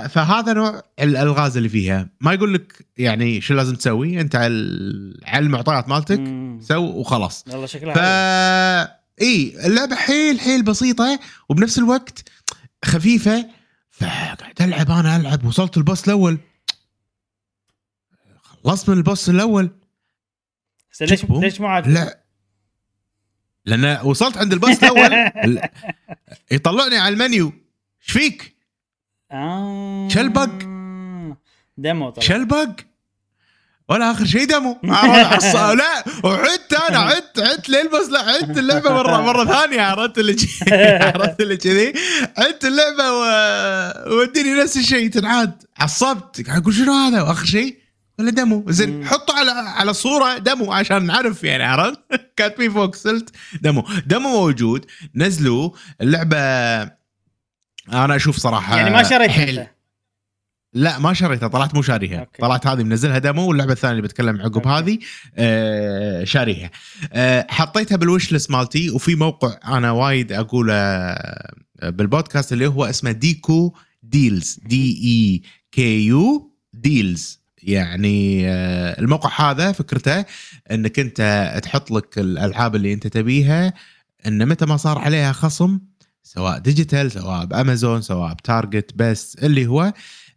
فهذا 0.10 0.54
نوع 0.54 0.82
الألغاز 0.99 1.58
اللي 1.58 1.70
فيها 1.70 2.10
ما 2.22 2.34
يقول 2.34 2.54
لك 2.54 2.86
يعني 2.98 3.41
شو 3.41 3.54
لازم 3.54 3.76
تسوي 3.76 4.22
أنت 4.22 4.36
على 4.36 4.48
ال- 4.48 5.20
على 5.26 5.45
المعطيات 5.45 5.90
مالتك. 5.90 6.22
سو 6.68 6.82
وخلاص 6.84 7.44
والله 7.49 7.66
شكلها 7.66 7.94
ف. 7.94 7.99
إي 9.22 9.54
اللعبة 9.66 9.95
حيل 9.95 10.40
حيل 10.40 10.64
بسيطة 10.64 11.20
وبنفس 11.49 11.78
الوقت 11.78 12.30
خفيفة 12.86 13.45
فقاعد 13.91 14.38
ألعب 14.62 14.91
أنا 14.91 15.16
ألعب 15.16 15.45
وصلت 15.45 15.78
البوس 15.78 16.04
الأول 16.08 16.38
خلصت 18.68 18.89
من 18.89 18.98
البوس 18.98 19.30
الأول. 19.30 19.69
ليش. 21.02 21.26
ليش 21.30 21.61
مو 21.61 21.68
عاجبك؟ 21.68 21.89
لا. 21.89 22.19
لأن 23.65 24.06
وصلت 24.06 24.38
عند 24.38 24.53
البوس 24.53 24.84
الأول. 24.84 25.14
ال- 25.45 25.69
يطلعني 26.52 26.98
على 26.98 27.14
المنيو. 27.14 27.45
إيش 28.02 28.11
فيك؟ 28.11 28.56
آه. 29.31 30.07
شلبق. 30.11 30.49
ديمو 31.77 32.10
طبعا 32.10 32.26
شلبق 32.27 32.69
ولا 33.89 34.11
آخر 34.11 34.26
شيء 34.26 34.45
دمو 34.48 34.80
لا. 34.84 36.03
وعدت 36.23 36.73
أنا. 36.73 36.99
عدت 36.99 37.39
عدت 37.39 37.69
للبس 37.69 38.10
لا 38.10 38.19
عدت 38.19 38.57
اللعبة 38.57 38.89
مره 38.94 39.22
مرة 39.27 39.45
ثانية. 39.45 39.81
عرفت 39.81 40.18
اللي 40.18 40.35
عرفت 41.02 41.41
اللي 41.41 41.57
كذي. 41.57 41.94
عدت 42.38 42.65
اللعبة 42.65 43.11
و... 43.11 43.23
وديني 44.19 44.61
نفس 44.64 44.77
الشيء 44.77 45.10
تنعاد. 45.10 45.64
عصبت. 45.77 46.48
قاعد 46.48 46.61
أقول 46.61 46.73
شنو 46.73 46.94
هذا؟ 46.94 47.22
وآخر 47.22 47.45
شيء 47.45 47.87
ولا 48.19 48.31
دمو؟ 48.31 48.64
زين. 48.68 49.06
حطوا 49.07 49.35
على 49.35 49.52
على 49.52 49.91
الصورة 49.91 50.38
دمو 50.38 50.73
عشان 50.73 51.06
نعرف 51.06 51.44
يعني 51.44 51.64
عرفت؟ 51.64 51.99
كاتبين 52.38 52.72
فوق 52.73 52.95
سلت 52.95 53.35
demo. 53.62 53.84
demo 54.06 54.30
موجود 54.30 54.85
نزلوا 55.15 55.69
اللعبة. 56.02 56.38
أنا 57.94 58.15
أشوف 58.15 58.38
صراحة 58.38 58.77
يعني 58.77 58.89
ما 58.89 59.03
شريت 59.03 59.31
حيل- 59.31 59.60
أنت؟ 59.60 59.69
لا 60.73 60.99
ما 60.99 61.14
شريتها 61.14 61.48
طلعت 61.48 61.76
مو 61.76 61.81
شاريها. 61.81 62.19
okay. 62.20 62.41
طلعت 62.41 62.68
هذه 62.68 62.84
منزلها 62.84 63.18
demo 63.18 63.48
واللعبة 63.48 63.72
الثانية 63.73 63.91
اللي 63.91 64.02
بتكلم 64.07 64.41
عقب. 64.41 64.68
هذه 64.68 64.99
آه 65.38 66.23
شاريها. 66.23 66.72
آه 67.14 67.48
حطيتها 67.49 67.95
بال 67.95 68.08
wish 68.08 68.32
list 68.32 68.52
مالتي 68.52 68.89
وفي 68.89 69.15
موقع 69.15 69.77
أنا 69.77 69.91
وايد 69.91 70.31
أقوله 70.31 70.73
آه، 70.73 71.53
بالبودكاست 71.84 72.53
اللي 72.53 72.68
هو 72.68 72.85
اسمه 72.85 73.11
Deku 73.12 73.74
Deals 74.04 74.60
D 74.66 75.02
E 75.04 75.41
K 75.72 76.06
U 76.06 76.52
Deals. 76.74 77.47
يعني 77.68 78.49
آه 78.49 78.99
الموقع 78.99 79.52
هذا 79.52 79.72
فكرته 79.72 80.26
إنك 80.72 80.99
أنت 80.99 81.53
تحط 81.64 81.91
لك 81.91 82.18
الألعاب 82.18 82.76
اللي 82.76 82.94
أنت 82.94 83.07
تبيها 83.07 83.73
إن 84.27 84.48
متى 84.48 84.65
ما 84.65 84.77
صار 84.77 84.98
عليها 84.98 85.31
خصم 85.31 85.80
سواء 86.23 86.60
digital 86.60 87.12
سواء 87.11 87.45
بأمازون 87.45 88.02
سواء 88.02 88.34
ب 88.34 88.42
Target 88.42 88.91
بس 88.95 89.35
اللي 89.35 89.68
هو 89.68 89.94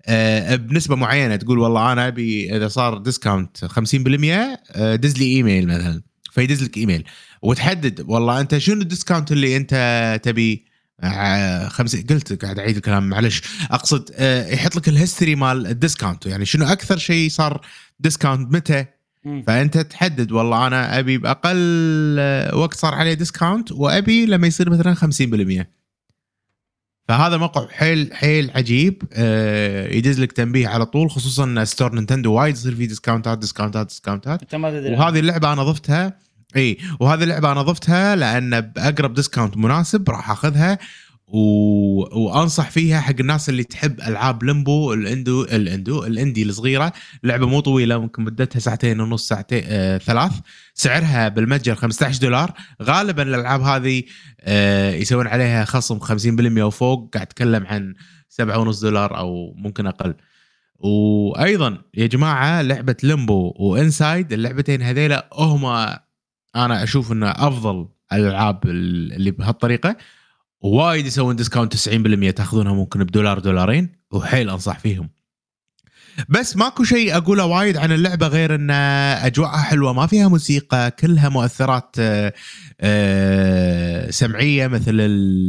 آه، 0.06 0.56
بنسبة 0.56 0.96
معينة 0.96 1.36
تقول 1.36 1.58
والله 1.58 1.92
أنا 1.92 2.08
أبي 2.08 2.56
إذا 2.56 2.68
صار 2.68 2.98
discount 2.98 3.64
50% 3.64 4.58
آه، 4.72 4.96
دز 4.96 5.18
لي 5.18 5.24
إيميل 5.24 5.66
مثلا 5.66 6.02
فيدز 6.30 6.62
لك 6.64 6.76
إيميل. 6.76 7.04
وتحدد 7.42 8.04
والله 8.08 8.40
أنت 8.40 8.58
شنو 8.58 8.82
ال 8.82 8.88
discount 8.88 9.32
اللي 9.32 9.56
أنت 9.56 10.20
تبي 10.22 10.69
خمسة. 11.68 12.04
قلت 12.10 12.44
قاعد 12.44 12.58
أعيد 12.58 12.76
الكلام 12.76 13.08
معلش. 13.08 13.42
أقصد 13.70 14.10
آه، 14.14 14.48
يحط 14.48 14.76
لك 14.76 14.88
ال 14.88 14.94
history 14.94 15.34
مال 15.34 15.66
ال 15.66 15.73
discount 15.73 16.26
يعني 16.26 16.44
شنو 16.44 16.66
أكثر 16.66 16.98
شيء 16.98 17.30
صار 17.30 17.60
discount 18.00 18.52
متى. 18.54 18.84
فأنت 19.46 19.78
تحدد. 19.78 20.32
والله 20.32 20.66
أنا 20.66 20.98
أبي 20.98 21.18
بأقل 21.18 22.16
آه، 22.18 22.56
وقت 22.56 22.74
صار 22.76 22.94
عليه 22.94 23.14
discount 23.14 23.72
وأبي 23.72 24.26
لما 24.26 24.46
يصير 24.46 24.70
مثلا 24.70 24.94
50% 24.94 25.66
فهذا 27.08 27.36
موقع 27.36 27.66
حيل 27.68 28.14
حيل 28.14 28.50
عجيب. 28.54 29.02
آه، 29.12 29.88
يدز 29.94 30.20
لك 30.20 30.32
تنبيه 30.32 30.68
على 30.68 30.86
طول 30.86 31.10
خصوصا 31.10 31.44
إن 31.44 31.64
store 31.64 31.94
Nintendo 31.94 32.32
وايد 32.32 32.54
يصير 32.54 32.74
فيه 32.74 32.88
discount 32.88 33.38
ات 33.38 33.44
discount 33.44 33.86
ات 33.86 33.92
discount 33.92 34.37
ات 34.37 34.42
أنت 34.42 34.54
ما 34.54 34.70
تدري. 34.70 34.94
وهذه 34.94 35.18
اللعبة 35.18 35.52
أنا 35.52 35.62
ضفتها 35.62 36.18
إي 36.56 36.78
وهذه 37.00 37.22
اللعبة 37.22 37.52
أنا 37.52 37.62
ضفتها 37.62 38.16
لأن 38.16 38.60
بأقرب 38.60 39.14
discount 39.14 39.56
مناسب 39.56 40.10
راح 40.10 40.30
أخذها 40.30 40.78
و... 41.26 41.38
وأنصح 42.20 42.70
فيها 42.70 43.00
حق 43.00 43.14
الناس 43.20 43.48
اللي 43.48 43.64
تحب 43.64 44.00
ألعاب 44.00 44.44
Limbo 44.44 44.92
ال 44.92 45.01
indie 45.01 45.42
ال 45.42 45.53
indie 45.53 46.04
ال 46.04 46.11
indie 46.11 46.42
الصغيرة. 46.42 46.92
لعبة 47.24 47.46
مو 47.46 47.60
طويلة 47.60 47.98
ممكن 47.98 48.22
مدتها 48.22 48.60
ساعتين 48.60 49.00
ونص 49.00 49.28
ساعتين 49.28 49.62
آه 49.66 49.98
ثلاث. 49.98 50.32
سعرها 50.74 51.28
بالمتجر 51.28 51.74
15 51.74 52.20
دولار. 52.20 52.52
غالبا 52.82 53.22
الألعاب 53.22 53.60
هذه 53.60 54.02
آه 54.40 54.92
يسوون 54.92 55.26
عليها 55.26 55.64
خصم 55.64 55.98
50% 55.98 56.60
وفوق 56.60 57.10
قاعد 57.14 57.26
أتكلم 57.26 57.66
عن 57.66 57.94
7.5 58.42 58.82
دولار 58.82 59.18
أو 59.18 59.54
ممكن 59.56 59.86
أقل. 59.86 60.14
وأيضا 60.78 61.78
يا 61.94 62.06
جماعة 62.06 62.62
لعبة 62.62 62.96
Limbo 63.02 63.54
و 63.56 63.67
Inside 63.67 64.32
اللعبتين 64.32 64.82
هذيلا 64.82 65.28
هما 65.32 66.00
أنا 66.56 66.82
أشوف 66.82 67.12
إنه 67.12 67.30
أفضل 67.30 67.88
الالعاب 68.12 68.66
اللي 68.66 69.30
بهالطريقة. 69.30 69.96
وايد 70.60 71.06
يسوون 71.06 71.36
discount 71.36 71.72
90% 71.72 72.30
تأخذونها 72.30 72.72
ممكن 72.72 73.04
بدولار 73.04 73.38
دولارين. 73.38 73.92
وحيل 74.10 74.50
أنصح 74.50 74.78
فيهم. 74.78 75.10
بس 76.28 76.56
ماكو 76.56 76.84
شيء 76.84 77.16
أقوله 77.16 77.44
وايد 77.44 77.76
عن 77.76 77.92
اللعبة 77.92 78.26
غير 78.26 78.54
إن 78.54 78.70
أجواءها 78.70 79.62
حلوة. 79.62 79.92
ما 79.92 80.06
فيها 80.06 80.28
موسيقى 80.28 80.90
كلها 80.90 81.28
مؤثرات 81.28 81.96
آه، 81.98 82.32
آه، 82.80 84.10
سمعية 84.10 84.66
مثل 84.66 84.96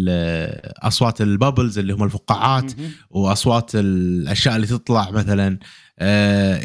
آه، 0.10 0.74
أصوات 0.88 1.22
ال 1.22 1.29
bubbles 1.29 1.80
اللي 1.80 1.94
هم 1.94 2.04
الفقاعات. 2.04 2.72
وأصوات 3.10 3.72
الأشياء 3.76 4.56
اللي 4.56 4.68
تطلع 4.68 5.12
مثلا 5.12 5.58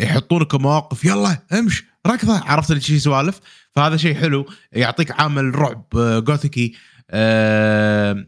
يحطونك 0.03 0.55
مواقف 0.55 1.05
يلا 1.05 1.39
امش. 1.53 1.85
ركضه. 2.07 2.39
عرفت 2.45 2.71
اللي 2.71 2.83
شي 2.83 2.99
سوالف. 2.99 3.41
فهذا 3.73 3.97
شيء 3.97 4.15
حلو. 4.15 4.47
يعطيك 4.73 5.21
عامل 5.21 5.55
رعب 5.55 5.85
آه، 5.97 6.19
gothic 6.19 6.61
ي. 6.61 6.75
آه، 7.11 8.27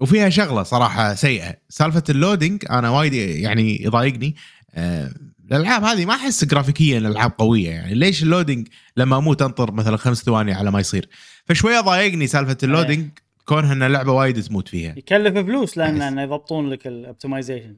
وفيها 0.00 0.28
شغلة 0.28 0.62
صراحة 0.62 1.14
سيئة. 1.14 1.54
سالفة 1.68 2.02
ال 2.10 2.17
loading 2.17 2.64
أنا 2.70 2.90
وايد 2.90 3.12
يعني 3.14 3.82
يضايقني. 3.82 4.36
آه، 4.74 5.10
الألعاب 5.52 5.84
هذه 5.84 6.06
ما 6.06 6.14
أحس 6.14 6.44
جرافيكيا 6.44 6.98
الألعاب 6.98 7.32
قوية 7.38 7.70
يعني. 7.70 7.94
ليش 7.94 8.22
ال 8.22 8.28
loading 8.28 8.68
لما 8.96 9.16
أموت 9.18 9.42
أنطر 9.42 9.72
مثلا 9.72 9.96
خمس 9.96 10.22
ثواني 10.22 10.52
على 10.52 10.70
ما 10.70 10.80
يصير؟ 10.80 11.08
فشوية 11.44 11.80
ضايقني 11.80 12.26
سالفة 12.26 12.56
ال 12.62 12.67
loading. 12.67 13.08
كونها 13.44 13.72
إن 13.72 13.82
اللعبة 13.82 14.12
وايد 14.12 14.42
تموت 14.42 14.68
فيها. 14.68 14.94
يكلف 14.98 15.38
فلوس 15.38 15.78
لأن 15.78 16.18
يضبطون 16.18 16.70
لك 16.70 16.86
ال 16.86 16.93
optimization 16.93 17.76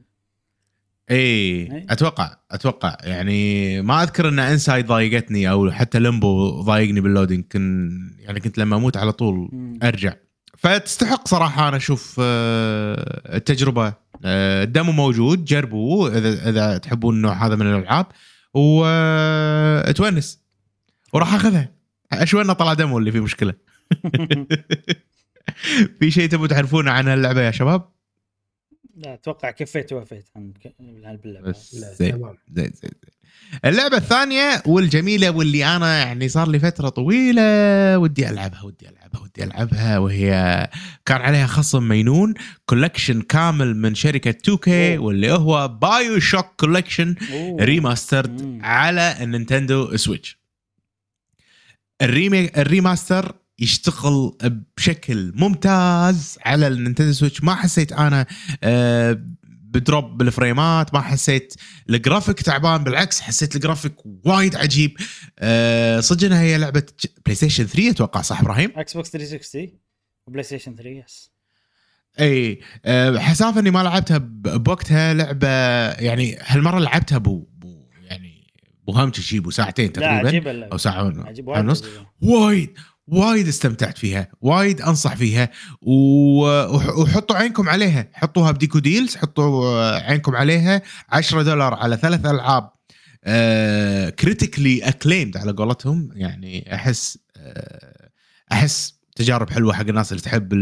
إي 1.11 1.15
إيه. 1.17 1.85
أتوقع 1.89 2.35
أتوقع. 2.51 2.97
يعني 3.03 3.81
ما 3.81 4.03
أذكر 4.03 4.29
إن 4.29 4.39
انسايد 4.39 4.85
ضايقتني 4.85 5.49
أو 5.49 5.71
حتى 5.71 5.99
لمبو 5.99 6.61
ضايقني 6.61 7.01
بال 7.01 7.10
loading 7.10 7.43
كن 7.51 7.91
يعني 8.19 8.39
كنت 8.39 8.57
لما 8.57 8.75
أموت 8.75 8.97
على 8.97 9.11
طول. 9.11 9.49
أرجع. 9.83 10.13
فتستحق 10.57 11.27
صراحة 11.27 11.67
أنا 11.67 11.77
أشوف 11.77 12.15
آه، 12.23 13.35
التجربة. 13.35 13.93
آه، 14.25 14.63
الدمو 14.63 14.91
موجود 14.91 15.45
جربوه 15.45 16.17
إذا 16.17 16.49
إذا 16.49 16.77
تحبون 16.77 17.15
النوع 17.15 17.45
هذا 17.45 17.55
من 17.55 17.67
الألعاب. 17.67 18.05
وتونس 18.53 20.41
وراح 21.13 21.33
أخذها. 21.33 21.71
اشوى 22.13 22.41
إنه 22.41 22.53
طلع 22.53 22.73
دمو 22.73 22.97
اللي 22.97 23.11
فيه 23.11 23.19
مشكلة. 23.19 23.53
في 25.99 26.11
شيء 26.11 26.29
تبون 26.29 26.47
تعرفونه 26.47 26.91
عن 26.91 27.07
اللعبه 27.07 27.41
يا 27.41 27.51
شباب؟ 27.51 27.96
لا 28.97 29.13
أتوقع 29.13 29.51
كفيت 29.51 29.93
ووفيت 29.93 30.29
عن 30.35 30.53
باللعبه 31.23 31.55
زين 31.71 32.11
تمام 32.11 32.37
زين 32.51 32.65
زين 32.65 32.73
زين. 32.73 32.91
اللعبة 33.65 33.97
الثانية 33.97 34.63
والجميلة 34.65 35.31
واللي 35.31 35.65
أنا 35.65 35.99
يعني 35.99 36.29
صار 36.29 36.49
لي 36.49 36.59
فترة 36.59 36.89
طويلة 36.89 37.97
ودي 37.97 38.29
ألعبها 38.29 38.63
ودي 38.63 38.89
ألعبها 38.89 39.21
ودي 39.21 39.43
ألعبها 39.43 39.97
وهي 39.97 40.69
كان 41.05 41.21
عليها 41.21 41.47
خصم 41.47 41.87
مينون 41.87 42.33
collection 42.65 43.21
كامل 43.21 43.77
من 43.77 43.95
شركة 43.95 44.29
2 44.29 44.57
كي 44.57 44.97
أوه. 44.97 45.05
واللي 45.05 45.31
هو 45.31 45.67
بايو 45.67 46.19
شوك 46.19 46.45
كولكشن. 46.59 47.15
remastered. 47.59 48.59
على 48.61 49.17
النينتندو 49.21 49.97
سويتش 49.97 50.39
ال 52.01 52.09
rema- 52.09 52.49
ال 52.57 52.66
remaster 52.66 53.35
يشتغل 53.59 54.37
بشكل 54.77 55.31
ممتاز 55.35 56.37
على 56.45 56.67
النينتندو 56.67 57.11
سويتش. 57.13 57.43
ما 57.43 57.55
حسيت 57.55 57.91
أنا 57.91 58.25
آه، 58.63 59.21
ب 59.43 59.58
drop 59.58 60.17
بال 60.17 60.36
frame 60.36 60.84
ات 60.84 60.93
ما 60.93 61.01
حسيت 61.01 61.53
الجرافيك 61.89 62.41
تعبان 62.41 62.83
بالعكس 62.83 63.21
حسيت 63.21 63.55
الجرافيك 63.55 63.95
وايد 64.05 64.55
عجيب. 64.55 64.97
آه، 65.39 65.99
صدق 65.99 66.25
إنها 66.27 66.41
هي 66.41 66.57
لعبة 66.57 66.83
بلاي 67.25 67.35
ستيشن 67.35 67.65
3 67.65 67.89
أتوقع 67.89 68.21
صح 68.21 68.41
إبراهيم؟ 68.41 68.71
إكس 68.75 68.93
بوكس 68.93 69.09
360 69.09 69.69
وبلاي 70.27 70.43
ستيشن 70.43 70.75
3 70.75 70.89
yes 70.89 71.31
إي 72.19 72.59
آه، 72.85 73.17
حسافة 73.17 73.59
إني 73.59 73.71
ما 73.71 73.83
لعبتها 73.83 74.17
بوقتها 74.17 75.13
لعبة 75.13 75.47
يعني 75.91 76.37
هالمرة 76.41 76.79
لعبتها 76.79 77.17
بو, 77.17 77.47
بو 77.57 77.85
يعني 78.01 78.47
بوهمتش 78.87 79.19
شي 79.19 79.39
بو 79.39 79.49
ساعتين 79.51 79.91
لا 79.97 80.21
تقريبا 80.23 80.65
أو 80.71 80.77
ساعة 80.77 81.03
ون- 81.03 81.27
عجيب 81.27 81.45
ساعة 81.45 81.53
وايد 81.55 81.65
ونص. 81.65 81.83
وايد 82.21 82.77
وايد 83.07 83.47
استمتعت 83.47 83.97
فيها 83.97 84.27
وايد 84.41 84.81
أنصح 84.81 85.15
فيها. 85.15 85.49
وحطوا 85.81 87.35
عينكم 87.35 87.69
عليها. 87.69 88.09
حطوها 88.13 88.51
بديكو 88.51 88.79
ديلز 88.79 89.15
حطوا 89.15 89.65
آه، 89.65 89.99
عينكم 90.01 90.35
عليها. 90.35 90.81
10 91.09 91.41
دولار 91.41 91.73
على 91.73 91.97
ثلاث 91.97 92.25
ألعاب 92.25 92.69
critically 94.19 94.79
acclaimed 94.87 95.37
على 95.37 95.51
قولتهم. 95.51 96.09
يعني 96.15 96.75
أحس 96.75 97.17
آه، 97.37 98.09
أحس 98.51 98.93
تجارب 99.15 99.49
حلوة 99.49 99.73
حق 99.73 99.87
الناس 99.87 100.11
اللي 100.11 100.21
تحب 100.23 100.53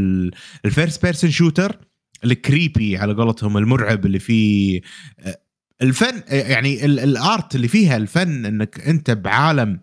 ال 0.65 0.72
first 0.72 1.03
person 1.05 1.31
shooter 1.31 1.79
ال 2.23 2.34
creepy 2.34 2.97
على 2.97 3.13
قولتهم 3.13 3.57
المرعب 3.57 4.05
اللي 4.05 4.19
فيه 4.19 4.81
آه، 5.19 5.37
الفن 5.81 6.23
آه، 6.29 6.33
يعني 6.49 6.85
ال- 6.85 6.99
ال 6.99 7.13
art 7.13 7.55
اللي 7.55 7.67
فيها 7.67 7.97
الفن 7.97 8.45
إنك 8.45 8.79
أنت 8.87 9.11
بعالم 9.11 9.79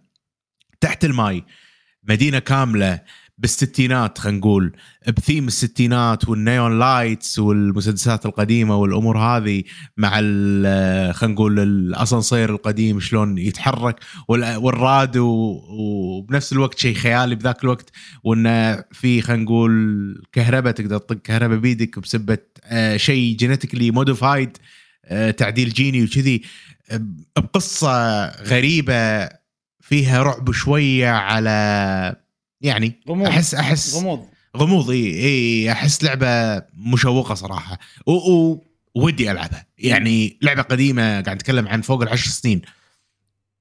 تحت 0.80 1.05
الماي. 1.05 1.44
مدينة 2.09 2.39
كاملة 2.39 3.01
بالستينات 3.39 4.19
خلينا 4.19 4.39
نقول 4.39 4.73
بثيم 5.16 5.47
الستينات 5.47 6.29
وال 6.28 6.45
neon 6.45 6.78
lights 6.78 7.39
والمسدسات 7.39 8.27
القديمة 8.27 8.77
والأمور 8.77 9.19
هذه 9.19 9.62
مع 9.97 10.11
خلينا 11.12 11.35
نقول 11.35 11.61
الأسانسير 11.61 12.51
القديم 12.51 13.01
شلون 13.01 13.39
يتحرك 13.39 14.01
وال- 14.29 14.57
والراد 14.57 15.16
وبنفس 15.16 16.53
الوقت 16.53 16.79
شيء 16.79 16.95
خيالي 16.95 17.35
بذاك 17.35 17.65
الوقت 17.65 17.91
وانه 18.24 18.85
في 18.93 19.23
خلينا 19.23 19.43
نقول 19.43 20.23
كهرباء 20.33 20.73
تقدر 20.73 20.99
تطق 20.99 21.16
كهرباء 21.23 21.59
بيدك 21.59 21.99
بسبة 21.99 22.39
شيء 22.97 23.37
genetically 23.36 23.90
modified 23.90 24.57
تعديل 25.37 25.69
جيني 25.73 26.05
وكذي 26.05 26.43
آه، 26.91 27.01
بقصة 27.37 28.27
غريبة 28.43 29.29
فيها 29.93 30.23
رعب 30.23 30.52
شوية 30.52 31.09
على 31.09 32.16
يعني 32.60 33.01
غموض. 33.09 33.27
أحس 33.28 33.55
أحس 33.55 33.94
غموض. 33.94 34.27
غموض 34.56 34.90
إي 34.90 35.24
إي 35.24 35.73
أحس 35.73 36.05
لعبة 36.05 36.62
مشوقة 36.93 37.35
صراحة. 37.35 37.78
و- 38.06 38.12
و- 38.32 38.64
ودي 38.94 39.31
ألعبها. 39.31 39.66
يعني 39.78 40.39
لعبة 40.43 40.62
قديمة 40.62 41.02
قاعد 41.02 41.28
اتكلم 41.28 41.69
عن 41.69 41.81
فوق 41.81 42.02
العشر 42.02 42.31
سنين. 42.31 42.62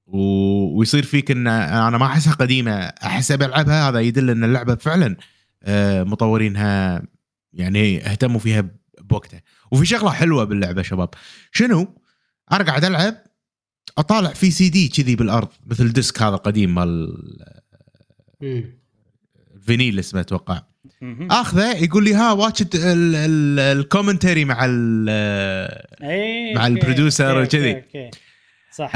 و... 0.06 0.18
ويصير 0.78 1.02
فيك 1.02 1.30
إن 1.30 1.46
أنا 1.46 1.98
ما 1.98 2.06
أحسها 2.06 2.32
قديمة 2.32 2.72
أحس 2.80 3.32
أبي 3.32 3.44
ألعبها 3.44 3.88
هذا 3.88 4.00
يدل 4.00 4.30
إن 4.30 4.44
اللعبة 4.44 4.74
فعلا 4.74 5.16
آه، 5.62 6.02
مطورينها 6.02 7.02
يعني 7.52 8.06
اهتموا 8.06 8.40
فيها 8.40 8.64
بوقتها. 9.00 9.42
وفي 9.70 9.86
شغلة 9.86 10.10
حلوة 10.10 10.44
باللعبة 10.44 10.82
شباب. 10.82 11.08
شنو؟ 11.52 11.94
أنا 12.52 12.64
قاعد 12.64 12.84
ألعب 12.84 13.14
أطالع 13.98 14.30
في 14.30 14.50
سي 14.50 14.68
دي 14.68 14.88
كذي 14.88 15.16
بالأرض 15.16 15.48
مثل 15.66 15.92
disc 15.92 16.22
هذا 16.22 16.36
قديم 16.36 16.74
مال. 16.74 17.16
vinyl 19.66 19.98
اسمه 19.98 20.20
أتوقع. 20.20 20.62
آخذه 21.30 21.76
يقول 21.76 22.04
لي 22.04 22.14
ها 22.14 22.32
watch 22.32 22.64
ال 22.74 22.89
commentary 22.89 24.44
مع 24.44 24.64
ال 24.64 25.08
إيه، 26.02 26.54
مع 26.54 26.66
okay، 26.66 26.80
وكذي. 27.42 28.10
صح. 28.76 28.90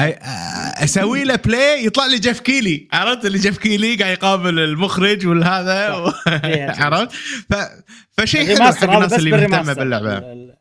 أسوي 0.82 1.24
له 1.24 1.36
play 1.36 1.86
يطلع 1.86 2.06
لي 2.06 2.18
جيف 2.18 2.40
كيلي. 2.40 2.88
عرفت؟ 2.92 3.26
اللي 3.26 3.38
جيف 3.38 3.58
كيلي 3.58 3.96
قاعد 3.96 4.12
يقابل 4.12 4.58
المخرج 4.58 5.26
والهذا 5.26 5.94
و... 5.94 6.12
إيه. 6.44 6.70
عرفت؟ 6.70 7.12
ف... 7.50 7.54
فشيء 8.12 8.46
حلو 8.46 8.64
حق 8.64 8.90
الناس 8.90 9.12
اللي 9.12 9.30
مهتمة 9.30 9.72
باللعبة. 9.72 10.18
ال- 10.18 10.24
ال- 10.24 10.56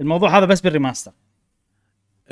الموضوع 0.00 0.38
هذا 0.38 0.44
بس 0.44 0.60
بال 0.60 0.70
remaster. 0.70 1.12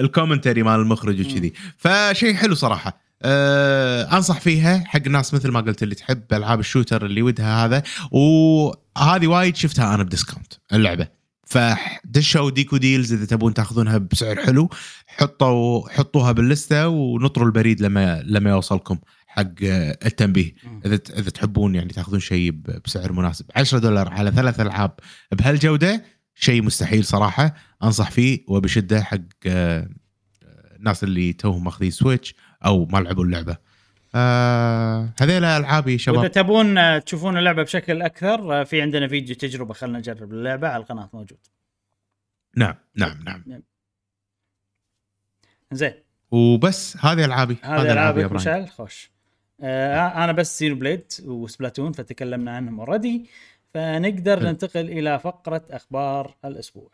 ال 0.00 0.06
commentary 0.06 0.62
مال 0.62 0.80
المخرج 0.80 1.20
وكذي. 1.20 1.52
فشيء 1.76 2.34
حلو 2.34 2.54
صراحة. 2.54 3.06
أه 3.22 4.16
أنصح 4.16 4.40
فيها 4.40 4.84
حق 4.86 5.00
الناس 5.06 5.34
مثل 5.34 5.50
ما 5.50 5.60
قلت 5.60 5.82
اللي 5.82 5.94
تحب 5.94 6.22
ألعاب 6.32 6.60
ال 6.60 6.66
shooter 6.66 7.06
اللي 7.06 7.22
ودها 7.22 7.64
هذا. 7.64 7.82
وهذه 8.10 9.26
وايد 9.26 9.56
شفتها 9.56 9.94
أنا 9.94 10.02
ب 10.02 10.08
discount 10.08 10.52
اللعبة. 10.72 11.08
فدشوا 11.46 12.50
ديكو 12.50 12.76
ديلز 12.76 13.12
إذا 13.12 13.24
تبون 13.24 13.54
تاخذونها 13.54 13.98
بسعر 13.98 14.36
حلو. 14.36 14.70
حطوا 15.06 15.88
حطوها 15.88 16.32
بال 16.32 16.48
list 16.48 16.80
ة 16.80 16.88
ونطروا 16.88 17.46
البريد 17.46 17.80
لما 17.80 18.22
لما 18.26 18.50
يوصلكم 18.50 18.98
حق 19.26 19.52
التنبيه. 20.06 20.54
إذا 20.86 20.98
إذا 21.18 21.30
تحبون 21.30 21.74
يعني 21.74 21.92
تاخذون 21.92 22.20
شيء 22.20 22.50
بسعر 22.84 23.12
مناسب. 23.12 23.44
10 23.56 23.78
دولار 23.78 24.08
على 24.08 24.30
ثلاث 24.30 24.60
ألعاب 24.60 24.92
بهالجودة 25.32 26.04
شيء 26.38 26.62
مستحيل 26.62 27.04
صراحة. 27.04 27.54
أنصح 27.82 28.10
فيه 28.10 28.44
وبشدة 28.48 29.02
حق 29.02 29.18
آه، 29.46 29.88
الناس 30.76 31.04
اللي 31.04 31.32
توهم 31.32 31.64
ماخذين 31.64 31.90
سويتش 31.90 32.34
أو 32.64 32.86
ما 32.86 32.98
لعبوا 32.98 33.24
اللعبة. 33.24 33.56
آه 34.14 35.12
هذيل 35.20 35.44
ألعابي 35.44 35.92
واذا 35.92 36.02
شباب. 36.02 36.30
تبون 36.30 36.78
آه، 36.78 36.98
تشوفون 36.98 37.36
اللعبة 37.36 37.62
بشكل 37.62 38.02
أكثر 38.02 38.60
آه، 38.60 38.64
في 38.64 38.82
عندنا 38.82 39.08
فيديو 39.08 39.34
تجربة 39.34 39.74
خلنا 39.74 39.98
نجرب 39.98 40.32
اللعبة 40.32 40.68
على 40.68 40.82
القناة 40.82 41.10
موجود. 41.12 41.38
نعم 42.56 42.74
نعم 42.94 43.22
نعم. 43.26 43.62
زين. 45.72 45.94
وبس 46.30 46.96
هذه 47.00 47.24
ألعابي. 47.24 47.56
هذه 47.62 48.10
إبراهيم. 48.10 48.34
مشعل؟ 48.34 48.68
خوش. 48.68 49.10
آه 49.60 50.24
أنا 50.24 50.32
بس 50.32 50.58
زينو 50.58 50.74
بليد 50.74 51.12
وسبلاتون 51.24 51.92
فتكلمنا 51.92 52.56
عنهم 52.56 52.80
already 52.80 53.26
فنقدر. 53.76 54.42
ننتقل 54.42 54.90
إلى 54.90 55.18
فقرة 55.18 55.62
أخبار 55.70 56.34
الأسبوع. 56.44 56.90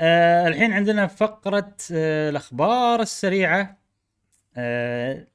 آه 0.00 0.48
الحين 0.48 0.72
عندنا 0.72 1.06
فقرة 1.06 1.74
آه 1.92 2.30
الأخبار 2.30 3.00
السريعة. 3.00 3.78
آه 4.56 5.26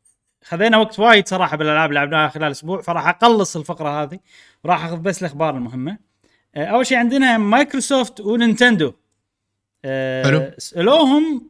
خذينا 0.44 0.78
وقت 0.78 1.00
وايد 1.00 1.28
صراحة 1.28 1.58
بالألعاب 1.58 1.90
اللي 1.90 2.00
لعبناها 2.00 2.28
خلال 2.28 2.52
أسبوع 2.52 2.82
فراح 2.82 3.08
أقلص 3.08 3.58
الفقرة 3.58 4.04
هذه 4.04 4.20
وراح 4.64 4.86
أخذ 4.86 4.98
بس 4.98 5.22
الأخبار 5.22 5.58
المهمة. 5.58 5.98
آه 6.56 6.66
أول 6.66 6.86
شيء 6.86 6.98
عندنا 6.98 7.38
مايكروسوفت 7.38 8.20
ونينتندو. 8.20 8.94
آه. 9.86 10.56
سألوهم 10.58 11.50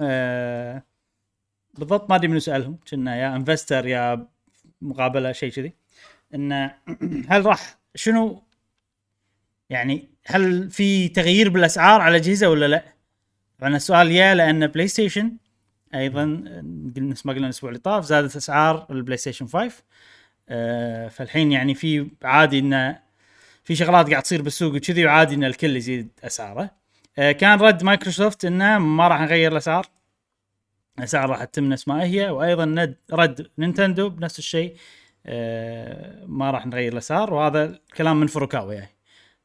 آه 0.00 0.82
بالضبط 1.78 2.10
ما 2.10 2.16
أدري 2.16 2.28
منو 2.28 2.38
سألهم 2.38 2.78
كنا 2.90 3.16
يا 3.16 3.36
investor 3.36 3.86
يا 3.86 4.26
مقابلة 4.80 5.32
شيء 5.32 5.52
كذي. 5.52 5.83
انه 6.34 6.74
هل 7.30 7.46
راح 7.46 7.78
شنو؟ 7.94 8.42
يعني 9.70 10.10
هل 10.26 10.70
في 10.70 11.08
تغيير 11.08 11.48
بالأسعار 11.48 12.00
على 12.00 12.16
الاجهزه 12.16 12.48
ولا 12.48 12.66
لا؟ 12.68 12.84
طبعا 13.58 13.76
السؤال 13.76 14.12
يا 14.12 14.34
لأن 14.34 14.66
بلاي 14.66 14.88
ستيشن 14.88 15.36
أيضا 15.94 16.24
نفس 16.96 17.26
ما 17.26 17.32
قلنا 17.32 17.46
الأسبوع 17.46 17.70
اللي 17.70 17.80
طاف 17.80 18.04
زادت 18.04 18.36
أسعار 18.36 18.86
البلاي 18.90 19.16
ستيشن 19.16 19.46
5 19.46 19.72
آه 20.48 21.08
فالحين 21.08 21.52
يعني 21.52 21.74
في 21.74 22.10
عادي 22.22 22.58
انه 22.58 22.98
في 23.64 23.76
شغلات 23.76 24.10
قاعد 24.10 24.22
تصير 24.22 24.42
بالسوق 24.42 24.74
وكذي 24.74 25.06
وعادي 25.06 25.34
إن 25.34 25.44
الكل 25.44 25.76
يزيد 25.76 26.08
أسعاره. 26.24 26.70
آه 27.18 27.32
كان 27.32 27.60
رد 27.60 27.82
مايكروسوفت 27.84 28.44
انه 28.44 28.78
ما 28.78 29.08
راح 29.08 29.20
نغير 29.20 29.52
الأسعار. 29.52 29.86
الأسعار 30.98 31.30
راح 31.30 31.44
تتم 31.44 31.64
نفس 31.64 31.88
ما 31.88 32.04
هي 32.04 32.30
وأيضا 32.30 32.94
رد 33.12 33.50
نينتندو 33.58 34.08
بنفس 34.08 34.38
الشيء. 34.38 34.76
ما 36.26 36.50
راح 36.50 36.66
نغير 36.66 36.92
الأسعار 36.92 37.34
وهذا 37.34 37.78
كلام 37.96 38.20
من 38.20 38.26
فروكاوا 38.26 38.72
يعني. 38.72 38.90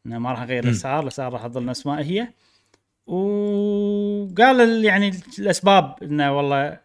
إنه 0.06 0.20
ما 0.20 0.32
راح 0.32 0.42
نغير. 0.42 0.64
الأسعار 0.64 1.04
الأسعار 1.04 1.34
راح 1.34 1.48
تظل 1.48 1.66
نفس 1.66 1.86
ما 1.86 2.00
هي. 2.00 2.28
وقال 3.08 4.62
ال- 4.62 4.86
يعني 4.86 5.12
الأسباب 5.40 5.96
إنه 6.04 6.38
والله 6.38 6.80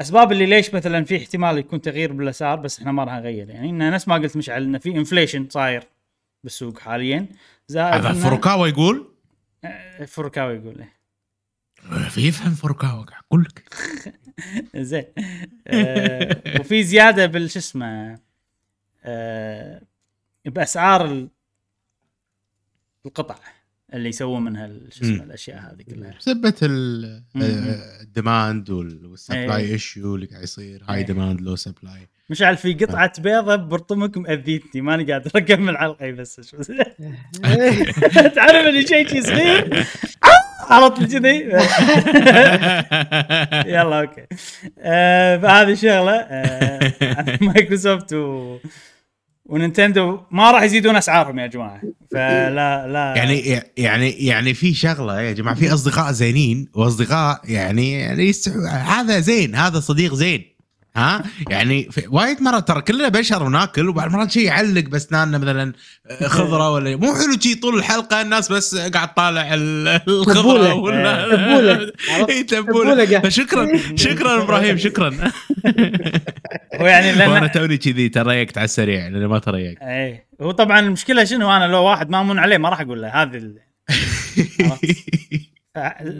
اسباب 0.00 0.32
اللي 0.32 0.46
ليش 0.46 0.74
مثلا 0.74 1.04
في 1.04 1.16
احتمال 1.16 1.58
يكون 1.58 1.80
تغيير 1.80 2.12
بالأسعار 2.12 2.58
بس 2.58 2.78
إحنا 2.78 2.92
ما 2.92 3.04
راح 3.04 3.14
نغير 3.14 3.50
يعني. 3.50 3.70
إنه 3.70 3.90
نفس 3.90 4.08
ما 4.08 4.14
قلت 4.14 4.36
مشعل 4.36 4.62
إنه 4.62 4.78
في 4.78 4.96
انفليشن 4.96 5.48
صاير 5.50 5.84
بالسوق 6.44 6.78
حاليا. 6.78 7.26
زائد 7.68 8.04
هذا 8.06 8.12
فروكاوا 8.12 8.66
يقول؟ 8.66 9.08
آه، 9.64 10.04
فروكاوا 10.04 10.52
يقول 10.52 10.78
إيه. 10.80 10.96
في 12.08 12.28
يفهم 12.28 12.54
فروكاوا 12.54 13.02
قاعد 13.04 13.22
أقول 13.30 13.42
لك. 13.42 13.62
زين 14.76 15.04
آه 15.66 16.42
وفي 16.60 16.82
زيادة 16.84 17.26
بالش 17.26 17.56
اسمه 17.56 18.18
آه 19.04 19.82
بأسعار 20.46 21.06
ال- 21.12 21.28
القطع 23.06 23.36
اللي 23.94 24.08
يسوون 24.08 24.44
منها 24.44 24.68
شو 24.90 25.04
اسمه. 25.04 25.22
الأشياء 25.22 25.58
هذه 25.58 25.82
كلها. 25.82 26.10
آه، 27.36 28.00
ال 28.02 28.12
demand 28.12 28.70
وال 28.70 28.93
supply. 28.93 29.72
issue 29.72 30.14
اللي 30.14 30.26
قاعد 30.26 30.42
يصير 30.42 30.84
high. 30.88 31.02
demand 31.02 31.40
low 31.40 31.56
supply 31.56 32.08
مشعل 32.30 32.56
في 32.56 32.74
قطعة 32.74 33.12
بيضة 33.20 33.56
برطمك 33.56 34.16
مأذيتني 34.18 34.80
ماني 34.80 35.12
قادر 35.12 35.30
أكمل 35.36 35.78
حلقة 35.78 36.10
بس 36.10 36.34
تعرف 38.36 38.66
اللي 38.68 38.86
شيء 38.86 39.08
شي 39.08 39.22
صغير 39.22 39.86
عرفت 40.60 41.02
كذي 41.02 41.36
يلا 43.72 44.00
أوكي. 44.00 44.26
آه 44.78 45.36
فهذه 45.36 45.74
شغلة 45.74 46.12
آه 46.12 47.38
مايكروسوفت 47.46 48.12
و 48.12 48.56
ونينتندو 49.46 50.20
ما 50.30 50.50
راح 50.50 50.62
يزيدون 50.62 50.96
أسعارهم 50.96 51.38
يا 51.38 51.46
جماعة. 51.46 51.80
فلا 52.12 52.86
لا. 52.86 53.14
يعني 53.16 53.62
يعني 53.76 54.10
يعني 54.10 54.54
في 54.54 54.74
شغلة 54.74 55.20
يا 55.20 55.32
جماعة 55.32 55.56
في 55.56 55.74
أصدقاء 55.74 56.12
زينين 56.12 56.68
وأصدقاء 56.74 57.40
يعني 57.44 57.92
يعني 58.00 58.28
يستحو 58.28 58.60
هذا 58.66 59.20
زين 59.20 59.54
هذا 59.54 59.80
صديق 59.80 60.14
زين. 60.14 60.55
ها؟ 60.96 61.22
يعني 61.50 61.88
وايد 62.08 62.42
مرات 62.42 62.68
ترى 62.68 62.80
كلنا 62.82 63.08
بشر 63.08 63.42
وناكل 63.42 63.88
وبعض 63.88 64.06
المرات 64.06 64.30
شيء 64.30 64.42
يعلق 64.44 64.84
باسناننا 64.84 65.38
مثلا 65.38 65.72
خضرة 66.26 66.70
ولا 66.74 66.96
مو 66.96 67.14
حلو 67.14 67.40
شي 67.40 67.54
طول 67.54 67.76
الحلقة 67.78 68.22
الناس 68.22 68.52
بس 68.52 68.74
قاعد 68.76 69.14
طالع 69.14 69.54
ال- 69.54 69.88
الخضرة. 70.08 70.74
ولا 70.74 71.26
تبولة. 71.36 72.42
تبولة. 72.42 73.10
قاعد. 73.10 73.26
فشكرا 73.26 73.68
شكرا 73.94 74.42
إبراهيم 74.42 74.78
شكرا. 74.78 75.08
هو 76.74 76.86
يعني 76.86 77.08
وأنا 77.22 77.38
لأن 77.40 77.52
توني 77.52 77.76
كذي 77.76 78.08
تريقت 78.08 78.58
على 78.58 78.64
السريع 78.64 79.08
لأني 79.08 79.26
ما 79.26 79.38
تريقت. 79.38 79.82
إي. 79.82 80.26
هو 80.42 80.50
طبعا 80.50 80.80
المشكلة 80.80 81.24
شنو؟ 81.24 81.50
أنا 81.56 81.64
لو 81.64 81.82
واحد 81.84 82.10
ما 82.10 82.16
أمون 82.16 82.38
عليه 82.38 82.58
ما 82.58 82.68
راح 82.68 82.80
أقول 82.80 83.02
له 83.02 83.08
هذه 83.22 83.36
ال- 83.36 83.58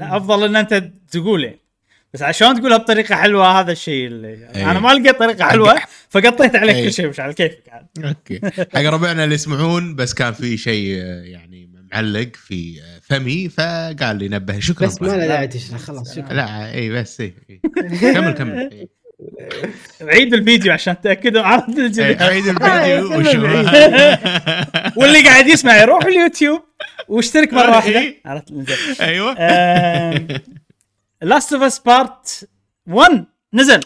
أفضل 0.03 0.45
إن 0.45 0.57
أنت 0.57 0.85
تقول 1.11 1.45
يعني 1.45 1.66
بس 2.15 2.23
عشان 2.23 2.55
تقولها 2.61 2.77
بطريقة 2.77 3.15
حلوة 3.17 3.61
هذا 3.61 3.73
الشيء 3.73 4.07
اللي 4.07 4.49
أي. 4.57 4.65
أنا 4.65 4.81
ما 4.81 4.89
لقيت 4.89 5.19
طريقة 5.19 5.45
حلوة 5.45 5.77
فقطيت 6.11 6.57
عليك 6.57 6.77
أي. 6.77 6.85
كل 6.85 6.93
شيء 6.93 7.09
مش 7.09 7.21
على 7.21 7.35
كيفك 7.35 7.63
عاد 7.73 7.87
أوكي 8.05 8.41
حق 8.75 8.81
ربعنا 8.81 9.25
اللي 9.25 9.35
يسمعون 9.35 9.95
بس 9.95 10.15
كان 10.15 10.33
في 10.33 10.57
شيء 10.57 10.97
آه، 11.03 11.23
يعني 11.23 11.71
معلق 11.93 12.29
في 12.35 12.81
آه، 12.83 13.01
فمي 13.03 13.49
فقال 13.49 14.17
لي 14.17 14.29
نبه 14.29 14.59
شكرا 14.59 14.87
بس 14.87 15.03
ما 15.03 15.07
له. 15.07 15.27
داعي 15.27 15.47
تشرح 15.49 15.79
خلاص 15.81 16.15
شكرا 16.17 16.33
لا 16.35 16.75
اي 16.75 16.91
بس 16.91 17.21
اي 17.21 17.35
إي. 17.51 17.61
كمل 18.15 18.33
كمل 18.33 18.59
إي. 18.73 18.89
عيد 20.01 20.35
الفيديو 20.35 20.73
عشان 20.73 21.01
تأكدوا 21.01 21.43
عرفت 21.43 21.79
إي، 21.79 21.87
الجديد 21.87 22.23
عيد 22.23 22.47
الفيديو 22.57 23.07
وشو 23.19 23.41
واللي 24.97 25.23
قاعد 25.25 25.47
يسمع 25.47 25.77
يروح 25.77 26.05
اليوتيوب 26.05 26.61
واشترك 27.09 27.53
مرة 27.53 27.71
واحدة. 27.71 28.15
عرفت 28.25 28.53
أيوه 29.01 29.33
Last 31.23 31.53
of 31.53 31.63
Us 31.63 31.79
Part 31.79 32.49
1 32.87 33.25
نزل. 33.55 33.81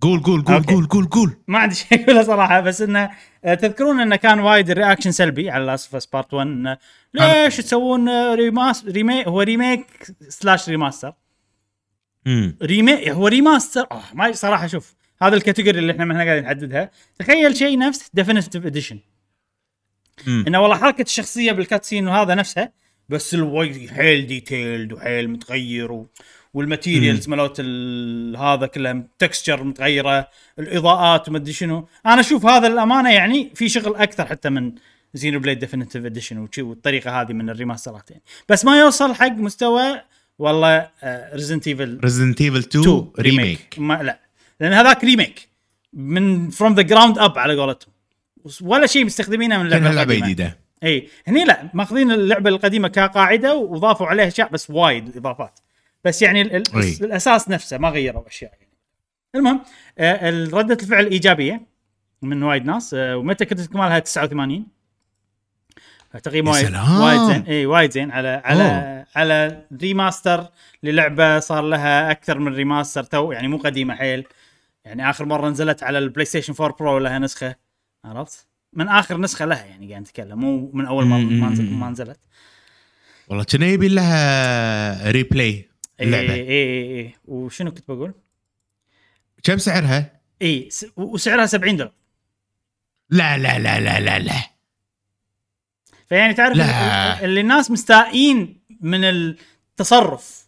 قول 0.00 0.22
قول 0.22 0.44
قول. 0.44 0.62
قول 0.62 0.86
قول 0.86 1.04
قول. 1.06 1.36
ما 1.48 1.58
عندي 1.58 1.74
شيء 1.74 2.04
أقوله 2.04 2.22
صراحة 2.22 2.60
بس 2.60 2.82
إنه 2.82 3.10
آه، 3.44 3.54
تذكرون 3.54 4.00
إنه 4.00 4.16
كان 4.16 4.40
وايد 4.40 4.70
ال 4.70 4.75
reaction 4.75 5.12
سلبي 5.12 5.50
على 5.50 5.64
Last 5.64 5.86
of 5.86 5.96
Us 5.96 6.06
Part 6.06 6.34
1 6.34 6.46
إنه 6.46 6.78
ليش 7.14 7.56
تسوون 7.56 8.34
remas- 8.34 8.84
remake 8.84 9.28
هو 9.28 9.40
remake 9.40 9.86
slash 10.28 10.68
remaster. 10.68 11.12
remake 12.62 13.08
هو 13.08 13.26
remaster 13.26 13.86
آه 13.92 14.02
ما 14.14 14.32
صراحة 14.32 14.66
شوف 14.66 14.94
هذا 15.22 15.36
ال 15.36 15.41
category 15.41 15.78
اللي 15.78 15.92
إحنا 15.92 16.04
ما 16.04 16.12
إحنا 16.12 16.24
قاعدين 16.24 16.44
نحددها. 16.44 16.90
تخيل 17.18 17.56
شيء 17.56 17.78
نفس 17.78 18.10
definitive 18.14 18.66
edition. 18.66 18.98
إنه 20.28 20.60
والله 20.60 20.76
حركة 20.76 21.02
الشخصية 21.02 21.52
بال 21.52 21.63
cutscene 21.63 22.08
وهذا 22.08 22.34
نفسها 22.34 22.72
بس 23.12 23.34
الوايد 23.34 23.90
حيل 23.90 24.26
detailed 24.26 24.92
وحيل 24.92 25.30
متغير 25.30 25.92
و... 25.92 26.08
وال 26.54 26.67
materials 26.67 27.28
مالت 27.28 27.56
ال- 27.58 28.36
هذا 28.36 28.66
كلها 28.66 29.06
texture 29.18 29.64
متغيرة 29.64 30.28
الإضاءات 30.58 31.28
وما 31.28 31.38
أدري 31.38 31.52
شنو. 31.52 31.88
أنا 32.06 32.20
أشوف 32.20 32.46
هذا 32.46 32.66
الأمانة 32.66 33.12
يعني 33.12 33.50
في 33.54 33.68
شغل 33.68 33.94
أكثر 33.96 34.26
حتى 34.26 34.50
من 34.50 34.72
Xenoblade 35.14 35.58
Definitive 35.58 36.04
Edition 36.04 36.48
والطريقة 36.58 37.20
هذه 37.20 37.32
من 37.32 37.50
الريماسترات 37.50 38.10
يعني. 38.10 38.22
بس 38.48 38.64
ما 38.64 38.80
يوصل 38.80 39.14
حق 39.14 39.32
مستوى 39.32 40.00
والله 40.38 40.88
ريزنت 41.34 41.68
ايفل 41.68 42.00
ريزدنت 42.04 42.40
ايفل 42.40 42.58
2 42.58 42.84
2 42.84 43.10
ريميك 43.18 43.74
ما 43.78 44.02
لا. 44.02 44.20
لأن 44.60 44.72
هذاك 44.72 45.04
remake 45.04 45.48
من 45.92 46.50
from 46.50 46.74
the 46.74 46.82
ground 46.82 47.18
up 47.18 47.38
على 47.38 47.56
قولتهم. 47.56 47.92
ولا 48.60 48.86
شيء 48.86 49.04
مستخدمينه 49.04 49.58
من 49.58 49.72
اللعبة. 49.72 50.14
جديدة. 50.14 50.61
إي 50.84 51.08
هني 51.26 51.44
لا 51.44 51.70
ماخذين 51.74 52.12
اللعبة 52.12 52.50
القديمة 52.50 52.88
كقاعدة 52.88 53.54
وضافوا 53.56 54.06
عليها 54.06 54.26
أشياء 54.28 54.48
بس 54.48 54.70
وايد 54.70 55.16
إضافات 55.16 55.58
بس 56.04 56.22
يعني 56.22 56.42
ال- 56.42 56.56
ال- 56.56 56.76
أي. 56.76 56.96
الأساس 57.00 57.48
نفسه 57.48 57.78
ما 57.78 57.88
غيروا 57.88 58.26
أشياء 58.28 58.52
يعني. 58.52 58.72
المهم 59.34 59.62
آه، 59.98 60.30
ردة 60.52 60.78
الفعل 60.82 61.06
إيجابية 61.06 61.62
من 62.22 62.42
وايد 62.42 62.64
ناس 62.64 62.94
آه، 62.94 63.16
وال 63.16 63.44
Metacritic 63.44 63.76
مالها 63.76 63.98
89 63.98 64.66
تقييم 66.22 66.48
وايد. 66.48 66.74
وايد 67.00 67.20
زين 67.20 67.42
إي 67.42 67.66
وايد 67.66 67.90
زين 67.92 68.10
على 68.10 68.28
على 68.44 68.62
أوه. 68.62 69.06
على 69.16 69.64
remaster 69.82 70.46
للعبة 70.82 71.38
صار 71.38 71.62
لها 71.62 72.10
أكثر 72.10 72.38
من 72.38 72.54
remaster 72.54 73.02
تو 73.04 73.32
يعني 73.32 73.48
مو 73.48 73.56
قديمة 73.56 73.94
حيل 73.94 74.24
يعني 74.84 75.10
آخر 75.10 75.24
مرة 75.24 75.48
نزلت 75.48 75.82
على 75.82 75.98
البلاي 75.98 76.24
ستيشن 76.24 76.54
4 76.60 76.76
Pro 76.78 76.98
لها 76.98 77.18
نسخة 77.18 77.54
عرفت؟ 78.04 78.46
من 78.72 78.88
آخر 78.88 79.20
نسخة 79.20 79.44
لها 79.44 79.64
يعني 79.64 79.88
قاعد 79.90 80.02
نتكلم 80.02 80.38
مو 80.38 80.70
من 80.74 80.86
أول 80.86 81.06
ما 81.06 81.18
ما 81.18 81.48
نزل- 81.50 81.70
ما 81.72 81.90
نزلت 81.90 82.20
والله 83.28 83.44
كنا 83.44 83.66
يبي 83.66 83.88
لها 83.88 85.10
replay 85.10 85.68
اللعبة. 86.00 86.32
اي 86.34 86.40
اي 86.48 87.00
اي 87.00 87.14
وشنو 87.24 87.70
كنت 87.70 87.88
بقول؟ 87.88 88.14
كم 89.42 89.58
سعرها؟ 89.58 90.20
اي 90.42 90.70
س- 90.70 90.86
وسعرها 90.96 91.46
70 91.46 91.76
دولار. 91.76 91.92
لا 93.10 93.38
لا 93.38 93.58
لا 93.58 93.80
لا 93.80 94.00
لا 94.00 94.18
لا. 94.18 94.34
فيعني 96.08 96.34
تعرف 96.34 96.56
لا. 96.56 97.18
ال- 97.18 97.24
اللي 97.24 97.40
الناس 97.40 97.70
مستائين 97.70 98.60
من 98.80 99.04
التصرف. 99.04 100.46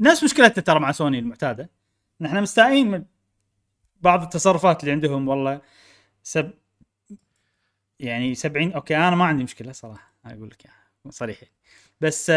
نفس 0.00 0.24
مشكلتنا 0.24 0.64
ترى 0.64 0.80
مع 0.80 0.92
سوني 0.92 1.18
المعتادة. 1.18 1.70
نحن 2.20 2.42
مستائين 2.42 2.90
من 2.90 3.04
بعض 4.00 4.22
التصرفات 4.22 4.80
اللي 4.80 4.92
عندهم 4.92 5.28
والله 5.28 5.60
سب 6.22 6.50
يعني 8.00 8.34
70 8.34 8.72
أوكي 8.72 8.96
أنا 8.96 9.16
ما 9.16 9.24
عندي 9.24 9.44
مشكلة 9.44 9.72
صراحة 9.72 10.14
أقول 10.24 10.48
لك 10.48 10.70
صريح. 11.10 11.38
بس 12.00 12.30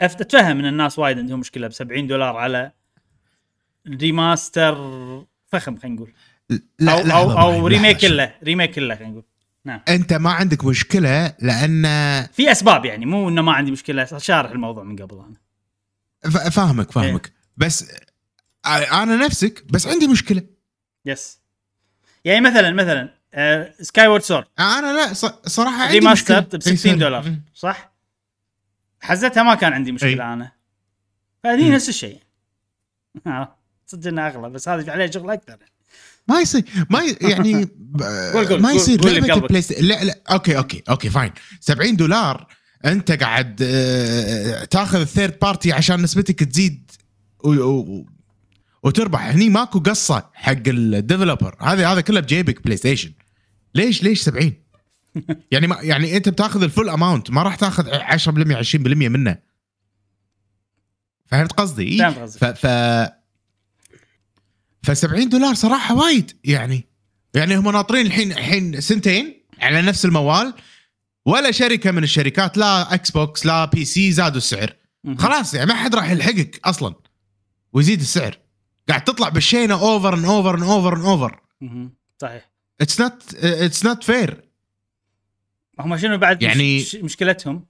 أتفهم 0.00 0.58
إن 0.58 0.66
الناس 0.66 0.98
وايد 0.98 1.18
عندهم 1.18 1.40
مشكلة 1.40 1.68
ب 1.68 1.72
70 1.72 2.06
دولار 2.06 2.36
على 2.36 2.72
remaster 3.88 4.74
فخم 5.46 5.76
خلينا 5.76 5.96
نقول. 5.96 6.12
لا 6.78 7.12
أو 7.16 7.30
أو, 7.30 7.54
أو. 7.54 7.66
remake 7.66 7.96
كله 7.96 8.34
remake 8.44 8.70
كله 8.70 8.94
خلينا 8.94 9.10
نقول. 9.10 9.24
نعم. 9.64 9.80
أنت 9.88 10.12
ما 10.12 10.30
عندك 10.30 10.64
مشكلة 10.64 11.34
لأن 11.40 11.82
في 12.32 12.52
أسباب 12.52 12.84
يعني 12.84 13.06
مو 13.06 13.28
إنه 13.28 13.42
ما 13.42 13.52
عندي 13.52 13.70
مشكلة 13.70 14.04
شارح 14.04 14.50
الموضوع 14.50 14.82
من 14.84 14.96
قبل 14.96 15.24
أنا. 15.24 16.50
فاهمك 16.50 16.90
فاهمك. 16.92 17.32
بس 17.56 17.90
آه، 18.66 19.02
أنا 19.02 19.16
نفسك 19.16 19.64
بس 19.70 19.86
عندي 19.86 20.06
مشكلة. 20.08 20.42
yes 21.06 21.40
يعني 22.24 22.40
مثلا 22.40 22.72
مثلا 22.72 23.15
Skyward 23.80 24.22
Sword 24.22 24.44
أنا 24.58 24.92
لا 24.92 25.12
صراحة 25.46 25.82
عندي 25.82 25.98
remaster 25.98 26.40
ب 26.40 26.62
60 26.62 26.98
دولار. 26.98 27.34
صح؟ 27.54 27.92
حزتها 29.00 29.42
ما 29.42 29.54
كان 29.54 29.72
عندي 29.72 29.92
مشكلة 29.92 30.10
أي. 30.10 30.32
أنا. 30.32 30.52
فهذه. 31.44 31.74
نفس 31.74 31.88
الشيء. 31.88 32.20
آه، 33.26 33.56
صدق 33.86 34.08
إنها 34.08 34.28
أغلى 34.28 34.50
بس 34.50 34.68
هذا 34.68 34.82
في 34.82 34.90
عليه 34.90 35.10
شغل 35.10 35.30
أكثر. 35.30 35.56
ما 36.28 36.40
يصير 36.40 36.64
ما 36.90 37.00
ي... 37.00 37.16
يعني 37.30 37.68
ما 38.60 38.72
يصير 38.72 39.04
لعبة 39.04 39.26
بقلبك. 39.26 39.48
بلاي 39.48 39.62
ست... 39.62 39.80
لا 39.80 40.04
لا 40.04 40.18
أوكي 40.30 40.58
أوكي 40.58 40.82
أوكي 40.90 41.10
fine. 41.10 41.32
70 41.60 41.96
دولار 41.96 42.46
أنت 42.84 43.12
قاعد 43.12 43.58
آه، 43.62 44.64
تأخذ 44.64 45.00
ال 45.00 45.06
third 45.06 45.38
party 45.38 45.72
عشان 45.72 46.02
نسبتك 46.02 46.44
تزيد 46.44 46.90
و... 47.44 47.50
و... 47.50 48.06
وتربح. 48.82 49.26
هني 49.26 49.48
ماكو 49.48 49.80
قصة 49.80 50.30
حق 50.34 50.62
ال 50.66 50.75
developer 50.75 51.56
هذا 51.60 51.88
هذا 51.88 52.00
كله 52.00 52.20
بجيبك 52.20 52.64
بلاي 52.64 52.76
ستيشن 52.76 53.12
ليش 53.76 54.02
ليش 54.02 54.20
70 54.22 54.52
يعني 55.52 55.66
ما 55.66 55.78
يعني 55.82 56.16
انت 56.16 56.28
بتاخذ 56.28 56.62
ال 56.62 56.67
full 56.67 56.88
amount 56.88 57.30
ما 57.30 57.42
راح 57.42 57.54
تاخذ 57.54 57.90
10% 57.90 58.74
20% 58.74 58.76
منه 58.76 59.38
فهمت 61.26 61.52
قصدي؟ 61.52 61.98
فهمت 61.98 62.18
قصدك. 62.18 62.56
ف 62.56 62.66
ف 62.66 62.66
ف 64.82 64.96
70 64.98 65.28
دولار 65.28 65.54
صراحة 65.54 65.94
وايد 65.94 66.32
يعني 66.44 66.88
يعني 67.34 67.56
هم 67.56 67.70
ناطرين 67.70 68.06
الحين 68.06 68.32
الحين 68.32 68.80
سنتين 68.80 69.42
على 69.60 69.82
نفس 69.82 70.04
الموال 70.04 70.54
ولا 71.26 71.50
شركة 71.50 71.90
من 71.90 72.02
الشركات 72.02 72.56
لا 72.58 72.94
إكس 72.94 73.10
بوكس 73.10 73.46
لا 73.46 73.64
بي 73.64 73.84
سي 73.84 74.12
زادوا 74.12 74.36
السعر. 74.36 74.76
خلاص 75.18 75.54
يعني 75.54 75.66
ما 75.66 75.74
حد 75.74 75.94
راح 75.94 76.10
يلحقك 76.10 76.60
أصلا 76.64 76.94
ويزيد 77.72 78.00
السعر 78.00 78.38
قاعد 78.88 79.04
تطلع 79.04 79.28
بالشينة 79.28 79.74
over 79.74 80.14
and 80.14 80.24
over 80.24 80.54
and 80.58 80.62
over 80.62 80.96
and 80.96 81.00
over. 81.00 81.40
صحيح 82.22 82.50
it's 82.80 83.00
not 83.00 83.34
it's 83.44 83.84
not 83.84 84.04
fair 84.04 84.40
هم 85.80 85.96
شنو 85.96 86.18
بعد 86.18 86.42
يعني- 86.42 86.76
مش 86.80 86.94
مشكلتهم 86.94 87.64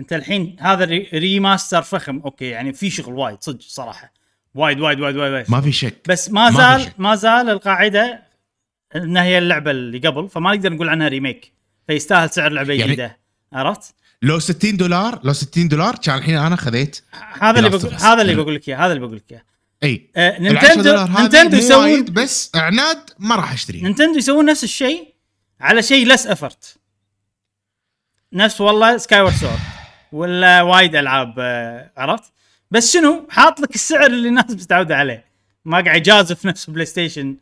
انت 0.00 0.12
الحين 0.12 0.56
هذا 0.60 0.84
re- 0.84 1.08
remaster 1.14 1.82
فخم 1.82 2.18
أوكي 2.18 2.44
يعني 2.44 2.72
في 2.72 2.90
شغل 2.90 3.14
وايد 3.14 3.38
صدق 3.40 3.60
صراحة 3.62 4.12
وايد 4.54 4.80
وايد 4.80 5.00
وايد 5.00 5.16
وايد, 5.16 5.32
وايد. 5.32 5.46
ما 5.50 5.60
في 5.60 5.72
شك 5.72 5.96
بس 6.08 6.30
ما 6.30 6.50
ما 6.50 6.56
زال 6.56 6.80
شيء. 6.80 6.92
ما 6.98 7.14
زال 7.14 7.50
القاعدة 7.50 8.22
انها 8.96 9.22
هي 9.24 9.38
اللعبة 9.38 9.70
اللي 9.70 9.98
قبل 9.98 10.28
فما 10.28 10.54
نقدر 10.54 10.72
نقول 10.72 10.88
عنها 10.88 11.08
remake 11.08 11.52
فيستاهل 11.86 12.30
سعر 12.30 12.52
لعبة 12.52 12.72
يعني- 12.74 12.84
جديدة 12.92 13.18
عرفت؟ 13.52 13.94
لو 14.22 14.38
60 14.38 14.76
دولار 14.76 15.20
لو 15.24 15.32
60 15.32 15.68
دولار 15.68 15.94
كان 15.96 16.18
الحين 16.18 16.36
أنا 16.36 16.56
خذيت 16.56 17.00
هذا 17.40 17.58
اللي 17.58 17.70
بقول. 17.70 17.94
هذا 17.94 18.12
اللي 18.20 18.32
يعني- 18.32 18.42
بقول 18.42 18.54
لك 18.54 18.68
إياه 18.68 18.76
هذا 18.76 18.92
اللي 18.92 19.00
بقول 19.06 19.16
لك 19.16 19.32
إياه 19.32 19.42
إي. 19.82 20.10
آه، 20.16 20.38
ال 20.38 20.58
10 20.58 20.74
نينتندو 20.74 21.20
نينتندو 21.20 21.56
يسوون 21.56 22.04
بس 22.04 22.50
عناد 22.54 23.10
ما 23.18 23.34
راح 23.34 23.52
اشتريه 23.52 23.82
نينتندو 23.82 24.18
يسوون 24.18 24.44
نفس 24.44 24.64
الشيء 24.64 25.14
على 25.60 25.82
شيء 25.82 26.06
less 26.06 26.26
effort 26.26 26.76
نفس 28.32 28.60
والله 28.60 28.96
Skyward 28.96 29.34
Sword 29.34 29.58
ولا 30.12 30.62
وايد 30.62 30.96
ألعاب 30.96 31.34
آه، 31.38 31.90
عرفت؟ 31.96 32.32
بس 32.70 32.92
شنو؟ 32.92 33.26
حاط 33.30 33.60
لك 33.60 33.74
السعر 33.74 34.06
اللي 34.06 34.28
الناس 34.28 34.50
متعوده 34.50 34.96
عليه. 34.96 35.24
ما 35.64 35.80
قاعد 35.80 35.96
يجازف 35.96 36.46
نفسه 36.46 36.72
بلاي 36.72 36.86
ستيشن 36.86 37.36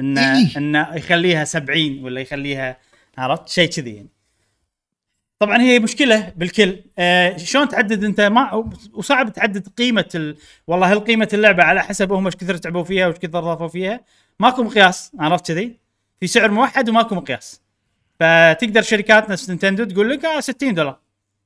انه 0.00 0.38
إيه. 0.38 0.56
إنه 0.56 0.94
يخليها 0.94 1.44
70 1.44 2.04
ولا 2.04 2.20
يخليها 2.20 2.78
عرفت؟ 3.18 3.48
شيء 3.48 3.68
كذي 3.68 3.94
يعني. 3.94 4.08
طبعا 5.44 5.62
هي 5.62 5.78
مشكلة 5.78 6.32
بالكل. 6.36 6.80
آه 6.98 7.36
شلون 7.36 7.68
تحدد 7.68 8.04
أنت 8.04 8.20
ما 8.20 8.70
وصعب 8.92 9.32
تحدد 9.32 9.68
قيمة 9.78 10.08
ال... 10.14 10.36
والله 10.66 10.92
هل 10.92 11.00
قيمة 11.00 11.28
اللعبة 11.32 11.62
على 11.62 11.82
حسب 11.82 12.12
هم 12.12 12.26
إيش 12.26 12.36
كثر 12.36 12.56
تعبوا 12.56 12.84
فيها 12.84 13.06
وايش 13.06 13.18
كثر 13.18 13.40
ضافوا 13.40 13.68
فيها. 13.68 14.00
ماكو 14.40 14.62
مقياس 14.62 15.12
عرفت 15.20 15.46
كذي. 15.46 15.76
في 16.20 16.26
سعر 16.26 16.50
موحد 16.50 16.88
وماكو 16.88 17.14
مقياس. 17.14 17.62
فتقدر 18.20 18.82
شركات 18.82 19.30
نفس 19.30 19.50
نينتندو 19.50 19.84
تقول 19.84 20.10
لك 20.10 20.24
آه 20.24 20.40
60 20.40 20.74
دولار. 20.74 20.98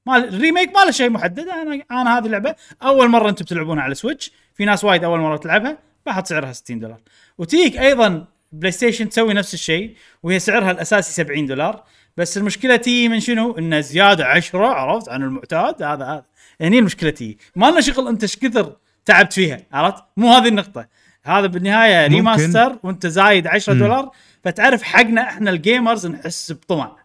ما 0.07 0.16
ال 0.16 0.24
remake 0.24 0.69
ما 0.77 0.85
له 0.85 0.91
شيء 0.91 1.11
محدد. 1.11 1.49
أنا 1.49 1.83
أنا 1.91 2.19
هذه 2.19 2.27
اللعبة 2.27 2.55
أول 2.83 3.09
مرة 3.09 3.29
أنتم 3.29 3.45
بتلعبونها 3.45 3.83
على 3.83 3.95
سويتش 3.95 4.33
في 4.55 4.65
ناس 4.65 4.85
وايد 4.85 5.05
أول 5.05 5.20
مرة 5.20 5.37
تلعبها 5.37 5.79
بحط 6.07 6.27
سعرها 6.27 6.53
60 6.53 6.79
دولار. 6.79 7.01
وتيك 7.39 7.79
أيضا 7.79 8.27
بلاي 8.53 8.73
ستيشن 8.73 9.09
تسوي 9.09 9.35
نفس 9.35 9.55
الشيء 9.55 9.95
وهي 10.23 10.39
سعرها 10.39 10.70
الأساسي 10.70 11.12
70 11.12 11.47
دولار. 11.47 11.85
بس 12.19 12.39
المشكلة 12.39 12.77
تي 12.77 13.09
من 13.09 13.20
شنو؟ 13.20 13.59
إنه 13.59 13.81
زيادة 13.81 14.27
10 14.27 14.66
عرفت 14.66 15.09
عن 15.09 15.23
المعتاد 15.23 15.82
هذا 15.82 16.05
هذا 16.05 16.24
يعني 16.61 16.78
المشكلة 16.78 17.11
تي 17.11 17.36
ما 17.57 17.70
لنا 17.70 17.81
شغل 17.81 18.09
أنت 18.09 18.23
إيش 18.23 18.36
كثر 18.36 18.77
تعبت 19.05 19.32
فيها 19.32 19.61
عرفت؟ 19.73 20.05
مو 20.16 20.32
هذه 20.32 20.49
النقطة 20.49 20.86
هذا 21.24 21.47
بالنهاية. 21.47 22.07
remaster 22.06 22.78
وأنت 22.82 23.07
زايد 23.07 23.47
10 23.47 23.73
مم. 23.73 23.78
دولار 23.78 24.11
فتعرف 24.45 24.82
حقنا 24.82 25.23
إحنا 25.23 25.51
ال 25.51 25.59
gamers 25.59 26.06
نحس 26.07 26.53
بطمع 26.53 26.97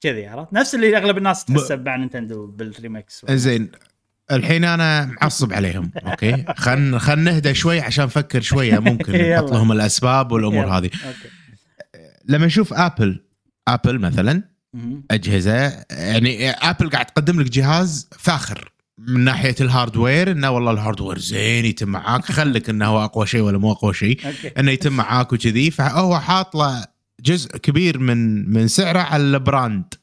كذي 0.00 0.26
عرفت؟ 0.26 0.52
نفس 0.52 0.74
اللي 0.74 0.96
أغلب 0.96 1.18
الناس 1.18 1.44
تحسه 1.44 1.76
مع 1.76 1.96
نينتندو 1.96 2.46
بال 2.46 2.64
remakes 2.64 3.26
زين 3.30 3.70
الحين 4.30 4.64
أنا 4.64 5.04
معصب 5.20 5.52
عليهم 5.52 5.90
okay 6.06 6.44
خل 6.56 6.98
خل 6.98 7.18
نهدى 7.18 7.54
شوي 7.54 7.80
عشان 7.80 8.04
نفكر 8.04 8.40
شوية 8.40 8.78
ممكن. 8.78 9.12
نحط 9.32 9.50
لهم 9.50 9.72
الأسباب 9.72 10.32
والأمور. 10.32 10.66
هذه 10.66 10.90
لما 12.28 12.46
نشوف 12.46 12.72
ابل 12.72 13.25
آبل 13.68 13.98
مثلا. 13.98 14.42
أجهزة 15.10 15.84
يعني 15.90 16.50
آبل 16.50 16.90
قاعد 16.90 17.06
تقدم 17.06 17.40
لك 17.40 17.50
جهاز 17.50 18.08
فاخر 18.18 18.72
من 18.98 19.20
ناحية 19.20 19.54
ال 19.60 19.68
hardware 19.68 20.30
إنه 20.30 20.50
والله 20.50 20.70
ال 20.70 20.75
hardware 20.75 21.18
زين 21.18 21.64
يتم 21.64 21.88
معاك. 21.88 22.24
خلك 22.24 22.70
إنه 22.70 22.86
هو 22.86 23.04
أقوى 23.04 23.26
شيء 23.26 23.40
ولا 23.40 23.58
مو 23.58 23.72
أقوى 23.72 23.94
شيء 23.94 24.20
إنه 24.58 24.70
يتم 24.70 24.92
معاك 24.92 25.32
وكذي. 25.32 25.70
فهو 25.70 26.20
حاط 26.20 26.56
له 26.56 26.86
جزء 27.20 27.56
كبير 27.56 27.98
من 27.98 28.50
من 28.50 28.68
سعره 28.68 28.98
على 28.98 29.22
ال 29.22 29.32
brand. 29.32 29.94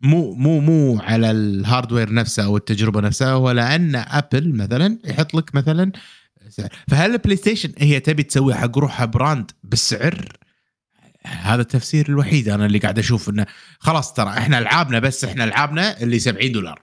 مو 0.00 0.34
مو 0.34 0.60
مو 0.60 1.00
على 1.00 1.30
ال 1.30 1.39
hardware 1.39 2.12
نفسه 2.12 2.44
أو 2.44 2.56
التجربة 2.56 3.00
نفسها 3.00 3.32
هو 3.32 3.50
لأن 3.50 3.96
آبل 3.96 4.54
مثلا 4.54 4.98
يحط 5.04 5.34
لك 5.34 5.54
مثلا 5.54 5.92
سعر. 6.48 6.68
فهل 6.88 7.12
البلاي 7.12 7.36
ستيشن 7.36 7.72
هي 7.78 8.00
تبي 8.00 8.22
تسوي 8.22 8.54
حق 8.54 8.78
روحها 8.78 9.06
brand 9.06 9.50
بالسعر؟ 9.64 10.28
هذا 11.26 11.62
التفسير 11.62 12.08
الوحيد 12.08 12.48
أنا 12.48 12.66
اللي 12.66 12.78
قاعد 12.78 12.98
أشوف 12.98 13.28
إنه 13.28 13.46
خلاص 13.78 14.12
ترى 14.12 14.28
إحنا 14.28 14.58
العابنا 14.58 14.98
بس 14.98 15.24
إحنا 15.24 15.44
العابنا 15.44 16.00
اللي 16.02 16.18
70 16.18 16.52
دولار. 16.52 16.82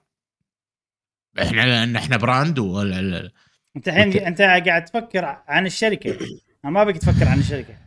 إحنا 1.41 1.61
لأن 1.61 1.95
إحنا 1.95 2.17
brand 2.17 2.59
لا- 2.59 3.31
أنت 3.75 3.87
الحين. 3.87 4.17
أنت 4.17 4.41
قاعد 4.41 4.85
تفكر 4.85 5.25
عن 5.47 5.65
الشركة. 5.65 6.17
أنا 6.65 6.71
ما 6.71 6.83
بك 6.83 6.97
تفكر 6.97 7.27
عن 7.27 7.39
الشركة. 7.39 7.77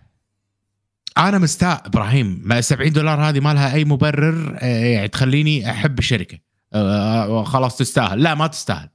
أنا 1.18 1.38
مستاء 1.38 1.86
إبراهيم. 1.86 2.40
ما 2.44 2.60
70 2.60 2.92
دولار 2.92 3.20
هذه 3.28 3.40
ما 3.40 3.54
لها 3.54 3.74
أي 3.74 3.84
مبرر 3.84 4.58
آه، 4.62 4.84
يعني 4.84 5.08
تخليني 5.08 5.70
أحب 5.70 5.98
الشركة. 5.98 6.38
آه، 6.72 7.24
آه، 7.40 7.44
خلاص 7.44 7.76
تستاهل. 7.78 8.22
لا 8.22 8.34
ما 8.34 8.46
تستاهل. 8.46 8.88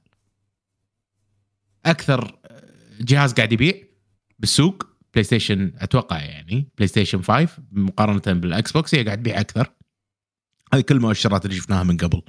أكثر 1.86 2.38
جهاز 3.00 3.32
قاعد 3.32 3.52
يبيع 3.52 3.74
بالسوق 4.38 4.89
بلاي 5.14 5.24
ستيشن 5.24 5.72
أتوقع 5.78 6.18
يعني. 6.18 6.68
بلاي 6.76 6.88
ستيشن 6.88 7.22
5 7.22 7.48
مقارنة 7.72 8.40
بالإكس 8.40 8.72
بوكس 8.72 8.94
هي 8.94 9.04
قاعد 9.04 9.18
تبيع 9.18 9.40
أكثر. 9.40 9.72
هذه 10.74 10.80
كل 10.80 10.96
المؤشرات 10.96 11.44
اللي 11.44 11.56
شفناها 11.56 11.82
من 11.82 11.96
قبل. 11.96 12.22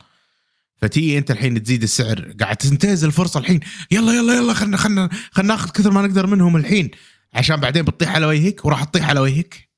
فتي 0.75 1.17
أنت 1.17 1.31
الحين 1.31 1.63
تزيد 1.63 1.83
السعر 1.83 2.33
قاعد 2.39 2.55
تنتهز 2.55 3.03
الفرصة 3.03 3.39
الحين. 3.39 3.59
يلا 3.91 4.13
يلا 4.13 4.33
يلا 4.33 4.53
خلنا 4.53 4.77
خلنا 4.77 5.09
خلنا 5.31 5.53
ناخذ 5.53 5.71
كثر 5.71 5.91
ما 5.91 6.01
نقدر 6.01 6.27
منهم 6.27 6.55
الحين. 6.55 6.91
عشان 7.33 7.55
بعدين 7.55 7.83
بتطيح 7.83 8.15
على 8.15 8.25
وجهك 8.25 8.65
وراح 8.65 8.83
تطيح 8.83 9.09
على 9.09 9.19
وجهك. 9.19 9.69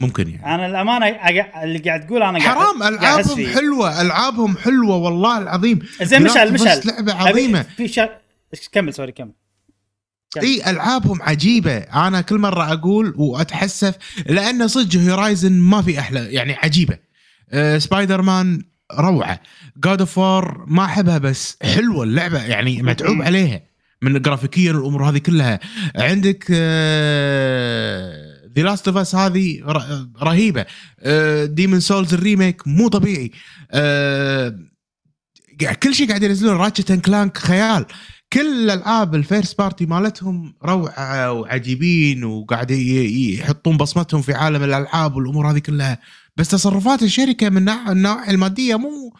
ممكن 0.00 0.28
يعني. 0.30 0.54
أنا 0.54 0.66
الأمانة 0.66 1.06
اللي 1.62 1.78
قاعد 1.78 2.06
تقول 2.06 2.22
أنا 2.22 2.38
قاعد 2.38 2.56
حرام 2.56 2.82
ألعابهم. 2.82 3.46
حلوة 3.46 4.00
ألعابهم 4.00 4.56
حلوة 4.56 4.96
والله 4.96 5.38
العظيم. 5.38 5.78
زين 6.02 6.22
مشعل 6.22 6.52
مشعل. 6.52 6.82
لعبة 6.84 7.14
عظيمة. 7.14 7.62
في 7.62 7.88
شا... 7.88 8.20
كمل 8.72 8.94
sorry 8.94 9.12
كمل. 9.12 9.32
إي 10.42 10.70
ألعابهم 10.70 11.22
عجيبة. 11.22 11.76
أنا 11.76 12.20
كل 12.20 12.38
مرة 12.38 12.72
أقول 12.72 13.14
وأتحسف 13.16 13.94
لأن 14.26 14.68
صدق 14.68 15.00
هورايزن 15.00 15.52
ما 15.52 15.82
في 15.82 15.98
أحلى 15.98 16.32
يعني 16.32 16.54
عجيبة. 16.54 16.98
أه 17.50 17.78
سبايدر 17.78 18.22
مان 18.22 18.62
روعة. 18.98 19.40
جاد 19.84 20.00
اوف 20.00 20.18
وار 20.18 20.64
ما 20.68 20.84
أحبها 20.84 21.18
بس 21.18 21.56
حلوة 21.62 22.04
اللعبة 22.04 22.42
يعني 22.44 22.82
متعوب 22.82 23.22
عليها. 23.22 23.62
من 24.02 24.22
جرافيكيا 24.22 24.72
والامور 24.72 25.08
هذه 25.08 25.18
كلها. 25.18 25.60
عندك 25.96 26.50
ذا 28.56 28.62
لاست 28.62 28.88
اوف 28.88 28.96
اس 28.96 29.14
هذه 29.14 29.62
رهيبة. 30.22 30.64
ديمون 31.44 31.80
سولز 31.80 32.14
ال 32.14 32.22
remake 32.22 32.68
مو 32.68 32.88
طبيعي. 32.88 33.32
آه، 33.70 34.58
كل 35.82 35.94
شيء 35.94 36.08
قاعد 36.08 36.22
ينزلون. 36.22 36.56
راتشت 36.56 36.90
اند 36.90 37.00
كلانك 37.00 37.38
خيال. 37.38 37.86
كل 38.32 38.70
الألعاب 38.70 39.14
ال 39.14 39.21
first 39.21 39.58
party 39.58 39.86
مالتهم 39.86 40.54
روعة 40.64 41.32
وعجيبين 41.32 42.24
وقاعد 42.24 42.70
يحطون 42.70 43.76
بصمتهم 43.76 44.22
في 44.22 44.32
عالم 44.34 44.62
الألعاب 44.62 45.16
والأمور 45.16 45.50
هذه 45.50 45.58
كلها. 45.58 45.98
بس 46.36 46.48
تصرفات 46.48 47.02
الشركة 47.02 47.48
من 47.48 47.62
ناح- 47.64 47.88
النواحي 47.88 48.30
المادية 48.30 48.76
مو 48.76 49.14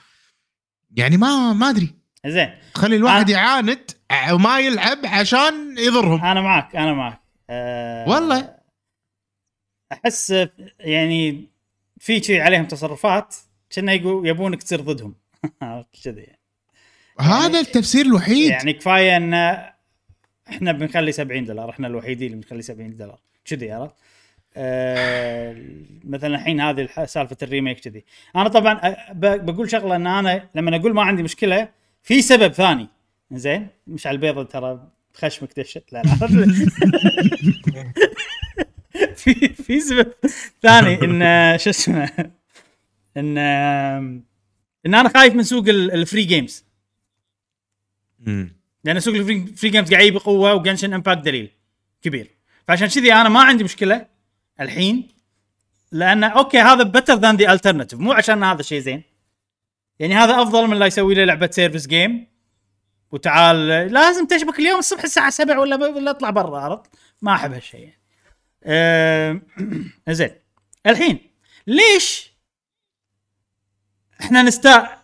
يعني 0.96 1.16
ما 1.16 1.52
ما 1.52 1.70
أدري. 1.70 1.94
زين. 2.26 2.48
تخلي 2.74 2.96
الواحد 2.96 3.28
يعاند 3.28 3.90
وما 4.32 4.58
يلعب 4.60 4.98
عشان 5.06 5.78
يضرهم. 5.78 6.24
أنا 6.24 6.40
معك 6.40 6.76
أنا 6.76 6.92
معك 6.92 7.20
أه 7.50 8.08
والله. 8.08 8.56
أحس 9.92 10.34
يعني 10.80 11.48
في 12.00 12.22
شيء 12.22 12.40
عليهم 12.40 12.64
تصرفات 12.64 13.34
كنا 13.74 13.92
يقول 13.92 14.28
يبونك 14.28 14.62
تصير 14.62 14.80
ضدهم. 14.80 15.14
عرفت؟ 15.62 16.04
كذي. 16.04 16.35
يعني. 17.20 17.32
هذا 17.32 17.60
التفسير 17.60 18.06
الوحيد. 18.06 18.50
يعني 18.50 18.72
كفاية 18.72 19.16
إن 19.16 19.34
إحنا 20.48 20.72
بنخلي 20.72 21.12
70 21.12 21.44
دولار 21.44 21.70
إحنا 21.70 21.86
الوحيدين 21.86 22.26
اللي 22.32 22.42
بنخلي 22.42 22.62
70 22.62 22.96
دولار. 22.96 23.18
كذي 23.44 23.72
عرفت؟ 23.72 23.94
أه 24.56 25.56
مثلا 26.04 26.34
الحين 26.34 26.60
هذه 26.60 26.88
سالفة 27.04 27.36
ال 27.42 27.48
remake 27.48 27.80
كذي. 27.80 28.04
أنا 28.36 28.48
طبعا 28.48 28.96
بقول 29.36 29.70
شغلة 29.70 29.96
إن 29.96 30.06
أنا 30.06 30.48
لما 30.54 30.76
أقول 30.76 30.94
ما 30.94 31.02
عندي 31.02 31.22
مشكلة 31.22 31.68
في 32.02 32.22
سبب 32.22 32.52
ثاني. 32.52 32.88
زين؟ 33.32 33.68
مش 33.86 34.06
على 34.06 34.14
البيضة 34.14 34.42
ترى 34.42 34.88
خشمك 35.14 35.60
دشت. 35.60 35.92
لا 35.92 36.02
لا. 36.02 36.16
في 39.16 39.34
في 39.48 39.80
سبب 39.80 40.12
ثاني 40.62 40.94
إن 41.04 41.58
شو 41.58 41.70
اسمه 41.70 42.10
إن 43.16 43.38
إن 44.86 44.94
أنا 44.94 45.08
خايف 45.08 45.34
من 45.34 45.42
سوق 45.42 45.68
ال- 45.68 45.92
ال 45.92 45.98
free 45.98 46.22
games 46.24 46.64
مم. 48.26 48.56
لأن 48.84 49.00
سوق 49.00 49.14
ال 49.14 49.21
free 49.21 49.46
free 49.46 49.70
games 49.70 49.90
قاعد 49.90 50.04
يجيب 50.04 50.20
قوة 50.20 50.54
وجنشن 50.54 50.94
امباكت 50.94 51.20
دليل 51.20 51.50
كبير. 52.02 52.30
فعشان 52.68 52.88
كذي 52.88 53.12
أنا 53.12 53.28
ما 53.28 53.40
عندي 53.40 53.64
مشكلة 53.64 54.06
الحين 54.60 55.08
لأن 55.92 56.24
okay 56.24 56.58
هذا 56.58 56.82
better 56.82 57.14
than 57.14 57.36
the 57.36 57.52
alternative 57.52 58.00
مو 58.00 58.12
عشان 58.12 58.44
هذا 58.44 58.62
شيء 58.62 58.80
زين. 58.80 59.02
يعني 59.98 60.14
هذا 60.14 60.42
أفضل 60.42 60.66
من 60.66 60.78
لا 60.78 60.86
يسوي 60.86 61.14
لي 61.14 61.24
لعبة 61.24 61.50
service 61.52 61.86
game 61.86 62.26
وتعال 63.12 63.66
لازم 63.92 64.26
تشبك 64.26 64.58
اليوم 64.58 64.78
الصبح 64.78 65.02
الساعة 65.02 65.30
7 65.30 65.60
ولا 65.60 65.76
ولا 65.76 66.10
اطلع 66.10 66.30
برا 66.30 66.60
عرفت؟ 66.60 66.90
ما 67.22 67.34
أحب 67.34 67.52
هالشيء 67.52 67.80
يعني. 67.80 67.98
أه... 68.64 69.40
زين. 70.10 70.30
الحين 70.86 71.18
ليش 71.66 72.32
إحنا 74.20 74.42
نستاء 74.42 75.02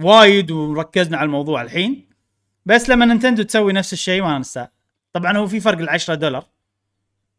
وايد 0.00 0.50
وركزنا 0.50 1.16
على 1.16 1.26
الموضوع 1.26 1.62
الحين؟ 1.62 2.07
بس 2.68 2.88
لما 2.88 3.06
نينتندو 3.06 3.42
تسوي 3.42 3.72
نفس 3.72 3.92
الشيء 3.92 4.22
ما 4.22 4.38
نستاء 4.38 4.70
طبعا 5.12 5.36
هو 5.36 5.46
في 5.46 5.60
فرق 5.60 5.78
ال 5.78 5.88
10 5.88 6.14
دولار. 6.14 6.44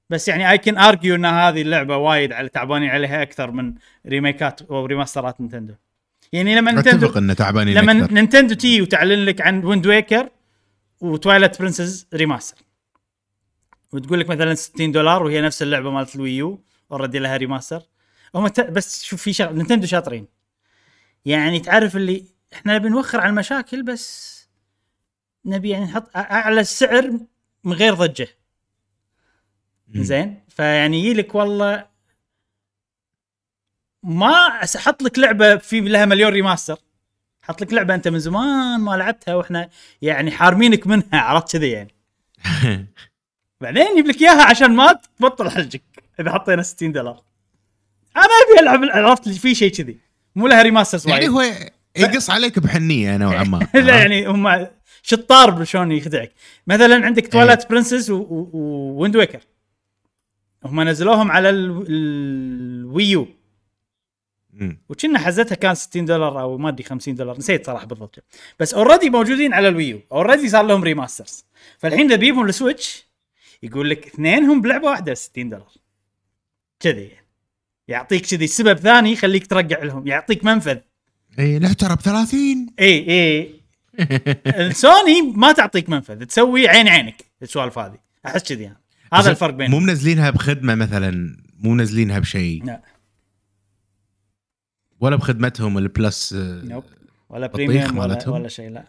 بس 0.09 0.27
يعني 0.27 0.51
I 0.51 0.57
can 0.57 0.77
argue 0.77 1.15
إن 1.15 1.25
هذه 1.25 1.61
اللعبة 1.61 1.97
وايد 1.97 2.33
على 2.33 2.49
تعبانين 2.49 2.89
عليها 2.89 3.21
أكثر 3.21 3.51
من 3.51 3.73
ريميكات 4.07 4.61
أو 4.61 4.85
ريماسترات 4.85 5.41
نينتندو. 5.41 5.73
يعني 6.33 6.55
لما 6.55 6.71
نينتندو 6.71 7.05
اتفق 7.05 7.17
انه 7.17 7.33
تعبانين 7.33 7.77
لما 7.77 7.91
أكثر. 7.91 8.13
نينتندو 8.13 8.53
تي 8.53 8.81
وتعلن 8.81 9.25
لك 9.25 9.41
عن 9.41 9.65
ويند 9.65 9.87
ويكر 9.87 10.29
وتوايلايت 11.01 11.59
برنسز 11.61 12.07
remaster 12.13 12.57
وتقول 13.91 14.19
لك 14.19 14.29
مثلا 14.29 14.53
60 14.53 14.91
دولار 14.91 15.23
وهي 15.23 15.41
نفس 15.41 15.61
اللعبة 15.61 15.91
مالت 15.91 16.15
الويو 16.15 16.63
already 16.91 17.19
لها 17.19 17.37
remaster 17.37 17.81
هم 18.35 18.47
ت... 18.47 18.59
بس 18.61 19.03
شوف 19.03 19.21
في 19.21 19.33
شغله 19.33 19.51
نينتندو 19.51 19.87
شاطرين. 19.87 20.27
يعني 21.25 21.59
تعرف 21.59 21.95
اللي 21.95 22.25
إحنا 22.53 22.75
نبي 22.75 22.89
نوخر 22.89 23.19
على 23.19 23.29
المشاكل 23.29 23.83
بس 23.83 24.38
نبي 25.45 25.69
يعني 25.69 25.85
نحط 25.85 26.17
أعلى 26.17 26.61
السعر 26.61 27.11
من 27.63 27.73
غير 27.73 27.93
ضجة. 27.93 28.27
زين؟ 29.95 30.39
فيعني 30.49 30.99
يجي 30.99 31.13
لك 31.13 31.35
والله 31.35 31.85
ما 34.03 34.33
أحط 34.75 35.01
لك 35.03 35.19
لعبة 35.19 35.55
في 35.55 35.79
لها 35.79 36.05
مليون 36.05 36.31
ريماستر 36.31 36.77
حط 37.41 37.61
لك 37.61 37.73
لعبة 37.73 37.95
أنت 37.95 38.07
من 38.07 38.19
زمان 38.19 38.79
ما 38.79 38.91
لعبتها 38.97 39.35
وإحنا 39.35 39.69
يعني 40.01 40.31
حارمينك 40.31 40.87
منها 40.87 41.07
عرفت 41.13 41.51
كذي 41.51 41.69
يعني. 41.69 41.95
بعدين 43.61 43.87
يجيب 43.91 44.07
لك 44.07 44.21
إياها 44.21 44.43
عشان 44.43 44.75
ما 44.75 44.99
تبطل 45.19 45.49
حجك 45.49 45.81
إذا 46.19 46.31
حطينا 46.31 46.61
60 46.61 46.91
دولار. 46.91 47.23
أنا 48.15 48.25
أبي 48.25 48.59
ألعب 48.59 48.83
عرفت 48.83 49.29
في 49.29 49.55
شيء 49.55 49.71
كذي. 49.71 49.97
مو 50.35 50.47
لها 50.47 50.61
remasters 50.61 51.07
يعني 51.07 51.27
هو 51.27 51.41
يقص 51.95 52.29
عليك 52.29 52.59
بحنية 52.59 53.17
نوعا 53.17 53.43
ما. 53.43 53.67
لا 53.79 53.99
يعني 53.99 54.27
هم 54.27 54.67
شطار 55.03 55.63
شلون 55.65 55.91
يخدعك. 55.91 56.31
مثلا 56.67 57.05
عندك 57.05 57.27
توايلايت 57.27 57.69
برنسس 57.69 58.09
وويند 58.09 59.15
ويكر 59.15 59.39
هم 60.65 60.81
نزلوهم 60.81 61.31
على 61.31 61.49
ال- 61.49 61.85
الويو. 61.89 63.27
وكنا 64.89 65.19
حزتها 65.19 65.55
كان 65.55 65.75
60 65.75 66.05
دولار 66.05 66.41
أو 66.41 66.57
ما 66.57 66.69
أدري 66.69 66.83
50 66.83 67.15
دولار. 67.15 67.37
نسيت 67.37 67.65
صراحة 67.65 67.85
بالضبط. 67.85 68.23
بس 68.59 68.73
already 68.73 69.09
موجودين 69.09 69.53
على 69.53 69.67
الويو. 69.67 70.01
already 70.11 70.49
صار 70.49 70.65
لهم 70.65 70.83
remasters 70.83 71.45
فالحين 71.77 72.05
إذا 72.05 72.15
بيجيبهم 72.15 72.45
السويتش 72.45 73.05
يقول 73.63 73.89
لك 73.89 74.07
اثنينهم 74.07 74.61
بلعبة 74.61 74.85
واحدة 74.87 75.13
60 75.13 75.49
دولار. 75.49 75.71
كذي. 76.79 77.01
يعني. 77.01 77.25
يعطيك 77.87 78.25
كذي 78.25 78.47
سبب 78.47 78.77
ثاني 78.79 79.11
يخليك 79.11 79.47
ترجع 79.47 79.83
لهم. 79.83 80.07
يعطيك 80.07 80.45
منفذ. 80.45 80.77
اي 81.39 81.59
لا 81.59 81.73
ترى 81.73 81.95
ب 81.95 81.99
30 81.99 82.67
اي 82.79 83.09
اي 83.09 83.58
السوني 84.67 85.21
ما 85.35 85.51
تعطيك 85.51 85.89
منفذ 85.89 86.25
تسوي 86.25 86.67
عين 86.69 86.87
عينك 86.87 87.25
السوالف 87.41 87.79
هذه. 87.79 87.97
أحس 88.25 88.43
كذي 88.43 88.63
يعني. 88.63 88.81
هذا 89.13 89.31
الفرق 89.31 89.51
مو 89.51 89.57
بينهم 89.57 89.83
منزلينها 89.83 90.29
بخدمة 90.29 90.75
مثلا 90.75 91.37
مو 91.59 91.73
منزلينها 91.73 92.19
بشيء. 92.19 92.65
لا. 92.65 92.81
ولا 94.99 95.15
بخدمتهم 95.15 95.77
البلس 95.77 96.33
آه، 96.33 96.61
nope 96.65 96.83
ولا 97.29 97.47
بطيخ 97.47 97.67
premium 97.67 97.97
ولا؟ 97.97 98.29
ولا 98.29 98.47
شيء 98.47 98.69
لا. 98.69 98.85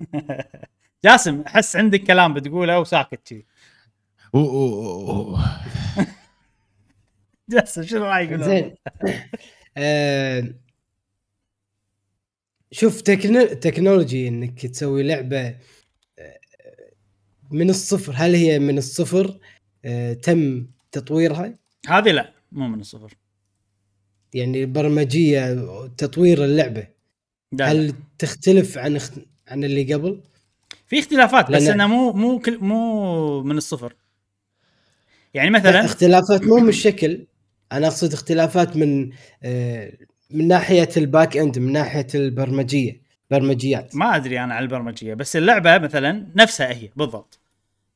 جاسم 1.04 1.40
أحس 1.46 1.76
عندك 1.76 2.02
كلام 2.02 2.34
بتقوله 2.34 2.78
وساكت 2.80 3.28
كذي 3.28 3.46
جاسم 7.50 7.82
شنو 7.82 8.04
رايك؟ 8.04 8.34
زين. 8.34 8.74
آه، 9.76 10.44
شوف 12.70 13.00
تكنو... 13.00 13.44
تكنولوجي 13.46 14.28
إنك 14.28 14.66
تسوي 14.66 15.02
لعبة 15.02 15.46
آه، 16.18 16.38
من 17.50 17.70
الصفر. 17.70 18.12
هل 18.16 18.34
هي 18.34 18.58
من 18.58 18.78
الصفر؟ 18.78 19.38
آه، 19.84 20.12
تم 20.12 20.66
تطويرها؟ 20.92 21.54
هذه 21.88 22.10
لا 22.10 22.32
مو 22.52 22.68
من 22.68 22.80
الصفر. 22.80 23.14
يعني 24.34 24.66
برمجية 24.66 25.54
تطوير 25.96 26.44
اللعبة. 26.44 26.86
لا. 27.52 27.72
هل 27.72 27.94
تختلف 28.18 28.78
عن 28.78 28.96
اخت... 28.96 29.12
عن 29.48 29.64
اللي 29.64 29.94
قبل؟ 29.94 30.20
في 30.86 30.98
اختلافات 30.98 31.50
بس 31.50 31.66
لأن- 31.66 31.70
انها 31.70 31.86
مو 31.86 32.12
مو 32.12 32.38
كل 32.38 32.58
مو 32.58 33.42
من 33.42 33.56
الصفر. 33.56 33.94
يعني 35.34 35.50
لا 35.50 35.58
مثلا 35.58 35.84
اختلافات 35.84 36.42
مو 36.42 36.56
من 36.56 36.68
الشكل. 36.68 37.26
أنا 37.72 37.86
أقصد 37.86 38.12
اختلافات 38.12 38.76
من 38.76 39.10
آه، 39.42 39.92
من 40.30 40.48
ناحية 40.48 40.88
ال 40.96 41.04
back 41.04 41.36
end 41.36 41.58
من 41.58 41.72
ناحية 41.72 42.06
البرمجية 42.14 43.00
برمجيات. 43.30 43.96
ما 43.96 44.16
أدري 44.16 44.40
أنا 44.44 44.54
على 44.54 44.62
البرمجية 44.62 45.14
بس 45.14 45.36
اللعبة 45.36 45.78
مثلا 45.78 46.26
نفسها 46.36 46.72
هي 46.72 46.90
بالضبط. 46.96 47.38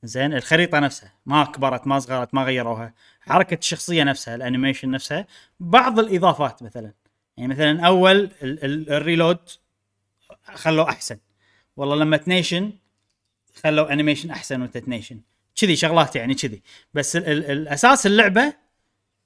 زين 0.02 0.34
الخريطة 0.34 0.78
نفسها 0.78 1.12
ما 1.26 1.44
كبرت 1.44 1.86
ما 1.86 1.98
صغرت 1.98 2.34
ما 2.34 2.42
غيروها. 2.44 2.94
حركة 3.20 3.54
الشخصية 3.58 4.02
نفسها 4.04 4.34
ال 4.34 4.40
animation 4.40 4.90
نفسها 4.90 5.26
بعض 5.60 5.98
الإضافات 5.98 6.62
مثلا. 6.62 6.92
يعني 7.36 7.54
مثلا 7.54 7.86
أول 7.86 8.16
ال- 8.42 8.64
ال- 8.64 8.90
ال 8.92 8.99
reload 8.99 9.38
خلوه 10.54 10.88
أحسن. 10.88 11.16
والله 11.76 11.96
لما 11.96 12.16
تنيشن 12.16 12.72
خلوا 13.64 13.92
animation 13.92 14.30
أحسن 14.30 14.60
وأنت 14.62 14.78
تنيشن. 14.78 15.20
كذي 15.56 15.76
شغلات 15.76 16.16
يعني 16.16 16.34
كذي. 16.34 16.62
بس 16.94 17.16
ال 17.16 17.28
ال 17.28 17.50
الأساس 17.50 18.06
اللعبة 18.06 18.52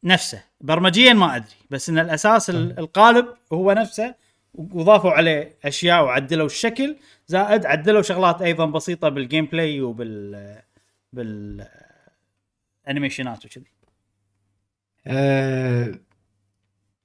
نفسه. 0.05 0.43
برمجيا 0.61 1.13
ما 1.13 1.37
أدري 1.37 1.49
بس 1.71 1.89
إن 1.89 1.99
الأساس 1.99 2.51
ال- 2.51 2.79
القالب 2.79 3.27
هو 3.53 3.73
نفسه 3.73 4.15
وضافوا 4.55 5.11
عليه 5.11 5.57
أشياء 5.65 6.05
وعدلوا 6.05 6.47
الشكل 6.47 6.97
زائد 7.27 7.67
عدلوا 7.67 8.03
شغلات 8.03 8.43
أيضا 8.43 8.67
بسيطة 8.67 9.09
بال 9.09 9.47
gameplay 9.47 9.81
وبال 9.81 10.57
بال 11.13 11.67
animation 12.89 13.39
ات 13.39 13.45
وكذي. 13.47 13.65
آه، 15.07 15.95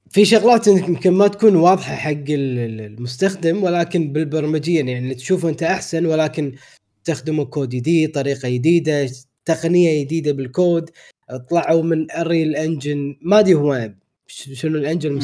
في 0.09 0.25
شغلات 0.25 0.67
يمكن 0.67 1.11
ما 1.13 1.27
تكون 1.27 1.55
واضحة 1.55 1.95
حق 1.95 2.09
ال- 2.11 2.59
ال- 2.59 2.81
المستخدم 2.81 3.63
ولكن 3.63 4.13
بالبرمجيا 4.13 4.81
يعني 4.81 5.15
تشوفه 5.15 5.49
أنت 5.49 5.63
أحسن 5.63 6.05
ولكن 6.05 6.55
استخدموا 6.97 7.45
كود 7.45 7.69
جديد 7.69 8.11
طريقة 8.11 8.49
جديدة 8.49 9.09
تقنية 9.45 10.03
جديدة 10.03 10.31
بالكود. 10.31 10.89
طلعوا 11.37 11.83
من 11.83 12.11
Unreal 12.11 12.55
Engine 12.55 13.15
ما 13.21 13.39
أدري 13.39 13.53
هو 13.53 13.91
شنو 14.27 14.77
ال 14.77 14.83
engine 14.83 15.21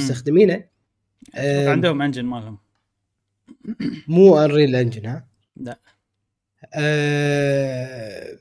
آم، 1.36 1.70
عندهم 1.70 2.02
engine 2.02 2.26
مالهم. 2.26 2.58
مو 4.08 4.40
Unreal 4.40 4.76
Engine 4.76 5.06
ها؟ 5.06 5.28
لا. 5.58 5.80
آه، 6.74 8.38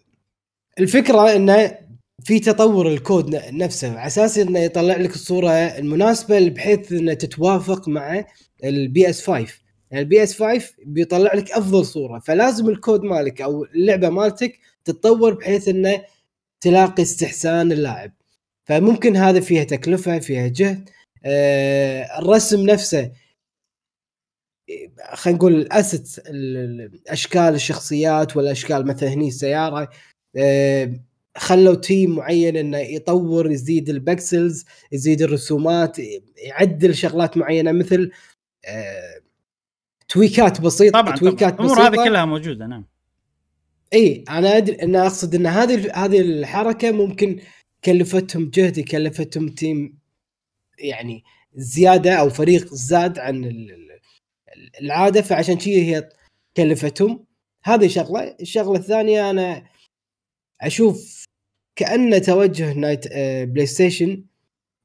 الفكرة 0.78 1.36
إنه 1.36 1.78
في 2.24 2.40
تطور 2.40 2.88
الكود 2.88 3.36
نفسه. 3.36 3.90
على 3.98 4.06
أساس 4.06 4.38
إنه 4.38 4.58
يطلع 4.58 4.96
لك 4.96 5.14
الصورة 5.14 5.50
المناسبة 5.50 6.48
بحيث 6.48 6.92
انها 6.92 7.14
تتوافق 7.14 7.88
مع 7.88 8.24
ال 8.64 9.10
PS 9.10 9.26
5 9.26 9.54
يعني 9.90 10.02
ال 10.02 10.22
PS 10.22 10.42
5 10.42 10.72
بيطلع 10.86 11.34
لك 11.34 11.50
أفضل 11.52 11.84
صورة. 11.86 12.18
فلازم 12.18 12.68
الكود 12.68 13.02
مالك 13.02 13.40
أو 13.42 13.64
اللعبة 13.64 14.08
مالتك 14.08 14.58
تتطور 14.84 15.34
بحيث 15.34 15.68
إنه 15.68 16.02
تلاقي 16.66 17.02
استحسان 17.02 17.72
اللاعب. 17.72 18.12
فممكن 18.64 19.16
هذا 19.16 19.40
فيها 19.40 19.64
تكلفة 19.64 20.18
فيها 20.18 20.48
جهد. 20.48 20.90
آه، 21.24 22.18
الرسم 22.18 22.60
نفسه 22.60 23.12
خلينا 25.12 25.38
نقول 25.38 25.54
ال 25.54 25.64
assets 25.64 26.20
اشكال 27.08 27.54
الشخصيات 27.54 28.36
والأشكال 28.36 28.86
مثلا 28.86 29.08
هني 29.08 29.28
السيارة 29.28 29.90
آه، 30.36 31.00
خلوا 31.36 31.74
team 31.74 32.16
معين 32.16 32.56
إنه 32.56 32.78
يطور 32.78 33.50
يزيد 33.50 33.88
ال 33.88 33.99
pixels 33.99 34.64
يزيد 34.92 35.22
الرسومات 35.22 35.96
يعدل 36.36 36.94
شغلات 36.94 37.36
معينة 37.36 37.72
مثل 37.72 38.10
آه، 38.68 39.20
tweak 40.08 40.51
ات 40.51 40.60
بسيطة 40.60 41.00
طبعا 41.00 41.16
tweak 41.16 41.48
ات 41.48 41.54
طبعا 41.54 41.66
الأمور 41.66 41.86
هذه 41.86 41.90
بسيطة. 41.90 42.04
كلها 42.04 42.24
موجودة 42.24 42.66
نعم. 42.66 42.95
إي 43.94 44.24
أنا 44.28 44.56
أدري 44.56 44.82
أنا 44.82 45.02
أقصد 45.06 45.34
إن 45.34 45.46
هذه 45.46 45.92
هذه 46.04 46.20
الحركة 46.20 46.90
ممكن 46.90 47.40
كلفتهم 47.84 48.50
جهد 48.50 48.80
كلفتهم 48.80 49.48
team 49.48 49.98
يعني 50.78 51.24
زيادة 51.54 52.14
أو 52.14 52.30
فريق 52.30 52.74
زاد 52.74 53.18
عن 53.18 53.44
ال- 53.44 53.70
ال- 53.70 54.70
العادة 54.80 55.22
فعشان 55.22 55.60
شي 55.60 55.82
هي 55.96 56.08
كلفتهم. 56.56 57.24
هذه 57.64 57.88
شغلة. 57.88 58.36
الشغلة 58.40 58.78
الثانية 58.78 59.30
أنا 59.30 59.64
أشوف 60.60 61.24
كانه 61.76 62.18
توجه 62.18 62.72
نايت 62.72 63.06
آه، 63.12 63.44
بلاي 63.44 63.66
ستيشن 63.66 64.24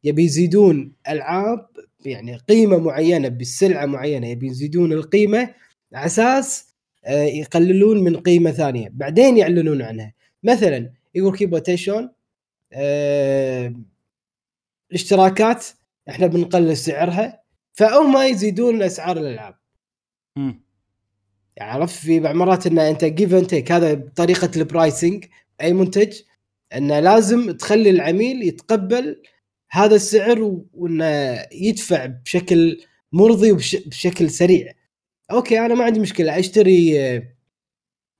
يبي 0.03 0.23
يزيدون 0.23 0.93
ألعاب 1.09 1.67
يعني 2.05 2.37
قيمة 2.37 2.77
معينة 2.77 3.27
بالسلعه 3.27 3.85
معينة 3.85 4.27
يبي 4.27 4.47
يزيدون 4.47 4.93
القيمة 4.93 5.55
على 5.93 6.05
أساس 6.05 6.67
آه، 6.67 6.70
يقللون 7.09 8.03
من 8.03 8.17
قيمة 8.17 8.51
ثانية 8.51 8.89
بعدين 8.93 9.37
يعلنون 9.37 9.81
عنها. 9.81 10.13
مثلا 10.43 10.91
يقول 11.15 11.37
كيبوتي 11.37 11.77
شلون 11.77 12.09
آه، 12.73 13.73
الاشتراكات 14.91 15.65
إحنا 16.09 16.27
بنقلل 16.27 16.77
سعرها 16.77 17.43
فهم 17.73 18.17
يزيدون 18.17 18.81
أسعار 18.83 19.17
الألعاب. 19.17 19.55
عرفت؟ 21.59 21.95
في 21.95 22.19
بعض 22.19 22.35
مرات 22.35 22.67
إن 22.67 22.79
أنت 22.79 23.05
give 23.05 23.33
and 23.33 23.45
take 23.47 23.71
هذا 23.71 23.93
طريقة 24.15 24.51
ال 24.55 24.64
pricing 24.64 25.25
أي 25.61 25.73
منتج؟ 25.73 26.21
انه 26.75 26.99
لازم 26.99 27.51
تخلي 27.51 27.89
العميل 27.89 28.43
يتقبل 28.43 29.21
هذا 29.71 29.95
السعر 29.95 30.61
وإنه 30.73 31.45
يدفع 31.51 32.05
بشكل 32.05 32.81
مرضي 33.11 33.51
وبشكل 33.51 34.29
سريع. 34.29 34.73
okay 35.31 35.59
أنا 35.65 35.75
ما 35.75 35.83
عندي 35.83 35.99
مشكلة 35.99 36.39
أشتري 36.39 37.01
آه، 37.01 37.23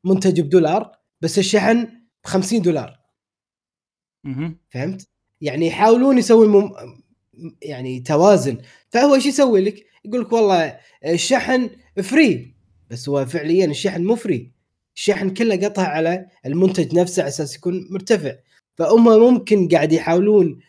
منتج 0.03 0.41
بدولار 0.41 0.91
بس 1.21 1.39
الشحن 1.39 1.83
ب 2.23 2.27
50 2.27 2.61
دولار 2.61 2.99
مهم. 4.23 4.59
فهمت؟ 4.69 5.07
يعني 5.41 5.67
يحاولون 5.67 6.17
يسوون 6.17 6.47
مم... 6.49 6.71
يعني 7.61 7.99
توازن 7.99 8.57
فهو 8.89 9.15
إيش 9.15 9.25
يسوي 9.25 9.61
لك؟ 9.61 9.85
يقول 10.05 10.21
لك 10.21 10.31
والله 10.33 10.77
الشحن 11.05 11.69
free 12.03 12.53
بس 12.89 13.09
هو 13.09 13.25
فعليا 13.25 13.65
الشحن 13.65 14.03
مو 14.03 14.15
free 14.15 14.51
الشحن 14.95 15.29
كله 15.29 15.55
قطع 15.55 15.83
على 15.83 16.25
المنتج 16.45 16.95
نفسه 16.95 17.21
على 17.21 17.29
أساس 17.29 17.55
يكون 17.55 17.87
مرتفع 17.91 18.35
فهم 18.75 19.03
ممكن 19.03 19.67
قاعد 19.67 19.93
يحاولون 19.93 20.59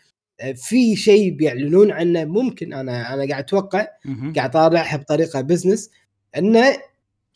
في 0.55 0.95
شيء 0.95 1.31
بيعلنون 1.31 1.91
عنه 1.91 2.25
ممكن 2.25 2.73
أنا 2.73 3.13
أنا 3.13 3.27
قاعد 3.29 3.43
أتوقع. 3.43 3.87
قاعد 4.35 4.51
طالعها 4.51 4.97
بطريقة 4.97 5.41
business 5.41 5.89
انه 6.37 6.77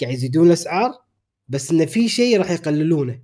قاعد 0.02 0.14
يزيدون 0.14 0.48
الاسعار 0.48 0.92
بس 1.50 1.72
انه 1.72 1.86
في 1.86 2.10
شيء 2.10 2.38
راح 2.38 2.52
يقللونه. 2.52 3.20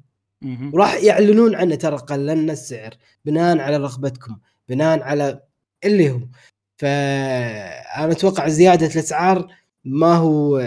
وراح 0.74 0.94
يعلنون 0.96 1.56
عنه 1.56 1.76
ترى 1.76 1.98
قللنا 1.98 2.54
السعر 2.54 2.98
بناء 3.26 3.58
على 3.60 3.78
رغبتكم 3.78 4.38
بناء 4.70 5.02
على 5.02 5.44
اللي 5.84 6.12
هو 6.12 6.20
فأنا 6.78 8.12
أتوقع 8.12 8.48
زيادة 8.48 8.88
الأسعار 8.88 9.56
ما 9.84 10.16
هو 10.16 10.58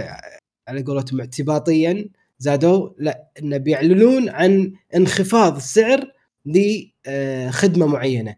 على 0.68 0.82
قولتهم 0.82 1.20
اعتباطيا 1.20 2.08
زادوا 2.38 2.90
لا 2.98 3.28
انه 3.38 3.56
بيعلنون 3.56 4.28
عن 4.28 4.72
انخفاض 4.96 5.56
السعر 5.56 6.12
لخدمة 6.46 7.86
معينة. 7.86 8.36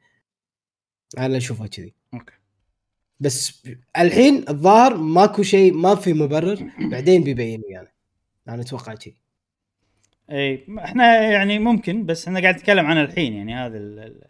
أنا 1.18 1.36
أشوفها 1.36 1.66
كذي. 1.66 1.94
بس 3.20 3.62
الحين 3.98 4.44
الظاهر 4.48 4.96
ماكو 4.96 5.42
شيء 5.42 5.72
ما 5.74 5.94
في 5.94 6.12
مبرر 6.12 6.70
بعدين 6.92 7.22
بيبينوا 7.24 7.64
يعني. 7.70 7.88
أنا 8.48 8.62
أتوقع 8.62 8.94
كذي 8.94 9.14
إي 10.30 10.66
إحنا 10.78 11.22
يعني 11.22 11.58
ممكن 11.58 12.06
بس 12.06 12.28
إحنا 12.28 12.40
قاعد 12.40 12.54
نتكلم 12.54 12.86
عن 12.86 12.98
الحين 12.98 13.32
يعني 13.34 13.54
هذا 13.54 13.78
ال- 13.78 13.98
ال- 13.98 14.24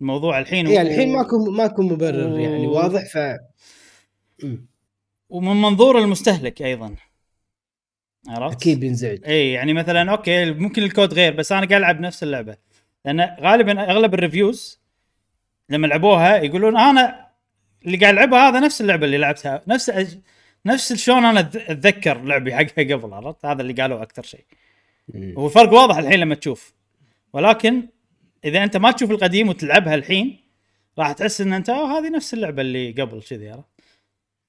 الموضوع 0.00 0.38
الحين 0.38 0.66
يعني 0.66 0.88
الحين 0.90 1.12
ماكو 1.12 1.50
ماكو 1.50 1.82
مبرر 1.82 2.38
يعني 2.38 2.66
و- 2.66 2.72
واضح 2.72 3.04
ف 3.12 3.18
مم. 4.44 4.66
ومن 5.28 5.62
منظور 5.62 5.98
المستهلك 5.98 6.62
أيضا. 6.62 6.94
عرفت؟ 8.28 8.56
أكيد 8.56 8.80
بينزعج. 8.80 9.24
إي 9.26 9.52
يعني 9.52 9.72
مثلا 9.72 10.10
okay 10.10 10.50
ممكن 10.52 10.82
الكود 10.82 11.14
غير 11.14 11.34
بس 11.36 11.52
أنا 11.52 11.60
قاعد 11.66 11.72
ألعب 11.80 12.00
نفس 12.00 12.22
اللعبة. 12.22 12.56
لأن 13.04 13.36
غالبا 13.40 13.90
أغلب 13.90 14.14
ال 14.14 14.22
reviews 14.22 14.80
لما 15.70 15.86
لعبوها 15.86 16.36
يقولون 16.36 16.76
أنا 16.76 17.25
اللي 17.86 17.96
قاعد 17.96 18.12
العبها 18.14 18.48
هذا 18.48 18.60
نفس 18.60 18.80
اللعبة 18.80 19.06
اللي 19.06 19.18
لعبتها. 19.18 19.62
نفس 19.68 19.90
أج... 19.90 20.18
نفس 20.66 20.92
شلون 20.92 21.24
أنا 21.24 21.40
أتذكر 21.40 22.22
لعبي 22.22 22.54
حقها 22.54 22.94
قبل 22.96 23.14
عرفت؟ 23.14 23.44
هذا 23.46 23.62
اللي 23.62 23.72
قالوه 23.72 24.02
أكثر 24.02 24.22
شيء. 24.22 24.44
مم. 25.14 25.34
هو 25.38 25.46
الفرق 25.46 25.72
واضح 25.72 25.96
الحين 25.96 26.20
لما 26.20 26.34
تشوف. 26.34 26.74
ولكن 27.32 27.82
إذا 28.44 28.64
أنت 28.64 28.76
ما 28.76 28.90
تشوف 28.90 29.10
القديم 29.10 29.48
وتلعبها 29.48 29.94
الحين 29.94 30.40
راح 30.98 31.12
تحس 31.12 31.40
إن 31.40 31.52
أنت 31.52 31.70
"أوه، 31.70 31.98
هذه 31.98 32.10
نفس 32.10 32.34
اللعبة 32.34 32.62
اللي 32.62 32.90
قبل 32.92 33.22
كذي 33.22 33.50
عرفت؟ 33.50 33.64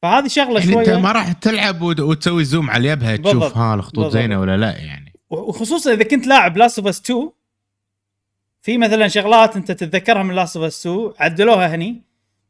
فهذه 0.01 0.27
شغلة 0.27 0.59
يعني 0.59 0.73
أنت 0.79 0.85
شوية 0.87 0.99
ما 0.99 1.11
راح 1.11 1.31
تلعب 1.31 1.81
وت- 1.81 1.99
وتسوي 1.99 2.43
zoom 2.43 2.69
على 2.69 2.95
بالضبط. 2.95 3.27
تشوف 3.27 3.57
ها 3.57 3.75
الخطوط. 3.75 4.11
زينة 4.11 4.39
ولا 4.39 4.57
لا 4.57 4.77
يعني. 4.77 5.13
وخصوصا 5.29 5.93
إذا 5.93 6.03
كنت 6.03 6.27
لاعب 6.27 6.57
Last 6.57 6.79
of 6.79 6.87
Us 6.87 7.01
2 7.01 7.29
في 8.61 8.77
مثلا 8.77 9.07
شغلات 9.07 9.55
أنت 9.55 9.71
تتذكرها 9.71 10.23
من 10.23 10.35
Last 10.35 10.57
of 10.57 10.65
Us 10.65 10.87
2 10.87 11.11
عدلوها 11.19 11.75
هني. 11.75 12.01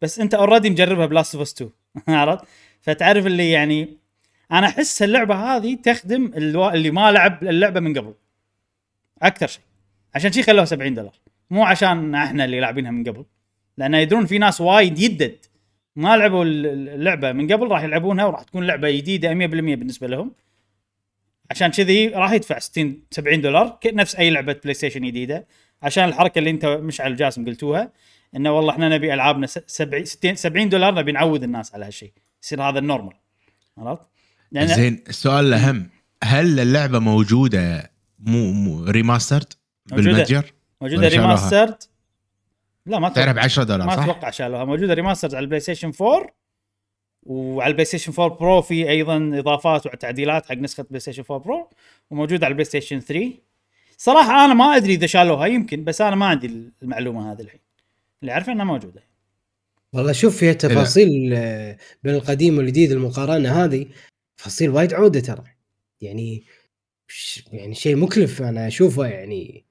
بس 0.01 0.19
انت 0.19 0.33
already 0.33 0.69
مجربها 0.69 1.05
ب 1.05 1.11
Last 1.11 1.35
of 1.35 1.41
Us 1.41 1.53
2 1.53 1.69
عرفت؟ 2.07 2.45
فتعرف 2.81 3.25
اللي 3.25 3.51
يعني 3.51 3.97
أنا 4.51 4.67
أحس 4.67 5.01
اللعبة 5.03 5.35
هذه 5.35 5.75
تخدم 5.75 6.31
اللي 6.35 6.91
ما 6.91 7.11
لعب 7.11 7.43
اللعبة 7.43 7.79
من 7.79 7.97
قبل. 7.97 8.13
أكثر 9.21 9.47
شيء. 9.47 9.61
عشان 10.15 10.31
شي 10.31 10.43
خلوها 10.43 10.65
70 10.65 10.93
دولار. 10.93 11.13
مو 11.49 11.63
عشان 11.63 12.15
إحنا 12.15 12.45
اللي 12.45 12.59
لاعبينها 12.59 12.91
من 12.91 13.03
قبل. 13.03 13.25
لأن 13.77 13.93
يدرون 13.93 14.25
في 14.25 14.37
ناس 14.37 14.61
وايد 14.61 14.99
يدد. 14.99 15.35
ما 15.95 16.17
لعبوا 16.17 16.43
ال- 16.45 16.89
اللعبة 16.89 17.31
من 17.31 17.51
قبل 17.51 17.67
راح 17.67 17.83
يلعبونها 17.83 18.25
وراح 18.25 18.43
تكون 18.43 18.67
لعبة 18.67 18.91
جديدة 18.91 19.33
100% 19.33 19.75
بالنسبة 19.75 20.07
لهم. 20.07 20.31
عشان 21.51 21.71
كذي 21.71 22.07
راح 22.07 22.31
يدفع 22.31 22.59
60 22.59 23.03
70 23.11 23.41
دولار. 23.41 23.79
نفس 23.85 24.15
أي 24.15 24.29
لعبة 24.29 24.53
بلاي 24.53 24.73
ستيشن 24.73 25.01
جديدة. 25.01 25.47
عشان 25.83 26.03
الحركة 26.03 26.39
اللي 26.39 26.49
أنت 26.49 26.65
مشعل 26.65 27.15
جاسم 27.15 27.45
قلتوها 27.45 27.91
إنه 28.35 28.51
والله 28.51 28.71
إحنا 28.73 28.89
نبي 28.89 29.13
ألعابنا 29.13 29.47
س- 29.47 29.59
70 29.67 30.05
60 30.05 30.35
70 30.35 30.69
دولار 30.69 30.93
نبي 30.95 31.11
نعود 31.11 31.43
الناس 31.43 31.73
على 31.75 31.85
هالشيء 31.85 32.11
يصير 32.43 32.61
هذا 32.63 32.79
ال 32.79 32.84
normal 32.84 33.13
عرفت؟ 33.77 34.01
لأن 34.51 34.67
زين 34.67 35.03
السؤال 35.09 35.45
الأهم 35.45 35.89
هل 36.23 36.59
اللعبة 36.59 36.99
موجودة 36.99 37.91
مو, 38.19 38.51
مو 38.51 38.83
remastered. 38.83 39.53
بالمتجر؟ 39.85 40.53
موجودة؟ 40.81 41.07
remastered 41.07 41.83
لا 42.85 42.99
ما 42.99 43.09
تعرف 43.09 43.27
ب 43.27 43.37
أتوقع 43.37 43.43
10 43.43 43.63
دولار 43.63 43.87
ما 43.87 43.95
صح؟ 43.95 44.03
أتوقع 44.03 44.29
شالوها 44.29 44.65
موجودة 44.65 44.93
remastered 44.93 45.35
على 45.35 45.43
البلاي 45.43 45.59
ستيشن 45.59 45.91
4 46.01 46.27
وعلى 47.23 47.67
ال 47.69 47.85
PlayStation 47.85 48.13
4 48.19 48.37
Pro 48.39 48.61
في 48.61 48.89
أيضا 48.89 49.31
إضافات 49.33 49.85
وتعديلات 49.85 50.45
حق 50.45 50.55
نسخة 50.55 50.83
PlayStation 50.83 51.23
4 51.31 51.37
Pro 51.45 51.69
وموجودة 52.11 52.45
على 52.45 52.51
ال 52.51 52.65
PlayStation 52.65 52.99
3 52.99 53.31
صراحة 53.97 54.45
أنا 54.45 54.53
ما 54.53 54.75
أدري 54.75 54.93
إذا 54.93 55.07
شالوها 55.07 55.45
يمكن 55.47 55.83
بس 55.83 56.01
أنا 56.01 56.15
ما 56.15 56.25
عندي 56.25 56.71
المعلومة 56.83 57.31
هذه 57.31 57.41
الحين 57.41 57.59
اللي 58.21 58.31
اعرفه 58.31 58.51
إنها 58.51 58.65
موجودة. 58.65 59.03
والله 59.93 60.11
شوف 60.11 60.37
فيها 60.37 60.53
تفاصيل 60.53 61.33
آه، 61.33 61.77
بين 62.03 62.15
القديم 62.15 62.57
والجديد 62.57 62.91
المقارنة 62.91 63.63
هذه 63.63 63.85
تفاصيل 64.37 64.69
وايد 64.69 64.93
عودة 64.93 65.19
ترى. 65.19 65.43
يعني 66.01 66.43
ش- 67.07 67.43
يعني 67.51 67.73
شيء 67.73 67.95
مكلف 67.95 68.41
أنا 68.41 68.67
أشوفه 68.67 69.05
يعني 69.05 69.65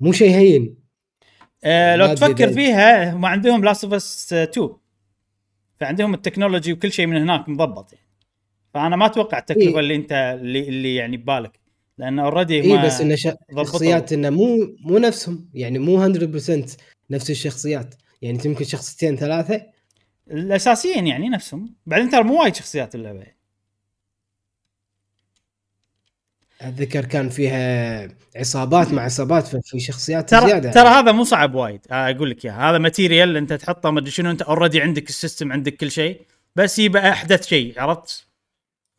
مو 0.00 0.12
شيء 0.12 0.30
هين. 0.30 0.76
آه 1.64 1.96
لو 1.96 2.14
تفكر. 2.14 2.52
فيها 2.52 3.12
هم 3.14 3.24
عندهم 3.26 3.64
Last 3.64 3.84
of 3.84 3.92
Us 3.94 4.32
2 4.32 4.68
فعندهم 5.80 6.14
ال 6.14 6.19
technology 6.19 6.72
وكل 6.72 6.92
شيء 6.92 7.06
من 7.06 7.16
هناك 7.16 7.48
مضبط 7.48 7.92
يعني. 7.92 8.06
فأنا 8.74 8.96
ما 8.96 9.06
أتوقع 9.06 9.38
التكلفة 9.38 9.68
إيه. 9.68 9.78
اللي 9.78 9.94
أنت 9.94 10.12
اللي 10.40 10.68
اللي 10.68 10.94
يعني 10.94 11.16
ببالك. 11.16 11.60
لأن 11.98 12.18
already 12.18 12.60
اي 12.60 12.86
بس 12.86 13.02
ضبطوا. 13.02 13.64
شخصيات 13.64 14.12
إنه 14.12 14.30
مو 14.30 14.76
مو 14.80 14.98
نفسهم. 14.98 15.50
يعني 15.54 15.78
مو 15.78 16.08
100% 16.14 16.76
نفس 17.10 17.30
الشخصيات. 17.30 17.94
يعني 18.22 18.38
يمكن 18.44 18.64
شخصيتين 18.64 19.16
ثلاثة. 19.16 19.62
الأساسيين 20.30 21.06
يعني 21.06 21.28
نفسهم. 21.28 21.74
بعدين 21.86 22.10
ترى 22.10 22.22
مو 22.22 22.40
وايد 22.40 22.54
شخصيات 22.54 22.94
اللعبة. 22.94 23.18
يعني. 23.18 23.36
أتذكر 26.60 27.04
كان 27.04 27.28
فيها 27.28 28.08
عصابات 28.36 28.92
مع 28.92 29.02
عصابات 29.02 29.46
في 29.46 29.80
شخصيات 29.80 30.30
ترى 30.30 30.48
زيادة. 30.48 30.70
ترى 30.70 30.88
هذا 30.88 31.12
مو 31.12 31.24
صعب 31.24 31.54
وايد. 31.54 31.80
آه، 31.90 32.10
أقول 32.10 32.30
لك 32.30 32.44
إياها. 32.44 32.70
هذا 32.70 32.78
material 32.78 33.36
أنت 33.36 33.52
تحطه 33.52 33.90
ما 33.90 34.00
أدري 34.00 34.10
شنو 34.10 34.30
أنت 34.30 34.42
already 34.42 34.80
عندك 34.80 35.08
ال 35.08 35.14
system 35.14 35.52
عندك 35.52 35.76
كل 35.76 35.90
شيء 35.90 36.20
بس 36.56 36.78
يبقى 36.78 37.10
أحدث 37.10 37.46
شيء 37.46 37.80
عرفت؟ 37.80 38.26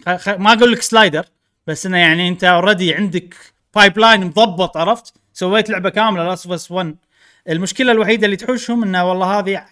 خ... 0.06 0.16
خ... 0.16 0.30
ما 0.30 0.54
أقول 0.54 0.72
لك 0.72 0.82
slider 0.82 1.26
بس 1.68 1.86
إنه 1.86 1.98
يعني 1.98 2.28
أنت 2.28 2.44
already 2.44 2.94
عندك 2.94 3.36
pipeline 3.76 4.26
مضبط 4.26 4.78
عرفت؟ 4.78 5.14
سويت 5.34 5.70
لعبة 5.70 5.90
كاملة 5.90 6.24
Last 6.24 6.46
of 6.46 6.54
Us 6.54 6.72
1 6.72 6.96
المشكلة 7.50 7.92
الوحيدة 7.92 8.26
اللي 8.26 8.36
تحوشهم 8.36 8.84
إنه 8.84 9.10
والله 9.10 9.40
هذه 9.40 9.66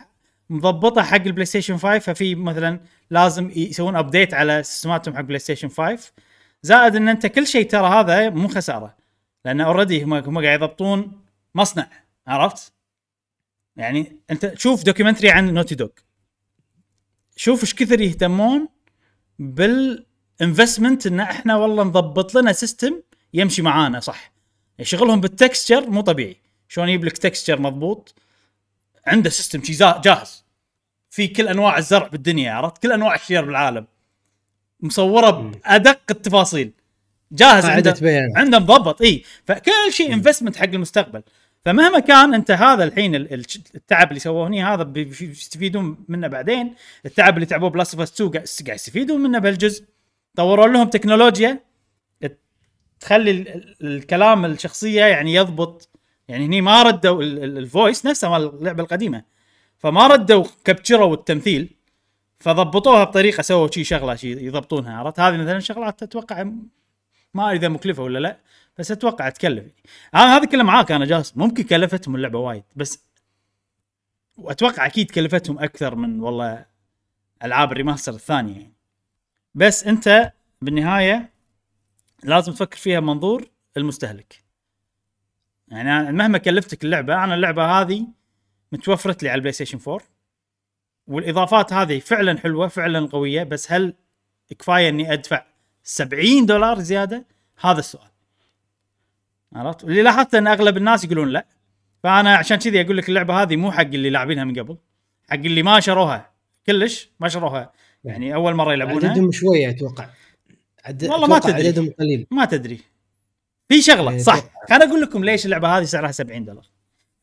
مضبطة 0.49 1.03
حق 1.03 1.22
ال 1.22 1.45
PlayStation 1.45 1.77
5 1.77 1.99
ففي 1.99 2.35
مثلا 2.35 2.80
لازم 3.10 3.52
يسوون 3.56 3.95
update 3.95 4.34
على 4.34 4.64
سيستماتهم 4.64 5.15
حق 5.15 5.22
PlayStation 5.22 5.69
5 5.69 6.11
زائد 6.61 6.95
إن 6.95 7.10
أنت 7.10 7.26
كل 7.26 7.47
شيء 7.47 7.69
ترى 7.69 7.88
هذا 7.88 8.30
مو 8.30 8.47
خسارة 8.47 8.95
لأن 9.45 9.61
already 9.61 10.03
هم 10.03 10.14
هم 10.14 10.45
قاعد 10.45 10.61
يضبطون 10.61 11.22
مصنع 11.56 11.89
عرفت؟ 12.27 12.73
يعني 13.76 14.19
أنت 14.31 14.53
شوف 14.57 14.84
documentary 14.84 15.30
عن 15.30 15.53
Naughty 15.53 15.76
Dog 15.76 15.89
شوف 17.35 17.61
إيش 17.61 17.73
كثر 17.73 18.02
يهتمون 18.02 18.68
بال 19.39 19.68
investment 19.68 21.07
إن 21.07 21.19
إحنا 21.19 21.56
والله 21.56 21.84
نضبط 21.84 22.35
لنا 22.35 22.52
system 22.53 23.02
يمشي 23.34 23.61
معانا 23.61 23.99
صح؟ 23.99 24.31
شغلهم 24.81 25.22
بال 25.22 25.37
texture 25.37 25.89
مو 25.89 26.02
طبيعي. 26.02 26.44
شلون 26.76 26.89
يجيب 26.89 27.06
لك 27.06 27.18
texture 27.18 27.61
مضبوط. 27.61 28.15
عنده 29.07 29.30
system 29.30 29.61
جاهز. 30.02 30.45
في 31.10 31.27
كل 31.27 31.47
أنواع 31.47 31.77
الزرع 31.77 32.07
بالدنيا 32.07 32.52
عرفت؟ 32.52 32.84
كل 32.84 32.91
أنواع 32.91 33.15
الشجر 33.15 33.45
بالعالم. 33.45 33.88
مصورة 34.80 35.30
بأدق 35.31 35.99
التفاصيل. 36.10 36.72
جاهز 37.31 37.65
عنده 37.65 37.95
عنده 38.35 38.60
مضبط 38.60 39.02
إي. 39.02 39.23
فكل 39.45 39.72
شيء 39.91 40.14
investment 40.14 40.56
حق 40.56 40.64
المستقبل. 40.64 41.22
فمهما 41.65 41.99
كان 41.99 42.34
أنت 42.34 42.52
هذا 42.52 42.84
الحين 42.84 43.15
ال- 43.15 43.34
ال- 43.34 43.45
التعب 43.76 44.07
اللي 44.10 44.19
سووه 44.19 44.47
هني 44.47 44.64
هذا 44.64 44.84
بي- 44.84 45.03
بي- 45.03 45.26
بيستفيدون 45.26 46.06
منه 46.07 46.27
بعدين. 46.27 46.76
التعب 47.06 47.35
اللي 47.35 47.45
تعبوه 47.45 47.69
ب 47.69 47.76
Last 47.76 47.99
of 47.99 48.10
2 48.10 48.31
قاعد 48.31 48.76
يستفيدون 48.76 49.22
منه 49.22 49.39
بهالجزء. 49.39 49.85
طوروا 50.35 50.68
لهم 50.68 50.89
تكنولوجيا. 50.89 51.60
تخلي 52.99 53.31
ال- 53.31 53.47
ال- 53.47 53.76
الكلام 53.81 54.45
الشخصية 54.45 55.06
يعني 55.06 55.34
يضبط. 55.34 55.89
يعني 56.27 56.45
هني 56.45 56.61
ما 56.61 56.84
ردوا 56.84 57.23
ال- 57.23 57.43
ال- 57.43 57.57
ال 57.57 57.65
voice 57.65 58.06
نفسه 58.06 58.30
مال 58.30 58.56
اللعبة 58.56 58.84
القديمة. 58.84 59.23
فما 59.77 60.07
ردوا 60.07 60.45
كابتشروا 60.65 61.14
التمثيل 61.14 61.76
فضبطوها 62.39 63.03
بطريقة 63.03 63.41
سووا 63.41 63.68
شي 63.72 63.84
شغلة 63.84 64.15
شي 64.15 64.31
يضبطونها 64.45 64.97
عرفت؟ 64.97 65.19
هذه 65.19 65.38
مثلا 65.38 65.60
شغلات 65.60 66.03
أتوقع 66.03 66.43
ما 67.34 67.45
أدري 67.45 67.57
إذا 67.57 67.68
مكلفة 67.68 68.03
ولا 68.03 68.19
لا 68.19 68.39
بس 68.77 68.91
أتوقع 68.91 69.30
تكلف. 69.30 69.73
أنا 70.15 70.38
هذا 70.38 70.45
كله 70.45 70.64
معاك 70.64 70.91
أنا 70.91 71.06
جالس 71.06 71.38
ممكن 71.38 71.64
كلفتهم 71.64 72.15
اللعبة 72.15 72.39
وايد 72.39 72.64
بس 72.76 73.03
واتوقع 74.38 74.85
أكيد 74.85 75.11
كلفتهم 75.11 75.60
أكثر 75.60 75.95
من 75.95 76.19
والله 76.22 76.65
ألعاب 77.43 77.72
الريماستر 77.72 78.14
الثانية 78.14 78.53
يعني. 78.53 78.73
بس 79.56 79.88
أنت 79.88 80.31
بالنهاية 80.61 81.30
لازم 82.23 82.52
تفكر 82.53 82.77
فيها 82.77 82.99
منظور 82.99 83.47
المستهلك. 83.77 84.44
يعني 85.67 85.99
أنا 85.99 86.11
مهما 86.11 86.37
كلفتك 86.37 86.83
اللعبة 86.83 87.23
أنا 87.23 87.35
اللعبة 87.35 87.65
هذه 87.81 88.07
متوفرت 88.71 89.23
لي 89.23 89.29
على 89.29 89.35
ال 89.35 89.53
PlayStation 89.53 89.80
4 89.87 89.99
والإضافات 91.07 91.73
هذه 91.73 91.99
فعلا 91.99 92.37
حلوة 92.37 92.67
فعلا 92.67 93.07
قوية 93.07 93.43
بس 93.43 93.71
هل 93.71 93.93
كفاية 94.59 94.89
إني 94.89 95.13
أدفع 95.13 95.45
70 95.83 96.45
دولار 96.45 96.79
زيادة؟ 96.79 97.25
هذا 97.61 97.79
السؤال. 97.79 98.09
عرفت؟ 99.53 99.83
اللي 99.83 100.01
لاحظت 100.01 100.35
إن 100.35 100.47
أغلب 100.47 100.77
الناس 100.77 101.03
يقولون 101.03 101.29
لا. 101.29 101.45
فأنا 102.03 102.35
عشان 102.35 102.57
كذي 102.57 102.81
أقول 102.81 102.97
لك 102.97 103.09
اللعبة 103.09 103.41
هذه 103.41 103.55
مو 103.55 103.71
حق 103.71 103.81
اللي 103.81 104.09
لاعبينها 104.09 104.43
من 104.43 104.59
قبل. 104.59 104.77
حق 105.29 105.35
اللي 105.35 105.63
ما 105.63 105.79
شروها. 105.79 106.31
كلش 106.67 107.09
ما 107.19 107.27
شروها. 107.27 107.71
يعني 108.03 108.35
أول 108.35 108.53
مرة 108.53 108.73
يلعبونها. 108.73 109.09
عددهم 109.09 109.31
شوية 109.31 109.69
أتوقع. 109.69 110.09
عد... 110.85 111.03
والله 111.03 111.27
ما 111.27 111.39
تدري. 111.39 111.67
عددهم 111.67 111.93
قليل. 111.99 112.27
ما 112.31 112.45
تدري. 112.45 112.79
في 113.69 113.81
شغلة 113.81 114.11
إيه، 114.11 114.17
صح. 114.17 114.43
خليني 114.69 114.83
أقول 114.83 115.01
لكم 115.01 115.23
ليش 115.23 115.45
اللعبة 115.45 115.77
هذه 115.77 115.83
سعرها 115.83 116.11
70 116.11 116.45
دولار. 116.45 116.65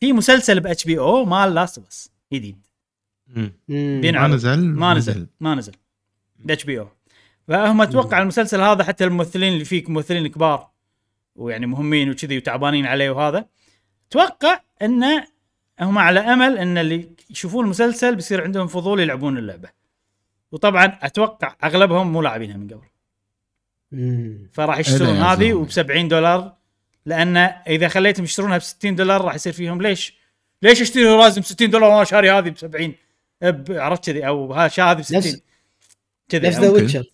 في 0.00 0.12
مسلسل 0.12 0.60
ب 0.60 0.84
HBO 0.84 1.24
مال 1.24 1.54
Last 1.54 1.78
of 1.78 1.88
Us 1.88 2.10
جديد. 2.32 2.66
ما 3.68 4.28
نزل؟ 4.28 4.64
ما 4.64 4.94
نزل 4.94 5.26
ما 5.40 5.54
نزل. 5.54 5.72
HBO 6.50 6.88
فهم 7.48 7.80
أتوقع 7.80 8.22
المسلسل 8.22 8.60
هذا 8.60 8.84
حتى 8.84 9.04
الممثلين 9.04 9.52
اللي 9.52 9.64
فيه 9.64 9.84
ممثلين 9.88 10.26
كبار 10.26 10.70
ويعني 11.36 11.66
مهمين 11.66 12.10
وكذي 12.10 12.36
وتعبانين 12.36 12.86
عليه 12.86 13.10
وهذا 13.10 13.46
أتوقع 14.08 14.60
انه 14.82 15.26
هم 15.80 15.98
على 15.98 16.20
أمل 16.20 16.58
إن 16.58 16.78
اللي 16.78 17.08
يشوفون 17.30 17.64
المسلسل 17.64 18.14
بيصير 18.14 18.44
عندهم 18.44 18.66
فضول 18.66 19.00
يلعبون 19.00 19.38
اللعبة. 19.38 19.68
وطبعا 20.52 20.98
أتوقع 21.02 21.56
أغلبهم 21.64 22.12
مو 22.12 22.22
لاعبينها 22.22 22.56
من 22.56 22.68
قبل. 22.68 22.86
فراح 24.52 24.78
يشترون 24.78 25.08
إيه، 25.08 25.32
هذه. 25.32 25.52
وب 25.52 25.70
70 25.70 26.08
دولار 26.08 26.54
لأن 27.06 27.36
إذا 27.66 27.88
خليتهم 27.88 28.24
يشترونها 28.24 28.58
ب 28.58 28.62
60 28.62 28.94
دولار 28.94 29.24
راح 29.24 29.34
يصير 29.34 29.52
فيهم. 29.52 29.82
ليش؟ 29.82 30.14
ليش 30.62 30.80
اشتري 30.80 31.08
Horizon 31.08 31.40
ب 31.40 31.44
60 31.44 31.70
دولار 31.70 31.90
وأنا 31.90 32.04
شاري 32.04 32.30
هذه 32.30 32.50
ب 32.50 32.58
70 32.58 32.94
ب- 33.42 33.72
عرفت 33.72 34.04
كذي؟ 34.06 34.26
أو 34.26 34.52
ها 34.52 34.68
شا 34.68 34.82
هذه 34.82 34.98
ب 34.98 35.02
60 35.02 35.18
نفس- 35.18 35.40
كذي 36.28 36.48
نفس 36.48 36.58
The. 36.58 36.70
Witcher 36.70 37.04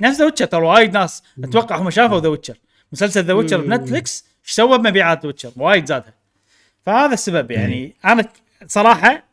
نفس 0.00 0.18
The 0.18 0.24
Witcher 0.24 0.44
ترى 0.44 0.66
وايد 0.66 0.92
ناس. 0.92 1.22
أتوقع 1.44 1.76
هم 1.76 1.90
شافوا 1.90 2.20
The 2.20 2.28
Witcher 2.28 2.58
مسلسل 2.92 3.24
The 3.24 3.32
Witcher. 3.32 3.60
ب 3.60 3.68
Netflix 3.68 4.24
إيش 4.44 4.50
سوى 4.52 4.78
بمبيعات 4.78 5.20
The 5.22 5.26
Witcher 5.26 5.52
وايد 5.56 5.86
زادها. 5.86 6.14
فهذا 6.82 7.14
السبب 7.14 7.50
يعني. 7.50 7.96
أنا 8.04 8.28
صراحة 8.66 9.24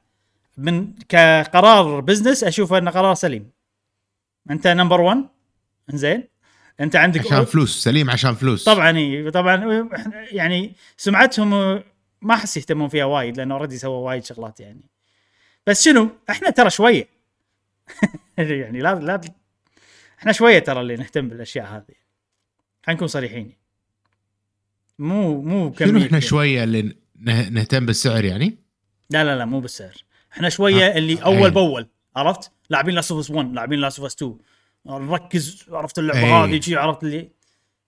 من 0.58 0.94
كقرار 1.10 2.00
business 2.00 2.44
اشوفه 2.44 2.78
انه 2.78 2.92
قرار 2.92 3.14
سليم. 3.14 3.50
أنت 4.52 4.68
number 4.68 5.02
1 5.02 5.18
زين 5.90 6.24
أنت 6.80 6.96
عندك 6.96 7.26
عشان 7.26 7.46
فلوس 7.46 7.84
سليم 7.84 8.10
عشان 8.10 8.36
فلوس. 8.36 8.64
طبعا 8.64 8.98
إي، 8.98 9.32
طبعا 9.32 9.90
يعني 10.32 10.76
سمعتهم 10.98 11.50
ما 12.22 12.34
احس 12.34 12.58
يهتمون 12.58 12.88
فيها 12.90 13.06
وايد 13.06 13.38
لأنه 13.38 13.56
already 13.56 13.78
سووا 13.78 14.08
وايد 14.10 14.26
شغلات 14.26 14.60
يعني. 14.60 14.90
بس 15.68 15.84
شنو؟ 15.86 16.10
إحنا 16.30 16.50
ترى 16.50 16.70
شوية. 16.70 17.08
يعني 18.38 18.80
لا 18.80 18.96
لا 18.96 19.22
إحنا 20.20 20.32
شوية 20.32 20.60
ترى 20.60 20.82
اللي 20.82 20.96
نهتم 20.96 21.30
بالأشياء 21.30 21.66
هذه. 21.66 21.96
خلينا 22.84 22.98
نكون 22.98 23.08
صريحين. 23.08 23.54
مو 25.00 25.42
مو 25.42 25.74
شنو 25.80 25.90
كمية 25.92 26.06
إحنا 26.06 26.20
كذا. 26.20 26.30
شوية 26.30 26.64
اللي 26.64 26.96
نه- 27.16 27.50
نهتم 27.50 27.86
بالسعر 27.86 28.26
يعني؟ 28.26 28.58
لا 29.10 29.24
لا 29.24 29.36
لا 29.38 29.46
مو 29.46 29.60
بالسعر. 29.60 29.94
إحنا 30.34 30.50
شوية 30.50 30.86
آه، 30.88 30.98
اللي. 30.98 31.24
أول 31.24 31.52
بأول 31.52 31.88
عرفت؟ 32.16 32.52
لاعبين 32.70 32.96
Last 32.96 33.12
of 33.12 33.30
1 33.32 33.54
لاعبين 33.54 33.80
Last 33.80 34.00
of 34.00 34.12
2 34.14 34.38
نركز 34.86 35.66
عرفت 35.70 36.00
اللعبة 36.00 36.20
أي. 36.46 36.54
هذه 36.56 36.60
شي 36.62 36.76
عرفت 36.76 37.04
اللي 37.04 37.30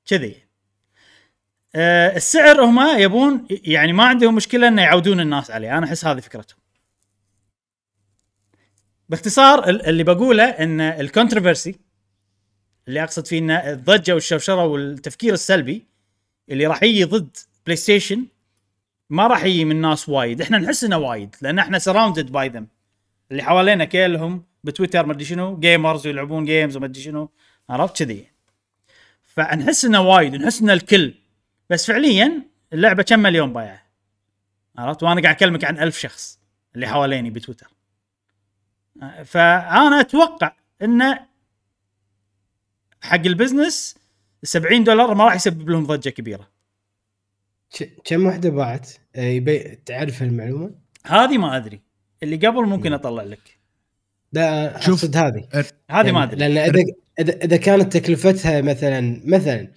كذي. 0.06 0.36
آه 1.76 2.16
السعر 2.16 2.62
هم 2.66 3.00
يبون 3.00 3.48
يعني 3.50 3.94
ما 3.94 4.04
عندهم 4.06 4.36
مشكلة 4.36 4.68
إنه 4.68 4.82
يعودون 4.82 5.20
الناس 5.20 5.52
عليه. 5.52 5.78
أنا 5.78 5.86
أحس 5.86 6.06
هذه 6.06 6.20
فكرتهم. 6.20 6.58
باختصار 9.10 9.70
ال- 9.70 9.86
اللي 9.86 10.04
بقوله 10.04 10.44
إن 10.44 10.82
ال 10.82 10.90
controversy 10.90 11.76
اللي 12.88 13.04
أقصد 13.04 13.28
فيه 13.28 13.40
إن 13.40 13.52
الضجة 13.52 14.14
والشوشرة 14.14 14.66
والتفكير 14.66 15.34
السلبي 15.34 15.86
اللي 16.50 16.68
راح 16.68 16.84
يجي 16.84 17.04
ضد 17.04 17.38
PlayStation 17.66 18.26
ما 19.10 19.28
راح 19.28 19.44
يجي 19.44 19.66
من 19.66 19.82
ناس 19.82 20.10
وايد. 20.10 20.42
إحنا 20.42 20.58
نحس 20.58 20.84
إنه 20.84 20.98
وايد 20.98 21.36
لأن 21.42 21.60
إحنا 21.60 21.80
surrounded 21.80 22.32
by 22.32 22.50
them 22.50 22.68
اللي 23.32 23.44
حوالينا 23.44 23.86
كلهم 23.86 24.44
بتويتر 24.64 25.06
ما 25.06 25.14
أدري 25.14 25.26
شنو 25.26 25.60
gamers 25.60 26.08
ويلعبون 26.08 26.46
games 26.46 26.78
وما 26.78 26.86
أدري 26.86 27.02
شنو 27.02 27.30
عرفت 27.70 28.04
كذي. 28.04 28.28
فنحس 29.24 29.86
إنه 29.86 30.02
وايد 30.02 30.36
نحس 30.36 30.62
إنه 30.62 30.74
الكل. 30.74 31.14
بس 31.70 31.86
فعليا 31.88 32.42
اللعبة 32.74 33.04
كم 33.04 33.20
مليون 33.20 33.54
بايعة؟ 33.54 33.86
عرفت؟ 34.78 35.04
وأنا 35.04 35.22
قاعد 35.22 35.36
أكلمك 35.36 35.64
عن 35.64 35.80
ألف 35.80 35.98
شخص 35.98 36.40
اللي 36.76 36.88
حواليني 36.88 37.30
بتويتر. 37.30 37.68
فأنا 39.26 40.00
أتوقع 40.00 40.52
انه 40.82 41.20
حق 43.02 43.26
البزنس 43.26 43.98
70 44.44 44.84
دولار 44.84 45.14
ما 45.14 45.26
راح 45.26 45.36
يسبب 45.36 45.70
لهم 45.70 45.86
ضجة 45.86 46.10
كبيرة. 46.10 46.50
كم 48.04 48.26
وحده 48.26 48.50
باعت؟ 48.50 48.90
يبي 49.16 49.60
تعرف 49.86 50.24
المعلومة؟ 50.24 50.72
هذه 51.06 51.38
ما 51.38 51.58
أدري. 51.58 51.82
اللي 52.24 52.36
قبل 52.36 52.66
ممكن 52.66 52.94
أطلع 52.94 53.24
لك. 53.24 53.60
لا 54.34 54.80
شوف. 54.80 54.94
أقصد 55.04 55.18
هذه. 55.18 55.48
هذه 55.92 56.12
ما 56.12 56.28
لأن- 56.28 56.32
أدري. 56.32 56.48
لأن 56.50 56.94
إذا 57.20 57.34
إذا 57.44 57.58
كانت 57.58 57.98
تكلفتها 57.98 58.62
مثلا 58.62 59.22
مثلا 59.26 59.72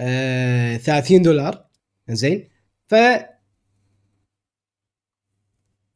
آه 0.00 0.76
30 0.76 1.22
دولار 1.22 1.64
زين. 2.10 2.48
ف 2.88 2.94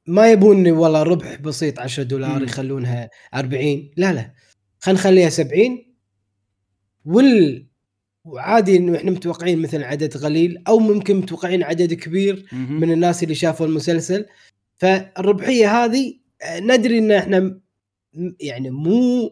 ما 0.07 0.31
يبون 0.33 0.71
والله 0.71 1.03
ربح 1.03 1.35
بسيط 1.41 1.79
10 1.81 2.03
دولار. 2.03 2.43
يخلونها 2.43 3.11
40 3.35 3.91
لا 3.97 4.13
لا. 4.13 4.33
خلينا 4.81 5.01
نخليها 5.01 5.29
70 5.29 5.95
وال 7.05 7.67
وعادي 8.25 8.77
إنه 8.77 8.97
إحنا 8.97 9.11
متوقعين 9.11 9.63
مثلا 9.63 9.87
عدد 9.87 10.17
قليل 10.17 10.63
أو 10.69 10.79
ممكن 10.79 11.17
متوقعين 11.17 11.63
عدد 11.63 11.95
كبير. 11.95 12.47
من 12.53 12.93
الناس 12.93 13.23
اللي 13.23 13.35
شافوا 13.35 13.67
المسلسل. 13.67 14.27
فالربحية 14.79 15.85
هذه 15.85 16.15
آه، 16.43 16.61
ندري 16.61 16.99
إن 16.99 17.13
إحنا 17.13 17.61
يعني 18.41 18.71
مو 18.71 19.31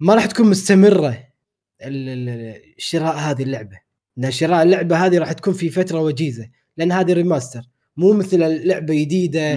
ما 0.00 0.14
راح 0.14 0.26
تكون 0.26 0.50
مستمرة 0.50 1.28
شراء 2.78 3.16
هذه 3.16 3.42
اللعبة. 3.42 3.78
لأن 4.16 4.30
شراء 4.30 4.62
اللعبة 4.62 4.96
هذه 5.06 5.18
راح 5.18 5.32
تكون 5.32 5.54
في 5.54 5.70
فترة 5.70 6.00
وجيزة. 6.00 6.48
لأن 6.76 6.92
هذه 6.92 7.12
ريماستر 7.12 7.62
مو 7.96 8.12
مثل 8.12 8.42
اللعبة 8.42 8.94
جديدة 8.94 9.54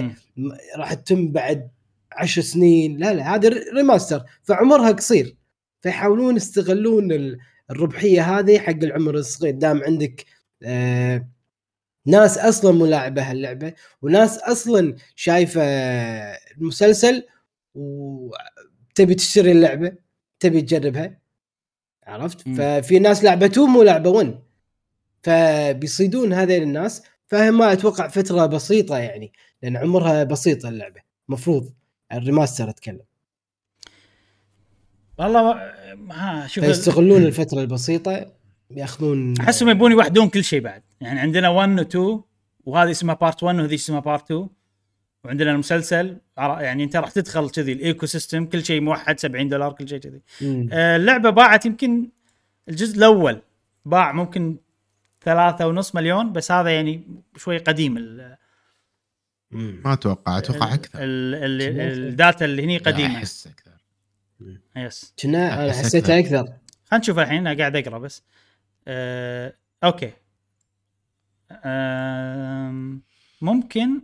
راح 0.76 0.94
تتم 0.94 1.32
بعد 1.32 1.70
عشر 2.12 2.42
سنين. 2.42 2.96
لا 2.98 3.14
لا 3.14 3.34
هذه 3.34 3.50
ريماستر 3.74 4.22
فعمرها 4.42 4.90
قصير. 4.90 5.36
فيحاولون 5.80 6.36
يستغلون 6.36 7.12
ال- 7.12 7.38
الربحية 7.70 8.38
هذه 8.38 8.58
حق 8.58 8.82
العمر 8.82 9.14
الصغير. 9.14 9.54
دام 9.54 9.82
عندك 9.84 10.24
آه 10.62 11.28
ناس 12.06 12.38
أصلا 12.38 12.72
ملاعبه 12.72 13.30
هاللعبه 13.30 13.72
وناس 14.02 14.38
أصلا 14.38 14.94
شايفة 15.16 15.62
المسلسل 16.56 17.26
وتبي 17.74 19.14
تشتري 19.14 19.52
اللعبة 19.52 19.92
تبي 20.40 20.62
تجربها. 20.62 21.18
عرفت؟ 22.06 22.48
مم. 22.48 22.54
ففي 22.54 22.98
ناس 22.98 23.24
لعبه 23.24 23.46
2 23.46 23.66
مو 23.68 23.82
لعبه 23.82 24.10
1 24.10 24.38
فبيصيدون 25.22 26.32
هذيل 26.32 26.62
الناس. 26.62 27.02
فهم 27.26 27.58
ما 27.58 27.72
أتوقع 27.72 28.08
فترة 28.08 28.46
بسيطة 28.46 28.98
يعني 28.98 29.32
لأن 29.62 29.76
عمرها 29.76 30.24
بسيطة 30.24 30.68
اللعبة. 30.68 31.00
مفروض 31.28 31.72
ال 32.12 32.18
remaster 32.18 32.70
أتكلم. 32.70 33.00
والله 35.18 35.42
ما- 35.42 36.42
ها 36.44 36.46
شوف 36.46 36.64
فيستغلون 36.64 37.22
الفترة 37.22 37.60
البسيطة. 37.60 38.35
ياخذون 38.70 39.34
احسهم 39.40 39.68
يبون 39.68 39.92
يوحدون 39.92 40.28
كل 40.28 40.44
شيء 40.44 40.60
بعد. 40.60 40.82
يعني 41.00 41.20
عندنا 41.20 41.48
1 41.48 41.68
و 41.78 41.82
2 41.82 42.20
وهذه 42.64 42.90
اسمها 42.90 43.14
Part 43.14 43.42
1 43.42 43.56
وهذه 43.58 43.74
اسمها 43.74 44.00
Part 44.00 44.24
2 44.24 44.48
وعندنا 45.24 45.50
المسلسل 45.50 46.16
عر- 46.38 46.62
يعني 46.62 46.84
أنت 46.84 46.96
راح 46.96 47.10
تدخل 47.10 47.50
كذي 47.50 47.72
ال 47.72 48.06
ecosystem 48.06 48.46
كل 48.46 48.64
شيء 48.64 48.80
موحد 48.80 49.20
70 49.20 49.48
دولار 49.48 49.72
كل 49.72 49.88
شيء 49.88 49.98
كذي. 49.98 50.20
آه، 50.72 50.96
اللعبة 50.96 51.30
باعت 51.30 51.66
يمكن 51.66 52.08
الجزء 52.68 52.96
الأول 52.98 53.42
باع 53.84 54.12
ممكن 54.12 54.56
ثلاثة 55.22 55.66
ونص 55.66 55.94
مليون 55.94 56.32
بس 56.32 56.52
هذا 56.52 56.70
يعني 56.70 57.02
شوي 57.36 57.58
قديم 57.58 57.96
ال. 57.96 58.36
ما 59.50 59.92
أتوقع 59.92 60.38
أتوقع 60.38 60.74
أكثر. 60.74 60.98
ال 61.02 61.34
ال 61.34 61.80
ال 62.08 62.15
data 62.15 62.44
اللي 62.44 62.64
هني 62.64 62.78
قديمة. 62.78 63.16
أحس 63.16 63.46
أكثر. 63.46 63.70
yes. 64.76 65.14
كنا 65.22 65.72
حسيتها 65.72 66.18
أكثر. 66.18 66.36
خلينا 66.84 67.00
نشوف 67.02 67.18
الحين 67.18 67.46
أنا 67.46 67.58
قاعد 67.58 67.76
أقرأ 67.76 67.98
بس. 67.98 68.22
آه، 68.88 69.54
okay. 69.84 70.12
آم، 71.52 73.02
ممكن 73.42 74.02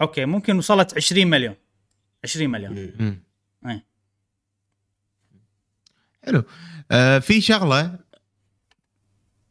okay 0.00 0.24
ممكن 0.24 0.56
وصلت 0.58 0.94
20 0.96 1.26
مليون. 1.26 1.54
20 2.24 2.50
مليون. 2.50 2.76
إيه. 3.66 3.84
حلو. 6.24 6.44
آه 6.90 7.18
في 7.18 7.40
شغلة 7.40 7.98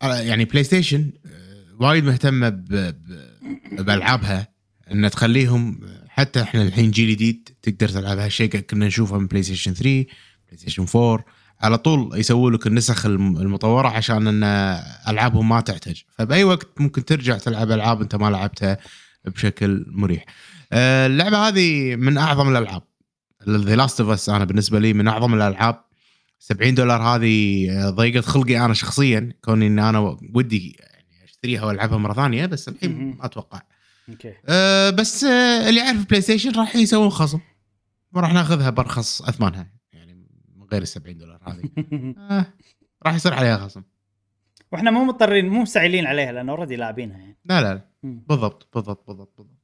آه، 0.01 0.15
يعني 0.19 0.45
بلاي 0.45 0.63
ستيشن 0.63 1.11
آه، 1.25 1.75
وايد 1.79 2.03
مهتمة 2.03 2.49
ب- 2.49 2.65
ب- 2.67 3.81
بألعابها 3.85 4.47
ان 4.91 5.09
تخليهم 5.11 5.79
حتى 6.07 6.41
إحنا 6.41 6.61
الحين 6.61 6.91
جيل 6.91 7.09
جديد 7.15 7.49
تقدر 7.61 7.89
تلعب 7.89 8.17
هالشيء 8.17 8.47
كنا 8.47 8.87
نشوفه 8.87 9.17
من 9.17 9.27
بلاي 9.27 9.43
ستيشن 9.43 9.73
3 9.73 10.05
بلاي 10.45 10.57
ستيشن 10.57 10.85
4 10.95 11.25
على 11.61 11.77
طول 11.77 12.19
يسووا 12.19 12.51
لك 12.51 12.67
النسخ 12.67 13.05
الم- 13.05 13.37
المطورة 13.37 13.87
عشان 13.87 14.27
إن 14.27 14.43
ألعابهم 15.07 15.49
ما 15.49 15.61
تحتاج 15.61 16.03
فبأي 16.17 16.43
وقت 16.43 16.67
ممكن 16.79 17.05
ترجع 17.05 17.37
تلعب 17.37 17.71
ألعاب 17.71 18.01
أنت 18.01 18.15
ما 18.15 18.29
لعبتها 18.29 18.77
بشكل 19.25 19.85
مريح. 19.87 20.25
آه، 20.73 21.07
اللعبة 21.07 21.47
هذه 21.47 21.95
من 21.95 22.17
أعظم 22.17 22.49
الألعاب. 22.49 22.83
The 23.49 23.75
Last 23.75 24.01
of 24.01 24.09
Us 24.09 24.29
أنا 24.29 24.45
بالنسبة 24.45 24.79
لي 24.79 24.93
من 24.93 25.07
أعظم 25.07 25.33
الألعاب. 25.33 25.83
70 26.39 26.75
دولار 26.75 27.01
هذه 27.01 27.67
آه، 27.71 27.89
ضيقت 27.89 28.25
خلقي 28.25 28.65
أنا 28.65 28.73
شخصيا. 28.73 29.33
كوني 29.45 29.67
إن 29.67 29.79
أنا 29.79 29.99
ودي 30.33 30.77
يعني 30.79 31.23
أشتريها 31.25 31.65
وألعبها 31.65 31.97
مرة 31.97 32.13
ثانية 32.13 32.45
بس 32.45 32.67
الحين. 32.67 33.15
ما 33.19 33.25
أتوقع. 33.25 33.61
okay. 34.09 34.33
أه 34.45 34.89
بس 34.89 35.23
اللي 35.23 35.79
يعرف 35.79 36.05
بلاي 36.09 36.21
ستيشن 36.21 36.51
راح 36.51 36.75
يسوون 36.75 37.09
خصم. 37.09 37.39
وراح 38.13 38.33
ناخذها 38.33 38.69
برخص 38.69 39.21
أثمانها. 39.21 39.76
غير 40.71 40.81
ال 40.81 40.87
70 40.87 41.17
دولار 41.17 41.39
هذه. 41.43 41.69
أه 42.31 42.45
راح 43.05 43.15
يصير 43.15 43.33
عليها 43.33 43.57
خصم. 43.57 43.83
وإحنا 44.71 44.91
مو 44.91 45.03
مضطرين 45.03 45.49
مو 45.49 45.61
مستعجلين 45.61 46.07
عليها 46.07 46.31
لأن 46.31 46.49
already 46.49 46.75
لاعبينها 46.75 47.17
يعني. 47.17 47.37
لا 47.45 47.61
لا, 47.61 47.73
لا. 47.73 47.81
بالضبط 48.03 48.67
بالضبط 48.73 49.07
بالضبط 49.07 49.33
بالضبط. 49.37 49.57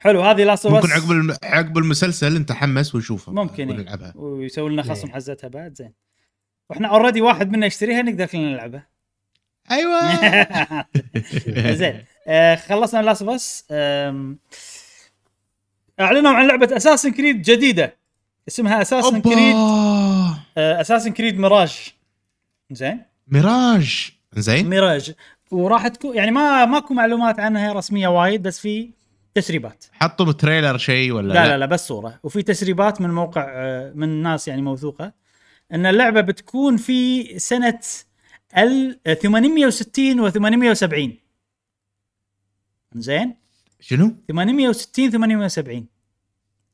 حلو 0.00 0.22
هذه 0.22 0.44
Last 0.44 0.66
ممكن 0.66 0.90
عقب 0.90 1.10
الم... 1.10 1.36
عقب 1.42 1.78
المسلسل 1.78 2.38
نتحمس 2.38 2.94
ونشوفها 2.94 3.34
ممكن 3.34 3.70
إيه. 3.70 3.76
ونلعبها 3.76 4.12
ويسوي 4.16 4.70
لنا 4.70 4.82
خصم 4.82 5.06
إيه. 5.06 5.14
حزتها 5.14 5.48
بعد 5.48 5.74
زين. 5.74 5.92
وإحنا 6.70 6.88
already 6.88 7.20
واحد 7.20 7.50
منا 7.50 7.66
يشتريها 7.66 8.02
نقدر 8.02 8.26
كلنا 8.26 8.52
نلعبها. 8.52 8.86
أيوه. 9.70 10.00
زين. 11.80 12.04
آه 12.26 12.54
خلصنا 12.54 13.02
Last 13.02 13.22
of 13.22 13.30
Us 13.30 13.64
أعلنوا 16.00 16.30
عن 16.30 16.46
لعبة 16.46 16.76
Assassin's 16.76 17.12
Creed 17.12 17.42
جديدة. 17.42 17.96
اسمها 18.48 18.82
Assassin's 18.82 19.20
Creed 19.20 19.56
Assassin's 20.56 21.12
Creed 21.12 21.38
Mirage. 21.38 21.94
زين 22.70 23.02
ميراج. 23.28 24.12
زين 24.34 24.68
ميراج. 24.68 25.12
وراح 25.50 25.88
تكون 25.88 26.16
يعني 26.16 26.30
ما 26.30 26.64
ماكو 26.64 26.94
معلومات 26.94 27.40
عنها 27.40 27.72
رسمية 27.72 28.08
وايد 28.08 28.42
بس 28.42 28.60
في 28.60 28.90
تسريبات. 29.34 29.84
حطوا 29.92 30.32
trailer 30.32 30.78
شيء 30.78 31.12
ولا 31.12 31.32
لا 31.32 31.46
لا؟ 31.46 31.58
لا 31.58 31.66
بس 31.66 31.88
صورة. 31.88 32.18
وفي 32.22 32.42
تسريبات 32.42 33.00
من 33.00 33.10
موقع 33.10 33.46
آه، 33.48 33.92
من 33.94 34.22
ناس 34.22 34.48
يعني 34.48 34.62
موثوقة. 34.62 35.12
إن 35.72 35.86
اللعبة 35.86 36.20
بتكون 36.20 36.76
في 36.76 37.38
سنة 37.38 37.80
ال 38.58 38.98
860 39.22 40.20
و 40.20 40.28
870 40.30 41.16
زين 42.94 43.34
شنو؟ 43.80 44.14
860 44.28 45.10
870 45.10 45.86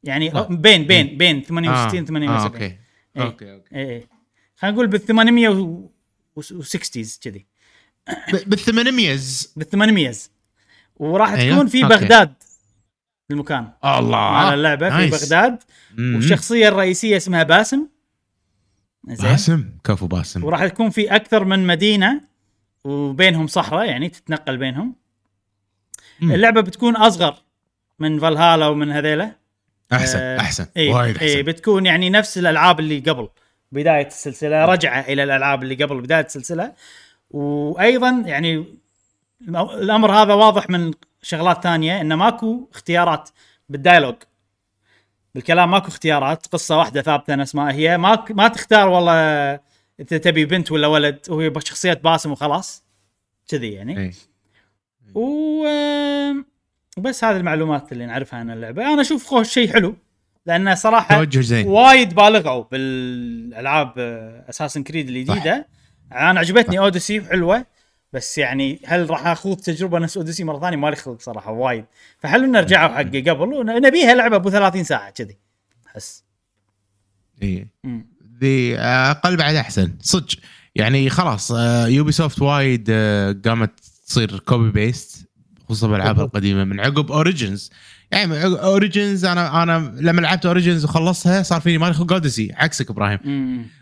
يعني 0.05 0.35
آه. 0.35 0.47
بين 0.51 0.87
بين 0.87 1.17
بين 1.19 1.43
68 1.43 2.03
آه. 2.03 2.07
78 2.07 2.29
آه. 2.29 2.45
okay. 2.45 2.65
إيه. 2.65 2.82
okay 3.17 3.53
okay. 3.53 3.77
اي 3.77 3.97
اي 3.97 4.09
خلينا 4.57 4.75
نقول 4.75 4.87
بال 4.87 5.01
860 5.01 7.05
كذي. 7.23 7.47
بال 8.47 8.59
800 8.59 9.19
بال 9.57 9.71
800 9.71 10.13
وراح 10.97 11.31
أيوه. 11.33 11.55
تكون 11.57 11.67
في 11.67 11.85
okay. 11.85 11.95
بغداد 11.95 12.35
المكان 13.31 13.73
الله. 13.85 14.17
على 14.17 14.55
اللعبة 14.55 14.91
في 14.91 14.97
nice. 14.97 15.25
بغداد. 15.25 15.63
والشخصية 15.99 16.69
الرئيسية 16.69 17.17
اسمها 17.17 17.43
باسم. 17.43 17.87
زين. 19.09 19.31
باسم؟ 19.31 19.65
كفو 19.85 20.07
باسم. 20.07 20.45
وراح 20.45 20.67
تكون 20.67 20.91
في 20.91 21.17
أكثر 21.17 21.45
من 21.45 21.67
مدينة 21.67 22.21
وبينهم 22.85 23.47
صحراء 23.47 23.87
يعني 23.87 24.09
تتنقل 24.09 24.57
بينهم. 24.57 24.95
مم. 26.21 26.33
اللعبة 26.33 26.61
بتكون 26.61 26.97
أصغر 26.97 27.37
من 27.99 28.19
فالهالا 28.19 28.67
ومن 28.67 28.91
هذيلا. 28.91 29.37
أحسن 29.97 30.19
آه، 30.19 30.41
أحسن 30.41 30.67
اي 30.77 30.89
وايد 30.89 31.19
اي 31.19 31.33
أحسن. 31.33 31.43
بتكون 31.43 31.87
يعني 31.87 32.11
نفس 32.11 32.39
الألعاب 32.39 32.81
اللي 32.81 32.99
قبل 32.99 33.29
بداية 33.73 34.07
السلسلة 34.07 34.65
رجعة 34.65 35.01
إلى 35.01 35.23
الألعاب 35.23 35.63
اللي 35.63 35.75
قبل 35.75 36.01
بداية 36.01 36.25
السلسلة. 36.25 36.73
وأيضا 37.31 38.23
يعني 38.27 38.65
الأمر 39.49 40.13
هذا 40.13 40.35
واضح 40.35 40.71
من 40.71 40.93
شغلات 41.23 41.63
ثانية 41.63 42.01
انه 42.01 42.17
ماكو 42.17 42.69
اختيارات 42.73 43.31
بال 43.69 43.77
dialogue. 43.77 44.15
بالكلام 45.35 45.71
ماكو 45.71 45.89
اختيارات 45.89 46.47
قصة 46.47 46.79
واحدة 46.79 47.03
ثابتة 47.03 47.35
نفس 47.35 47.55
ما 47.55 47.73
هي. 47.75 47.99
ما 47.99 48.25
ما 48.31 48.49
تختار 48.49 48.89
والله 48.89 49.53
انت 50.01 50.15
تبي 50.15 50.45
بنت 50.45 50.73
ولا 50.73 50.87
ولد 50.87 51.19
وهي 51.29 51.53
شخصية 51.65 52.01
باسم 52.05 52.33
وخلاص. 52.33 52.85
كذي 53.49 53.73
يعني. 53.73 53.99
إي. 54.01 54.13
و 55.15 55.67
وبس 56.97 57.25
هذه 57.25 57.37
المعلومات 57.37 57.93
اللي 57.93 58.07
نعرفها 58.07 58.39
عن 58.39 58.51
اللعبة. 58.51 58.93
أنا 58.93 59.01
أشوف 59.01 59.27
خوش 59.27 59.49
شيء 59.49 59.73
حلو 59.73 59.97
لأنه 60.47 60.75
صراحة 60.75 61.17
توجه 61.17 61.41
زين. 61.41 61.67
وايد 61.67 62.15
بالغوا 62.15 62.65
بالألعاب 62.71 63.93
Assassin's 64.49 64.83
Creed 64.83 65.09
الجديدة. 65.09 65.67
أنا 66.13 66.41
عجبتني 66.41 66.79
Odyssey 66.79 67.21
وحلوه 67.21 67.67
بس 68.13 68.39
يعني 68.39 68.81
هل 68.87 69.11
راح 69.11 69.27
أخوض 69.27 69.57
تجربة 69.57 69.99
نفس 69.99 70.17
Odyssey 70.17 70.45
مرة 70.45 70.61
ثانية؟ 70.61 70.77
مالي 70.77 70.97
خلق 70.97 71.21
صراحة 71.21 71.53
وايد. 71.53 71.85
فحلو 72.19 72.45
ان 72.45 72.57
رجعوا 72.57 72.95
حق 72.95 73.03
قبل؟ 73.03 73.55
ونبيها 73.55 74.15
لعبة 74.15 74.37
أبو 74.37 74.51
30 74.51 74.85
ساعة 74.85 75.11
كذي. 75.11 75.39
احس 75.87 76.25
إي. 77.43 77.67
ذي 78.41 78.79
أقل 78.79 79.37
بعد 79.37 79.55
أحسن. 79.55 79.93
صدق. 80.01 80.39
يعني 80.75 81.11
خلاص 81.11 81.51
Ubisoft 81.87 82.43
وايد 82.43 82.87
آه، 82.91 83.37
قامت 83.45 83.81
تصير 84.07 84.39
copy 84.39 84.71
paste 84.71 85.29
خصوصا 85.69 85.87
بالألعاب. 85.87 86.21
القديمة 86.21 86.65
من 86.65 86.81
عقب 86.81 87.13
Origins 87.13 87.71
يعني 88.11 88.45
Origins 88.45 89.25
أنا 89.25 89.63
أنا 89.63 89.95
لما 90.01 90.21
لعبت 90.21 90.47
Origins 90.47 90.85
وخلصتها 90.85 91.43
صار 91.43 91.61
فيني 91.61 91.79
مالي 91.79 91.95
خلق 91.95 92.13
Odyssey 92.13 92.53
عكسك 92.55 92.91
إبراهيم. 92.91 93.19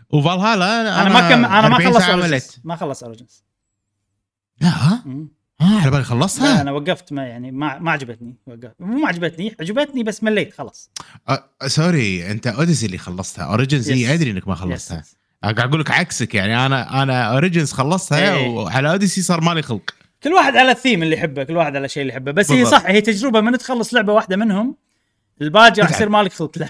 وفالهالا 0.09 1.01
أنا 1.01 1.09
ما 1.09 1.29
كم 1.29 1.45
أنا 1.45 1.69
ما 1.69 1.75
40 1.75 1.93
خلص 1.93 1.97
ساعة 1.97 2.09
Origins 2.11 2.29
مليت 2.31 2.55
ما 2.63 2.75
خلص 2.75 3.03
اوريجنز 3.03 3.43
لا 4.61 4.67
ها؟ 4.69 5.03
آه 5.61 5.79
على 5.79 5.91
بالي 5.91 5.97
لا 5.97 6.03
خلصتها 6.03 6.61
أنا 6.61 6.71
وقفت 6.71 7.13
ما 7.13 7.27
يعني 7.27 7.51
ما 7.51 7.79
ما 7.79 7.91
عجبتني. 7.91 8.35
وقفت. 8.47 8.75
مو 8.79 8.97
ما 8.97 9.07
عجبتني 9.07 9.55
عجبتني 9.59 10.03
بس 10.03 10.23
مليت 10.23 10.53
خلاص. 10.53 10.91
آه 11.29 11.49
sorry 11.67 12.31
أنت 12.31 12.47
Odyssey 12.47 12.85
اللي 12.85 12.97
خلصتها. 12.97 13.45
Origins. 13.45 13.89
هي 13.91 14.13
أدري 14.13 14.31
إنك 14.31 14.47
ما. 14.47 14.55
خلصتها. 14.55 15.03
قاعد 15.43 15.59
أقول 15.59 15.79
لك 15.79 15.91
عكسك 15.91 16.35
يعني 16.35 16.65
أنا 16.65 17.03
أنا 17.03 17.23
Origins 17.23 17.71
خلصتها 17.71 18.33
إيه. 18.35 18.47
وعلى 18.47 18.91
Odyssey 18.91 19.21
صار 19.21 19.41
مالي 19.41 19.61
خلق. 19.61 20.00
كل 20.23 20.33
واحد 20.33 20.55
على 20.55 20.71
الثيم 20.71 21.03
اللي 21.03 21.15
يحبه 21.15 21.43
كل 21.43 21.57
واحد 21.57 21.75
على 21.75 21.85
الشيء 21.85 22.01
اللي 22.01 22.13
يحبه 22.13 22.31
بس 22.31 22.51
هي. 22.51 22.65
صح 22.65 22.85
هي 22.85 23.01
تجربة 23.01 23.41
من 23.41 23.57
تخلص 23.57 23.93
لعبة 23.93 24.13
واحدة 24.13 24.37
منهم 24.37 24.75
الباقي 25.41 25.65
راح 25.65 25.73
تتعب. 25.73 25.89
يصير 25.89 26.09
مالك 26.09 26.33
خلق 26.33 26.57
له 26.57 26.69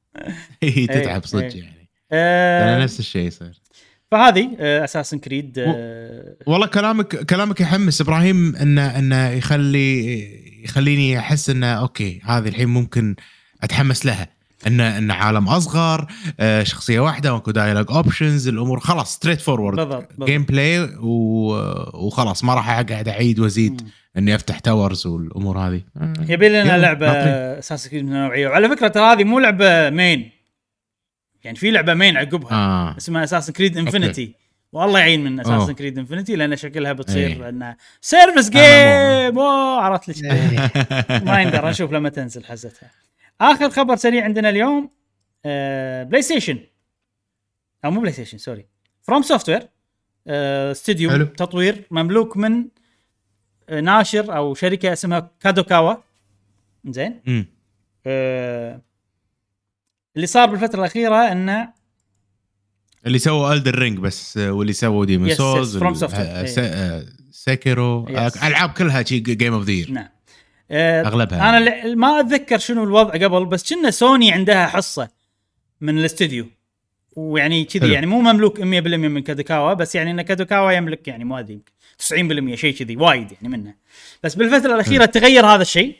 هي 0.62 0.86
تتعب 0.86 1.06
إيه. 1.06 1.20
صدق 1.20 1.56
يعني 1.56 1.88
آه 2.12 2.74
أنا 2.74 2.84
نفس 2.84 3.00
الشيء 3.00 3.26
يصير 3.26 3.62
فهذه 4.10 4.56
Assassin's 4.60 5.18
Creed 5.18 5.58
آه 5.58 6.36
والله 6.46 6.66
كلامك 6.66 7.16
كلامك 7.16 7.60
يحمس 7.60 8.00
إبراهيم 8.00 8.56
انه 8.56 8.98
انه 8.98 9.30
يخلي 9.30 10.64
يخليني 10.64 11.18
أحس 11.18 11.50
انه 11.50 11.66
okay 11.66 12.20
هذه 12.24 12.48
الحين 12.48 12.68
ممكن 12.68 13.16
أتحمس 13.62 14.06
لها 14.06 14.28
ان 14.66 14.80
إن 14.80 15.10
عالم 15.10 15.48
أصغر 15.48 16.06
آه، 16.40 16.62
شخصية 16.62 17.00
واحدة 17.00 17.32
ماكو 17.32 17.50
dialogue 17.50 17.86
options 17.90 18.48
الأمور 18.48 18.80
خلاص 18.80 19.14
straightforward. 19.14 20.06
gameplay 20.22 20.88
وخلاص 21.94 22.44
ما 22.44 22.54
راح 22.54 22.70
اقعد 22.70 23.08
أعيد 23.08 23.40
وأزيد. 23.40 23.88
إني 24.18 24.34
أفتح 24.34 24.58
towers 24.58 25.06
والأمور 25.06 25.58
هذه 25.58 25.80
آه. 25.96 26.12
يبي 26.28 26.48
لنا 26.48 26.78
لعبة. 26.78 27.08
Assassin's 27.58 27.90
Creed 27.90 28.04
من 28.04 28.12
النوعية 28.12 28.48
وعلى 28.48 28.68
فكرة 28.68 28.88
ترى 28.88 29.02
هذه 29.12 29.24
مو 29.24 29.38
لعبة 29.38 29.90
main 29.90 30.30
يعني 31.44 31.56
في 31.56 31.70
لعبة 31.70 31.94
main 31.94 32.16
عقبها 32.16 32.52
آه 32.52 32.96
اسمها 32.96 33.24
Assassin's 33.24 33.52
Creed 33.52 33.76
Infinity 33.78 34.34
والله 34.72 34.98
يعين 34.98 35.24
من 35.24 35.40
Assassin's 35.40 35.54
أوه. 35.54 35.72
Creed 35.72 35.98
Infinity 35.98 36.36
لأن 36.36 36.56
شكلها 36.56 36.92
بتصير 36.92 37.26
إيه. 37.26 37.48
إنها 37.48 37.76
service 38.00 38.50
game 38.50 39.38
عرفت 39.80 40.08
ليش 40.08 40.22
ما 41.26 41.42
يندر 41.42 41.68
نشوف 41.68 41.92
لما 41.92 42.08
تنزل 42.08 42.44
حزتها 42.44 42.90
آخر 43.42 43.70
خبر 43.70 43.96
سريع 43.96 44.24
عندنا 44.24 44.48
اليوم 44.48 44.90
آه 45.44 46.02
بلاي 46.02 46.22
ستيشن 46.22 46.58
أو 47.84 47.90
مو 47.90 48.00
بلاي 48.00 48.12
ستيشن 48.12 48.38
sorry 48.38 48.66
FromSoftware 49.02 49.68
studio. 50.26 51.24
تطوير 51.24 51.84
مملوك 51.90 52.36
من 52.36 52.64
آه، 53.68 53.80
ناشر 53.80 54.36
أو 54.36 54.54
شركة 54.54 54.92
اسمها 54.92 55.30
كادوكاوا 55.40 55.94
زين. 56.88 57.20
آه 58.06 58.80
اللي 60.16 60.26
صار 60.26 60.50
بالفترة 60.50 60.78
الأخيرة 60.80 61.32
انه 61.32 61.72
اللي 63.06 63.18
سووا 63.18 63.52
Elden 63.54 63.78
Ring 63.78 63.98
بس 63.98 64.38
آه، 64.38 64.52
واللي 64.52 64.72
سووا 64.72 65.04
Demon's 65.04 65.34
Souls 65.34 65.78
From 65.78 65.96
Software. 65.96 66.14
إيه. 66.18 67.04
سيكيرو. 67.30 68.08
ألعاب 68.42 68.70
كلها 68.70 69.02
شي 69.02 69.18
game 69.20 69.54
of 69.54 69.64
the 69.64 69.90
نعم 69.92 70.08
أغلبها 70.72 71.48
أنا 71.48 71.58
اللي- 71.58 71.94
ما 71.94 72.20
أتذكر 72.20 72.58
شنو 72.58 72.84
الوضع 72.84 73.12
قبل 73.12 73.44
بس 73.46 73.72
كنا 73.74 73.90
سوني 73.90 74.32
عندها 74.32 74.66
حصة 74.66 75.08
من 75.80 75.98
الاستوديو. 75.98 76.46
ويعني 77.16 77.64
كذي. 77.64 77.92
يعني 77.92 78.06
مو 78.06 78.20
مملوك 78.20 78.60
100% 78.60 78.62
من 79.08 79.22
كادوكاوا 79.22 79.72
بس 79.74 79.94
يعني 79.94 80.10
إن 80.10 80.22
كادوكاوا 80.22 80.72
يملك 80.72 81.08
يعني 81.08 81.24
مو 81.24 81.38
ادري 81.38 81.60
90% 81.98 82.54
شيء 82.54 82.74
كذي 82.74 82.96
وايد 82.96 83.32
يعني 83.32 83.48
منه 83.48 83.74
بس 84.22 84.34
بالفترة 84.34 84.74
الأخيرة 84.74 85.04
تغير 85.04 85.46
هذا 85.46 85.62
الشيء. 85.62 85.96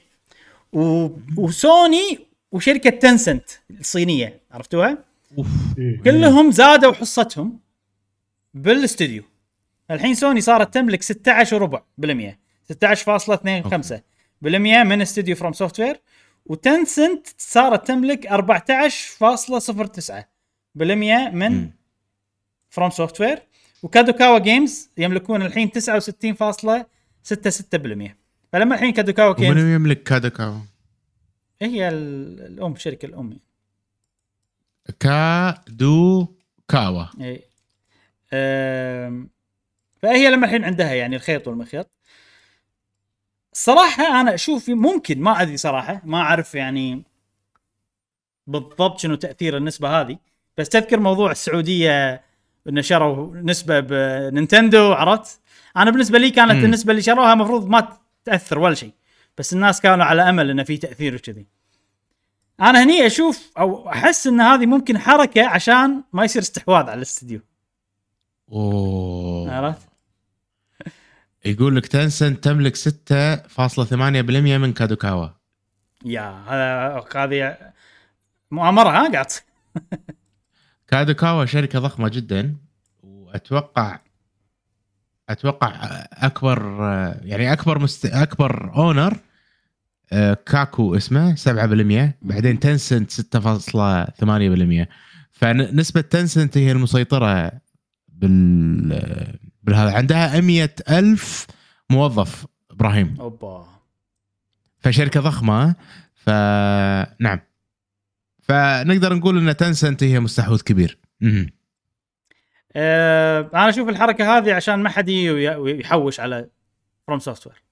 و... 0.72 1.08
وسوني 1.36 2.18
وشركة 2.52 2.90
تنسنت 2.90 3.50
الصينية 3.80 4.40
عرفتوها؟ 4.52 4.98
أوف. 5.38 5.46
كلهم 6.04 6.50
زادوا 6.50 6.92
حصتهم 6.92 7.58
بالاستوديو. 8.54 9.22
الحين 9.90 10.14
سوني 10.14 10.40
صارت 10.40 10.74
تملك 10.74 11.02
16 11.02 11.56
وربع 11.56 11.82
بالمية 11.98 12.38
16.25 12.72 13.94
بالمية 14.42 14.82
من 14.82 15.02
استوديو 15.02 15.36
فروم 15.36 15.52
سوفت 15.52 15.80
وير 15.80 16.00
وتنسنت 16.46 17.26
صارت 17.38 17.86
تملك 17.86 18.26
14.09 18.26 20.24
بالمية 20.74 21.30
من. 21.34 21.70
فروم 22.70 22.90
سوفت 22.90 23.20
وير 23.20 23.42
وكادوكاوا 23.82 24.38
جيمز 24.38 24.90
يملكون 24.98 25.42
الحين 25.42 25.70
69.66 25.70 27.78
بالمية 27.78 28.16
فلما 28.52 28.74
الحين 28.74 28.92
كادوكاوا 28.92 29.34
جيمز 29.34 29.50
ومن 29.62 29.74
يملك 29.74 30.02
كادوكاوا؟ 30.02 30.58
هي 31.62 31.88
ال- 31.88 32.40
الام 32.46 32.76
شركة 32.76 33.06
الأم. 33.06 33.28
يعني. 33.30 33.42
كادو 35.00 36.26
كاوا 36.68 37.04
اي 37.20 37.42
أم، 38.32 39.30
فهي 40.02 40.30
لما 40.30 40.46
الحين 40.46 40.64
عندها 40.64 40.94
يعني 40.94 41.16
الخيط 41.16 41.48
والمخيط. 41.48 41.90
الصراحة 43.52 44.20
أنا 44.20 44.34
أشوف 44.34 44.68
ممكن 44.68 45.20
ما 45.20 45.42
أدري 45.42 45.56
صراحة 45.56 46.02
ما 46.04 46.18
أعرف 46.18 46.54
يعني 46.54 47.02
بالضبط 48.46 49.00
شنو 49.00 49.14
تأثير 49.14 49.56
النسبة 49.56 50.00
هذه 50.00 50.18
بس 50.58 50.68
تذكر 50.68 51.00
موضوع 51.00 51.30
السعودية 51.30 52.24
إن 52.68 52.82
شروا 52.82 53.36
نسبة 53.36 53.80
بنينتندو 53.80 54.92
عرفت؟ 54.92 55.40
أنا 55.76 55.90
بالنسبة 55.90 56.18
لي 56.18 56.30
كانت 56.30 56.52
مم. 56.52 56.64
النسبة 56.64 56.90
اللي 56.90 57.02
شروها 57.02 57.32
المفروض 57.32 57.68
ما 57.68 57.96
تأثر 58.24 58.58
ولا 58.58 58.74
شيء 58.74 58.92
بس 59.38 59.52
الناس 59.52 59.80
كانوا 59.80 60.04
على 60.04 60.28
أمل 60.28 60.50
إنه 60.50 60.62
في 60.62 60.76
تأثير 60.76 61.14
وكذي 61.14 61.46
أنا 62.60 62.82
هني 62.82 63.06
أشوف 63.06 63.52
أو 63.58 63.88
أحس 63.88 64.26
إن 64.26 64.40
هذه 64.40 64.66
ممكن 64.66 64.98
حركة 64.98 65.46
عشان 65.46 66.02
ما 66.12 66.24
يصير 66.24 66.42
استحواذ 66.42 66.82
على 66.82 66.94
الاستديو 66.94 67.40
أوه 68.52 69.52
عرفت؟ 69.52 69.91
يقول 71.44 71.76
لك 71.76 71.86
تنسنت 71.86 72.44
تملك 72.44 72.76
6.8% 72.76 72.80
من 73.92 74.72
كادوكاوا 74.72 75.28
يا 76.04 76.44
هذا 76.48 77.04
هذه 77.16 77.56
مؤامرة 78.50 78.88
ها 78.88 79.12
قاعد. 79.12 79.26
كادوكاوا 80.88 81.44
شركة 81.44 81.78
ضخمة 81.78 82.08
جدا 82.08 82.56
وأتوقع 83.02 83.98
أتوقع 85.28 85.72
أكبر 86.12 86.62
يعني 87.22 87.52
أكبر 87.52 87.78
مست... 87.78 88.06
أكبر 88.06 88.72
اونر 88.76 89.18
آه، 90.12 90.34
كاكو 90.46 90.96
اسمه 90.96 91.34
7% 91.34 92.12
بعدين 92.22 92.60
تنسنت 92.60 93.12
6.8% 93.12 94.86
فنسبه 95.32 96.00
تنسنت 96.00 96.58
هي 96.58 96.72
المسيطرة 96.72 97.52
بال 98.08 99.38
بالهذا. 99.62 99.96
عندها 99.96 100.40
100 100.40 100.74
ألف 100.90 101.46
موظف 101.90 102.46
إبراهيم. 102.70 103.16
أوبا. 103.20 103.68
فشركة 104.78 105.20
ضخمة 105.20 105.74
فنعم 106.14 107.40
فنقدر 108.42 109.14
نقول 109.14 109.48
إن 109.48 109.56
تنسنت 109.56 110.02
هي 110.02 110.20
مستحوذ 110.20 110.62
كبير. 110.62 110.98
مهم. 111.20 111.50
أه 112.76 113.50
أنا 113.54 113.68
أشوف 113.68 113.88
الحركة 113.88 114.38
هذه 114.38 114.54
عشان 114.54 114.74
ما 114.74 114.88
حد 114.88 115.10
ويحوش 115.10 116.20
على 116.20 116.48
فروم 117.06 117.18
سوفت 117.18 117.46
وير 117.46 117.62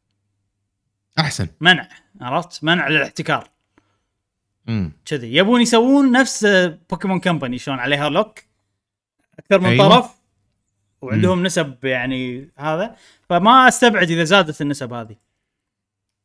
أحسن. 1.18 1.48
منع 1.60 1.88
عرفت؟ 2.20 2.64
منع 2.64 2.88
للاحتكار. 2.88 3.50
كذي. 5.04 5.36
يبون 5.36 5.60
يسوون 5.60 6.12
نفس 6.12 6.46
بوكيمون 6.90 7.20
company 7.20 7.58
شلون 7.58 7.78
عليها 7.78 8.08
lock؟ 8.08 8.38
أكثر 9.38 9.60
من. 9.60 9.66
أيوة. 9.66 9.88
طرف. 9.88 10.19
وعندهم 11.02 11.42
نسب 11.42 11.84
يعني 11.84 12.50
هذا 12.56 12.96
فما 13.28 13.68
استبعد 13.68 14.10
إذا 14.10 14.24
زادت 14.24 14.60
النسب 14.60 14.92
هذه. 14.92 15.16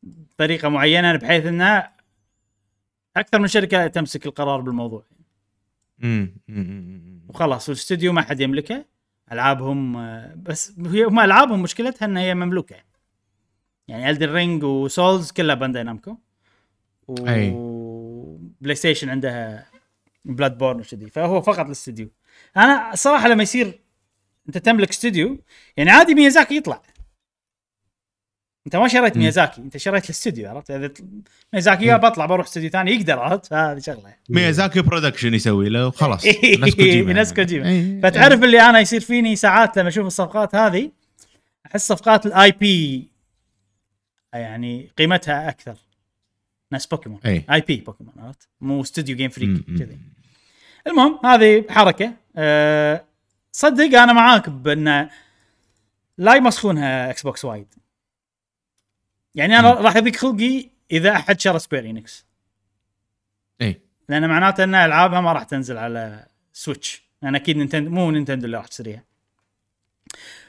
بطريقه 0.04 0.70
معينة 0.70 1.16
بحيث 1.16 1.46
انها 1.46 1.96
أكثر 3.18 3.40
من 3.40 3.48
شركة 3.48 3.88
تمسك 3.88 4.26
القرار 4.26 4.62
بالموضوع. 4.62 5.04
مم. 6.00 6.38
مم. 6.48 7.22
وخلاص 7.28 7.70
والاستوديو 7.70 8.14
ما 8.14 8.22
حد 8.22 8.40
يملكه. 8.40 8.86
ألعابهم 9.32 9.94
بس 10.36 10.74
هي 10.80 11.04
هم 11.04 11.20
ألعابهم 11.20 11.62
مشكلتها 11.62 12.06
إن 12.06 12.18
هي 12.18 12.36
مملوكة. 12.36 12.76
يعني 13.88 14.10
إلدن 14.10 14.34
رينج 14.34 14.64
وسولز 14.64 15.32
كلها 15.32 15.56
بانداي 15.56 15.84
نامكو. 15.84 16.18
وبلاي 17.08 18.76
ستيشن 18.76 19.10
عندها 19.10 19.66
بلاد 20.26 20.58
بورن 20.58 20.80
وكذي 20.80 21.10
فهو 21.10 21.42
فقط 21.42 21.66
الاستوديو 21.66 22.10
أنا 22.58 22.94
الصراحه 22.94 23.28
لما 23.28 23.44
يصير 23.44 23.80
أنت 24.48 24.58
تملك 24.58 24.90
استوديو 24.90 25.40
يعني 25.78 25.90
عادي 25.92 26.16
ميازاكي 26.16 26.58
يطلع. 26.58 26.82
أنت 28.68 28.76
ما 28.76 28.88
شريت. 28.88 29.18
ميازاكي 29.18 29.62
أنت 29.62 29.78
شريت 29.78 30.06
الاستوديو 30.06 30.50
عرفت؟ 30.50 30.72
إذا 30.72 30.92
ميازاكي 31.54 31.86
إذا 31.86 31.98
بطلع 31.98 32.26
بروح 32.26 32.46
استوديو 32.46 32.70
ثاني 32.70 32.92
يقدر 32.92 33.20
عرفت؟ 33.20 33.54
هذه 33.54 33.80
شغلة. 33.80 34.14
ميازاكي 34.30 34.82
production 34.82 35.34
يسوي 35.34 35.70
له 35.70 35.88
وخلاص 35.88 36.26
نفس 36.60 36.76
كوجيما 36.76 37.14
نفس 37.14 37.32
يعني. 37.32 37.44
كوجيما. 37.44 38.10
فتعرف 38.10 38.44
اللي 38.44 38.62
أنا 38.62 38.80
يصير 38.80 39.02
فيني 39.02 39.36
ساعات 39.36 39.78
لما 39.78 39.90
أشوف 39.90 40.08
الصفقات 40.08 40.56
هذه؟ 40.56 40.92
أحس 41.66 41.88
صفقات 41.88 42.26
ال 42.26 42.52
IP 42.52 43.08
يعني 44.34 44.90
قيمتها 44.98 45.50
أكثر. 45.50 45.76
نفس 46.72 46.86
بوكيمون. 46.86 47.20
IP 47.26 47.76
بوكيمون 47.76 48.14
عرفت؟ 48.20 48.48
مو 48.62 48.82
استوديو 48.82 49.16
جيم 49.16 49.30
فريك. 49.30 49.66
كذي. 49.80 49.98
المهم 50.88 51.20
هذه 51.26 51.66
حركة. 51.70 52.14
أه 52.36 53.04
صدق 53.56 54.00
أنا 54.00 54.14
معاك 54.14 54.50
بأن 54.50 55.10
لا 56.18 56.36
يمسخونها 56.36 57.10
إكس 57.10 57.24
بوكس 57.24 57.46
وايد. 57.46 57.74
يعني 59.36 59.60
أنا 59.60 59.74
راح 59.74 59.96
يضيق 59.96 60.16
خلقي 60.16 60.70
إذا 60.92 61.12
أحد 61.12 61.40
شرى 61.40 61.60
سكوير 61.60 61.86
إنكس 61.86 62.26
إي. 63.62 63.82
لأن 64.10 64.30
معناته 64.30 64.64
أن 64.64 64.76
ألعابها 64.76 65.22
ما 65.22 65.34
راح 65.34 65.44
تنزل 65.44 65.78
على 65.78 66.28
سويتش 66.54 67.04
لأن 67.22 67.36
أكيد 67.36 67.58
نينتندو 67.58 67.92
مو 67.92 68.12
نينتندو 68.12 68.46
اللي 68.46 68.58
راح 68.58 68.68
تشتريها. 68.68 69.04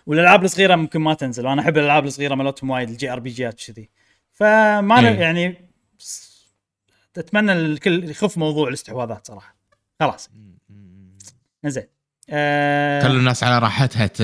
والألعاب 0.07 0.45
الصغيرة 0.45 0.77
ممكن 0.77 1.01
ما 1.01 1.15
تنزل. 1.15 1.47
وأنا 1.47 1.63
أحب 1.63 1.79
الألعاب 1.79 2.07
الصغيرة 2.07 2.35
مالتهم 2.35 2.71
وايد 2.71 2.89
ال 2.91 3.13
JRPG 3.13 3.31
ات 3.31 3.61
كذي. 3.61 3.91
فما. 4.33 5.01
ن- 5.01 5.05
يعني 5.21 5.71
أتمنى 7.17 7.53
الكل 7.53 8.11
يخف 8.11 8.39
موضوع 8.39 8.69
الاستحواذات 8.69 9.27
صراحة. 9.27 9.57
خلاص. 10.01 10.31
زين 11.65 11.96
آه 12.31 13.03
خلوا 13.03 13.19
الناس 13.19 13.45
على 13.45 13.59
راحتها 13.59 14.07
ت... 14.07 14.21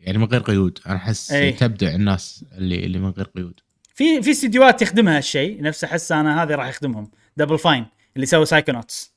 يعني 0.00 0.18
من 0.18 0.24
غير 0.24 0.40
قيود. 0.40 0.78
أنا 0.86 0.96
أحس. 0.96 1.26
تبدع 1.58 1.94
الناس 1.94 2.44
اللي 2.52 2.84
اللي 2.86 2.98
من 2.98 3.10
غير 3.10 3.26
قيود. 3.36 3.60
في 3.94 4.22
في 4.22 4.30
استديوهات 4.30 4.80
تخدمها 4.80 5.16
هالشيء. 5.16 5.62
نفس 5.62 5.84
أحس 5.84 6.12
أنا 6.12 6.42
هذه 6.42 6.54
راح 6.54 6.68
يخدمهم. 6.68 7.10
دبل 7.36 7.58
فاين 7.58 7.86
اللي 8.16 8.26
سووا 8.26 8.44
سايكونوتس 8.44 9.14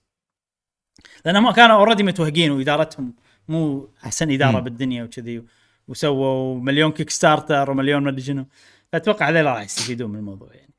لانهم 1.25 1.51
كانوا 1.51 1.75
already 1.75 2.03
متوهقين 2.03 2.51
وإدارتهم 2.51 3.13
مو 3.47 3.89
أحسن 4.05 4.31
إدارة 4.31 4.51
مم. 4.51 4.63
بالدنيا 4.63 5.03
وكذي. 5.03 5.43
وسووا 5.87 6.59
مليون 6.59 6.91
كيك 6.91 7.09
ستارتر 7.09 7.71
ومليون 7.71 8.03
ما 8.03 8.09
أدري 8.09 8.21
شنو. 8.21 8.45
فاتوقع 8.91 9.29
هذول 9.29 9.45
راح 9.45 9.61
يستفيدون 9.61 10.09
من 10.11 10.19
الموضوع 10.19 10.49
يعني. 10.53 10.73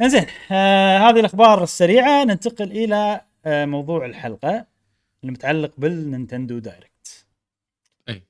إنزين 0.00 0.26
آه 0.52 0.98
هذه 0.98 1.20
الأخبار 1.20 1.62
السريعة. 1.62 2.24
ننتقل 2.24 2.70
إلى 2.70 3.20
آه 3.46 3.64
موضوع 3.64 4.06
الحلقة. 4.06 4.73
المتعلق 5.24 5.70
بالنينتندو 5.78 6.58
دايركت. 6.58 7.24
أي. 8.08 8.22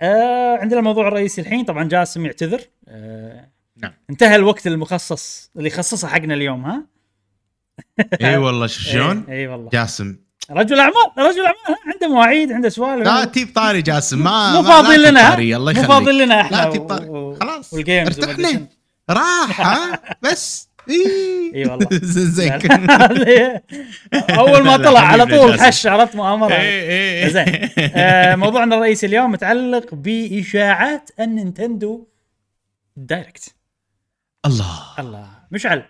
آه 0.00 0.56
عندنا 0.56 0.78
الموضوع 0.78 1.08
الرئيسي 1.08 1.40
الحين. 1.40 1.64
طبعا 1.64 1.84
جاسم 1.84 2.26
يعتذر. 2.26 2.60
آه 2.88 3.48
نعم. 3.76 3.92
انتهى 4.10 4.36
الوقت 4.36 4.66
المخصص 4.66 5.50
اللي 5.56 5.70
خصصه 5.70 6.08
حقنا 6.08 6.34
اليوم 6.34 6.64
ها؟ 6.64 6.86
اي 8.22 8.36
والله 8.36 8.66
شوف 8.66 8.82
شلون؟ 8.82 9.24
اي 9.28 9.32
إيه 9.34 9.48
والله. 9.48 9.70
جاسم. 9.70 10.16
رجل 10.50 10.80
أعمال 10.80 10.94
رجل 11.18 11.40
أعمال؟ 11.46 11.80
عنده 11.94 12.08
مواعيد 12.08 12.52
عنده 12.52 12.68
سوالف. 12.68 13.04
لا 13.06 13.24
تجيب 13.24 13.54
طاري 13.54 13.82
جاسم 13.82 14.24
ما 14.24 14.52
مو 14.52 14.62
فاضي 14.62 14.96
لنا 14.96 15.38
الله 15.38 15.72
مو 15.72 15.82
فاضي 15.82 16.12
لنا 16.12 16.40
إحنا 16.40 16.56
لا 16.56 16.64
تجيب 16.70 16.82
و- 16.82 16.86
طاري 16.86 17.06
خلاص 17.40 17.72
والجيمز. 17.74 18.20
ارتحنا 18.20 18.66
راح 19.10 19.60
ها؟ 19.60 20.00
بس. 20.22 20.65
اي 20.90 21.52
إي 21.54 21.66
والله. 21.66 21.88
زين 22.36 22.52
أول 24.38 24.62
ما 24.64 24.76
طلع 24.76 25.00
على 25.00 25.26
طول. 25.26 25.60
حش 25.60 25.86
عرفت 25.86 26.16
مؤامرة. 26.16 26.52
اي 26.52 27.24
اي 27.24 27.30
زين. 27.30 27.68
آه، 27.94 28.36
موضوعنا 28.44 28.76
الرئيسي 28.76 29.06
اليوم 29.06 29.32
متعلق 29.32 29.94
بإشاعات 29.94 31.10
النينتندو 31.20 32.06
دايركت. 32.96 33.54
الله. 34.46 34.80
الله. 34.98 35.28
مشعل 35.50 35.82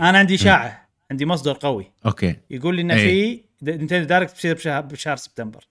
أنا 0.00 0.18
عندي 0.18 0.34
إشاعة 0.34 0.88
عندي 1.10 1.26
مصدر 1.26 1.52
قوي. 1.52 1.92
okay. 2.06 2.36
يقول 2.50 2.76
لي 2.76 2.82
ان 2.82 2.90
إيه. 2.90 2.98
في 3.06 3.42
نينتندو 3.62 4.04
دايركت 4.04 4.32
بتصير 4.32 4.54
بشهر, 4.54 4.80
بشهر 4.80 5.16
سبتمبر. 5.16 5.64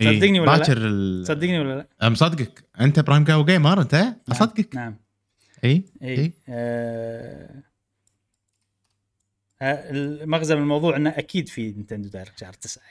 صدقني 0.00 0.40
ولا 0.40 0.50
لا؟ 0.50 0.58
تصدقني 1.24 1.58
ولا 1.58 1.86
لا؟ 2.02 2.08
مصدقك 2.08 2.64
أنت 2.80 3.00
برايم 3.00 3.24
جو 3.24 3.44
gamer 3.44 3.80
أنت؟ 3.80 4.06
اصدقك 4.32 4.74
نعم. 4.74 4.96
إي 5.64 5.84
إي 6.02 6.18
إي. 6.18 6.32
آه... 6.48 7.62
المغزى 9.62 10.54
من 10.54 10.62
الموضوع 10.62 10.96
إنه 10.96 11.10
أكيد 11.10 11.48
في 11.48 11.62
نينتندو 11.72 12.08
دايركت 12.08 12.40
شهر 12.40 12.52
تسعة 12.52 12.82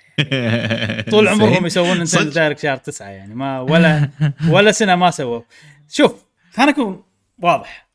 طول 1.11 1.27
عمرهم 1.27 1.65
يسوون 1.65 1.97
نينتندو؟ 1.97 2.29
دايركت 2.29 2.59
شهر 2.59 2.77
تسعة 2.77 3.07
يعني 3.07 3.35
ما 3.35 3.59
ولا 3.59 4.09
ولا 4.49 4.71
سنة 4.71 4.95
ما 4.95 5.11
سووا. 5.11 5.41
شوف 5.89 6.25
خلينا 6.51 6.71
نكون 6.71 7.03
واضح. 7.39 7.87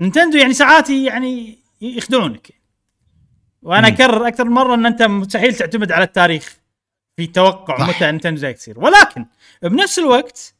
نينتندو 0.00 0.38
يعني 0.38 0.54
ساعات 0.54 0.90
يعني 0.90 1.58
يخدعونك 1.80 2.48
وأنا. 3.62 3.88
أكرر 3.88 4.28
أكثر 4.28 4.44
من 4.44 4.52
مرة 4.52 4.74
إن 4.74 4.86
أنت 4.86 5.02
مستحيل 5.02 5.54
تعتمد 5.54 5.92
على 5.92 6.04
التاريخ 6.04 6.56
في 7.16 7.26
توقع. 7.26 7.88
متى 7.88 8.04
نينتندو 8.04 8.40
دايركت 8.40 8.60
تصير 8.60 8.80
ولكن 8.80 9.26
بنفس 9.62 9.98
الوقت 9.98 10.54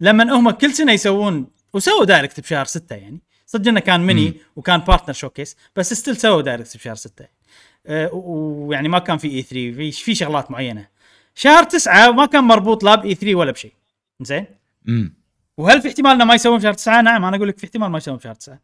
لما 0.00 0.34
هم 0.34 0.50
كل 0.50 0.72
سنة 0.72 0.92
يسوون 0.92 1.55
وسووا 1.72 2.04
دايركت 2.04 2.40
بشهر 2.40 2.64
ستة 2.64 2.96
يعني. 2.96 3.20
صدق 3.46 3.68
إنه 3.68 3.80
كان 3.80 4.00
ميني 4.06 4.26
مم. 4.28 4.34
وكان 4.56 4.80
partner 4.80 5.12
showcase 5.14 5.56
بس 5.76 5.94
still 5.94 6.16
سووا 6.16 6.42
دايركت 6.42 6.76
بشهر 6.76 6.94
ستة. 6.94 7.26
أه، 7.86 8.10
و- 8.14 8.66
ويعني 8.66 8.88
ما 8.88 8.98
كان 8.98 9.18
في 9.18 9.28
E3 9.28 9.72
في 9.72 9.92
في 9.92 10.14
شغلات 10.14 10.50
معينة. 10.50 10.88
شهر 11.34 11.62
تسعة 11.62 12.10
ما 12.10 12.26
كان 12.26 12.44
مربوط 12.44 12.84
لا 12.84 12.94
ب 12.94 13.14
E3 13.14 13.34
ولا 13.34 13.50
بشيء 13.52 13.72
زين 14.20 14.46
امم 14.88 15.14
وهل 15.56 15.82
في 15.82 15.88
احتمال 15.88 16.10
إنه 16.12 16.24
ما 16.24 16.34
يسوون 16.34 16.58
بشهر 16.58 16.72
تسعة؟ 16.72 17.00
نعم 17.02 17.24
أنا 17.24 17.36
أقول 17.36 17.48
لك 17.48 17.58
في 17.58 17.64
احتمال 17.66 17.88
ما 17.90 17.98
يسوون 17.98 18.16
بشهر 18.16 18.34
تسعة. 18.34 18.60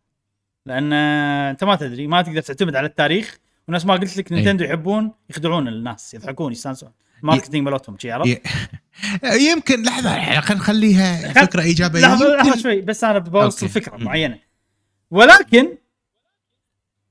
لأن 0.67 0.93
آه، 0.93 1.51
أنت 1.51 1.65
ما 1.65 1.77
تدري 1.77 2.07
ما 2.07 2.23
تقدر 2.23 2.41
تعتمد 2.41 2.77
على 2.77 2.87
التاريخ. 2.87 3.39
ونفس 3.69 3.87
ما 3.87 3.95
قلت 3.95 4.17
لك 4.17 4.33
نينتندو 4.33 4.65
يحبون 4.65 5.13
يخدعون 5.31 5.69
الناس 5.69 6.15
يضحكون 6.15 6.53
يستانسون. 6.53 6.91
ال 7.21 7.26
marketing 7.26 7.69
مالتهم 7.69 7.99
شي 7.99 8.11
عرفت؟ 8.11 8.43
يمكن 9.25 9.83
لحظة 9.83 10.11
خلينا 10.41 10.55
نخليها 10.61 11.33
خل- 11.33 11.47
فكرة 11.47 11.63
إيجابية 11.63 12.01
لحظة 12.01 12.37
لحظة 12.37 12.49
يمكن 12.49 12.61
شوي 12.61 12.81
بس 12.81 13.05
أنا 13.05 13.19
بوصل. 13.19 13.69
فكرة. 13.69 13.97
معينة 13.97 14.39
ولكن 15.11 15.69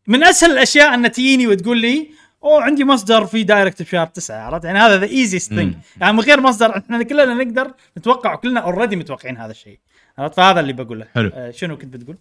من 0.07 0.23
أسهل 0.23 0.51
الأشياء 0.51 0.93
أن 0.93 1.11
تجيني 1.11 1.47
وتقول 1.47 1.77
لي 1.81 2.09
أوه 2.43 2.61
عندي 2.63 2.83
مصدر 2.85 3.25
في 3.25 3.43
دايركت 3.43 3.81
بشهر 3.81 4.07
تسعة 4.07 4.41
عرفت 4.45 4.65
يعني 4.65 4.79
هذا 4.79 4.97
the 4.97 5.05
easiest 5.05 5.53
thing. 5.53 5.73
يعني 6.01 6.13
من 6.13 6.19
غير 6.19 6.41
مصدر 6.41 6.77
إحنا 6.77 7.03
كلنا 7.03 7.33
نقدر 7.43 7.73
نتوقع 7.97 8.33
وكلنا 8.33 8.59
already 8.59 8.95
متوقعين 8.95 9.37
هذا 9.37 9.51
الشيء 9.51 9.79
عرفت 10.17 10.35
فهذا 10.35 10.59
اللي 10.59 10.73
بقوله 10.73 11.07
حلو. 11.15 11.31
آه 11.33 11.51
شنو 11.51 11.77
كنت 11.77 11.93
بتقول؟ 11.93 12.17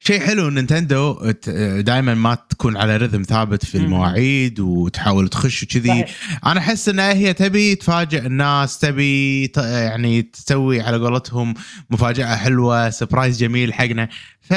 شيء 0.00 0.20
حلو 0.20 0.50
نينتندو 0.50 1.32
دائما 1.80 2.14
ما 2.14 2.34
تكون 2.50 2.76
على 2.76 2.96
rhythm 2.96 3.22
ثابت 3.22 3.64
في. 3.64 3.74
المواعيد 3.78 4.60
وتحاول 4.60 5.28
تخش 5.28 5.62
وكذي. 5.62 6.04
أنا 6.46 6.60
أحس 6.60 6.88
انها 6.88 7.12
هي 7.12 7.32
تبي 7.32 7.74
تفاجئ 7.74 8.26
الناس 8.26 8.78
تبي 8.78 9.52
يعني 9.56 10.22
تسوي 10.22 10.80
على 10.80 10.96
قولتهم 10.96 11.54
مفاجأة 11.90 12.36
حلوة 12.36 12.90
surprise 12.90 13.38
جميل 13.38 13.74
حقنا 13.74 14.08
ف 14.40 14.52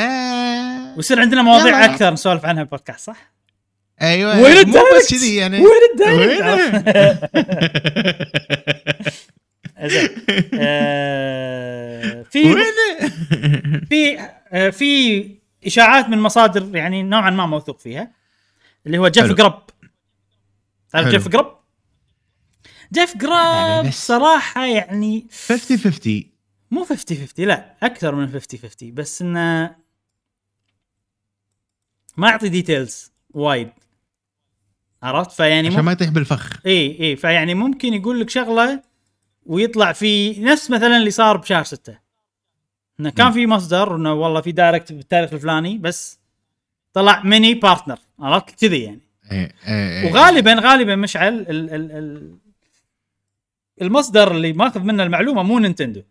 ويصير 0.98 1.20
عندنا 1.20 1.42
مواضيع 1.42 1.68
يلا. 1.84 1.86
أكثر 1.94 2.14
نسولف 2.14 2.46
عنها 2.46 2.64
بالبودكاست 2.64 3.00
صح؟ 3.00 3.32
أيوه 4.02 4.42
وين 4.42 4.54
مو 4.54 4.60
ال 4.60 4.64
Direct؟ 4.64 4.96
بس 4.98 5.10
كذي 5.14 5.36
يعني 5.36 5.60
وين 5.60 5.82
ال 5.94 6.10
Direct؟ 6.10 7.20
زين 9.88 10.10
آه، 10.54 12.24
في 12.32 12.44
وين 12.44 12.64
في 13.90 14.18
في 14.52 15.30
إشاعات 15.66 16.10
من 16.10 16.20
مصادر 16.20 16.76
يعني 16.76 17.04
نوعا 17.04 17.30
ما 17.30 17.46
موثوق 17.46 17.80
فيها 17.80 18.12
اللي 18.86 18.98
هو 18.98 19.08
جيف. 19.08 19.26
جرب 19.26 19.64
تعرف. 20.90 21.08
جيف 21.08 21.28
جرب؟ 21.28 21.60
جيف 22.94 23.18
جرب 23.18 23.86
بس. 23.86 24.08
صراحة 24.08 24.66
يعني 24.66 25.28
50 25.48 25.78
50 25.78 26.24
مو 26.72 26.86
50 26.86 27.18
50 27.18 27.46
لا 27.46 27.76
أكثر 27.84 28.16
من 28.16 28.32
50 28.32 28.60
50 28.60 28.94
بس 28.94 29.22
إنه 29.22 29.76
ما 32.18 32.30
يعطي 32.30 32.50
details 32.50 33.12
وايد 33.30 33.70
عرفت 35.04 35.32
فيعني 35.32 35.68
عشان 35.68 35.80
ما 35.80 35.92
يطيح 35.92 36.10
بالفخ 36.10 36.60
إي 36.66 37.00
إي 37.00 37.16
فيعني 37.16 37.56
ممكن 37.56 37.94
يقول 37.94 38.20
لك 38.20 38.30
شغلة 38.30 38.82
ويطلع 39.46 39.92
في 39.94 40.40
نفس 40.40 40.72
مثلا 40.72 40.98
اللي 40.98 41.12
صار 41.12 41.38
بشهر 41.38 41.64
ستة 41.64 42.11
إنه 43.02 43.10
كان. 43.10 43.32
في 43.32 43.48
مصدر 43.48 43.96
إنه 43.96 44.14
والله 44.14 44.42
في 44.42 44.52
Direct 44.52 44.92
بالتاريخ 44.92 45.34
الفلاني 45.34 45.78
بس 45.78 46.20
طلع 46.94 47.24
Mini 47.24 47.54
Partner 47.54 48.00
عرفت 48.20 48.66
كذي 48.66 48.84
يعني 48.84 49.00
إيه، 49.32 49.52
إيه، 49.68 50.02
إيه. 50.02 50.12
وغالبا 50.12 50.54
غالبا 50.54 50.96
مشعل 50.96 51.34
ال 51.34 51.50
ال 51.50 51.92
ال 51.92 52.38
المصدر 53.82 54.32
اللي 54.32 54.54
ماخذ 54.54 54.80
منه 54.80 55.04
المعلومة 55.04 55.44
مو 55.44 55.60
نينتندو 55.60 56.02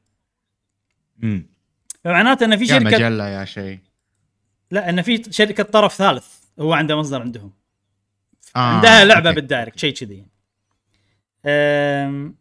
مم. 1.19 1.47
فمعناته 2.05 2.45
ان 2.45 2.57
في 2.57 2.65
يا 2.65 2.69
شركه 2.69 2.85
مجلة 2.85 3.29
يا 3.29 3.45
شيء 3.45 3.79
لا 4.71 4.91
ان 4.91 5.03
في 5.03 5.23
شركة 5.31 5.63
طرف 5.63 5.95
ثالث 5.95 6.27
هو 6.61 6.73
عنده 6.73 6.97
مصدر 6.97 7.23
عندهم 7.23 7.53
آه، 8.57 8.59
عندها 8.59 9.05
لعبة 9.05 9.29
أوكي. 9.29 9.41
بال 9.41 9.50
Direct 9.50 9.79
شيء 9.79 9.95
كذي 9.95 10.15
يعني. 10.15 10.31
أم... 11.47 12.35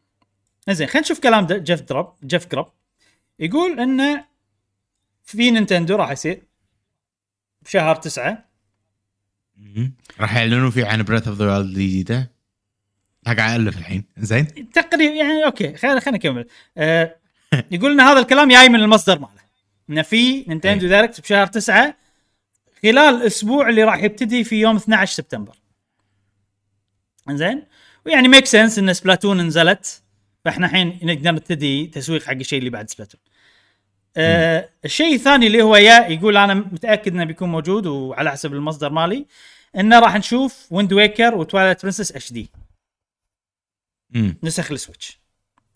زين 0.70 0.88
خلينا 0.88 1.06
نشوف 1.06 1.20
كلام 1.20 1.46
جيف 1.46 1.82
جرب 1.82 2.14
جيف 2.24 2.52
جرب 2.52 2.68
يقول 3.40 3.80
إنه 3.80 4.29
في 5.30 5.52
نينتندو 5.52 5.96
راح 5.96 6.12
يصير. 6.12 6.44
بشهر 7.62 7.96
تسعة. 7.96 8.46
راح 10.20 10.36
يعلنون 10.36 10.72
فيه 10.72 10.86
عن 10.86 11.04
Breath 11.04 11.28
of 11.28 11.38
the 11.38 11.46
Wild 11.46 11.66
الجديدة. 11.66 12.32
قاعد 13.26 13.60
ألف 13.60 13.78
الحين. 13.78 14.04
زين. 14.18 14.70
تقريبا 14.70 15.14
يعني 15.14 15.46
أوكي 15.46 15.78
خلينا 15.78 16.00
خلينا 16.00 16.18
نكمل. 16.18 16.48
أه 16.78 17.16
يقول 17.72 17.92
إن 17.92 18.00
هذا 18.00 18.20
الكلام 18.20 18.50
جاي 18.50 18.70
من 18.70 18.80
المصدر 18.80 19.20
ماله. 19.20 19.42
إنه 19.90 20.02
في 20.02 20.46
نينتندو 20.48 20.86
إيه. 20.86 20.90
Direct 20.90 21.22
بشهر 21.22 21.48
تسعة. 21.48 21.98
خلال 22.84 23.16
الأسبوع 23.16 23.70
اللي 23.70 23.84
راح 23.84 24.04
يبتدي 24.04 24.44
في 24.44 24.56
يوم 24.56 24.76
12 24.76 25.16
سبتمبر. 25.16 25.56
زين 27.30 27.64
ويعني 28.06 28.28
make 28.28 28.46
sense 28.46 28.80
إن 28.80 28.94
سبلاتون 28.94 29.42
نزلت. 29.42 30.02
فإحنا 30.46 30.66
الحين 30.68 31.00
نقدر 31.04 31.32
نبتدي 31.32 31.88
تسويق 31.88 32.24
حق 32.24 32.34
الشيء 32.34 32.60
اللي 32.60 32.70
بعد 32.70 32.90
سبلاتون. 32.90 33.22
آه 34.18 34.70
الشيء 34.86 35.16
الثاني 35.16 35.48
اللي 35.48 35.62
هو 35.62 35.76
يا 35.76 36.08
يقول 36.08 36.38
أنا 36.38 36.54
متأكد 36.54 37.14
إنه 37.14 37.24
بيكون 37.24 37.50
موجود 37.50 37.86
وعلى 37.88 38.32
حسب 38.32 38.54
المصدر 38.54 38.90
مالي 38.92 39.26
إنه 39.78 40.00
راح 40.00 40.16
نشوف 40.16 40.68
Wind 40.72 40.94
Waker 40.94 41.36
و 41.36 41.82
Twilight 41.84 42.12
Princess 42.12 42.34
HD. 42.34 42.50
نسخ 44.44 44.72
ال 44.72 44.78
Switch. 44.78 45.20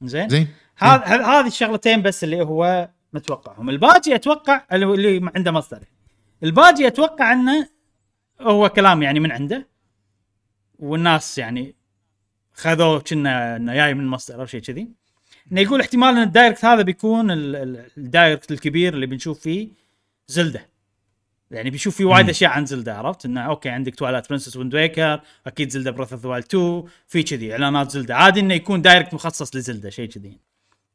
زين؟ 0.01 0.29
زين. 0.29 0.47
هذا 0.77 1.03
ه- 1.05 1.39
هذه 1.39 1.47
الشغلتين 1.47 2.01
بس 2.01 2.23
اللي 2.23 2.41
هو 2.41 2.89
متوقعهم. 3.13 3.69
الباقي 3.69 4.15
أتوقع 4.15 4.65
اللي 4.71 4.85
اللي 4.85 5.31
عنده 5.35 5.51
مصدر. 5.51 5.83
الباقي 6.43 6.87
أتوقع 6.87 7.33
إنه 7.33 7.67
هو 8.41 8.69
كلام 8.69 9.03
يعني 9.03 9.19
من 9.19 9.31
عنده. 9.31 9.67
والناس 10.79 11.37
يعني 11.37 11.75
خذوه 12.53 12.99
كنا 12.99 13.55
إنه 13.55 13.73
جاي 13.73 13.93
من 13.93 14.07
مصدر 14.07 14.41
أو 14.41 14.45
شيء 14.45 14.61
كذي. 14.61 14.87
إنه 15.51 15.61
يقول 15.61 15.79
احتمال 15.81 16.09
إن 16.09 16.23
ال 16.23 16.29
Direct 16.29 16.65
هذا 16.65 16.81
بيكون 16.81 17.31
ال- 17.31 17.55
ال- 17.55 17.85
ال 17.97 18.05
Direct 18.05 18.51
الكبير 18.51 18.93
اللي 18.93 19.05
بنشوف 19.05 19.39
فيه 19.39 19.67
زلدة. 20.27 20.69
يعني 21.51 21.69
بيشوف 21.69 21.95
فيه 21.95 22.05
وايد. 22.05 22.29
أشياء 22.29 22.51
عن 22.51 22.65
زلدة 22.65 22.97
عرفت؟ 22.97 23.25
إنه 23.25 23.41
أوكي 23.41 23.69
عندك 23.69 23.95
Twilight 23.95 24.29
Princess 24.29 24.57
Wind 24.57 24.75
Waker 24.75 25.21
أكيد 25.47 25.69
زلدة 25.69 25.91
Breath 25.91 26.13
of 26.13 26.25
2 26.25 26.83
في 27.07 27.23
كذي 27.23 27.51
إعلانات 27.51 27.91
زلدة. 27.91 28.15
عادي 28.15 28.39
إنه 28.39 28.53
يكون 28.53 28.81
Direct 28.81 29.13
مخصص 29.13 29.55
لزلدة 29.55 29.89
شيء 29.89 30.09
كذي. 30.09 30.37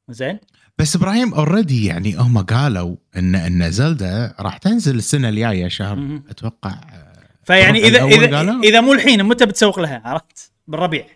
زين؟ 0.09 0.39
بس 0.79 0.97
إبراهيم 0.97 1.35
already 1.35 1.87
يعني 1.87 2.17
هم 2.17 2.39
قالوا 2.39 2.97
ان 3.17 3.35
إن 3.35 3.71
زلدا 3.71 4.35
راح 4.41 4.57
تنزل 4.57 4.97
السنة 4.97 5.29
الجاية 5.29 5.69
شهر. 5.69 6.21
أتوقع 6.31 6.71
آه، 6.71 7.13
فيعني 7.45 7.79
اذا 7.85 8.05
اذا 8.05 8.37
قالوا؟ 8.37 8.63
إذا 8.63 8.81
مو 8.81 8.93
الحين 8.93 9.25
متى 9.25 9.47
بتسوق 9.47 9.81
لها؟ 9.81 10.03
عرفت؟ 10.05 10.53
بالربيع. 10.69 11.07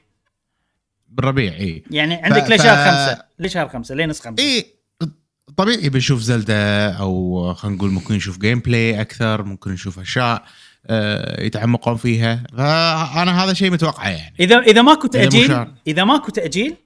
بالربيع 1.13 1.53
إي. 1.53 1.85
يعني 1.91 2.15
عندك 2.15 2.45
ف- 2.45 2.51
لشهر 2.51 2.91
خمسة؟ 2.91 3.25
لشهر 3.39 3.69
خمسة؟ 3.69 3.95
لين 3.95 4.09
نص 4.09 4.21
خمسة. 4.21 4.43
إي 4.43 4.67
طبيعي 5.57 5.89
بنشوف 5.89 6.21
زلدا 6.21 6.93
أو 6.93 7.55
خلينا 7.55 7.77
نقول 7.77 7.91
ممكن 7.91 8.15
نشوف 8.15 8.39
gameplay 8.39 9.01
أكثر 9.01 9.43
ممكن 9.43 9.71
نشوف 9.71 9.99
أشياء 9.99 10.45
آه، 10.87 11.43
يتعمقون 11.43 11.97
فيها. 11.97 12.45
فأنا 12.53 13.45
هذا 13.45 13.53
شيء 13.53 13.71
متوقعه 13.71 14.09
يعني. 14.09 14.35
اذا 14.41 14.59
إذا 14.59 14.83
ماكو 14.83 15.07
إذا 15.07 15.23
تأجيل 15.23 15.47
شهر. 15.49 15.75
إذا 15.87 16.05
ماكو 16.05 16.31
تأجيل 16.31 16.77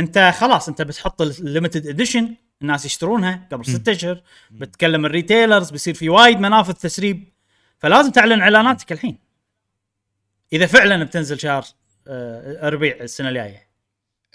أنت 0.00 0.34
خلاص 0.38 0.68
أنت 0.68 0.82
بتحط 0.82 1.22
ال 1.22 1.30
limited 1.30 1.86
edition 1.86 2.34
الناس 2.62 2.84
يشترونها 2.84 3.48
قبل 3.52 3.66
ستة 3.66 3.92
أشهر 3.92 4.22
بتكلم 4.50 5.06
ال 5.06 5.12
retailers 5.12 5.70
بيصير 5.70 5.94
في 5.94 6.08
وايد 6.08 6.40
منافذ 6.40 6.72
تسريب. 6.72 7.28
فلازم 7.78 8.10
تعلن 8.10 8.40
إعلاناتك 8.40 8.92
الحين. 8.92 9.18
إذا 10.52 10.66
فعلا 10.66 11.04
بتنزل 11.04 11.40
شهر 11.40 11.64
آه، 12.08 12.68
ربيع 12.68 12.96
السنة 13.00 13.28
الجاية. 13.28 13.67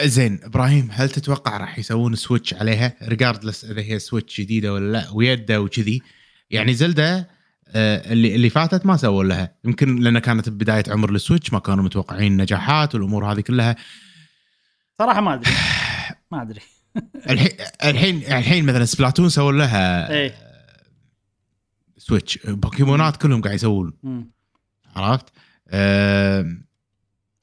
زين 0.02 0.40
إبراهيم 0.44 0.90
هل 0.92 1.10
تتوقع 1.10 1.58
راح 1.58 1.80
يسوون 1.80 2.16
Switch 2.16 2.54
عليها؟ 2.54 2.96
regardless 3.04 3.66
إذا 3.66 3.82
هي 3.82 4.00
Switch 4.00 4.42
جديدة 4.42 4.74
ولا 4.74 4.92
لا 4.92 5.10
جديدة 5.14 5.62
وكذي. 5.62 6.02
يعني 6.50 6.74
زلدا 6.74 7.26
آه، 7.76 8.12
اللي 8.14 8.36
اللي 8.36 8.50
فاتت 8.50 8.86
ما 8.86 8.98
سووا 8.98 9.24
لها. 9.24 9.56
يمكن 9.66 9.96
لأن 9.96 10.20
كانت 10.20 10.50
بداية 10.50 10.84
عمر 10.88 11.10
ال 11.12 11.18
Switch 11.18 11.54
ما 11.54 11.60
كانوا 11.60 11.84
متوقعين 11.84 12.38
نجاحات 12.38 12.96
والأمور 12.96 13.32
هذه 13.32 13.40
كلها. 13.42 13.76
صراحة 15.00 15.22
ما 15.22 15.34
أدري. 15.34 15.52
ما 16.32 16.42
أدري. 16.42 16.62
الحين 17.32 17.52
الحين 17.84 18.18
الحين 18.18 18.66
مثلا 18.66 18.86
سبلاتون 18.86 19.30
سووا 19.30 19.52
لها 19.52 20.12
إيه. 20.12 20.36
سويتش 21.98 22.40
بوكيمونات 22.48 23.18
كلهم 23.18 23.42
قاعد 23.42 23.56
يسوون. 23.56 23.94
عرفت؟ 24.96 25.26
آه، 25.70 26.58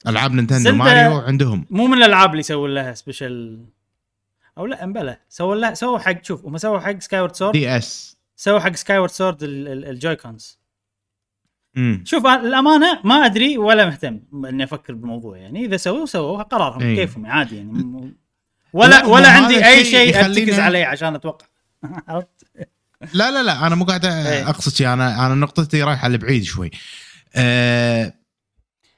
ألعاب 0.07 0.33
نينتندو 0.33 0.73
ماريو 0.73 1.19
عندهم. 1.19 1.67
مو 1.71 1.87
من 1.87 1.99
الألعاب 1.99 2.31
اللي 2.31 2.41
يسوون 2.41 2.75
لها 2.75 2.95
سبيشل 2.95 3.65
أو 4.59 4.67
لا 4.67 4.85
امبلا 4.85 5.21
سووا 5.29 5.55
لها 5.55 5.75
سووا 5.75 5.99
حق 5.99 6.25
شوف 6.25 6.45
هم 6.45 6.59
سووا 6.59 6.79
حق 6.79 6.99
سكاي 6.99 7.21
وورد 7.21 7.37
سورد 7.37 7.53
دي 7.53 7.77
اس 7.77 8.17
سووا 8.37 8.59
حق 8.61 8.77
سكاي 8.77 8.99
وورد 8.99 9.11
سورد 9.11 9.39
الجوي 9.43 10.17
كونز 10.17 10.61
شوف 12.05 12.27
الامانه 12.27 13.01
ما 13.05 13.15
أدري 13.15 13.59
ولا 13.59 13.85
مهتم 13.87 14.21
إني 14.47 14.65
أفكر 14.65 14.95
بالموضوع. 14.95 15.37
يعني 15.37 15.65
إذا 15.65 15.77
سووا 15.77 16.07
سووا. 16.07 16.43
قرارهم 16.43 16.83
إيه. 16.83 16.97
كيفهم 16.97 17.27
عادي 17.27 17.57
يعني. 17.57 17.73
م- 17.73 18.15
ولا 18.73 18.89
لا، 18.91 19.07
ولا 19.07 19.29
عندي 19.29 19.67
أي 19.67 19.85
شيء 19.85 20.19
ارتكز 20.25 20.59
عليه 20.59 20.87
عشان 20.87 21.15
أتوقع؟ 21.15 21.47
لا 23.15 23.31
لا 23.31 23.43
لا. 23.43 23.67
أنا 23.67 23.75
مو 23.75 23.85
قاعد 23.85 24.05
إيه. 24.05 24.49
أقصد 24.51 24.73
شيء. 24.75 24.93
أنا 24.93 25.27
أنا 25.27 25.35
نقطتي 25.35 25.83
رايحة 25.83 26.09
لبعيد 26.09 26.43
شوي. 26.43 26.71
آه 27.35 28.13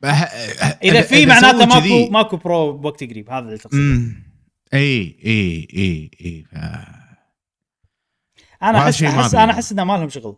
إذا 0.05 1.01
في 1.01 1.27
معناته 1.27 1.59
سووا 1.59 1.81
ماكو 1.81 2.11
ماكو 2.11 2.37
Pro 2.37 2.73
بوقت 2.73 3.05
قريب 3.05 3.31
هذا 3.31 3.47
اللي 3.47 3.59
تقصده. 3.59 4.03
إي 4.75 5.17
إي 5.27 5.69
إي 5.75 6.11
إي 6.25 6.45
ف- 6.53 6.55
أنا 8.63 8.79
احس 8.79 9.03
احس. 9.03 9.35
أنا 9.35 9.53
أحس 9.53 9.73
إنه 9.73 9.85
ما 9.85 9.93
لهم 9.93 10.09
شغل. 10.09 10.37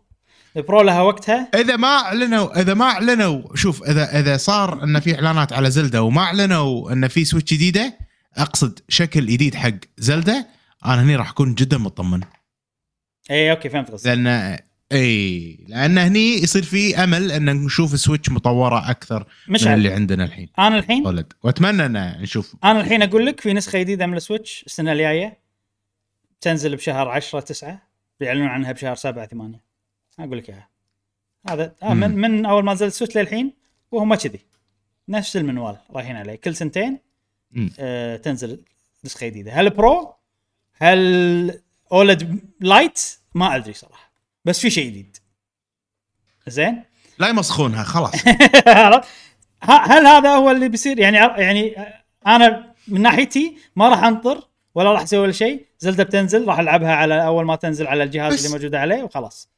ال 0.57 0.63
Pro 0.63 0.81
لها 0.81 1.01
وقتها. 1.01 1.49
إذا 1.55 1.75
ما 1.75 1.87
اعلنوا 1.87 2.61
إذا 2.61 2.73
ما 2.73 2.85
اعلنوا 2.85 3.55
شوف 3.55 3.83
اذا 3.83 4.19
إذا 4.19 4.37
صار 4.37 4.83
إن 4.83 4.99
في 4.99 5.15
إعلانات 5.15 5.53
على 5.53 5.71
زلدا 5.71 5.99
وما 5.99 6.21
أعلنوا 6.21 6.91
إن 6.91 7.07
في 7.07 7.25
Switch 7.25 7.53
جديدة 7.53 7.97
أقصد 8.37 8.79
شكل 8.89 9.25
جديد 9.25 9.55
حق 9.55 9.73
زلدا 9.97 10.45
أنا 10.85 11.03
هني 11.03 11.15
راح 11.15 11.29
أكون 11.29 11.55
جدا 11.55 11.77
مطمن. 11.77 12.21
إي 13.31 13.51
أوكي 13.51 13.69
فهمت 13.69 13.91
قصدك. 13.91 14.07
لأن 14.07 14.59
إي 14.91 15.59
لأن 15.67 15.97
هني 15.97 16.33
يصير 16.43 16.63
في 16.63 17.03
أمل 17.03 17.31
أن 17.31 17.45
نشوف 17.45 17.99
Switch 17.99 18.29
مطورة 18.29 18.89
أكثر 18.89 19.27
مش 19.47 19.61
من 19.63 19.67
عارف. 19.67 19.77
اللي 19.77 19.93
عندنا 19.93 20.23
الحين. 20.23 20.49
أنا 20.59 20.77
الحين؟ 20.77 21.07
ولد 21.07 21.33
وأتمنى 21.43 21.85
أن 21.85 22.21
نشوف. 22.21 22.55
أنا 22.63 22.81
الحين 22.81 23.01
أقول 23.03 23.25
لك 23.25 23.39
في 23.39 23.53
نسخة 23.53 23.79
جديدة 23.79 24.05
من 24.05 24.17
ال 24.17 24.24
Switch 24.24 24.63
السنة 24.65 24.91
الجاية 24.91 25.39
تنزل 26.41 26.75
بشهر 26.75 27.07
10 27.09 27.39
9 27.39 27.81
بيعلنون 28.19 28.47
عنها 28.47 28.71
بشهر 28.71 28.95
7 28.95 29.25
8 29.25 29.61
أقول 30.19 30.37
لك 30.37 30.49
إياها. 30.49 30.69
هذا 31.49 31.75
آه 31.83 31.93
من. 31.93 32.15
من 32.15 32.45
أول 32.45 32.63
ما 32.63 32.73
نزل 32.73 32.87
ال 32.87 32.91
Switch 32.91 33.17
للحين 33.17 33.53
وهم 33.91 34.15
كذي. 34.15 34.39
نفس 35.09 35.37
المنوال 35.37 35.77
رايحين 35.91 36.15
عليه. 36.15 36.35
كل 36.35 36.55
سنتين 36.55 36.99
مم. 37.51 37.69
آه 37.79 38.17
تنزل 38.17 38.61
نسخة 39.05 39.27
جديدة. 39.27 39.51
هل 39.51 39.69
Pro؟ 39.69 40.13
هل 40.77 41.59
OLED 41.91 42.39
Lite 42.59 43.01
ما 43.35 43.55
أدري 43.55 43.73
صراحة. 43.73 44.04
بس 44.45 44.59
في 44.59 44.69
شيء 44.69 44.89
جديد. 44.89 45.17
زين؟ 46.47 46.83
لا 47.19 47.27
يمسخونها 47.27 47.83
خلاص. 47.83 48.13
هل 49.61 50.07
هذا 50.07 50.29
هو 50.35 50.51
اللي 50.51 50.69
بيصير؟ 50.69 50.99
يعني 50.99 51.17
يعني 51.17 51.75
أنا 52.27 52.73
من 52.87 53.01
ناحيتي 53.01 53.57
ما 53.75 53.89
راح 53.89 54.03
أنطر 54.03 54.47
ولا 54.75 54.91
راح 54.91 55.01
أسوي 55.01 55.19
ولا 55.19 55.31
شيء. 55.31 55.65
زلدة 55.79 56.03
بتنزل 56.03 56.47
راح 56.47 56.59
ألعبها 56.59 56.91
على 56.95 57.25
أول 57.25 57.45
ما 57.45 57.55
تنزل 57.55 57.87
على 57.87 58.03
الجهاز 58.03 58.33
بس- 58.33 58.45
اللي 58.45 58.57
موجود 58.57 58.75
عليه 58.75 59.03
وخلاص. 59.03 59.49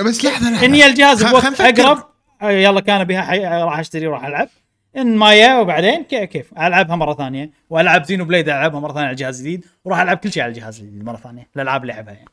بس 0.00 0.24
لحظة 0.24 0.50
لحظة. 0.50 0.66
اني 0.66 0.86
الجهاز 0.86 1.24
بوقت. 1.24 1.60
أقرب. 1.60 2.04
آه، 2.42 2.50
يلا 2.50 2.80
كان 2.80 3.04
بها 3.04 3.22
حي... 3.22 3.38
راح 3.46 3.78
أشتري 3.78 4.06
وراح 4.06 4.24
ألعب. 4.24 4.48
إن 4.96 5.16
ما 5.16 5.34
يا 5.34 5.58
وبعدين 5.58 6.04
كي- 6.04 6.26
كيف؟ 6.26 6.52
ألعبها 6.58 6.96
مرة 6.96 7.14
ثانية. 7.14 7.50
وألعب 7.70 8.04
زينو 8.04 8.24
بليد 8.24 8.48
ألعبها 8.48 8.80
مرة 8.80 8.92
ثانية 8.92 9.04
على 9.06 9.12
الجهاز 9.12 9.38
الجديد. 9.40 9.64
وراح 9.84 10.00
ألعب 10.00 10.16
كل 10.16 10.32
شيء 10.32 10.42
على 10.42 10.50
الجهاز 10.52 10.80
الجديد 10.80 11.04
مرة 11.04 11.16
ثانية. 11.16 11.48
الألعاب 11.56 11.82
اللي 11.82 11.92
العبها 11.92 12.14
يعني. 12.14 12.28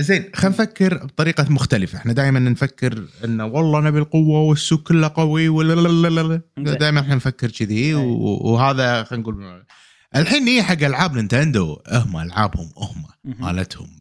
زين 0.00 0.24
خلينا 0.34 0.54
نفكر 0.56 1.04
بطريقة 1.06 1.46
مختلفة 1.52 1.98
إحنا 1.98 2.12
دائما 2.12 2.38
نفكر 2.38 3.04
انه 3.24 3.44
والله 3.46 3.80
نبي 3.80 3.98
القوة 3.98 4.40
والسوق 4.40 4.82
كله 4.82 5.08
قوي 5.14 5.48
ولا 5.48 5.74
لا 5.74 5.88
لا 5.88 6.08
لا 6.08 6.20
لا 6.20 6.40
زين. 6.58 6.78
دائما 6.78 7.00
إحنا 7.00 7.14
نفكر 7.14 7.50
كذي 7.50 7.94
و- 7.94 8.52
وهذا 8.52 9.04
خلينا 9.04 9.22
نقول 9.22 9.64
الحين 10.16 10.44
نيجي 10.44 10.62
حق 10.62 10.82
ألعاب 10.82 11.14
نينتندو 11.16 11.80
هم 11.92 12.16
ألعابهم 12.16 12.70
هم. 12.76 13.04
مالتهم 13.40 14.00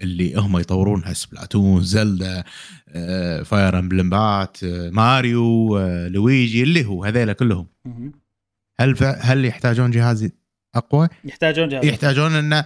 اللي 0.00 0.34
هم 0.34 0.58
يطورونها 0.58 1.12
سبلاتون 1.12 1.82
زلدا 1.82 2.44
آه، 2.88 3.42
فاير 3.42 3.78
امبلمات 3.78 4.56
آه، 4.64 4.90
ماريو 4.90 5.78
آه، 5.78 6.08
لويجي 6.08 6.62
اللي 6.62 6.84
هو 6.84 7.04
هذيلا 7.04 7.32
كلهم. 7.32 7.66
هل 8.80 8.96
ف... 8.96 9.02
هل 9.02 9.44
يحتاجون 9.44 9.90
جهاز 9.90 10.28
أقوى؟ 10.74 11.08
يحتاجون 11.24 11.68
جهاز 11.68 11.84
يحتاجون 11.84 12.32
انه 12.34 12.64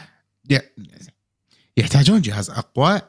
يحتاجون 1.76 2.20
جهاز 2.20 2.50
أقوى 2.50 3.00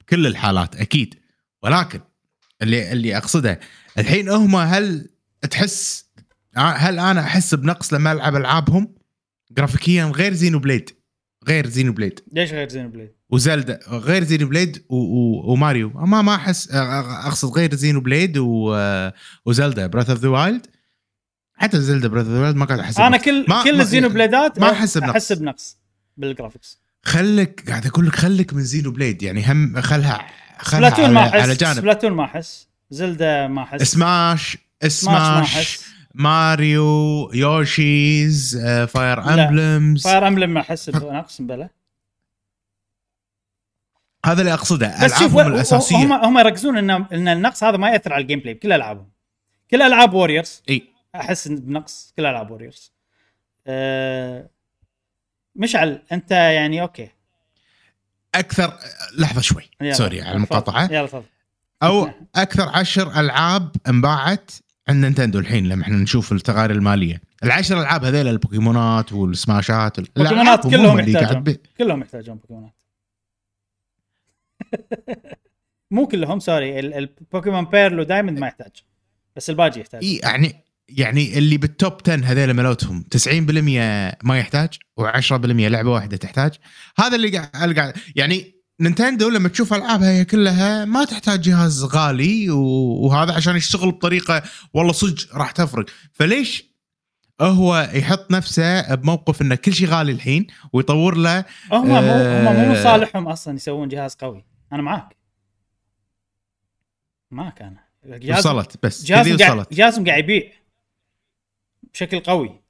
بكل 0.00 0.26
الحالات 0.26 0.76
أكيد. 0.76 1.14
ولكن 1.62 2.00
اللي 2.62 2.92
اللي 2.92 3.16
أقصده 3.16 3.60
الحين 3.98 4.28
هم 4.28 4.56
هل 4.56 5.08
تحس 5.50 6.06
هل 6.56 6.98
أنا 6.98 7.20
أحس 7.20 7.54
بنقص 7.54 7.92
لما 7.94 8.12
ألعب 8.12 8.36
ألعابهم؟ 8.36 8.94
جرافيكيا 9.50 10.04
غير 10.04 10.32
زينو 10.34 10.58
بليد. 10.58 10.90
غير 11.48 11.66
زينو 11.66 11.92
بليد. 11.92 12.20
ليش 12.32 12.52
غير 12.52 12.68
زين 12.68 12.90
بليد؟ 12.90 13.12
وزلدا 13.30 13.80
غير 13.88 14.24
زينو 14.24 14.46
بليد 14.48 14.84
و... 14.88 14.96
و... 14.96 15.52
وماريو. 15.52 15.88
ما 15.90 16.22
ما 16.22 16.34
احس 16.34 16.70
أقصد 16.70 17.52
غير 17.58 17.74
زينو 17.74 18.00
بليد 18.00 18.38
و... 18.38 18.76
وزلدا 19.46 19.86
Breath 19.86 20.10
of 20.10 20.18
the 20.20 20.28
Wild 20.28 20.66
حتى 21.54 21.80
زلدا 21.80 22.08
Breath 22.08 22.24
of 22.26 22.34
the 22.34 22.40
Wild 22.42 22.56
ما 22.56 22.64
قاعد 22.64 22.78
أحس 22.80 22.98
أنا. 23.00 23.16
كل 23.16 23.46
ما- 23.48 23.64
كل 23.64 23.80
الزينو 23.80 24.08
بليدات 24.08 24.58
ما 24.60 24.70
أحس 24.72 24.98
بنقص. 24.98 25.10
أحس 25.10 25.32
بنقص. 25.32 25.78
بال 26.16 26.29
graphics 26.29 26.80
خلك 27.02 27.68
قاعد 27.68 27.86
أقول 27.86 28.06
لك 28.06 28.16
خلك 28.16 28.54
من 28.54 28.62
زينو 28.62 28.90
بليد 28.90 29.22
يعني 29.22 29.52
هم 29.52 29.80
خلها 29.80 30.26
خلها 30.58 30.90
سبلاتون 30.90 31.04
على, 31.04 31.14
ما 31.14 31.20
أحس 31.28 31.40
على 31.40 31.54
جانب. 31.54 31.76
سبلاتون 31.76 32.12
ما 32.12 32.24
أحس 32.24 32.68
زلدا 32.90 33.46
ما 33.46 33.62
أحس. 33.62 33.82
سماش 33.82 34.58
سماش 34.88 35.80
ماريو 36.14 37.30
يوشيز 37.32 38.58
فاير. 38.88 39.20
امبلمز 39.20 40.02
فاير 40.02 40.28
امبلم 40.28 40.54
ما 40.54 40.60
أحس 40.60 40.90
بنقص 40.90 41.42
بلا 41.42 41.68
هذا 44.26 44.40
اللي 44.40 44.54
أقصده 44.54 45.04
بس 45.04 45.18
شوف 45.18 45.38
الأساسية. 45.38 45.96
هم 45.96 46.12
هم 46.12 46.38
يركزون 46.38 46.76
ان 46.76 46.90
إن 46.90 47.28
النقص 47.28 47.64
هذا 47.64 47.76
ما 47.76 47.90
يأثر 47.90 48.12
على 48.12 48.22
ال 48.22 48.40
gameplay 48.40 48.54
بكل 48.54 48.72
ألعابهم. 48.72 49.08
كل 49.70 49.82
ألعاب 49.82 50.14
ووريرز 50.14 50.62
إي. 50.68 50.88
أحس 51.14 51.48
بنقص 51.48 52.12
كل 52.16 52.26
ألعاب 52.26 52.50
ووريرز 52.50 52.92
أه 53.66 54.50
مشعل 55.56 56.02
أنت 56.12 56.30
يعني 56.30 56.82
أوكي. 56.82 57.08
أكثر 58.34 58.72
لحظة 59.18 59.40
شوي. 59.40 59.70
يلا. 59.80 59.92
sorry 59.92 60.22
على. 60.22 60.36
المقاطعة. 60.36 60.84
يلا 60.92 61.06
تفضل. 61.06 61.24
أو 61.82 62.10
أكثر 62.36 62.68
عشر 62.68 63.20
ألعاب 63.20 63.76
انباعت 63.88 64.50
عند 64.88 65.04
نينتندو 65.04 65.38
الحين 65.38 65.68
لما 65.68 65.82
إحنا 65.82 65.96
نشوف 65.96 66.32
التغير 66.32 66.70
المالية. 66.70 67.20
العشر 67.44 67.80
ألعاب 67.80 68.04
هذيل 68.04 68.28
البوكيمونات 68.28 69.12
والسماشات 69.12 70.00
بوكيمونات 70.00 70.66
الألعاب 70.66 70.66
هم 70.66 70.70
كلهم 70.70 70.98
يحتاجون. 70.98 71.42
بي- 71.42 71.60
كلهم 71.78 72.00
يحتاجون 72.00 72.36
بوكيمونات. 72.36 72.72
مو 75.90 76.06
كلهم 76.06 76.38
sorry. 76.40 76.78
ال- 76.80 76.94
البوكيمون 76.94 77.64
Pearl 77.64 78.00
و 78.00 78.05
Diamond 78.05 78.38
ما 78.38 78.46
يحتاج 78.46 78.72
بس 79.36 79.50
الباقي 79.50 79.80
يحتاج 79.80 80.04
إي 80.04 80.16
يعني 80.16 80.64
يعني 80.88 81.38
اللي 81.38 81.56
بال 81.56 81.70
top 81.70 81.92
10 82.08 82.24
هذيل 82.24 82.54
ملوتهم 82.54 83.04
90% 83.16 83.30
ما 84.24 84.38
يحتاج 84.38 84.74
و10% 85.00 85.32
لعبة 85.32 85.90
واحدة 85.90 86.16
تحتاج. 86.16 86.52
هذا 86.98 87.16
اللي 87.16 87.38
قاعد 87.38 87.92
يعني 88.16 88.56
نينتندو 88.80 89.28
لما 89.28 89.48
تشوف 89.48 89.74
ألعابها 89.74 90.10
هي 90.10 90.24
كلها 90.24 90.84
ما 90.84 91.04
تحتاج 91.04 91.40
جهاز 91.40 91.84
غالي 91.84 92.50
وهذا 92.50 93.32
عشان 93.32 93.56
يشتغل 93.56 93.90
بطريقة 93.90 94.42
والله 94.74 94.92
صدق 94.92 95.36
راح 95.36 95.50
تفرق. 95.50 95.86
فليش 96.12 96.64
هو 97.40 97.90
يحط 97.94 98.30
نفسه 98.30 98.94
بموقف 98.94 99.42
إنه 99.42 99.54
كل 99.54 99.74
شيء 99.74 99.88
غالي 99.88 100.12
الحين 100.12 100.46
ويطور 100.72 101.16
له 101.16 101.44
هم 101.72 101.88
مو 101.88 101.96
هم 101.96 102.44
مو 102.44 102.52
من 102.52 102.76
آه. 102.76 102.82
صالحهم 102.82 103.28
أصلا 103.28 103.54
يسوون 103.54 103.88
جهاز 103.88 104.14
قوي. 104.14 104.44
أنا 104.72 104.82
معاك. 104.82 105.16
معاك 107.30 107.62
أنا. 107.62 107.86
وصلت 108.38 108.76
بس 108.82 109.12
قاعد 109.12 109.26
جهازهم 109.72 110.06
قاعد 110.06 110.24
يبيع. 110.24 110.52
بشكل 111.96 112.20
قوي. 112.20 112.60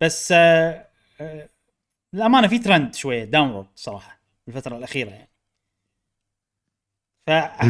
بس 0.00 0.32
آه 0.32 0.88
آه 1.20 1.48
الامانه 2.14 2.48
في 2.48 2.58
ترند 2.58 2.94
شوية 2.94 3.24
downward 3.24 3.66
صراحة 3.74 4.20
الفترة 4.48 4.76
الأخيرة 4.76 5.10
يعني. 5.10 5.30
فاحس. 7.26 7.66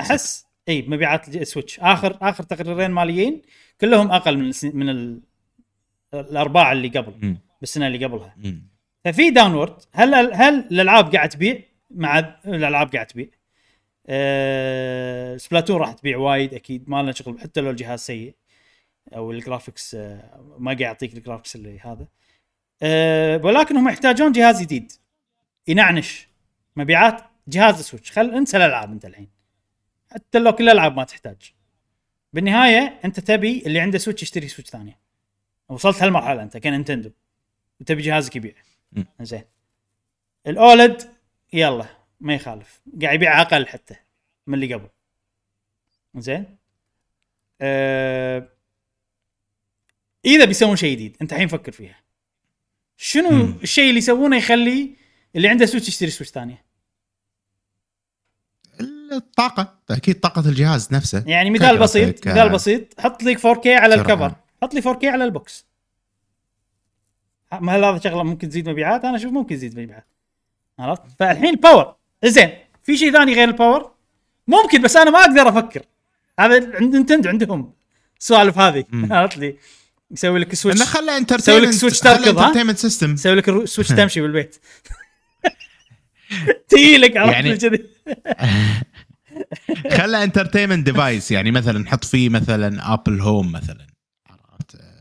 أحس 0.00 0.46
إي 0.68 0.82
مبيعات 0.82 1.28
السويتش 1.28 1.80
آخر 1.80 2.18
آخر 2.22 2.44
تقريرين 2.44 2.90
ماليين 2.90 3.42
كلهم 3.80 4.10
أقل 4.10 4.36
من 4.38 4.48
السن- 4.48 4.76
من 4.76 4.88
ال... 4.88 5.20
الأرباع 6.14 6.72
اللي 6.72 6.88
قبل. 6.88 7.36
بالسنة 7.60 7.86
اللي 7.86 8.04
قبلها. 8.06 8.34
ففي 9.04 9.30
downward 9.30 9.82
هل 9.92 10.14
هل 10.14 10.54
الألعاب 10.58 11.14
قاعد 11.14 11.28
تبيع؟ 11.28 11.62
مع 11.90 12.18
الألعاب 12.46 12.92
قاعد 12.92 13.06
تبيع. 13.06 13.28
أه 14.06 15.36
سبلاتون 15.36 15.76
راح 15.80 15.92
تبيع 15.92 16.16
وايد 16.18 16.54
أكيد 16.54 16.88
ما 16.90 17.02
لنا 17.02 17.12
شغل 17.12 17.40
حتى 17.40 17.60
لو 17.60 17.70
الجهاز 17.70 18.00
سيء. 18.00 18.34
أو 19.14 19.30
ال 19.30 19.37
graphics 19.37 19.94
أه 19.94 20.56
ما 20.58 20.70
قاعد 20.70 20.80
يعطيك 20.80 21.14
ال 21.14 21.19
graphics 21.19 21.56
اللي 21.56 21.80
هذا. 21.80 22.06
أه 22.82 23.36
ولكن 23.44 23.76
هم 23.76 23.88
يحتاجون 23.88 24.32
جهاز 24.32 24.62
جديد. 24.62 24.92
ينعنش. 25.68 26.28
مبيعات 26.76 27.24
جهاز 27.48 27.78
السويتش 27.78 28.12
خل 28.12 28.30
انسى 28.30 28.56
الألعاب 28.56 28.92
أنت 28.92 29.04
الحين. 29.04 29.28
حتى 30.10 30.38
لو 30.38 30.52
كل 30.52 30.64
الألعاب 30.64 30.96
ما 30.96 31.04
تحتاج. 31.04 31.52
بالنهاية 32.32 33.00
أنت 33.04 33.20
تبي 33.20 33.62
اللي 33.66 33.80
عنده 33.80 33.98
سويتش 33.98 34.22
يشتري 34.22 34.48
سويتش 34.48 34.70
ثانية 34.70 34.98
وصلت 35.68 36.02
هالمرحلة 36.02 36.42
أنت 36.42 36.56
كنينتندو. 36.56 37.10
وتبي 37.80 38.02
جهازك 38.02 38.36
يبيع. 38.36 38.54
زين. 39.20 39.44
الأولد 40.46 41.10
يلا 41.52 41.86
ما 42.20 42.34
يخالف. 42.34 42.80
قاعد 43.02 43.14
يبيع 43.14 43.40
أقل 43.40 43.66
حتى 43.66 43.96
من 44.46 44.54
اللي 44.54 44.74
قبل. 44.74 44.88
زين. 46.16 46.56
أه... 47.60 48.48
إذا 50.24 50.44
بيسوون 50.44 50.76
شيء 50.76 50.94
جديد 50.94 51.16
أنت 51.22 51.32
الحين 51.32 51.48
فكر 51.48 51.72
فيها. 51.72 51.96
شنو 52.96 53.30
مم. 53.30 53.54
الشيء 53.62 53.88
اللي 53.88 53.98
يسوونه 53.98 54.36
يخلي 54.36 54.96
اللي 55.36 55.48
عنده 55.48 55.66
سويتش 55.66 55.88
يشتري 55.88 56.10
سويتش 56.10 56.32
ثانية 56.32 56.64
الطاقة 59.12 59.78
أكيد 59.90 60.20
طاقة 60.20 60.48
الجهاز 60.48 60.92
نفسه. 60.94 61.24
يعني 61.26 61.50
مثال 61.50 61.78
بسيط 61.78 62.18
كجرافيك، 62.18 62.26
مثال 62.28 62.48
ك- 62.48 62.52
بسيط 62.52 63.00
حط 63.00 63.22
لك 63.22 63.38
4K 63.38 63.66
على. 63.66 63.94
الكفر. 63.94 64.34
حط 64.62 64.74
لي 64.74 64.82
4K 64.82 65.04
على 65.04 65.24
ال 65.24 65.32
box. 65.32 65.66
ما 67.60 67.76
هل 67.76 67.84
هذا 67.84 67.98
شغلة 67.98 68.22
ممكن 68.22 68.48
تزيد 68.48 68.68
مبيعات؟ 68.68 69.04
أنا 69.04 69.16
أشوف 69.16 69.32
ممكن 69.32 69.54
يزيد 69.54 69.80
مبيعات. 69.80 70.06
عرفت؟ 70.78 71.02
فالحين 71.18 71.48
ال 71.48 71.56
power 71.56 71.94
زين 72.24 72.50
في 72.84 72.96
شيء 72.96 73.12
ثاني 73.12 73.34
غير 73.34 73.48
ال 73.48 73.55
power 73.55 73.92
ممكن 74.46 74.82
بس 74.82 74.96
أنا 74.96 75.10
ما 75.10 75.18
أقدر 75.18 75.48
أفكر. 75.48 75.82
هذا 76.40 76.76
عند 76.76 76.96
نينتندو 76.96 77.28
عندهم 77.28 77.72
السوالف 78.20 78.58
هذه. 78.58 78.84
عرفت 79.10 79.36
لي؟ 79.38 79.56
يسوي 80.12 80.38
لك 80.38 80.46
إنه 80.46 80.54
سويتش 80.54 80.82
خلى 80.82 81.26
سوي 81.38 81.60
لك 81.60 81.70
سويتش 81.70 82.00
تركض،؟ 82.00 82.28
entertainment 82.28 82.78
system 82.78 83.12
يسوي 83.14 83.34
لك 83.34 83.48
السويتش 83.48 83.90
تمشي 83.98 84.20
بالبيت 84.20 84.56
تجيلك 86.68 87.16
عرفت 87.16 87.32
يعني- 87.32 87.56
كذي 87.56 87.84
خلى 89.96 90.24
entertainment 90.24 90.86
device 90.86 91.30
يعني 91.30 91.50
مثلا 91.50 91.78
نحط 91.78 92.04
فيه 92.04 92.28
مثلا 92.28 92.92
Apple 92.94 93.20
Home 93.20 93.52
مثلا؟ 93.52 93.86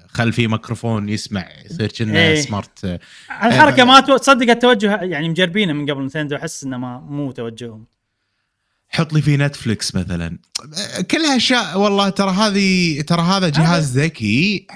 خل 0.07 0.33
فيه 0.33 0.47
ميكروفون 0.47 1.09
يسمع 1.09 1.47
يصير 1.65 1.87
كأنه 1.87 2.19
إيه. 2.19 2.41
smart 2.41 2.99
الحركة 3.43 3.83
ما 3.83 3.99
تصدق 3.99 4.49
التوجه 4.49 5.01
يعني 5.01 5.29
مجربينه 5.29 5.73
من 5.73 5.91
قبل 5.91 6.05
نينتندو 6.05 6.35
أحس 6.35 6.63
إنه 6.63 6.77
ما 6.77 6.99
مو 6.99 7.31
توجههم 7.31 7.85
حط 8.89 9.13
لي 9.13 9.21
فيه 9.21 9.37
نتفلكس 9.37 9.95
مثلا 9.95 10.37
كلها 11.11 11.37
اشياء 11.37 11.79
والله 11.79 12.09
ترى 12.09 12.31
هذه 12.31 13.01
ترى 13.01 13.21
هذا 13.21 13.49
جهاز 13.49 13.99
ذكي. 13.99 14.67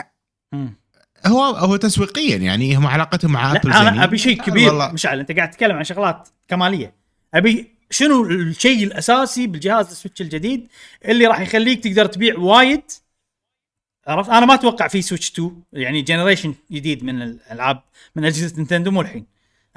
هو 1.25 1.43
هو 1.43 1.75
تسويقيا 1.75 2.37
يعني 2.37 2.75
هم 2.75 2.87
علاقتهم 2.87 3.31
مع 3.31 3.51
ابل. 3.51 3.73
أنا 3.73 4.03
أبي 4.03 4.17
شيء 4.17 4.41
آه، 4.41 4.43
كبير. 4.43 4.67
والله. 4.67 4.91
مشعل 4.91 5.19
أنت 5.19 5.31
قاعد 5.31 5.51
تتكلم 5.51 5.75
عن 5.75 5.83
شغلات 5.83 6.29
كمالية. 6.47 6.93
أبي 7.33 7.71
شنو 7.91 8.25
الشيء 8.25 8.83
الأساسي 8.83 9.47
بالجهاز 9.47 9.91
السويتش 9.91 10.21
الجديد 10.21 10.67
اللي 11.05 11.27
راح 11.27 11.39
يخليك 11.39 11.83
تقدر 11.83 12.05
تبيع 12.05 12.37
وايد؟ 12.37 12.81
عرفت؟ 14.07 14.29
أنا 14.29 14.45
ما 14.45 14.53
أتوقع 14.53 14.87
في 14.87 15.01
سويتش 15.01 15.31
2 15.31 15.61
يعني 15.73 16.01
generation 16.01 16.55
جديد 16.71 17.03
من 17.03 17.21
الالعاب 17.21 17.81
من 18.15 18.25
أجهزة 18.25 18.57
نينتندو 18.57 18.91
مو 18.91 19.01
الحين. 19.01 19.25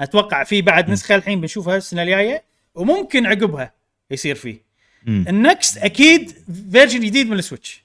أتوقع 0.01 0.43
في 0.43 0.61
بعد 0.61 0.89
نسخة 0.89 1.15
الحين 1.15 1.41
بنشوفها 1.41 1.77
السنة 1.77 2.03
الجاية 2.03 2.43
وممكن 2.75 3.25
عقبها 3.25 3.73
يصير 4.11 4.35
فيه. 4.35 4.63
ال 5.07 5.21
next 5.21 5.77
أكيد 5.77 6.33
version 6.71 6.99
جديد 6.99 7.29
من 7.29 7.39
السويتش. 7.39 7.83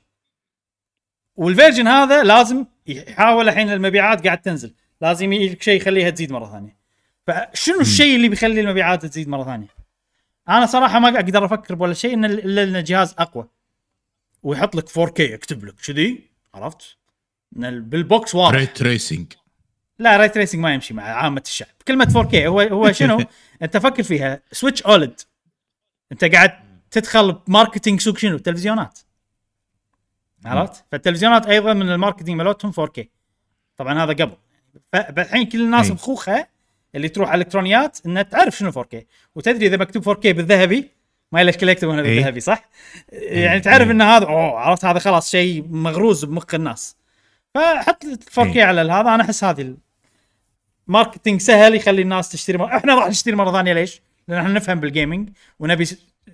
وال 1.37 1.48
version 1.48 1.87
هذا 1.86 2.23
لازم 2.23 2.65
يحاول 2.86 3.48
الحين 3.48 3.73
المبيعات 3.73 4.24
قاعد 4.24 4.43
تنزل. 4.43 4.74
لازم 5.01 5.32
يجيك 5.32 5.62
شيء 5.62 5.81
يخليها 5.81 6.11
تزيد 6.11 6.32
مرة 6.32 6.51
ثانية. 6.52 6.77
فشنو 7.27 7.81
الشيء 7.81 8.16
اللي 8.16 8.28
بيخلي 8.28 8.61
المبيعات 8.61 9.06
تزيد 9.06 9.28
مرة 9.28 9.44
ثانية؟ 9.44 9.69
أنا 10.48 10.66
صراحة 10.66 10.98
ما 10.98 11.09
أقدر 11.09 11.44
أفكر 11.44 11.82
ولا 11.82 11.94
شيء 11.94 12.15
إلا 12.24 12.62
إن 12.62 12.77
الجهاز 12.77 13.15
أقوى. 13.19 13.48
ويحط 14.43 14.77
لك 14.77 14.89
4K 14.89 15.20
يكتب 15.20 15.65
لك 15.65 15.74
كذي 15.86 16.24
عرفت؟ 16.55 16.97
بال 17.53 17.85
box 17.85 18.35
واضح. 18.35 18.55
ري 18.55 18.66
تريسنج 18.66 19.32
لا 19.98 20.16
راي 20.16 20.28
تريسنج 20.28 20.61
ما 20.61 20.74
يمشي 20.74 20.94
مع 20.94 21.02
عامة 21.02 21.43
الشعب. 21.47 21.69
كلمة 21.89 22.05
4K 22.05 22.35
هو 22.35 22.61
هو 22.61 22.93
شنو؟ 22.93 23.20
أنت 23.62 23.77
فكر 23.77 24.02
فيها. 24.02 24.40
سويتش 24.52 24.82
OLED 24.83 25.21
أنت 26.12 26.24
قاعد 26.24 26.52
تدخل 26.90 27.32
ب 27.33 27.39
marketing 27.39 28.01
سوق 28.01 28.19
شنو؟ 28.19 28.39
تلفزيونات. 28.39 28.98
عرفت 30.45 30.85
فالتلفزيونات 30.93 31.47
أيضا 31.47 31.73
من 31.73 31.91
الماركتينج 31.91 32.43
مالتهم 32.43 32.73
4K 32.73 33.03
طبعا 33.77 34.05
هذا 34.05 34.12
قبل 34.12 34.37
فالحين 34.93 35.47
كل 35.47 35.61
الناس 35.61 35.87
أي. 35.87 35.95
بخوخها 35.95 36.49
اللي 36.95 37.09
تروح 37.09 37.29
على 37.29 37.37
الإلكترونيات 37.41 37.99
إنها 38.07 38.23
تعرف 38.23 38.57
شنو 38.57 38.73
4K 38.73 38.97
وتدري 39.35 39.66
إذا 39.66 39.77
مكتوب 39.77 40.16
4K 40.16 40.27
بالذهبي 40.27 40.91
ما 41.33 41.45
ليش 41.45 41.57
كولكتبل 41.57 42.05
إيه. 42.05 42.21
ذهبي 42.21 42.41
صح؟ 42.41 42.69
يعني 43.12 43.61
تعرف 43.61 43.87
إيه. 43.87 43.93
إن 43.93 44.03
هذا 44.03 44.27
أوه 44.27 44.59
عرفت 44.59 44.85
هذا 44.85 44.99
خلاص 44.99 45.31
شيء 45.31 45.65
مغروز 45.69 46.25
بمخ 46.25 46.55
الناس 46.55 46.97
فحط 47.55 48.05
4K 48.35 48.39
إيه. 48.39 48.65
على 48.65 48.81
هذا 48.81 49.15
أنا 49.15 49.23
أحس 49.23 49.45
هذه 49.45 49.75
الماركتينج 50.89 51.41
سهل 51.41 51.75
يخلي 51.75 52.03
الناس 52.03 52.29
تشتري 52.29 52.59
مر... 52.59 52.77
إحنا 52.77 52.95
راح 52.95 53.09
نشتري 53.09 53.37
مرة 53.37 53.53
ثانية 53.53 53.73
ليش؟ 53.73 54.03
لأن 54.29 54.39
إحنا 54.39 54.53
نفهم 54.53 54.81
بالجيمنج 54.81 55.29
ونبي 55.59 55.85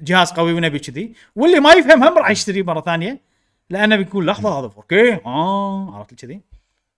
جهاز 0.02 0.32
قوي 0.32 0.52
ونبي 0.52 0.78
كذي 0.78 1.12
واللي 1.36 1.60
ما 1.60 1.72
يفهم 1.72 2.02
هم 2.04 2.18
راح 2.18 2.30
يشتري 2.30 2.62
مرة 2.62 2.80
ثانية 2.80 3.20
لأنه 3.70 3.96
بيقول 3.96 4.26
لحظة 4.26 4.58
هذا 4.58 4.68
4K 4.68 5.26
آه 5.26 5.96
عرفت 5.96 6.14
كذي؟ 6.14 6.40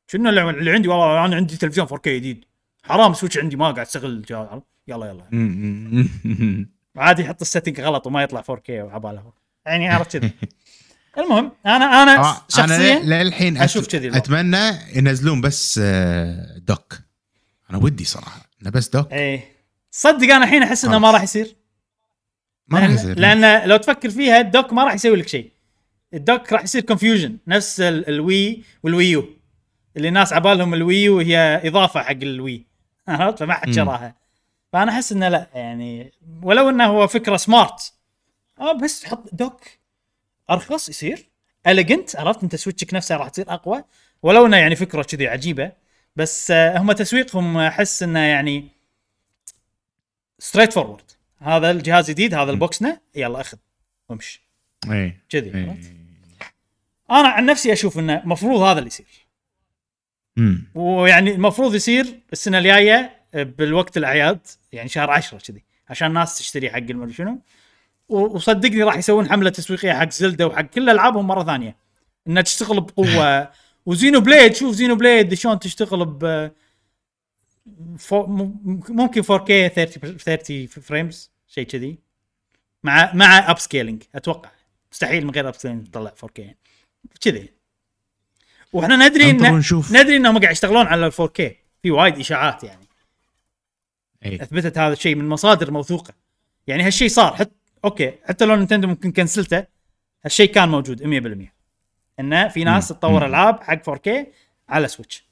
شنو 0.07 0.29
اللي, 0.29 0.51
اللي 0.51 0.71
عندي؟ 0.71 0.89
والله 0.89 1.25
أنا 1.25 1.37
عندي 1.37 1.57
تلفزيون 1.57 1.87
4K 1.89 2.01
جديد. 2.09 2.45
حرام 2.85 3.15
سويتش 3.15 3.39
عندي 3.39 3.57
ما 3.57 3.65
قاعد 3.65 3.79
اشتغل؟ 3.87 4.25
يلا 4.89 5.07
يلا. 5.07 5.25
عادي 6.97 7.23
يحط 7.23 7.41
ال 7.41 7.46
setting 7.46 7.81
غلط 7.81 8.07
وما 8.07 8.23
يطلع 8.23 8.43
4K 8.43 8.71
وعباله 8.71 9.33
يعني 9.67 9.89
عرفت 9.89 10.17
كذي. 10.17 10.31
المهم 11.19 11.53
أنا 11.67 11.75
أنا 12.03 12.17
آه، 12.17 12.23
أنا 12.23 12.41
شخصيا 12.49 12.99
للحين 13.23 13.57
أشوف 13.57 13.85
أت- 13.85 13.91
كذي. 13.91 14.17
أتمنى 14.17 14.71
ينزلون 14.97 15.41
بس 15.41 15.81
آه، 15.83 16.59
dock. 16.59 16.99
أنا 17.71 17.79
ودي 17.79 18.05
صراحة 18.05 18.41
إنه 18.63 18.71
بس 18.71 18.89
دوك. 18.89 19.13
إيه. 19.13 19.45
صدق 19.91 20.35
أنا 20.35 20.45
الحين 20.45 20.63
أحس 20.63 20.85
إنه 20.85 20.99
ما. 20.99 21.11
راح 21.11 21.23
يصير. 21.23 21.57
ما 22.69 22.79
راح 22.79 22.87
لأن, 22.89 22.95
يصير. 22.97 23.19
لأن 23.19 23.69
لو 23.69 23.77
تفكر 23.77 24.11
فيها 24.11 24.41
ال 24.41 24.47
dock 24.47 24.73
ما 24.73 24.85
راح 24.85 24.95
يسوي 24.95 25.17
لك 25.17 25.29
شيء. 25.29 25.52
الدوك 26.15 26.53
راح 26.53 26.63
يصير 26.63 26.83
كونفيوجن 26.83 27.39
نفس 27.47 27.81
ال- 27.81 28.09
الوي 28.09 28.63
والويو. 28.83 29.29
اللي 29.97 30.09
الناس 30.09 30.33
عبالهم 30.33 30.75
ال 30.75 30.84
Wii 30.84 31.10
U 31.10 31.19
هي 31.19 31.61
إضافة 31.65 32.03
حق 32.03 32.11
ال 32.11 32.22
Wii. 32.22 32.67
عرفت؟ 33.09 33.39
فما 33.39 33.55
حد. 33.55 33.71
شراها. 33.71 34.15
فأنا 34.73 34.93
أحس 34.93 35.13
إنه 35.13 35.29
لا 35.29 35.49
يعني 35.55 36.13
ولو 36.43 36.69
إنه 36.69 36.87
هو 36.87 37.07
فكرة 37.07 37.37
smart 37.37 37.93
آه 38.61 38.73
بس 38.73 39.05
حط 39.05 39.35
dock 39.35 39.61
أرخص 40.51 40.89
يصير. 40.89 41.29
اليجنت 41.67 42.17
عرفت؟ 42.17 42.43
أنت 42.43 42.57
Switch 42.57 42.89
ك 42.89 42.95
نفسه 42.95 43.17
راح 43.17 43.29
تصير 43.29 43.45
أقوى. 43.55 43.85
ولو 44.23 44.47
إنه 44.47 44.57
يعني 44.57 44.77
فكرة 44.77 45.03
كذي 45.03 45.29
عجيبة. 45.29 45.73
بس 46.17 46.51
آه، 46.51 46.79
هم 46.79 46.93
تسويقهم 46.93 47.59
أحس 47.59 48.03
إنه 48.03 48.19
يعني 48.19 48.69
straightforward 50.39 51.11
هذا 51.39 51.71
الجهاز 51.71 52.11
جديد 52.11 52.35
هذا 52.35 52.51
ال 52.51 52.58
box 52.58 52.79
هنا. 52.79 53.01
يلا 53.15 53.41
أخذ. 53.41 53.59
وامشي. 54.09 54.43
إيه. 54.91 55.25
كذي 55.29 55.55
إيه. 55.55 55.77
أنا 57.13 57.29
عن 57.29 57.47
نفسي 57.47 57.73
أشوف 57.73 57.99
إنه 57.99 58.23
المفروض 58.23 58.61
هذا 58.61 58.79
اللي 58.79 58.87
يصير. 58.87 59.27
مم. 60.37 60.71
ويعني 60.75 61.35
المفروض 61.35 61.75
يصير 61.75 62.21
السنة 62.33 62.59
الجاية 62.59 63.23
بالوقت 63.35 63.97
الأعياد 63.97 64.47
يعني 64.73 64.89
شهر 64.89 65.11
10 65.11 65.39
كذي 65.39 65.65
عشان 65.89 66.09
الناس 66.09 66.39
تشتري 66.39 66.71
حق 66.71 66.77
المدري 66.77 67.13
شنو. 67.15 67.41
وصدقني 68.09 68.83
راح 68.83 68.97
يسوون 68.97 69.29
حملة 69.29 69.51
تسويقية 69.51 69.93
حق 69.93 70.11
زلدة 70.11 70.47
وحق 70.47 70.61
كل 70.61 70.91
ألعابهم 70.91 71.27
مرة 71.27 71.45
ثانية. 71.45 71.77
إنها 72.29 72.43
تشتغل 72.43 72.81
بقوة. 72.81 73.49
وزينو 73.87 74.21
بليد 74.21 74.55
شوف 74.55 74.75
زينو 74.75 74.95
بليد 74.95 75.35
شلون 75.35 75.59
تشتغل 75.59 76.05
ب 76.05 76.51
ممكن 78.89 79.23
4K 79.23 79.73
30 79.75 80.17
30 80.17 80.67
frames 80.67 81.31
شيء 81.49 81.65
كذي. 81.67 81.99
مع 82.83 83.15
مع 83.15 83.51
upscaling 83.51 84.03
أتوقع. 84.15 84.51
مستحيل 84.93 85.25
من 85.27 85.31
غير 85.31 85.49
upscaling 85.49 85.87
تطلع 85.87 86.15
4K 86.25 86.39
يعني. 86.39 86.59
كذي 87.21 87.53
وإحنا 88.73 89.09
ندري 89.09 89.31
ان 89.31 89.47
ونشوف 89.47 89.93
ندري 89.93 90.17
إنهم 90.17 90.39
قاعد 90.39 90.53
يشتغلون 90.53 90.87
على 90.87 91.07
ال 91.07 91.13
4K 91.13 91.43
في 91.83 91.91
وايد 91.91 92.19
إشاعات 92.19 92.65
يعني 92.65 92.87
إيه. 94.25 94.43
أثبتت 94.43 94.79
هذا 94.79 94.93
الشيء 94.93 95.15
من 95.15 95.29
مصادر 95.29 95.71
موثوقة 95.71 96.15
يعني 96.67 96.83
هالشيء 96.83 97.09
صار 97.09 97.37
حتى 97.37 97.51
أوكي 97.85 98.13
حتى 98.25 98.45
لو 98.45 98.57
نينتندو 98.57 98.89
ممكن 98.89 99.13
cancel 99.13 99.53
ته 99.53 99.67
هالشيء 100.25 100.53
كان 100.53 100.69
موجود 100.69 101.03
100% 101.49 101.49
إنه 102.21 102.49
في 102.49 102.65
ناس. 102.65 102.89
تطور. 102.89 103.27
ألعاب 103.27 103.63
حق 103.63 103.91
4K 103.91 104.11
على 104.69 104.89
سويتش 104.89 105.25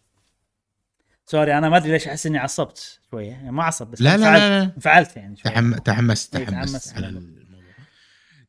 sorry 1.26 1.58
أنا 1.58 1.68
ما 1.68 1.76
أدري 1.76 1.92
ليش 1.92 2.08
أحس 2.08 2.26
إني 2.26 2.38
عصبت 2.38 3.00
شوية 3.10 3.28
يعني 3.28 3.52
ما 3.52 3.64
عصب 3.64 3.86
بس 3.86 4.02
لا 4.02 4.16
لا 4.16 4.38
لا, 4.38 4.58
لا. 4.58 4.72
انفعلت 4.76 5.16
يعني 5.16 5.36
شوية. 5.36 5.52
تحم... 5.52 5.74
تحمست 5.74 6.36
إيه، 6.36 6.44
تحمست 6.44 6.72
تحمست. 6.72 6.96
على 6.96 7.22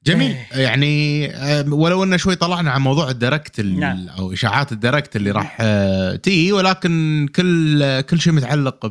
جميل. 0.06 0.36
يعني 0.52 1.26
آه، 1.36 1.74
ولو 1.74 2.04
إن 2.04 2.18
شوي 2.18 2.36
طلعنا 2.36 2.72
عن 2.72 2.82
موضوع 2.82 3.10
ال 3.10 3.17
Direct 3.17 3.60
ال- 3.60 3.80
نعم. 3.80 4.08
أو 4.10 4.34
إشاعات 4.34 4.72
ال 4.72 4.78
Direct 4.78 5.16
اللي 5.16 5.32
راح 5.32 5.58
آه، 5.62 6.16
تي 6.16 6.52
ولكن 6.52 7.28
كل 7.36 7.84
آه، 7.84 8.02
كل 8.02 8.20
شيء 8.22 8.34
متعلق 8.34 8.86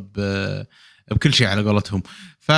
بكل 1.11 1.33
شيء 1.35 1.47
على 1.47 1.63
قولتهم. 1.63 2.03
ف 2.41 2.53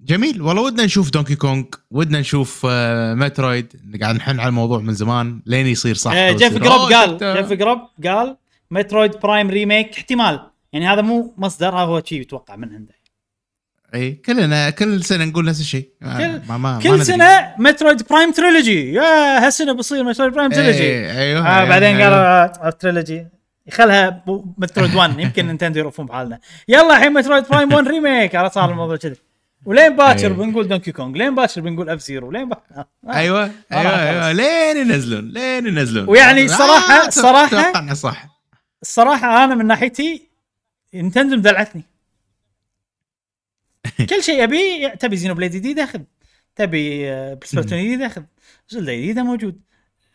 جميل. 0.00 0.42
والله 0.42 0.62
ودنا 0.62 0.84
نشوف 0.84 1.10
دونكي 1.10 1.34
كونغ 1.36 1.64
ودنا 1.90 2.20
نشوف 2.20 2.66
آه، 2.70 3.14
مترويد 3.14 3.72
قاعد 4.02 4.14
نحن 4.16 4.40
على 4.40 4.48
الموضوع 4.48 4.78
من 4.78 4.94
زمان. 4.94 5.42
لين 5.46 5.66
يصير 5.66 5.94
صح. 5.94 6.12
آه، 6.14 6.32
جيف 6.32 6.42
ويصير، 6.42 6.58
جروب 6.62 6.92
قال 6.92 7.18
جيف 7.36 7.52
جروب 7.52 7.78
قال 8.04 8.36
مترويد 8.70 9.10
برايم 9.22 9.50
remake 9.50 9.96
احتمال. 9.96 10.40
يعني 10.72 10.86
هذا 10.88 11.02
مو 11.02 11.34
مصدر 11.38 11.68
هذا 11.68 11.76
هو 11.84 12.02
شيء 12.04 12.20
يتوقع 12.20 12.56
من 12.56 12.74
عنده. 12.74 12.94
اي 13.94 14.12
كلنا 14.12 14.70
كل 14.70 15.04
سنة 15.04 15.24
نقول 15.24 15.44
نفس 15.44 15.60
الشيء. 15.60 15.88
كل- 16.02 16.06
ما 16.08 16.40
ما 16.48 16.56
ما 16.58 16.78
كل 16.82 16.88
ندري. 16.92 17.04
سنة 17.04 17.54
مترويد 17.58 18.02
برايم 18.10 18.32
trilogy 18.32 18.92
يا 18.92 19.46
هالسنة 19.46 19.72
بيصير 19.72 20.04
مترويد 20.04 20.32
برايم 20.32 20.50
trilogy 20.50 21.10
أيوه 21.10 21.48
آه 21.48 21.64
بعدين 21.64 21.96
أيوه. 21.96 22.02
قالوا 22.04 22.66
آه، 22.66 22.70
trilogy 22.70 23.26
يخلها 23.66 24.08
بو- 24.08 24.44
مترويد 24.58 24.94
1 24.94 25.18
يمكن 25.20 25.46
نينتندو 25.46 25.78
يعرفون 25.80 26.06
بحالنا. 26.06 26.38
يلا 26.68 26.96
الحين 26.96 27.12
مترويد 27.12 27.44
برايم 27.50 27.72
1 27.72 27.88
remake 27.88 28.34
عرفت 28.34 28.54
صار 28.54 28.70
الموضوع 28.70 28.96
كذي. 28.96 29.16
ولين 29.66 29.96
باكر 29.96 30.18
أيوه. 30.26 30.36
بنقول 30.36 30.68
دونكي 30.68 30.92
كونغ 30.92 31.16
لين 31.16 31.34
باكر 31.34 31.60
بنقول 31.60 31.90
اف 31.90 32.00
زيرو 32.00 32.30
لين 32.30 32.48
با... 32.48 32.56
آه. 32.76 32.86
أيوه 33.12 33.50
أيوه. 33.72 34.08
أيوه. 34.10 34.32
لين 34.32 34.76
ينزلون 34.76 35.28
لين 35.28 35.66
ينزلون. 35.66 36.08
ويعني 36.08 36.44
آه، 36.44 36.48
صراحة- 36.48 37.20
توقعنا 37.50 37.94
صح. 37.94 38.26
الصراحه 38.82 39.44
أنا 39.44 39.54
من 39.54 39.66
ناحيتي 39.66 40.28
نينتندو 40.94 41.36
مدلعتني. 41.36 41.82
كل 44.10 44.22
شيء 44.22 44.44
ابي 44.44 44.90
تبي 44.90 45.16
زينو 45.16 45.34
بليد 45.34 45.52
جديد 45.52 45.78
اخذ 45.78 46.00
تبي 46.56 47.10
آه، 47.10 47.38
سبلاتون 47.44 47.78
جديد 47.78 48.02
اخذ 48.02 48.22
زلدا 48.68 48.94
جديده 48.94 49.22
موجود. 49.22 49.60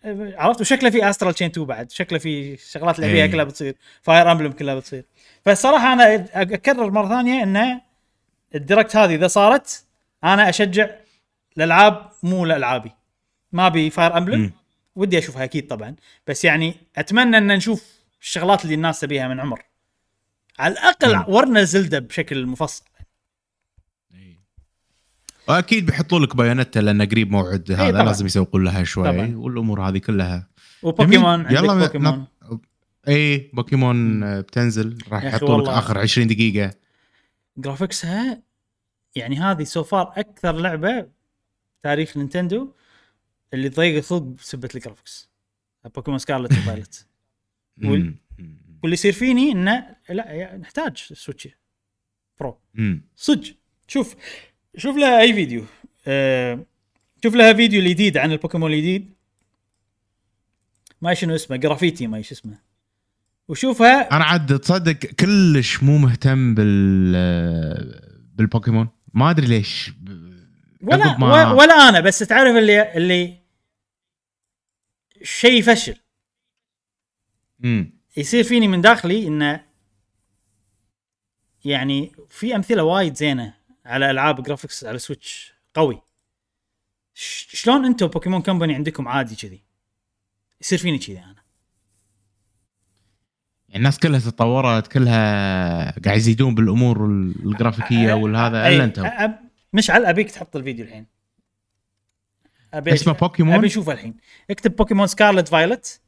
آه، 0.05 0.33
عرفت؟ 0.37 0.61
وشكله 0.61 0.89
في 0.89 1.09
استرال 1.09 1.33
تشين 1.33 1.49
2 1.49 1.67
بعد 1.67 1.91
شكله 1.91 2.19
في 2.19 2.57
شغلات 2.57 2.95
اللي 2.95 3.11
ابيها 3.11 3.25
إيه. 3.25 3.31
كلها 3.31 3.43
بتصير 3.43 3.75
فاير 4.01 4.31
امبلم 4.31 4.51
كلها 4.51 4.75
بتصير. 4.75 5.05
فالصراحة 5.45 5.93
أنا 5.93 6.27
أكرر 6.33 6.91
مرة 6.91 7.07
ثانية 7.07 7.43
إنه 7.43 7.81
ال 8.55 8.61
Direct 8.61 8.95
هذه 8.95 9.15
إذا 9.15 9.27
صارت 9.27 9.85
أنا 10.23 10.49
أشجع 10.49 10.89
الألعاب 11.57 12.09
مو 12.23 12.45
لألعابي. 12.45 12.91
ما 13.51 13.67
أبي 13.67 13.89
فاير 13.89 14.17
امبلم. 14.17 14.51
ودي 14.95 15.17
أشوفها 15.17 15.43
أكيد 15.43 15.67
طبعا. 15.67 15.95
بس 16.27 16.45
يعني 16.45 16.75
أتمنى 16.97 17.37
إن 17.37 17.47
نشوف 17.47 17.85
الشغلات 18.21 18.63
اللي 18.63 18.75
الناس 18.75 18.99
تبيها 18.99 19.27
من 19.27 19.39
عمر. 19.39 19.61
على 20.59 20.73
الأقل. 20.73 21.33
ورنا 21.33 21.63
زلدة 21.63 21.99
بشكل 21.99 22.45
مفصل. 22.45 22.83
وأكيد 25.49 25.85
بيحطوا 25.85 26.19
لك 26.19 26.35
بايونيتا 26.35 26.79
لأن 26.79 27.01
قريب 27.01 27.31
موعد 27.31 27.71
هذا 27.71 27.83
إيه، 27.85 27.91
طبعاً. 27.91 28.03
لازم 28.03 28.25
يسوقون 28.25 28.63
لها 28.63 28.83
شوي 28.83 29.11
طبعاً. 29.11 29.35
والأمور 29.35 29.81
هذه 29.89 29.97
كلها. 29.97 30.47
وبوكيمون 30.83 31.39
يلا 31.51 31.73
بوكيمون. 31.85 32.25
نط- 32.43 32.59
اي 33.07 33.51
بوكيمون 33.53 34.23
آه، 34.23 34.41
بتنزل. 34.41 34.97
راح 35.11 35.23
يحطوا 35.23 35.61
لك. 35.61 35.69
آخر 35.69 35.97
20 35.97 36.27
دقيقة. 36.27 36.73
جرافيكسها 37.57 38.41
يعني 39.15 39.39
هذه 39.39 39.63
so 39.63 39.83
far 39.83 40.13
أكثر 40.17 40.51
لعبة 40.51 41.07
تاريخ 41.83 42.17
نينتندو 42.17 42.73
اللي 43.53 43.69
تضيق 43.69 43.97
الخلق 43.97 44.21
بسبة 44.21 44.69
ال 44.75 44.81
graphics. 44.81 45.29
بوكيمون 45.95 46.19
سكارلت 46.19 46.51
وفايلت. 46.57 47.07
وال-. 47.83 48.13
واللي 48.83 48.93
يصير 48.93 49.13
فيني 49.13 49.51
انه 49.51 49.95
لا 50.09 50.57
نحتاج 50.57 50.97
سويتش 50.97 51.47
برو. 52.39 52.59
صدق. 53.15 53.55
شوف 53.87 54.15
شوف 54.77 54.95
لها 54.97 55.21
أي 55.21 55.33
فيديو. 55.33 55.65
آه 56.07 56.65
شوف 57.23 57.35
لها 57.35 57.53
فيديو 57.53 57.81
الجديد 57.81 58.17
عن 58.17 58.31
البوكيمون 58.31 58.73
الجديد. 58.73 59.13
ما 61.01 61.13
شنو 61.13 61.35
اسمه 61.35 61.57
جرافيتي 61.57 62.07
ما 62.07 62.17
إيش 62.17 62.31
اسمه. 62.31 62.59
وشوفها. 63.47 64.11
أنا 64.15 64.25
عاد 64.25 64.59
تصدق 64.59 64.93
كلش 65.05 65.83
مو 65.83 65.97
مهتم 65.97 66.55
بال 66.55 68.01
بالبوكيمون. 68.35 68.87
ما 69.13 69.29
أدري 69.29 69.47
ليش. 69.47 69.91
ولا 70.81 71.17
ما- 71.17 71.51
ولا 71.51 71.73
أنا 71.89 71.99
بس 71.99 72.19
تعرف 72.19 72.55
اللي 72.57 72.97
اللي 72.97 73.37
شيء 75.23 75.59
يفشل. 75.59 75.95
مم. 77.59 77.93
يصير 78.17 78.43
فيني 78.43 78.67
من 78.67 78.81
داخلي 78.81 79.27
إنه 79.27 79.65
يعني 81.65 82.11
في 82.29 82.55
أمثلة 82.55 82.83
وايد 82.83 83.15
زينة. 83.15 83.56
على 83.87 84.11
ألعاب 84.11 84.43
graphics 84.43 84.85
على 84.85 84.99
سويتش 84.99 85.53
قوي. 85.73 86.01
شلون 87.13 87.85
أنتم 87.85 88.07
بوكيمون 88.07 88.41
كومباني 88.41 88.75
عندكم 88.75 89.07
عادي 89.07 89.35
كذي؟ 89.35 89.61
يصير 90.61 90.79
فيني 90.79 90.97
كذي 90.97 91.19
أنا. 91.19 91.35
يعني 93.69 93.77
الناس 93.77 93.99
كلها 93.99 94.19
تطورت 94.19 94.87
كلها 94.87 95.99
قاعد 95.99 96.17
يزيدون 96.17 96.55
بالأمور 96.55 97.05
الجرافيكيه 97.05 98.13
والهذا 98.13 98.67
إلا 98.67 98.83
أنت. 98.83 98.99
أ- 98.99 99.03
أ- 99.03 99.47
مشعل 99.73 100.05
أبيك 100.05 100.31
تحط 100.31 100.55
الفيديو 100.55 100.85
الحين. 100.85 101.05
أبي 102.73 102.93
اسمه 102.93 103.13
بوكيمون 103.13 103.55
أبي 103.55 103.67
أشوفه 103.67 103.91
الحين. 103.91 104.17
اكتب 104.49 104.75
بوكيمون 104.75 105.07
سكارلت 105.07 105.47
فايلت 105.47 106.01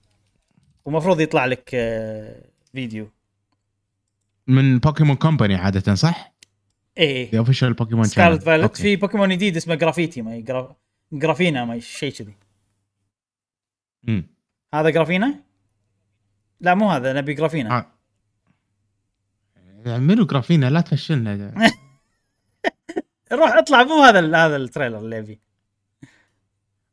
ومفروض 0.85 1.19
يطلع 1.21 1.45
لك 1.45 1.69
آه، 1.73 2.45
فيديو. 2.73 3.11
من 4.47 4.79
بوكيمون 4.79 5.15
كومباني 5.15 5.55
عادة 5.55 5.95
صح؟ 5.95 6.33
إيه. 6.99 7.31
the 7.31 7.39
official 7.39 7.73
بوكيمون 7.73 8.03
سكارلت 8.03 8.43
فايلت 8.43 8.77
في 8.77 8.95
بوكيمون 8.95 9.29
جديد 9.29 9.57
اسمه 9.57 9.75
جرافيتي 9.75 10.21
ما 10.21 10.39
جرا... 10.39 10.75
جرافينا 11.11 11.65
ما 11.65 11.79
شيء 11.79 12.11
كذي. 12.11 12.35
هذا 14.73 14.89
جرافينا؟ 14.89 15.39
لا 16.61 16.73
مو 16.75 16.89
هذا 16.89 17.13
نبي 17.13 17.33
جرافينا 17.33 17.77
آه. 19.85 19.97
منو 19.97 20.25
جرافينا 20.25 20.69
لا 20.69 20.81
تفشلنا. 20.81 21.53
روح 23.31 23.51
اطلع 23.51 23.83
مو 23.83 24.03
هذا 24.03 24.19
ال- 24.19 24.35
هذا 24.35 24.55
ال 24.55 24.60
trailer 24.61 24.97
اللي 24.97 25.19
ابي 25.19 25.39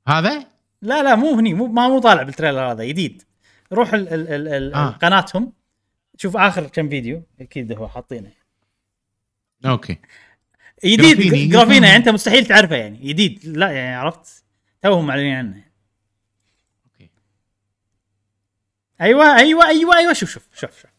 هذا؟ 0.09 0.47
لا 0.83 1.03
لا 1.03 1.15
مو 1.15 1.35
هني 1.39 1.55
مو 1.55 1.67
ما 1.67 1.89
مو 1.89 1.99
طالع 1.99 2.23
بال 2.23 2.31
trailer 2.31 2.61
هذا 2.73 2.85
جديد. 2.85 3.23
روح 3.73 3.95
ال 3.95 4.09
ال 4.09 4.29
ال 4.29 4.49
ال 4.49 4.75
آه. 4.75 4.91
قناتهم. 4.91 5.53
شوف 6.17 6.37
آخر 6.37 6.67
كم 6.67 6.89
فيديو 6.89 7.23
أكيد 7.41 7.73
هو 7.73 7.89
حاطينه. 7.89 8.31
أوكي. 9.65 9.99
جديد 10.85 11.17
جرافيني. 11.17 11.47
جرافينا 11.47 11.87
يعني 11.87 11.99
انت 11.99 12.09
مستحيل 12.09 12.47
تعرفه 12.47 12.77
يعني. 12.77 12.99
جديد 12.99 13.47
لا 13.47 13.71
يعني 13.71 13.95
عرفت؟ 13.95 14.45
توهم 14.83 15.07
معلنين 15.07 15.35
عنه. 15.35 15.65
أوكي. 16.85 17.11
أيوه 19.01 19.37
أيوه 19.37 19.67
أيوه 19.67 19.97
أيوه. 19.97 20.13
شوف 20.13 20.31
شوف 20.31 20.49
شوف 20.55 20.81
شوف. 20.81 20.91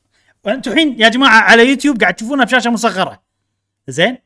وأنتم 0.43 0.71
الحين 0.71 1.01
يا 1.01 1.09
جماعة 1.09 1.41
على 1.41 1.69
يوتيوب 1.69 2.01
قاعد 2.01 2.13
تشوفونها 2.13 2.45
بشاشة 2.45 2.69
مصغرة. 2.69 3.23
زين؟ 3.87 4.17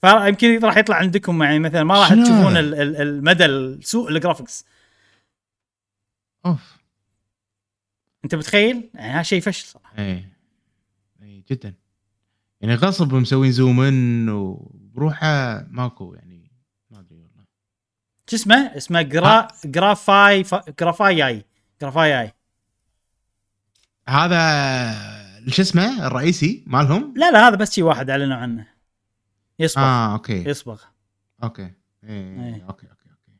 فيمكن 0.00 0.64
راح 0.64 0.76
يطلع 0.76 0.96
عندكم 0.96 1.42
يعني 1.42 1.58
مثلا 1.58 1.84
ما 1.84 1.94
راح 1.94 2.08
تشوفون 2.08 2.56
المدى 2.56 3.44
السوء 3.44 4.10
ال 4.10 4.16
graphics 4.16 4.64
أوف. 6.46 6.82
أنت 8.24 8.34
متخيل؟ 8.34 8.90
يعني 8.94 9.12
هذا 9.12 9.22
شيء 9.22 9.40
فشل 9.40 9.66
صراحة. 9.66 9.98
إيه. 9.98 10.32
إيه 11.22 11.44
جدا. 11.50 11.74
يعني 12.62 12.74
غصب 12.74 13.14
مسوين 13.14 13.52
zoom 13.52 13.80
in 13.80 14.28
وبروحه 14.28 15.64
ماكو 15.70 16.14
يعني 16.14 16.50
ما 16.90 17.00
أدري 17.00 17.18
والله. 17.18 17.44
شو 18.30 18.36
اسمه؟ 18.36 18.76
اسمه 18.76 19.02
جرا 19.02 19.48
جرافاي 19.64 20.44
ف... 20.44 20.54
جرافاي 20.80 21.44
جرافاي 21.82 22.32
هذا 24.08 24.40
شو 25.48 25.62
اسمه؟ 25.62 26.06
الرئيسي 26.06 26.64
مالهم؟ 26.66 27.14
لا 27.16 27.30
لا 27.30 27.48
هذا 27.48 27.56
بس 27.56 27.72
شيء 27.72 27.84
واحد 27.84 28.10
أعلنوا 28.10 28.36
عنه. 28.36 28.66
يصبغ. 29.58 29.82
آه 29.82 30.12
أوكي. 30.12 30.48
يصبغ 30.48 30.82
أوكي. 31.42 31.62
إيه 31.62 31.70
إيه. 32.04 32.64
أوكي 32.68 32.86
أوكي 32.86 33.10
أوكي. 33.10 33.38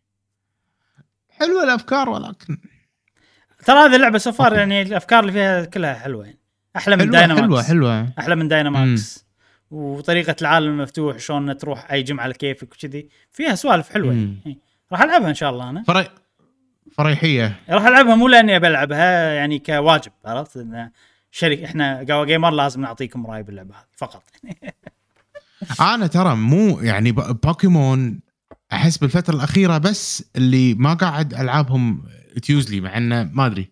حلوة 1.28 1.64
الأفكار 1.64 2.08
ولكن 2.08 2.58
ترى 3.66 3.78
هذه 3.78 3.96
اللعبه 3.96 4.18
so 4.18 4.33
far 4.33 4.54
يعني 4.54 4.82
الأفكار 4.82 5.20
اللي 5.20 5.32
فيها 5.32 5.64
كلها 5.64 5.94
حلوة 5.94 6.24
يعني. 6.24 6.41
أحلى 6.76 6.96
من 6.96 7.10
Dynamax 7.10 7.42
حلوة 7.42 7.62
حلوة. 7.62 8.12
أحلى 8.18 8.36
من 8.36 8.48
Dynamax 8.48 9.26
وطريقة 9.70 10.36
العالم 10.40 10.68
المفتوح 10.68 11.18
شلون 11.18 11.56
تروح 11.56 11.92
أي 11.92 12.02
جمعه 12.02 12.26
لكيفك 12.26 12.72
وكذي. 12.72 13.08
فيها 13.30 13.54
سوالف 13.54 13.88
حلوة. 13.88 14.12
يعني. 14.12 14.58
راح 14.92 15.02
ألعبها 15.02 15.28
إن 15.28 15.34
شاء 15.34 15.50
الله 15.50 15.70
أنا. 15.70 15.82
فري... 15.82 16.08
فريحية. 16.92 17.56
راح 17.70 17.86
ألعبها 17.86 18.14
مو 18.14 18.28
لأني 18.28 18.56
أبي 18.56 18.66
ألعبها 18.68 19.32
يعني 19.32 19.58
كواجب 19.58 20.12
عرفت؟ 20.24 20.56
إن 20.56 20.90
شركه 21.30 21.64
إحنا 21.64 22.06
قهوة 22.08 22.24
جيمر 22.24 22.50
لازم 22.50 22.80
نعطيكم 22.80 23.26
رأي 23.26 23.42
باللعبة 23.42 23.74
هذه 23.74 23.84
فقط. 23.96 24.22
أنا 25.94 26.06
ترى 26.06 26.36
مو 26.36 26.80
يعني 26.80 27.12
بوكيمون 27.12 28.20
أحس 28.72 28.98
بالفترة 28.98 29.34
الأخيرة 29.34 29.78
بس 29.78 30.24
اللي 30.36 30.74
ما 30.74 30.94
قاعد 30.94 31.34
ألعابهم 31.34 32.04
تيوزلي 32.42 32.80
مع 32.80 32.96
إنه 32.96 33.22
ما 33.22 33.46
أدري. 33.46 33.70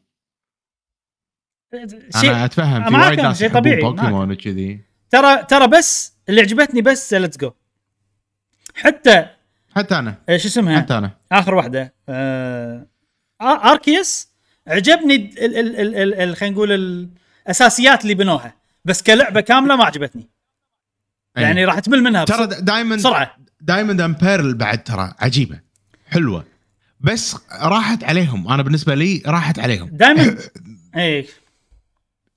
أنا 1.74 1.86
شيء 2.20 2.44
أتفهم 2.44 2.84
في 2.88 2.94
وايد 2.94 3.20
ناس 3.20 3.38
شيء 3.38 3.50
طبيعي، 3.52 3.80
بوكيمون 3.80 4.30
وكذي. 4.32 4.80
ترى 5.10 5.42
ترى 5.44 5.66
بس 5.68 6.12
اللي 6.28 6.40
عجبتني 6.40 6.82
بس 6.82 7.14
Let's 7.14 7.36
Go 7.38 7.50
حتى 8.74 9.26
حتى 9.76 9.98
أنا. 9.98 10.14
شو 10.36 10.48
اسمها؟ 10.48 10.80
حتى 10.80 10.98
أنا. 10.98 11.10
آخر 11.32 11.54
واحدة. 11.54 11.94
آه 12.08 12.86
Arceus 13.42 14.28
عجبني 14.66 15.14
ال- 15.14 15.38
ال- 15.56 15.76
ال- 15.80 15.96
ال- 15.96 16.14
ال- 16.14 16.36
خلينا 16.36 16.54
نقول 16.54 16.72
الأساسيات 16.72 18.02
اللي 18.02 18.14
بنوها. 18.14 18.54
بس 18.84 19.02
كلعبة 19.02 19.40
كاملة 19.40 19.76
ما 19.76 19.84
عجبتني. 19.84 20.28
أي. 21.38 21.42
يعني 21.42 21.64
راح 21.64 21.78
تمل 21.78 22.02
منها 22.02 22.24
ترى 22.24 22.46
دائما 22.46 22.96
بسرعة. 22.96 23.36
Diamond 23.60 24.04
Pearl 24.04 24.54
بعد 24.54 24.84
ترى 24.84 25.12
عجيبة 25.18 25.60
حلوة. 26.06 26.44
بس 27.00 27.36
راحت 27.62 28.04
عليهم. 28.04 28.48
أنا 28.52 28.62
بالنسبة 28.62 28.94
لي 28.94 29.22
راحت 29.26 29.58
عليهم. 29.58 29.88
دائما 29.92 30.36
اي 30.96 31.26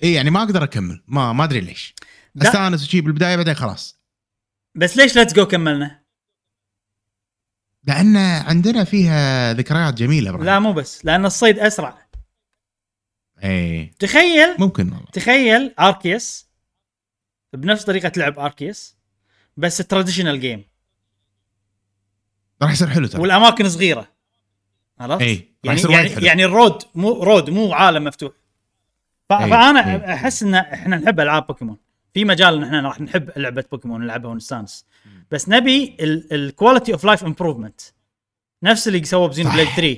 اي 0.04 0.14
يعني 0.14 0.30
ما 0.30 0.44
أقدر 0.44 0.64
أكمل. 0.64 1.04
ما 1.08 1.34
ما 1.34 1.44
أدري 1.44 1.60
ليش. 1.60 1.96
أستانس 2.42 2.84
وشي 2.84 3.02
بالبداية 3.02 3.36
بعدين 3.36 3.54
خلاص. 3.54 4.00
بس 4.76 4.98
ليش 4.98 5.16
Let's 5.16 5.34
Go 5.34 5.46
كملنا؟ 5.46 6.04
لأن 7.84 8.18
عندنا 8.18 8.84
فيها 8.84 9.54
ذكريات 9.54 9.94
جميلة 9.94 10.32
برا. 10.32 10.44
لا 10.44 10.60
مو 10.60 10.74
بس. 10.74 11.06
لأن 11.06 11.26
الصيد 11.26 11.60
أسرع. 11.60 12.08
اي 13.44 13.94
تخيل 14.00 14.56
ممكن 14.60 14.92
والله. 14.92 15.08
تخيل 15.14 15.76
Arceus 15.80 16.48
بنفس 17.54 17.84
طريقة 17.84 18.12
لعب 18.18 18.40
Arceus 18.40 18.96
بس 19.58 19.78
traditional 19.78 20.40
game 20.40 20.66
راح 22.62 22.72
يصير 22.72 22.90
حلو 22.90 23.08
ترى. 23.08 23.22
والأماكن 23.22 23.70
صغيرة. 23.70 24.08
عرفت؟ 25.00 25.22
اي 25.22 25.56
يعني 25.64 25.82
يعني, 25.82 26.26
يعني 26.26 26.46
ال 26.46 26.53
road 26.53 26.82
مو 26.96 27.24
road 27.24 27.50
مو 27.50 27.74
عالم 27.74 28.04
مفتوح. 28.04 28.43
فأنا 29.30 29.94
إي. 30.08 30.14
أحس 30.14 30.44
إن 30.44 30.56
إحنا 30.56 30.98
نحب 30.98 31.20
ألعاب 31.20 31.48
بوكيمون 31.48 31.78
في 32.14 32.26
مجال 32.26 32.56
إن 32.56 32.64
إحنا 32.64 32.82
راح 32.82 33.02
نحب 33.02 33.30
لعبة 33.38 33.64
بوكيمون 33.72 34.02
نلعبها 34.02 34.32
ونستانس 34.32 34.86
بس 35.32 35.50
نبي 35.50 35.98
ال 36.32 36.40
quality 36.40 36.94
of 36.94 37.04
life 37.04 37.24
improvement 37.24 37.82
نفس 38.64 38.88
اللي 38.88 39.04
سووه 39.04 39.28
ب 39.28 39.32
Xeno. 39.32 39.50
Blade 39.50 39.68
3 39.68 39.98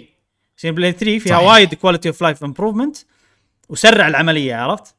Xenoblade 0.59 0.95
3 0.95 1.19
فيها. 1.19 1.37
وايد 1.39 1.73
quality 1.73 2.09
of 2.09 2.21
life 2.21 2.43
improvement 2.43 2.97
وسرع 3.69 4.07
العملية 4.07 4.55
عرفت؟ 4.55 4.95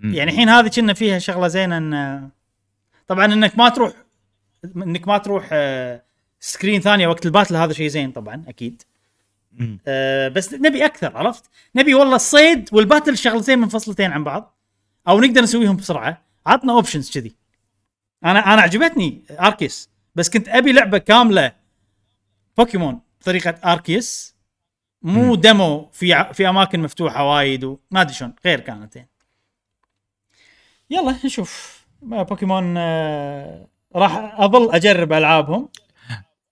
مم. 0.00 0.14
يعني 0.14 0.30
الحين 0.30 0.48
هذه 0.48 0.68
كنا 0.68 0.92
فيها 0.94 1.18
شغلة 1.18 1.48
زينة 1.48 1.76
ان 1.78 2.28
طبعا 3.08 3.24
إنك 3.24 3.58
ما 3.58 3.68
تروح 3.68 3.92
إنك 4.76 5.08
ما 5.08 5.18
تروح 5.18 5.48
آه، 5.52 6.02
screen 6.40 6.80
ثانية 6.80 7.06
وقت 7.08 7.26
ال 7.26 7.30
battle 7.30 7.56
هذا 7.56 7.72
شيء 7.72 7.88
زين 7.88 8.10
طبعا 8.12 8.44
أكيد. 8.48 8.82
آه، 9.86 10.28
بس 10.28 10.54
نبي 10.54 10.84
أكثر 10.84 11.16
عرفت؟ 11.16 11.44
نبي 11.76 11.94
والله 11.94 12.16
الصيد 12.16 12.68
وال 12.72 12.84
battle 12.84 13.18
شغلتين 13.18 13.58
منفصلتين 13.58 14.12
عن 14.12 14.24
بعض 14.24 14.58
أو 15.08 15.20
نقدر 15.20 15.42
نسويهم 15.42 15.76
بسرعة. 15.76 16.22
عطنا 16.46 16.72
options 16.72 17.10
كذي. 17.10 17.34
أنا 18.24 18.54
أنا 18.54 18.62
عجبتني 18.62 19.22
Arceus 19.30 19.90
بس 20.14 20.30
كنت 20.30 20.48
أبي 20.48 20.72
لعبة 20.72 20.98
كاملة 20.98 21.52
بوكيمون 22.58 23.00
بطريقة 23.20 23.72
Arceus. 23.72 24.34
مو. 25.02 25.34
demo 25.34 25.90
في 25.92 26.24
في 26.32 26.48
أماكن 26.48 26.80
مفتوحة 26.80 27.24
وايد 27.30 27.64
وما 27.64 27.78
أدري 28.00 28.14
شلون 28.14 28.34
غير 28.44 28.60
كانت 28.60 28.96
يعني. 28.96 29.10
يلا 30.90 31.16
نشوف. 31.24 31.84
بوكيمون 32.02 32.74
آه، 32.76 33.66
راح 33.96 34.40
أظل 34.40 34.74
أجرب 34.74 35.12
ألعابهم. 35.12 35.68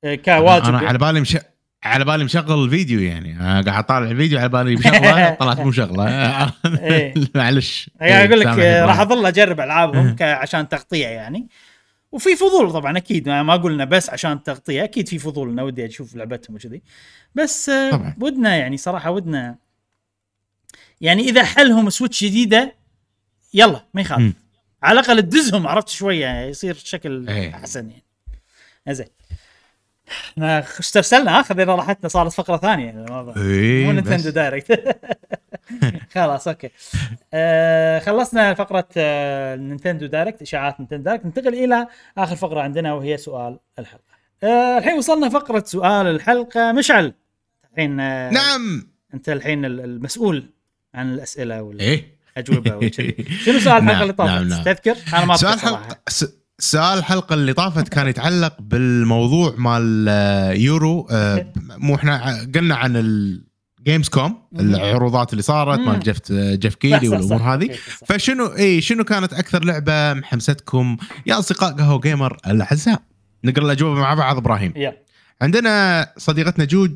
آه، 0.04 0.14
كواجب 0.14 0.64
أنا 0.64 0.78
على 0.78 0.98
بالي 0.98 1.20
مش 1.20 1.38
على 1.84 2.04
بالي 2.04 2.24
مشغل 2.24 2.64
الفيديو 2.64 3.00
يعني 3.00 3.32
أنا 3.36 3.60
قاعد 3.62 3.84
أطالع 3.84 4.10
الفيديو 4.10 4.38
على 4.38 4.48
بالي 4.48 4.76
مشغلة 4.76 5.30
طلعت 5.40 5.60
مو 5.60 5.64
مشغله 5.68 6.06
إيه. 6.66 7.14
معلش 7.34 7.90
يعني 8.00 8.28
أقول 8.28 8.40
لك 8.40 8.46
سامحني. 8.46 8.64
آه، 8.64 8.86
راح 8.86 9.00
أظل 9.00 9.26
أجرب 9.26 9.60
ألعابهم 9.60 10.16
عشان 10.20 10.68
تغطية 10.68 11.06
يعني 11.06 11.48
وفي 12.12 12.36
فضول 12.36 12.72
طبعا 12.72 12.96
أكيد 12.96 13.28
ما 13.28 13.56
قلنا 13.56 13.84
بس 13.84 14.10
عشان 14.10 14.42
تغطية 14.42 14.84
أكيد 14.84 15.08
في 15.08 15.18
فضول 15.18 15.48
إنه 15.50 15.64
ودي 15.64 15.86
أشوف 15.86 16.14
لعبتهم 16.16 16.56
وكذي 16.56 16.82
بس 17.34 17.68
آه، 17.68 17.90
طبعاً. 17.90 18.16
ودنا 18.20 18.56
يعني 18.56 18.76
صراحة 18.76 19.10
ودنا 19.10 19.56
يعني 21.00 21.22
إذا 21.22 21.44
حلهم 21.44 21.90
سويتش 21.90 22.24
جديدة 22.24 22.74
يلا 23.54 23.84
ما 23.94 24.00
يخالف. 24.00 24.34
على 24.82 25.00
الأقل 25.00 25.22
تدزهم 25.22 25.66
عرفت 25.66 25.88
شوية 25.88 26.42
يصير 26.44 26.74
شكل 26.74 27.28
إيه. 27.28 27.54
أحسن 27.54 27.90
يعني 27.90 28.02
زين 28.88 29.06
إحنا 30.08 30.58
استرسلنا 30.80 31.38
ها 31.38 31.42
خذينا 31.42 31.74
راحتنا 31.74 32.08
صارت 32.08 32.32
فقرة 32.32 32.56
ثانية. 32.56 32.84
يعني 32.84 33.06
مو. 33.86 33.92
Nintendo 33.92 34.30
Direct. 34.30 34.96
خلاص 36.14 36.48
أوكي. 36.48 36.70
آه 37.34 37.98
خلصنا 37.98 38.54
فقرة 38.54 38.88
آه 38.96 39.56
Nintendo 39.56 40.06
Direct 40.06 40.42
إشاعات 40.42 40.80
Nintendo 40.80 41.02
Direct. 41.04 41.24
ننتقل 41.26 41.54
إلى 41.54 41.86
آخر 42.18 42.36
فقرة 42.36 42.60
عندنا 42.60 42.92
وهي 42.94 43.16
سؤال 43.16 43.58
الحلقة. 43.78 44.02
آه 44.42 44.78
الحين 44.78 44.94
وصلنا 44.98 45.28
فقرة 45.28 45.62
سؤال 45.66 46.06
الحلقة. 46.06 46.72
مشعل 46.72 47.14
الحين 47.72 48.00
آه 48.00 48.30
نعم. 48.30 48.88
أنت 49.14 49.28
الحين 49.28 49.64
ال- 49.64 49.80
المسؤول 49.80 50.50
عن 50.94 51.12
الأسئلة 51.14 51.62
والاجوبه 51.62 52.80
إيه. 52.80 52.92
شنو 53.44 53.58
سؤال 53.58 53.76
الحلقة 53.76 53.92
نعم، 53.92 54.02
اللي 54.02 54.12
طافت؟ 54.12 54.30
نعم، 54.30 54.48
نعم. 54.48 54.62
تذكر؟ 54.62 54.96
أنا 55.14 55.24
ما 55.24 55.36
سؤال 55.36 55.52
أذكر 55.52 55.66
صراحة. 55.68 55.84
حلقه 55.84 55.98
س... 56.08 56.24
سؤال 56.62 56.98
الحلقة 56.98 57.34
اللي 57.34 57.52
طافت 57.52 57.88
كان 57.88 58.06
يتعلق 58.06 58.56
بالموضوع 58.60 59.54
مال 59.58 60.06
آه، 60.08 60.52
يورو 60.52 61.08
آه، 61.10 61.52
مو 61.56 61.94
إحنا 61.94 62.46
قلنا 62.54 62.76
عن 62.76 62.96
ال 62.96 64.08
Gamescom 64.08 64.42
العروضات 64.56 65.32
اللي 65.32 65.42
صارت. 65.42 65.78
مال 65.78 66.00
جيف 66.00 66.32
جيف 66.32 66.72
صح، 66.72 66.78
كيلي 66.78 67.08
والأمور. 67.08 67.42
هذه 67.42 67.62
أوكي، 67.62 67.74
صح. 67.74 68.06
فشنو 68.06 68.46
اي 68.46 68.80
شنو 68.80 69.04
كانت 69.04 69.32
أكثر 69.32 69.64
لعبة 69.64 70.14
محمستكم 70.14 70.96
يا 71.26 71.38
أصدقاء 71.38 71.72
قهوة 71.72 72.00
جيمر 72.00 72.36
الأعزاء 72.46 73.02
نقرأ 73.44 73.64
الأجوبة 73.64 74.00
مع 74.00 74.14
بعض 74.14 74.36
إبراهيم 74.36 74.92
عندنا 75.42 76.06
صديقتنا 76.16 76.64
جوج 76.64 76.90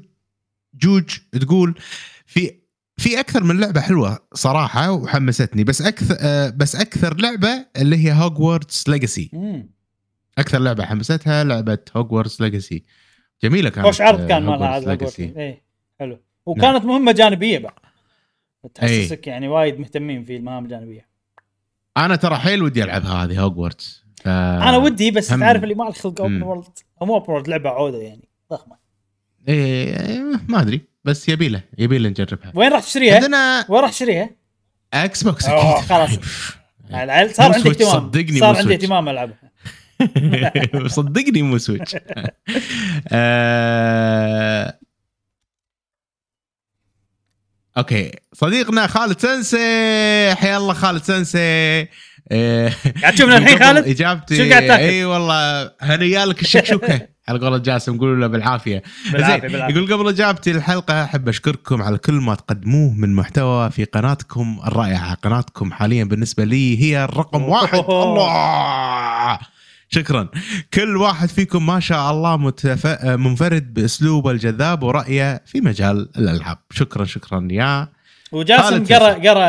جوج 0.74 1.04
تقول 1.40 1.74
في 2.26 2.65
في 2.96 3.20
أكثر 3.20 3.44
من 3.44 3.60
لعبة 3.60 3.80
حلوة 3.80 4.18
صراحة 4.34 4.90
وحمستني 4.92 5.64
بس 5.64 5.82
أكثر 5.82 6.16
آه، 6.20 6.50
بس 6.50 6.76
أكثر 6.76 7.16
لعبة 7.20 7.66
اللي 7.76 7.96
هي 7.96 8.12
Hogwarts 8.12 8.88
Legacy. 8.88 9.30
أكثر 10.38 10.58
لعبة 10.58 10.84
حمستها 10.84 11.44
لعبة 11.44 11.78
Hogwarts 11.96 12.40
Legacy 12.40 12.84
جميلة 13.42 13.70
كانت 13.70 13.86
خوش 13.86 14.00
عرض 14.00 14.20
آه، 14.20 14.26
كان 14.26 14.42
مالها 14.42 14.54
هوجورتس 14.56 14.88
عاد 14.88 14.88
ليجاسي. 14.88 15.32
اي 15.36 15.62
حلو. 16.00 16.18
وكانت 16.46 16.84
مهمة 16.84 17.12
جانبية 17.12 17.58
بعد 17.58 17.72
إيه. 18.82 19.02
تحسسك 19.02 19.26
يعني 19.26 19.48
وايد 19.48 19.80
مهتمين 19.80 20.24
في 20.24 20.36
المهام 20.36 20.64
الجانبية. 20.64 21.06
أنا 21.96 22.16
ترى 22.16 22.36
حيل 22.36 22.62
ودي 22.62 22.84
ألعبها 22.84 23.24
هذه 23.24 23.40
هوجورتس 23.40 24.04
ف... 24.16 24.28
أنا 24.28 24.76
ودي 24.76 25.10
بس 25.10 25.32
هم- 25.32 25.40
تعرف 25.40 25.62
اللي 25.64 25.74
ما 25.74 25.84
له 25.84 25.90
خلق 25.92 26.20
open. 26.20 26.42
world 26.42 26.64
أو 27.02 27.06
مو 27.06 27.14
open 27.14 27.32
world 27.32 27.48
لعبة 27.48 27.70
عودة 27.70 27.98
يعني 27.98 28.28
ضخمة. 28.52 28.76
إيه 29.48 30.22
ما 30.48 30.60
أدري. 30.62 30.80
بس 31.06 31.28
يبي 31.28 31.48
له 31.48 31.62
يبي 31.78 31.98
له 31.98 32.08
نجربها 32.08 32.52
وين 32.54 32.72
راح 32.72 32.82
تشتريها؟ 32.84 33.14
عندنا 33.14 33.64
وين 33.68 33.82
راح 33.82 33.90
تشتريها؟ 33.90 34.30
Xbox 34.94 35.46
أكيد 35.46 35.84
خلاص. 35.88 36.10
العيال 36.90 37.34
صار 37.34 37.52
عندي 37.54 37.68
اهتمام 37.68 37.92
صدقني 37.92 38.38
صار 38.40 38.56
عندي. 38.56 38.74
اهتمام 38.74 39.08
ألعبها 39.08 39.50
صدقني 40.88 41.42
مو 41.42 41.58
Switch 41.58 41.96
آه، 43.12 44.78
أوكي 47.78 48.12
صديقنا 48.32 48.86
خالد 48.86 49.20
سنسي 49.20 49.56
حيا 50.34 50.56
الله 50.56 50.74
خالد 50.74 51.02
سنسي 51.02 51.88
آه، 52.32 52.72
قاعد 53.02 53.14
تشوفنا 53.14 53.36
الحين 53.38 53.58
خالد؟ 53.58 53.88
إجابتي 53.88 54.36
شو 54.36 54.50
قاعد 54.50 54.66
تاكل؟ 54.66 54.82
إي 54.82 55.04
والله 55.04 55.72
هنيالك 55.80 56.42
الشكشوكة 56.42 57.08
على 57.28 57.38
قولة 57.38 57.58
جاسم 57.58 57.98
قولوا 57.98 58.16
له 58.16 58.26
بالعافية. 58.26 58.82
زين 59.10 59.38
بالعافية. 59.38 59.74
يقول 59.74 59.92
قبل 59.92 60.08
إجابتي 60.08 60.52
للحلقه 60.52 61.04
أحب 61.04 61.28
أشكركم 61.28 61.82
على 61.82 61.98
كل 61.98 62.12
ما 62.14 62.34
تقدموه 62.34 62.92
من 62.92 63.14
محتوى 63.14 63.70
في 63.70 63.84
قناتكم 63.84 64.60
الرائعة. 64.66 65.14
قناتكم 65.14 65.72
حاليا 65.72 66.04
بالنسبة 66.04 66.44
لي 66.44 66.82
هي 66.82 67.04
الرقم 67.04 67.42
واحد. 67.42 67.84
الله! 67.88 69.38
شكرا. 69.88 70.28
كل 70.74 70.96
واحد 70.96 71.28
فيكم 71.28 71.66
ما 71.66 71.80
شاء 71.80 72.10
الله 72.10 72.36
متف... 72.36 73.04
منفرد 73.04 73.74
باسلوبه 73.74 74.30
الجذاب 74.30 74.82
ورأيه 74.82 75.42
في 75.46 75.60
مجال 75.60 76.08
الألعاب. 76.18 76.58
شكرا 76.70 77.04
شكرا 77.04 77.48
يا 77.50 77.88
وجاسم 78.32 78.84
قرا. 78.84 79.12
قرأ 79.12 79.44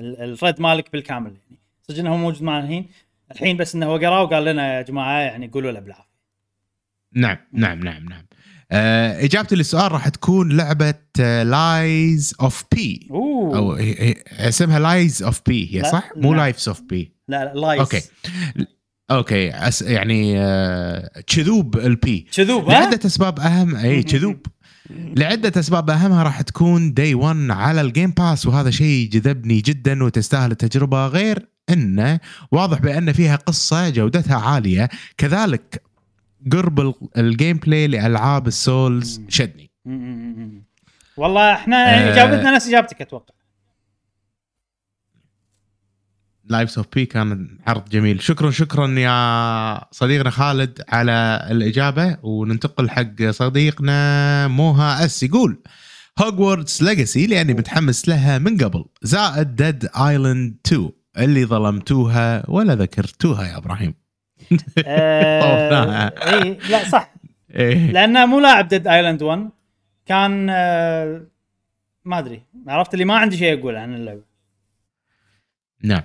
ال- 0.00 0.36
الرد 0.42 0.60
مالك 0.60 0.92
بالكامل 0.92 1.30
يعني. 1.30 1.58
صدق 1.88 1.98
انه 1.98 2.10
هو 2.10 2.16
موجود 2.16 2.42
معنا 2.42 2.64
الحين. 2.64 2.88
الحين 3.32 3.56
بس 3.56 3.74
إنه 3.74 3.86
هو 3.86 3.96
قراه 3.96 4.22
وقال 4.22 4.44
لنا 4.44 4.76
يا 4.76 4.82
جماعة 4.82 5.20
يعني 5.20 5.50
قولوا 5.54 5.72
له 5.72 5.80
بالعافية. 5.80 6.11
نعم 7.14 7.36
نعم 7.52 7.80
نعم 7.80 8.04
نعم. 8.04 8.22
آه، 8.72 9.24
إجابتي 9.24 9.54
للسؤال 9.56 9.92
راح 9.92 10.08
تكون 10.08 10.52
لعبة 10.52 10.94
Lies 11.42 12.34
of 12.40 12.64
P 12.72 13.08
أو 13.10 13.74
اسمها 14.30 14.78
Lies 14.78 15.22
of 15.22 15.40
P 15.46 15.74
هي 15.76 15.80
لا، 15.80 15.90
صح؟ 15.92 16.10
مو 16.16 16.32
لا. 16.34 16.36
Lies 16.38 16.68
of 16.68 16.80
P 16.82 17.12
لا 17.28 17.44
لا 17.44 17.60
Lies 17.60 17.80
أوكي. 17.80 18.00
أوكي 19.10 19.50
أس 19.50 19.82
يعني 19.82 20.34
آه، 20.40 21.10
كذوب 21.26 21.78
ال 21.78 22.02
P 22.02 22.26
كذوب 22.34 22.70
ها؟ 22.70 22.80
لعدة 22.80 23.00
أسباب 23.06 23.40
أهم 23.40 23.76
اي 23.76 24.02
كذوب. 24.02 24.46
لعدة 24.90 25.60
أسباب 25.60 25.90
أهمها 25.90 26.22
راح 26.22 26.40
تكون 26.40 26.94
day 26.94 27.14
1 27.14 27.36
على 27.50 27.80
ال 27.80 27.86
Game 27.86 28.10
Pass 28.10 28.46
وهذا 28.46 28.70
شيء 28.70 29.08
جذبني 29.12 29.60
جدا 29.60 30.04
وتستاهل 30.04 30.50
التجربة 30.50 31.06
غير 31.06 31.48
إنه 31.70 32.20
واضح 32.52 32.78
بأن 32.78 33.12
فيها 33.12 33.36
قصة 33.36 33.88
جودتها 33.88 34.36
عالية. 34.36 34.88
كذلك 35.18 35.82
قرب 36.52 36.80
ال- 36.80 36.94
gameplay 37.16 37.86
لألعاب 37.86 38.46
ال 38.46 38.57
Souls. 38.57 39.20
شدني. 39.28 39.70
والله 41.16 41.52
إحنا 41.52 41.76
آه. 41.76 42.12
اجابتنا 42.12 42.54
نفس 42.54 42.68
إجابتك 42.68 43.00
أتوقع. 43.00 43.34
Lies 46.44 46.78
of 46.78 46.86
P 46.94 47.06
كان 47.06 47.58
عرض 47.66 47.88
جميل. 47.88 48.22
شكرا 48.22 48.50
شكرا 48.50 48.88
يا 48.98 49.84
صديقنا 49.94 50.30
خالد 50.30 50.82
على 50.88 51.48
الإجابة 51.50 52.16
وننتقل 52.22 52.90
حق 52.90 53.22
صديقنا 53.30 54.48
موها 54.48 55.04
اس 55.04 55.22
يقول 55.22 55.62
Hogwarts 56.18 56.82
Legacy 56.82 57.26
لأني 57.26 57.54
متحمس 57.54 58.08
لها 58.08 58.38
من 58.38 58.56
قبل. 58.58 58.84
زائد 59.02 59.56
Dead 59.56 59.88
Island 59.96 60.56
2 60.66 60.90
اللي 61.18 61.44
ظلمتوها 61.44 62.50
ولا 62.50 62.74
ذكرتوها 62.74 63.46
يا 63.48 63.56
إبراهيم؟ 63.56 63.88
آه، 63.88 64.01
طوفناها. 64.76 66.12
إي 66.42 66.58
لا 66.70 66.84
صح. 66.88 67.14
إيه. 67.54 67.92
لأنه 67.92 68.26
مو 68.26 68.40
لاعب 68.40 68.68
Dead 68.68 68.88
Island 68.88 69.22
1 69.22 69.50
كان 70.06 70.46
آه، 70.50 71.22
ما 72.04 72.18
أدري. 72.18 72.42
عرفت 72.68 72.94
اللي 72.94 73.04
ما 73.04 73.14
عندي 73.16 73.36
شيء 73.36 73.58
أقول 73.60 73.76
عن 73.76 73.94
اللعبة. 73.94 74.22
نعم. 75.84 76.02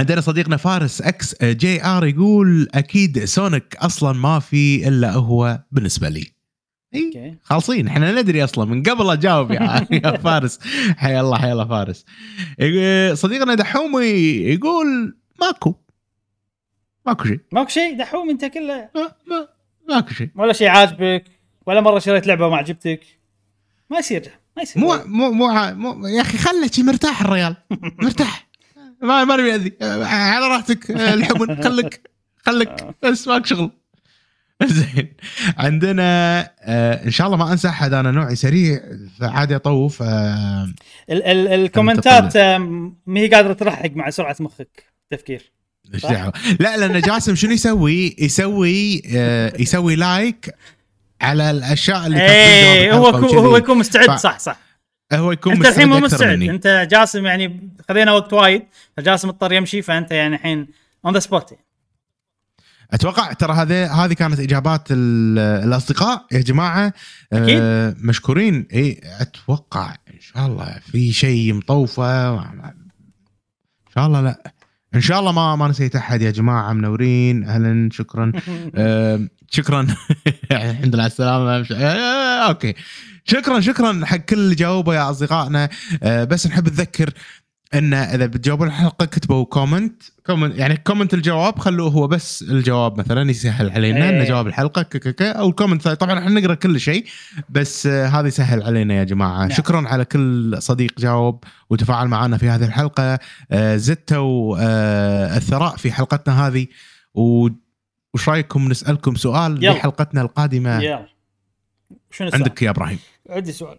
عندنا 0.00 0.20
صديقنا 0.20 0.56
فارس 0.56 1.02
XGR 1.02 2.06
يقول 2.06 2.68
أكيد 2.74 3.24
Sonic 3.24 3.76
أصلا 3.76 4.12
ما 4.12 4.38
في 4.38 4.88
إلا 4.88 5.12
هو 5.12 5.60
بالنسبة 5.72 6.08
لي. 6.08 6.26
إي 6.94 7.38
خالصين. 7.42 7.86
إحنا 7.88 8.20
ندري 8.22 8.44
أصلا. 8.44 8.64
من 8.64 8.82
قبل 8.82 9.10
اجاوب 9.10 9.50
يا, 9.50 9.86
يا 10.04 10.16
فارس. 10.16 10.58
حيا 10.96 11.20
الله 11.20 11.38
حيا 11.38 11.52
الله 11.52 11.68
فارس. 11.68 12.04
يق- 12.58 13.14
صديقنا 13.14 13.54
دحومي 13.54 14.06
يقول 14.52 15.16
ماكو. 15.40 15.74
ماكو 17.06 17.24
شيء. 17.24 17.40
ماكو 17.52 17.68
شيء؟ 17.68 17.98
دحوم 17.98 18.30
انت 18.30 18.44
كله. 18.44 18.88
ما 18.94 19.12
ما 19.26 19.48
ماكو 19.88 20.14
شيء. 20.14 20.28
ولا 20.34 20.52
شيء 20.52 20.68
عاجبك 20.68 21.24
ولا 21.66 21.80
مرة 21.80 21.98
شريت 21.98 22.26
لعبة 22.26 22.46
وما 22.46 22.56
عجبتك. 22.56 23.00
ما 23.90 23.98
يصير 23.98 24.30
ما 24.56 24.62
يصير. 24.62 24.82
مو 24.82 24.96
مو 25.06 25.32
مو, 25.32 25.72
مو 25.94 26.06
يا 26.06 26.20
أخي 26.20 26.68
شي 26.72 26.82
مرتاح 26.82 27.20
الريال. 27.20 27.56
مرتاح. 28.02 28.48
ما 29.02 29.24
ما 29.24 29.36
نبي 29.36 29.48
يأذي 29.48 29.72
على 30.06 30.46
راحتك 30.46 30.90
الحبن 30.90 31.62
خلك 31.62 32.10
خلك. 32.46 32.94
بس 33.02 33.28
ماك 33.28 33.46
شغل. 33.46 33.70
زين. 34.64 35.12
عندنا 35.58 36.40
آه 36.60 37.04
إن 37.04 37.10
شاء 37.10 37.26
الله 37.26 37.36
ما 37.38 37.52
أنسى 37.52 37.68
أحد 37.68 37.92
أنا 37.92 38.10
نوعي 38.10 38.36
سريع 38.36 38.80
فعادي 39.20 39.56
أطوف 39.56 40.02
آه 40.02 40.64
ال- 41.10 41.22
ال- 41.22 41.48
الكومنتات 41.48 42.36
ما 43.06 43.20
هي 43.20 43.28
قادرة 43.28 43.52
تلحق 43.52 43.90
مع 43.90 44.10
سرعة 44.10 44.36
مخك. 44.40 44.84
تفكير. 45.10 45.52
لا 46.60 46.76
لأن 46.76 47.00
جاسم 47.00 47.34
شنو 47.34 47.50
يسوي؟ 47.52 48.16
يسوي 48.18 49.02
آه 49.16 49.52
يسوي 49.58 49.96
like 49.96 50.54
على 51.20 51.50
الأشياء 51.50 52.06
اللي 52.06 52.20
إيه 52.30 52.92
هو. 52.94 53.06
هو 53.08 53.56
يكون 53.56 53.78
مستعد 53.78 54.18
صح 54.18 54.38
صح 54.38 54.58
هو 55.12 55.32
يكون 55.32 55.52
أنت 55.52 55.66
الحين 55.66 55.88
مو 55.88 55.98
مستعد 55.98 56.28
مني. 56.36 56.50
أنت 56.50 56.88
جاسم 56.90 57.26
يعني 57.26 57.70
خذينا 57.88 58.12
وقت 58.12 58.32
وايد 58.32 58.62
فجاسم 58.96 59.28
اضطر 59.28 59.52
يمشي 59.52 59.82
فأنت 59.82 60.10
يعني 60.12 60.34
الحين 60.36 60.68
on 61.06 61.14
the 61.14 61.18
spot 61.20 61.54
أتوقع 62.92 63.32
ترى 63.32 63.52
هذه 63.52 64.04
هذه 64.04 64.12
كانت 64.12 64.40
إجابات 64.40 64.88
ال- 64.90 65.38
الأصدقاء 65.68 66.26
يا 66.32 66.40
جماعة 66.40 66.92
أكيد. 67.32 67.58
آه 67.62 67.94
مشكورين 67.98 68.66
اي 68.72 69.00
أتوقع 69.20 69.90
إن 70.14 70.20
شاء 70.20 70.46
الله 70.46 70.78
في 70.92 71.12
شيء 71.12 71.52
مطوفة 71.54 72.34
إن 72.34 72.74
شاء 73.94 74.06
الله 74.06 74.20
لا 74.20 74.52
إن 74.94 75.00
شاء 75.00 75.20
الله 75.20 75.32
ما 75.32 75.56
ما 75.56 75.68
نسيت 75.68 75.96
أحد 75.96 76.22
يا 76.22 76.30
جماعة 76.30 76.72
منورين 76.72 77.44
أهلا 77.44 77.88
شكرا. 77.92 78.32
آه 78.74 79.20
شكرا. 79.50 79.86
الحمد 80.52 80.94
لله 80.94 81.02
على 81.02 81.10
السلامه 81.12 81.66
آه 81.72 82.48
okay. 82.48 82.74
شكرا 83.24 83.60
شكرا 83.60 84.06
حق 84.06 84.16
كل 84.16 84.38
اللي 84.38 84.54
جاوبوا 84.54 84.94
يا 84.94 85.10
أصدقائنا. 85.10 85.68
آه 86.02 86.24
بس 86.24 86.46
نحب 86.46 86.68
نذكر 86.68 87.10
ان 87.74 87.94
إذا 87.94 88.26
بتجاوبون 88.26 88.66
الحلقة 88.66 89.06
كتبوا 89.06 89.44
comment 89.44 90.02
comment 90.26 90.58
يعني 90.58 90.76
comment 90.76 91.14
الجواب 91.14 91.58
خلوه 91.58 91.90
هو 91.90 92.06
بس 92.06 92.42
الجواب 92.42 92.98
مثلا 92.98 93.30
يسهل 93.30 93.70
علينا 93.70 94.10
إيه. 94.10 94.20
ان 94.20 94.24
جواب 94.24 94.46
الحلقة 94.46 94.82
ك 94.82 94.96
ك 94.96 95.08
ك 95.08 95.22
أو 95.22 95.48
ال 95.48 95.53
comment 95.53 95.88
طبعا 95.88 96.18
إحنا 96.18 96.40
نقرأ 96.40 96.54
كل 96.54 96.80
شيء 96.80 97.06
بس 97.48 97.86
آه 97.86 98.06
هذا 98.06 98.28
يسهل 98.28 98.62
علينا 98.62 98.94
يا 98.94 99.04
جماعة. 99.04 99.38
نعم. 99.38 99.50
شكرا 99.50 99.88
على 99.88 100.04
كل 100.04 100.56
صديق 100.62 101.00
جاوب 101.00 101.44
وتفاعل 101.70 102.08
معنا 102.08 102.36
في 102.36 102.48
هذه 102.48 102.64
الحلقة. 102.64 103.18
آه 103.52 103.76
زدتوا 103.76 104.56
آه 104.60 105.36
الثراء 105.36 105.76
في 105.76 105.92
حلقتنا 105.92 106.46
هذه. 106.46 106.66
و 107.14 107.48
وش 108.14 108.28
رأيكم 108.28 108.68
نسألكم 108.68 109.14
سؤال 109.14 109.64
يلا. 109.64 109.72
لحلقتنا 109.72 110.22
القادمة؟ 110.22 110.82
يلا. 110.82 111.06
شنو 112.10 112.28
السؤال؟ 112.28 112.42
عندك 112.42 112.62
يا 112.62 112.70
إبراهيم. 112.70 112.98
عندي 113.30 113.52
سؤال. 113.52 113.78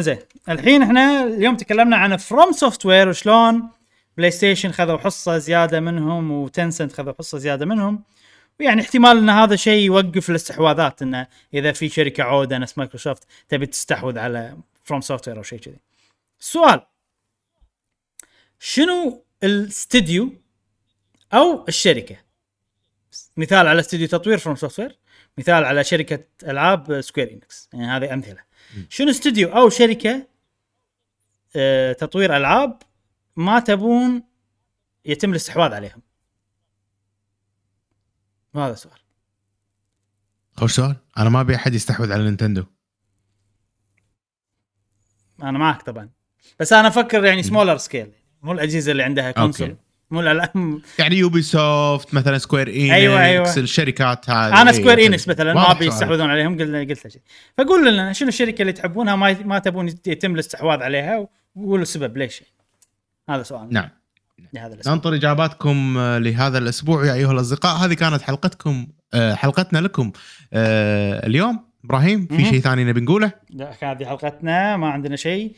زين 0.00 0.18
الحين 0.48 0.82
إحنا 0.82 1.24
اليوم 1.24 1.56
تكلمنا 1.56 1.96
عن 1.96 2.16
FromSoftware 2.16 3.08
وشلون 3.08 3.70
PlayStation 4.16 4.72
خذوا 4.72 4.98
حصة 4.98 5.38
زيادة 5.38 5.80
منهم 5.80 6.30
و 6.30 6.38
Tencent 6.38 6.92
خذوا 6.92 7.12
حصة 7.18 7.38
زيادة 7.38 7.66
منهم 7.66 8.02
ويعني 8.60 8.80
احتمال 8.80 9.18
إن 9.18 9.30
هذا 9.30 9.56
شيء 9.56 9.84
يوقف 9.84 10.30
الاستحواذات 10.30 11.02
انه 11.02 11.26
إذا 11.54 11.72
في 11.72 11.88
شركة 11.88 12.24
عودة 12.24 12.58
نفس 12.58 12.78
مايكروسوفت 12.78 13.22
تبي 13.48 13.66
تستحوذ 13.66 14.18
على 14.18 14.56
FromSoftware 14.84 15.38
أو 15.38 15.42
شيء 15.42 15.58
كذي. 15.58 15.78
السؤال 16.40 16.80
شنو 18.58 19.24
الاستديو 19.42 20.32
أو 21.34 21.64
الشركة؟ 21.68 22.16
مثال 23.36 23.66
على 23.66 23.80
استديو 23.80 24.08
تطوير 24.08 24.38
FromSoftware 24.38 24.98
مثال 25.38 25.64
على 25.64 25.84
شركة 25.84 26.24
ألعاب 26.42 27.00
Square 27.00 27.30
Enix 27.32 27.68
يعني 27.72 27.86
هذه 27.86 28.14
أمثلة 28.14 28.51
شنو 28.88 29.10
استوديو 29.10 29.48
أو 29.48 29.68
شركة 29.68 30.26
آه، 31.56 31.92
تطوير 31.92 32.36
ألعاب 32.36 32.82
ما 33.36 33.60
تبون 33.60 34.22
يتم 35.04 35.30
الاستحواذ 35.30 35.72
عليهم. 35.72 36.02
هذا 38.54 38.72
السؤال 38.72 38.98
خوش 40.56 40.72
سؤال. 40.72 40.96
أنا 41.18 41.30
ما 41.30 41.40
أبي 41.40 41.54
أحد 41.54 41.74
يستحوذ 41.74 42.12
على 42.12 42.24
Nintendo. 42.24 42.64
أنا 45.42 45.58
معك 45.58 45.82
طبعا. 45.82 46.10
بس 46.60 46.72
أنا 46.72 46.88
أفكر 46.88 47.24
يعني 47.24 47.42
smaller 47.42 47.76
scale 47.76 48.12
مو 48.42 48.52
الأجهزة 48.52 48.92
اللي 48.92 49.02
عندها 49.02 49.30
console 49.30 49.68
okay. 49.68 49.80
مو 50.12 50.22
الألعاب- 50.22 50.80
يعني 50.98 51.16
Ubi 51.16 51.42
soft 51.42 52.14
مثلا 52.14 52.38
Square 52.38 52.68
Enix 52.68 52.78
أيوة، 52.92 53.24
أيوة. 53.24 53.56
الشركات 53.56 54.30
هذه. 54.30 54.62
أنا 54.62 54.72
Square 54.72 54.98
أيوة. 54.98 55.08
Enix 55.08 55.28
مثلا 55.28 55.54
ما 55.54 55.70
أبي. 55.70 55.86
يستحوذون 55.86 56.30
عليهم 56.30 56.58
قلنا 56.58 56.78
قلت 56.80 57.04
له 57.04 57.10
شيء. 57.10 57.20
فقول 57.58 57.88
لنا 57.88 58.12
شنو 58.12 58.28
الشركة 58.28 58.62
اللي 58.62 58.72
تحبونها؟ 58.72 59.16
ما 59.16 59.42
ما 59.44 59.58
تبون 59.58 59.88
يتم 60.06 60.34
الاستحواذ 60.34 60.82
عليها 60.82 61.28
وقولوا 61.56 61.82
السبب 61.82 62.16
ليش. 62.16 62.42
هذا 63.30 63.42
سؤال. 63.42 63.68
نعم. 63.70 63.88
لهذا 64.52 64.74
الأسبوع. 64.74 64.94
ننطر 64.94 65.14
إجاباتكم 65.14 65.98
آه، 65.98 66.18
لهذا 66.18 66.58
الأسبوع 66.58 67.06
يا 67.06 67.14
أيها 67.14 67.32
الأصدقاء. 67.32 67.76
هذه 67.76 67.94
كانت 67.94 68.22
حلقتكم 68.22 68.86
آه، 69.14 69.34
حلقتنا 69.34 69.78
لكم 69.78 70.12
آه، 70.52 71.26
اليوم. 71.26 71.64
إبراهيم 71.84 72.26
في. 72.26 72.44
شيء 72.44 72.60
ثاني 72.60 72.84
نبي 72.84 73.00
نقوله؟ 73.00 73.32
لا 73.50 73.70
هذه 73.82 74.04
حلقتنا 74.04 74.76
ما 74.76 74.88
عندنا 74.90 75.16
شيء. 75.16 75.52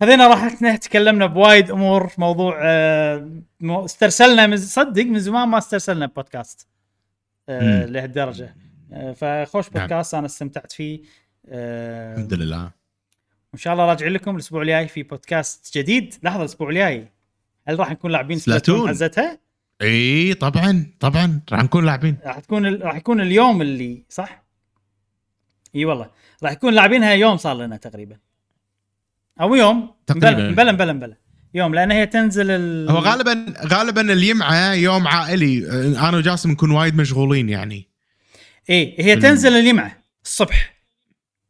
خذينا 0.00 0.28
راحتنا 0.28 0.76
تكلمنا 0.76 1.26
بوايد 1.26 1.70
أمور 1.70 2.10
موضوع 2.18 2.58
آه، 2.62 3.30
استرسلنا 3.64 4.46
من 4.46 4.56
صدق 4.56 5.02
من 5.04 5.18
زمان 5.18 5.48
ما 5.48 5.58
استرسلنا 5.58 6.06
بودكاست 6.06 6.68
آه،. 7.48 7.84
لهالدرجة 7.86 8.56
آه، 8.92 9.12
فخوش 9.12 9.64
نعم. 9.72 9.82
بودكاست 9.86 10.14
أنا 10.14 10.26
استمتعت 10.26 10.72
فيه 10.72 11.00
الحمد 11.48 12.34
لله 12.34 12.62
وإن 13.52 13.58
شاء 13.58 13.72
الله 13.72 13.84
راجع 13.84 14.06
لكم 14.06 14.34
الأسبوع 14.34 14.62
الجاي 14.62 14.88
في 14.88 15.02
بودكاست 15.02 15.78
جديد 15.78 16.14
لحظة 16.22 16.40
الأسبوع 16.40 16.68
الجاي 16.68 17.08
هل 17.68 17.78
راح 17.78 17.90
نكون 17.90 18.10
لاعبين. 18.10 18.38
سبلاتون 18.38 18.88
حزتها؟ 18.88 19.38
إي 19.82 20.34
طبعا 20.34 20.86
طبعا 21.00 21.40
راح 21.52 21.62
نكون 21.62 21.86
لاعبين 21.86 22.16
راح 22.24 22.38
تكون 22.38 22.66
ال- 22.66 22.82
راح 22.84 22.96
يكون 22.96 23.20
اليوم 23.20 23.62
اللي 23.62 24.02
صح؟ 24.08 24.44
إي 25.74 25.84
والله 25.84 26.10
راح 26.42 26.52
يكون 26.52 26.74
لاعبينها 26.74 27.12
يوم 27.12 27.36
صار 27.36 27.56
لنا 27.56 27.76
تقريبا 27.76 28.16
أو 29.40 29.54
يوم 29.54 29.90
تقريباً. 30.06 30.50
بلا 30.50 30.72
بلا 30.72 30.92
بلا 30.92 31.16
يوم 31.54 31.74
لأن 31.74 31.90
هي 31.90 32.06
تنزل 32.06 32.50
ال... 32.50 32.90
هو 32.90 32.98
غالبا 32.98 33.54
غالبا 33.66 34.12
اليمعة 34.12 34.72
يوم 34.72 35.08
عائلي 35.08 35.70
آه، 35.70 36.08
أنا 36.08 36.16
وجاسم 36.16 36.50
نكون 36.50 36.70
وايد 36.70 36.96
مشغولين 36.96 37.48
يعني 37.48 37.88
إيه 38.70 39.04
هي 39.04 39.16
تنزل 39.16 39.52
اليمعة 39.52 39.96
الصبح 40.24 40.74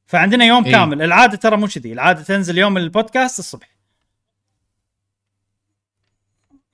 فعندنا 0.07 0.45
يوم 0.45 0.65
إيه. 0.65 0.73
كامل 0.73 1.03
العادة 1.03 1.37
ترى 1.37 1.57
مو 1.57 1.67
كذي 1.67 1.93
العادة 1.93 2.23
تنزل 2.23 2.59
يوم 2.59 2.77
البودكاست 2.79 3.39
الصبح 3.39 3.71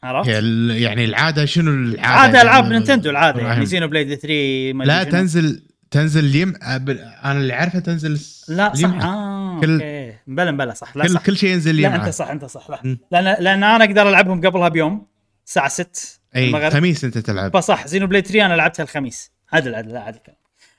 عرفت؟ 0.03 0.29
يعني 0.29 1.05
العادة 1.05 1.45
شنو 1.45 1.71
العادة؟ 1.71 2.09
عادة 2.09 2.43
ألعاب 2.43 2.65
يعني 2.65 2.75
Nintendo 2.77 3.11
العادة 3.11 3.41
يعني. 3.43 3.67
Xeno 3.67 3.89
blade 3.89 4.15
3 4.15 4.73
ما 4.73 4.85
لا. 4.85 5.05
تنزل 5.05 5.63
تنزل 5.91 6.25
اليم 6.25 6.55
أنا 6.63 7.33
اللي 7.33 7.53
عارفه 7.53 7.79
تنزل 7.79 8.21
لا 8.49 8.75
صح. 8.75 8.89
آه 9.05 9.61
كل- 9.61 9.73
okay 9.73 9.96
بلا 10.27 10.51
بلا 10.51 10.75
صح 10.75 10.97
لا 10.97 11.05
كل 11.05 11.11
صح. 11.11 11.23
كل 11.27 11.37
شيء 11.37 11.51
ينزل 11.51 11.81
لا 11.83 11.97
أنت 11.97 12.09
صح 12.09 12.29
أنت 12.31 12.45
صح. 12.45 12.71
لا. 12.71 12.97
لأن 13.11 13.25
لأن 13.45 13.65
أنا 13.65 13.85
أقدر 13.85 14.09
ألعبهم 14.09 14.47
قبلها 14.47 14.69
بيوم 14.69 15.07
الساعة 15.47 15.69
6 15.69 15.89
أي 16.37 16.47
المغرب. 16.47 16.73
خميس 16.73 17.05
أنت 17.05 17.19
تلعب. 17.19 17.57
فصح 17.57 17.87
Xenoblade 17.87 18.27
3 18.27 18.47
أنا 18.47 18.55
لعبتها 18.55 18.83
الخميس. 18.83 19.33
عدل 19.53 19.75
عدل 19.75 19.97
عدل. 19.97 20.19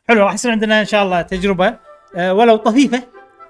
حلو 0.09 0.23
راح 0.23 0.33
يصير 0.33 0.51
عندنا 0.51 0.79
إن 0.81 0.85
شاء 0.85 1.03
الله 1.03 1.21
تجربة 1.21 1.77
آه، 2.15 2.33
ولو 2.33 2.55
طفيفة 2.55 3.03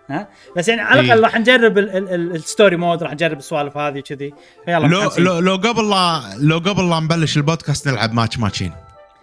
ها؟ 0.10 0.28
بس 0.58 0.68
يعني 0.68 0.82
على 0.82 1.00
إيه. 1.00 1.06
الاقل 1.06 1.24
راح 1.24 1.36
نجرب 1.40 1.78
ال- 1.78 1.98
ال- 1.98 2.10
ال- 2.14 2.36
ال 2.36 2.42
story 2.42 2.76
mode 2.78 3.04
راح 3.04 3.14
نجرب 3.14 3.38
السوالف 3.38 3.78
هذه 3.78 4.00
وكذي. 4.00 4.34
فيلا 4.66 4.88
لو. 4.88 5.10
لو 5.18 5.40
لو 5.40 5.56
قبل 5.56 5.90
لا 5.90 6.22
لو 6.40 6.58
قبل 6.58 6.90
لا 6.90 7.00
نبلش 7.00 7.38
البودكاست 7.38 7.88
نلعب 7.88 8.14
ماتش 8.14 8.40
ماتشين. 8.40 8.72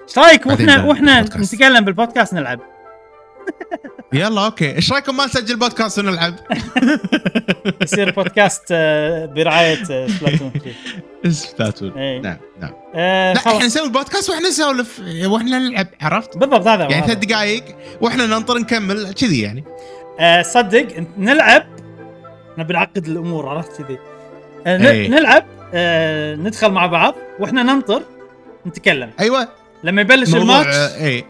إيش 0.09 0.19
رأيك؟ 0.19 0.47
وإحنا 0.47 0.85
وإحنا. 0.85 1.21
نتكلم 1.21 1.85
بالبودكاست 1.85 2.35
نلعب. 2.35 2.61
يلا 4.15 4.45
okay. 4.45 4.77
إيش 4.77 4.93
رأيكم 4.93 5.17
ما 5.17 5.25
نسجل 5.25 5.57
بودكاست 5.57 5.99
ونلعب؟ 5.99 6.35
يصير 7.83 8.11
بودكاست 8.11 8.65
آه، 8.71 9.27
برعاية 9.27 9.83
آه، 9.91 10.07
Splatoon. 10.07 10.53
Splatoon؟ 11.29 11.93
إيه. 11.99 12.21
نعم 12.21 12.37
نعم. 12.61 12.73
آه، 12.95 13.33
لا. 13.33 13.39
إحنا 13.39 13.67
نسوي 13.67 13.87
البودكاست 13.87 14.31
وإحنا 14.31 14.49
نسولف. 14.49 15.01
وإحنا 15.25 15.59
نلعب 15.59 15.87
عرفت؟ 16.01 16.37
بالضبط 16.39 16.67
هذا 16.67 16.85
يعني 16.85 17.07
ثلاث. 17.07 17.19
دقائق 17.19 17.65
وإحنا 18.01 18.27
ننطر 18.27 18.59
نكمل 18.59 19.13
كذي 19.13 19.41
يعني. 19.41 19.65
آه، 20.21 20.43
صدق 20.43 20.87
نلعب. 21.19 21.67
نبي 22.59 22.73
نعقد 22.73 23.07
الأمور 23.07 23.49
عرفت؟ 23.49 23.83
كذي. 23.83 23.99
آه، 24.67 24.91
إيه. 24.91 25.09
نلعب 25.09 25.45
ندخل 26.41 26.71
مع 26.71 26.87
بعض 26.87 27.15
وإحنا 27.41 27.63
ننطر 27.63 28.03
نتكلم. 28.67 29.11
أيوه. 29.21 29.49
لما 29.85 30.01
يبلش 30.01 30.35
الماتش. 30.35 30.75
اي 30.77 31.25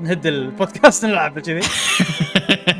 نهد 0.00 0.26
البودكاست 0.26 1.04
نلعب 1.04 1.38
كذي. 1.38 1.60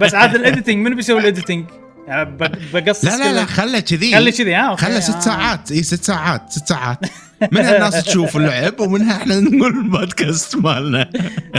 بس 0.00 0.14
عاد 0.14 0.34
ال 0.34 0.40
editing 0.40 0.76
من 0.76 0.94
بيسوي 0.94 1.20
ال 1.20 1.26
editing 1.26 1.64
يعني 2.06 2.36
بقصص 2.74 3.04
لا 3.04 3.16
لا 3.18 3.32
لا. 3.32 3.44
خله 3.44 3.80
كذي. 3.80 4.14
خلي 4.14 4.32
كذي 4.32 4.54
ها 4.54 4.70
okay، 4.70 4.86
خله 4.86 5.00
ست 5.00 5.14
آه. 5.14 5.20
ساعات. 5.20 5.72
إي 5.72 5.82
ست 5.82 6.04
ساعات 6.04 6.50
ست 6.50 6.68
ساعات. 6.68 6.98
منها 7.52 7.76
الناس 7.76 8.04
تشوف 8.04 8.36
اللعب 8.36 8.80
ومنها 8.80 9.16
إحنا 9.16 9.40
نقول 9.40 9.78
البودكاست 9.78 10.56
مالنا. 10.56 11.10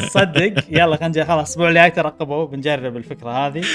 صدق؟ 0.08 0.54
يلا 0.70 0.96
خلينا 0.96 1.26
خلاص 1.26 1.38
الأسبوع 1.48 1.70
الجاي 1.70 1.92
ترقبوا 1.92 2.46
بنجرب 2.46 2.98
الفكرة 2.98 3.48
هذه. 3.48 3.64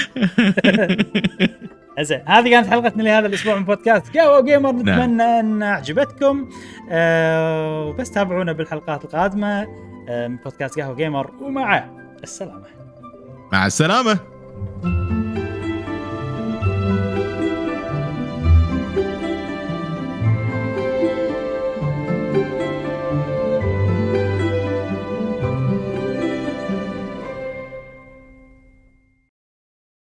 زين 1.99 2.21
هذه 2.27 2.49
كانت 2.49 2.67
حلقتنا 2.67 3.03
لهذا 3.03 3.27
الأسبوع 3.27 3.55
من 3.55 3.65
بودكاست 3.65 4.17
قهوه 4.17 4.41
Gamer 4.41 4.71
نتمنى 4.71 5.23
أن 5.23 5.63
عجبتكم 5.63 6.49
أه 6.91 7.85
وبس 7.85 8.11
تابعونا 8.11 8.51
بالحلقات 8.51 9.05
القادمة. 9.05 9.67
من 10.09 10.35
بودكاست 10.35 10.79
قهوة 10.79 10.95
Gamer 10.95 11.31
ومع 11.41 11.89
السلامة. 12.23 12.65
مع 13.53 13.65
السلامة. 13.65 14.19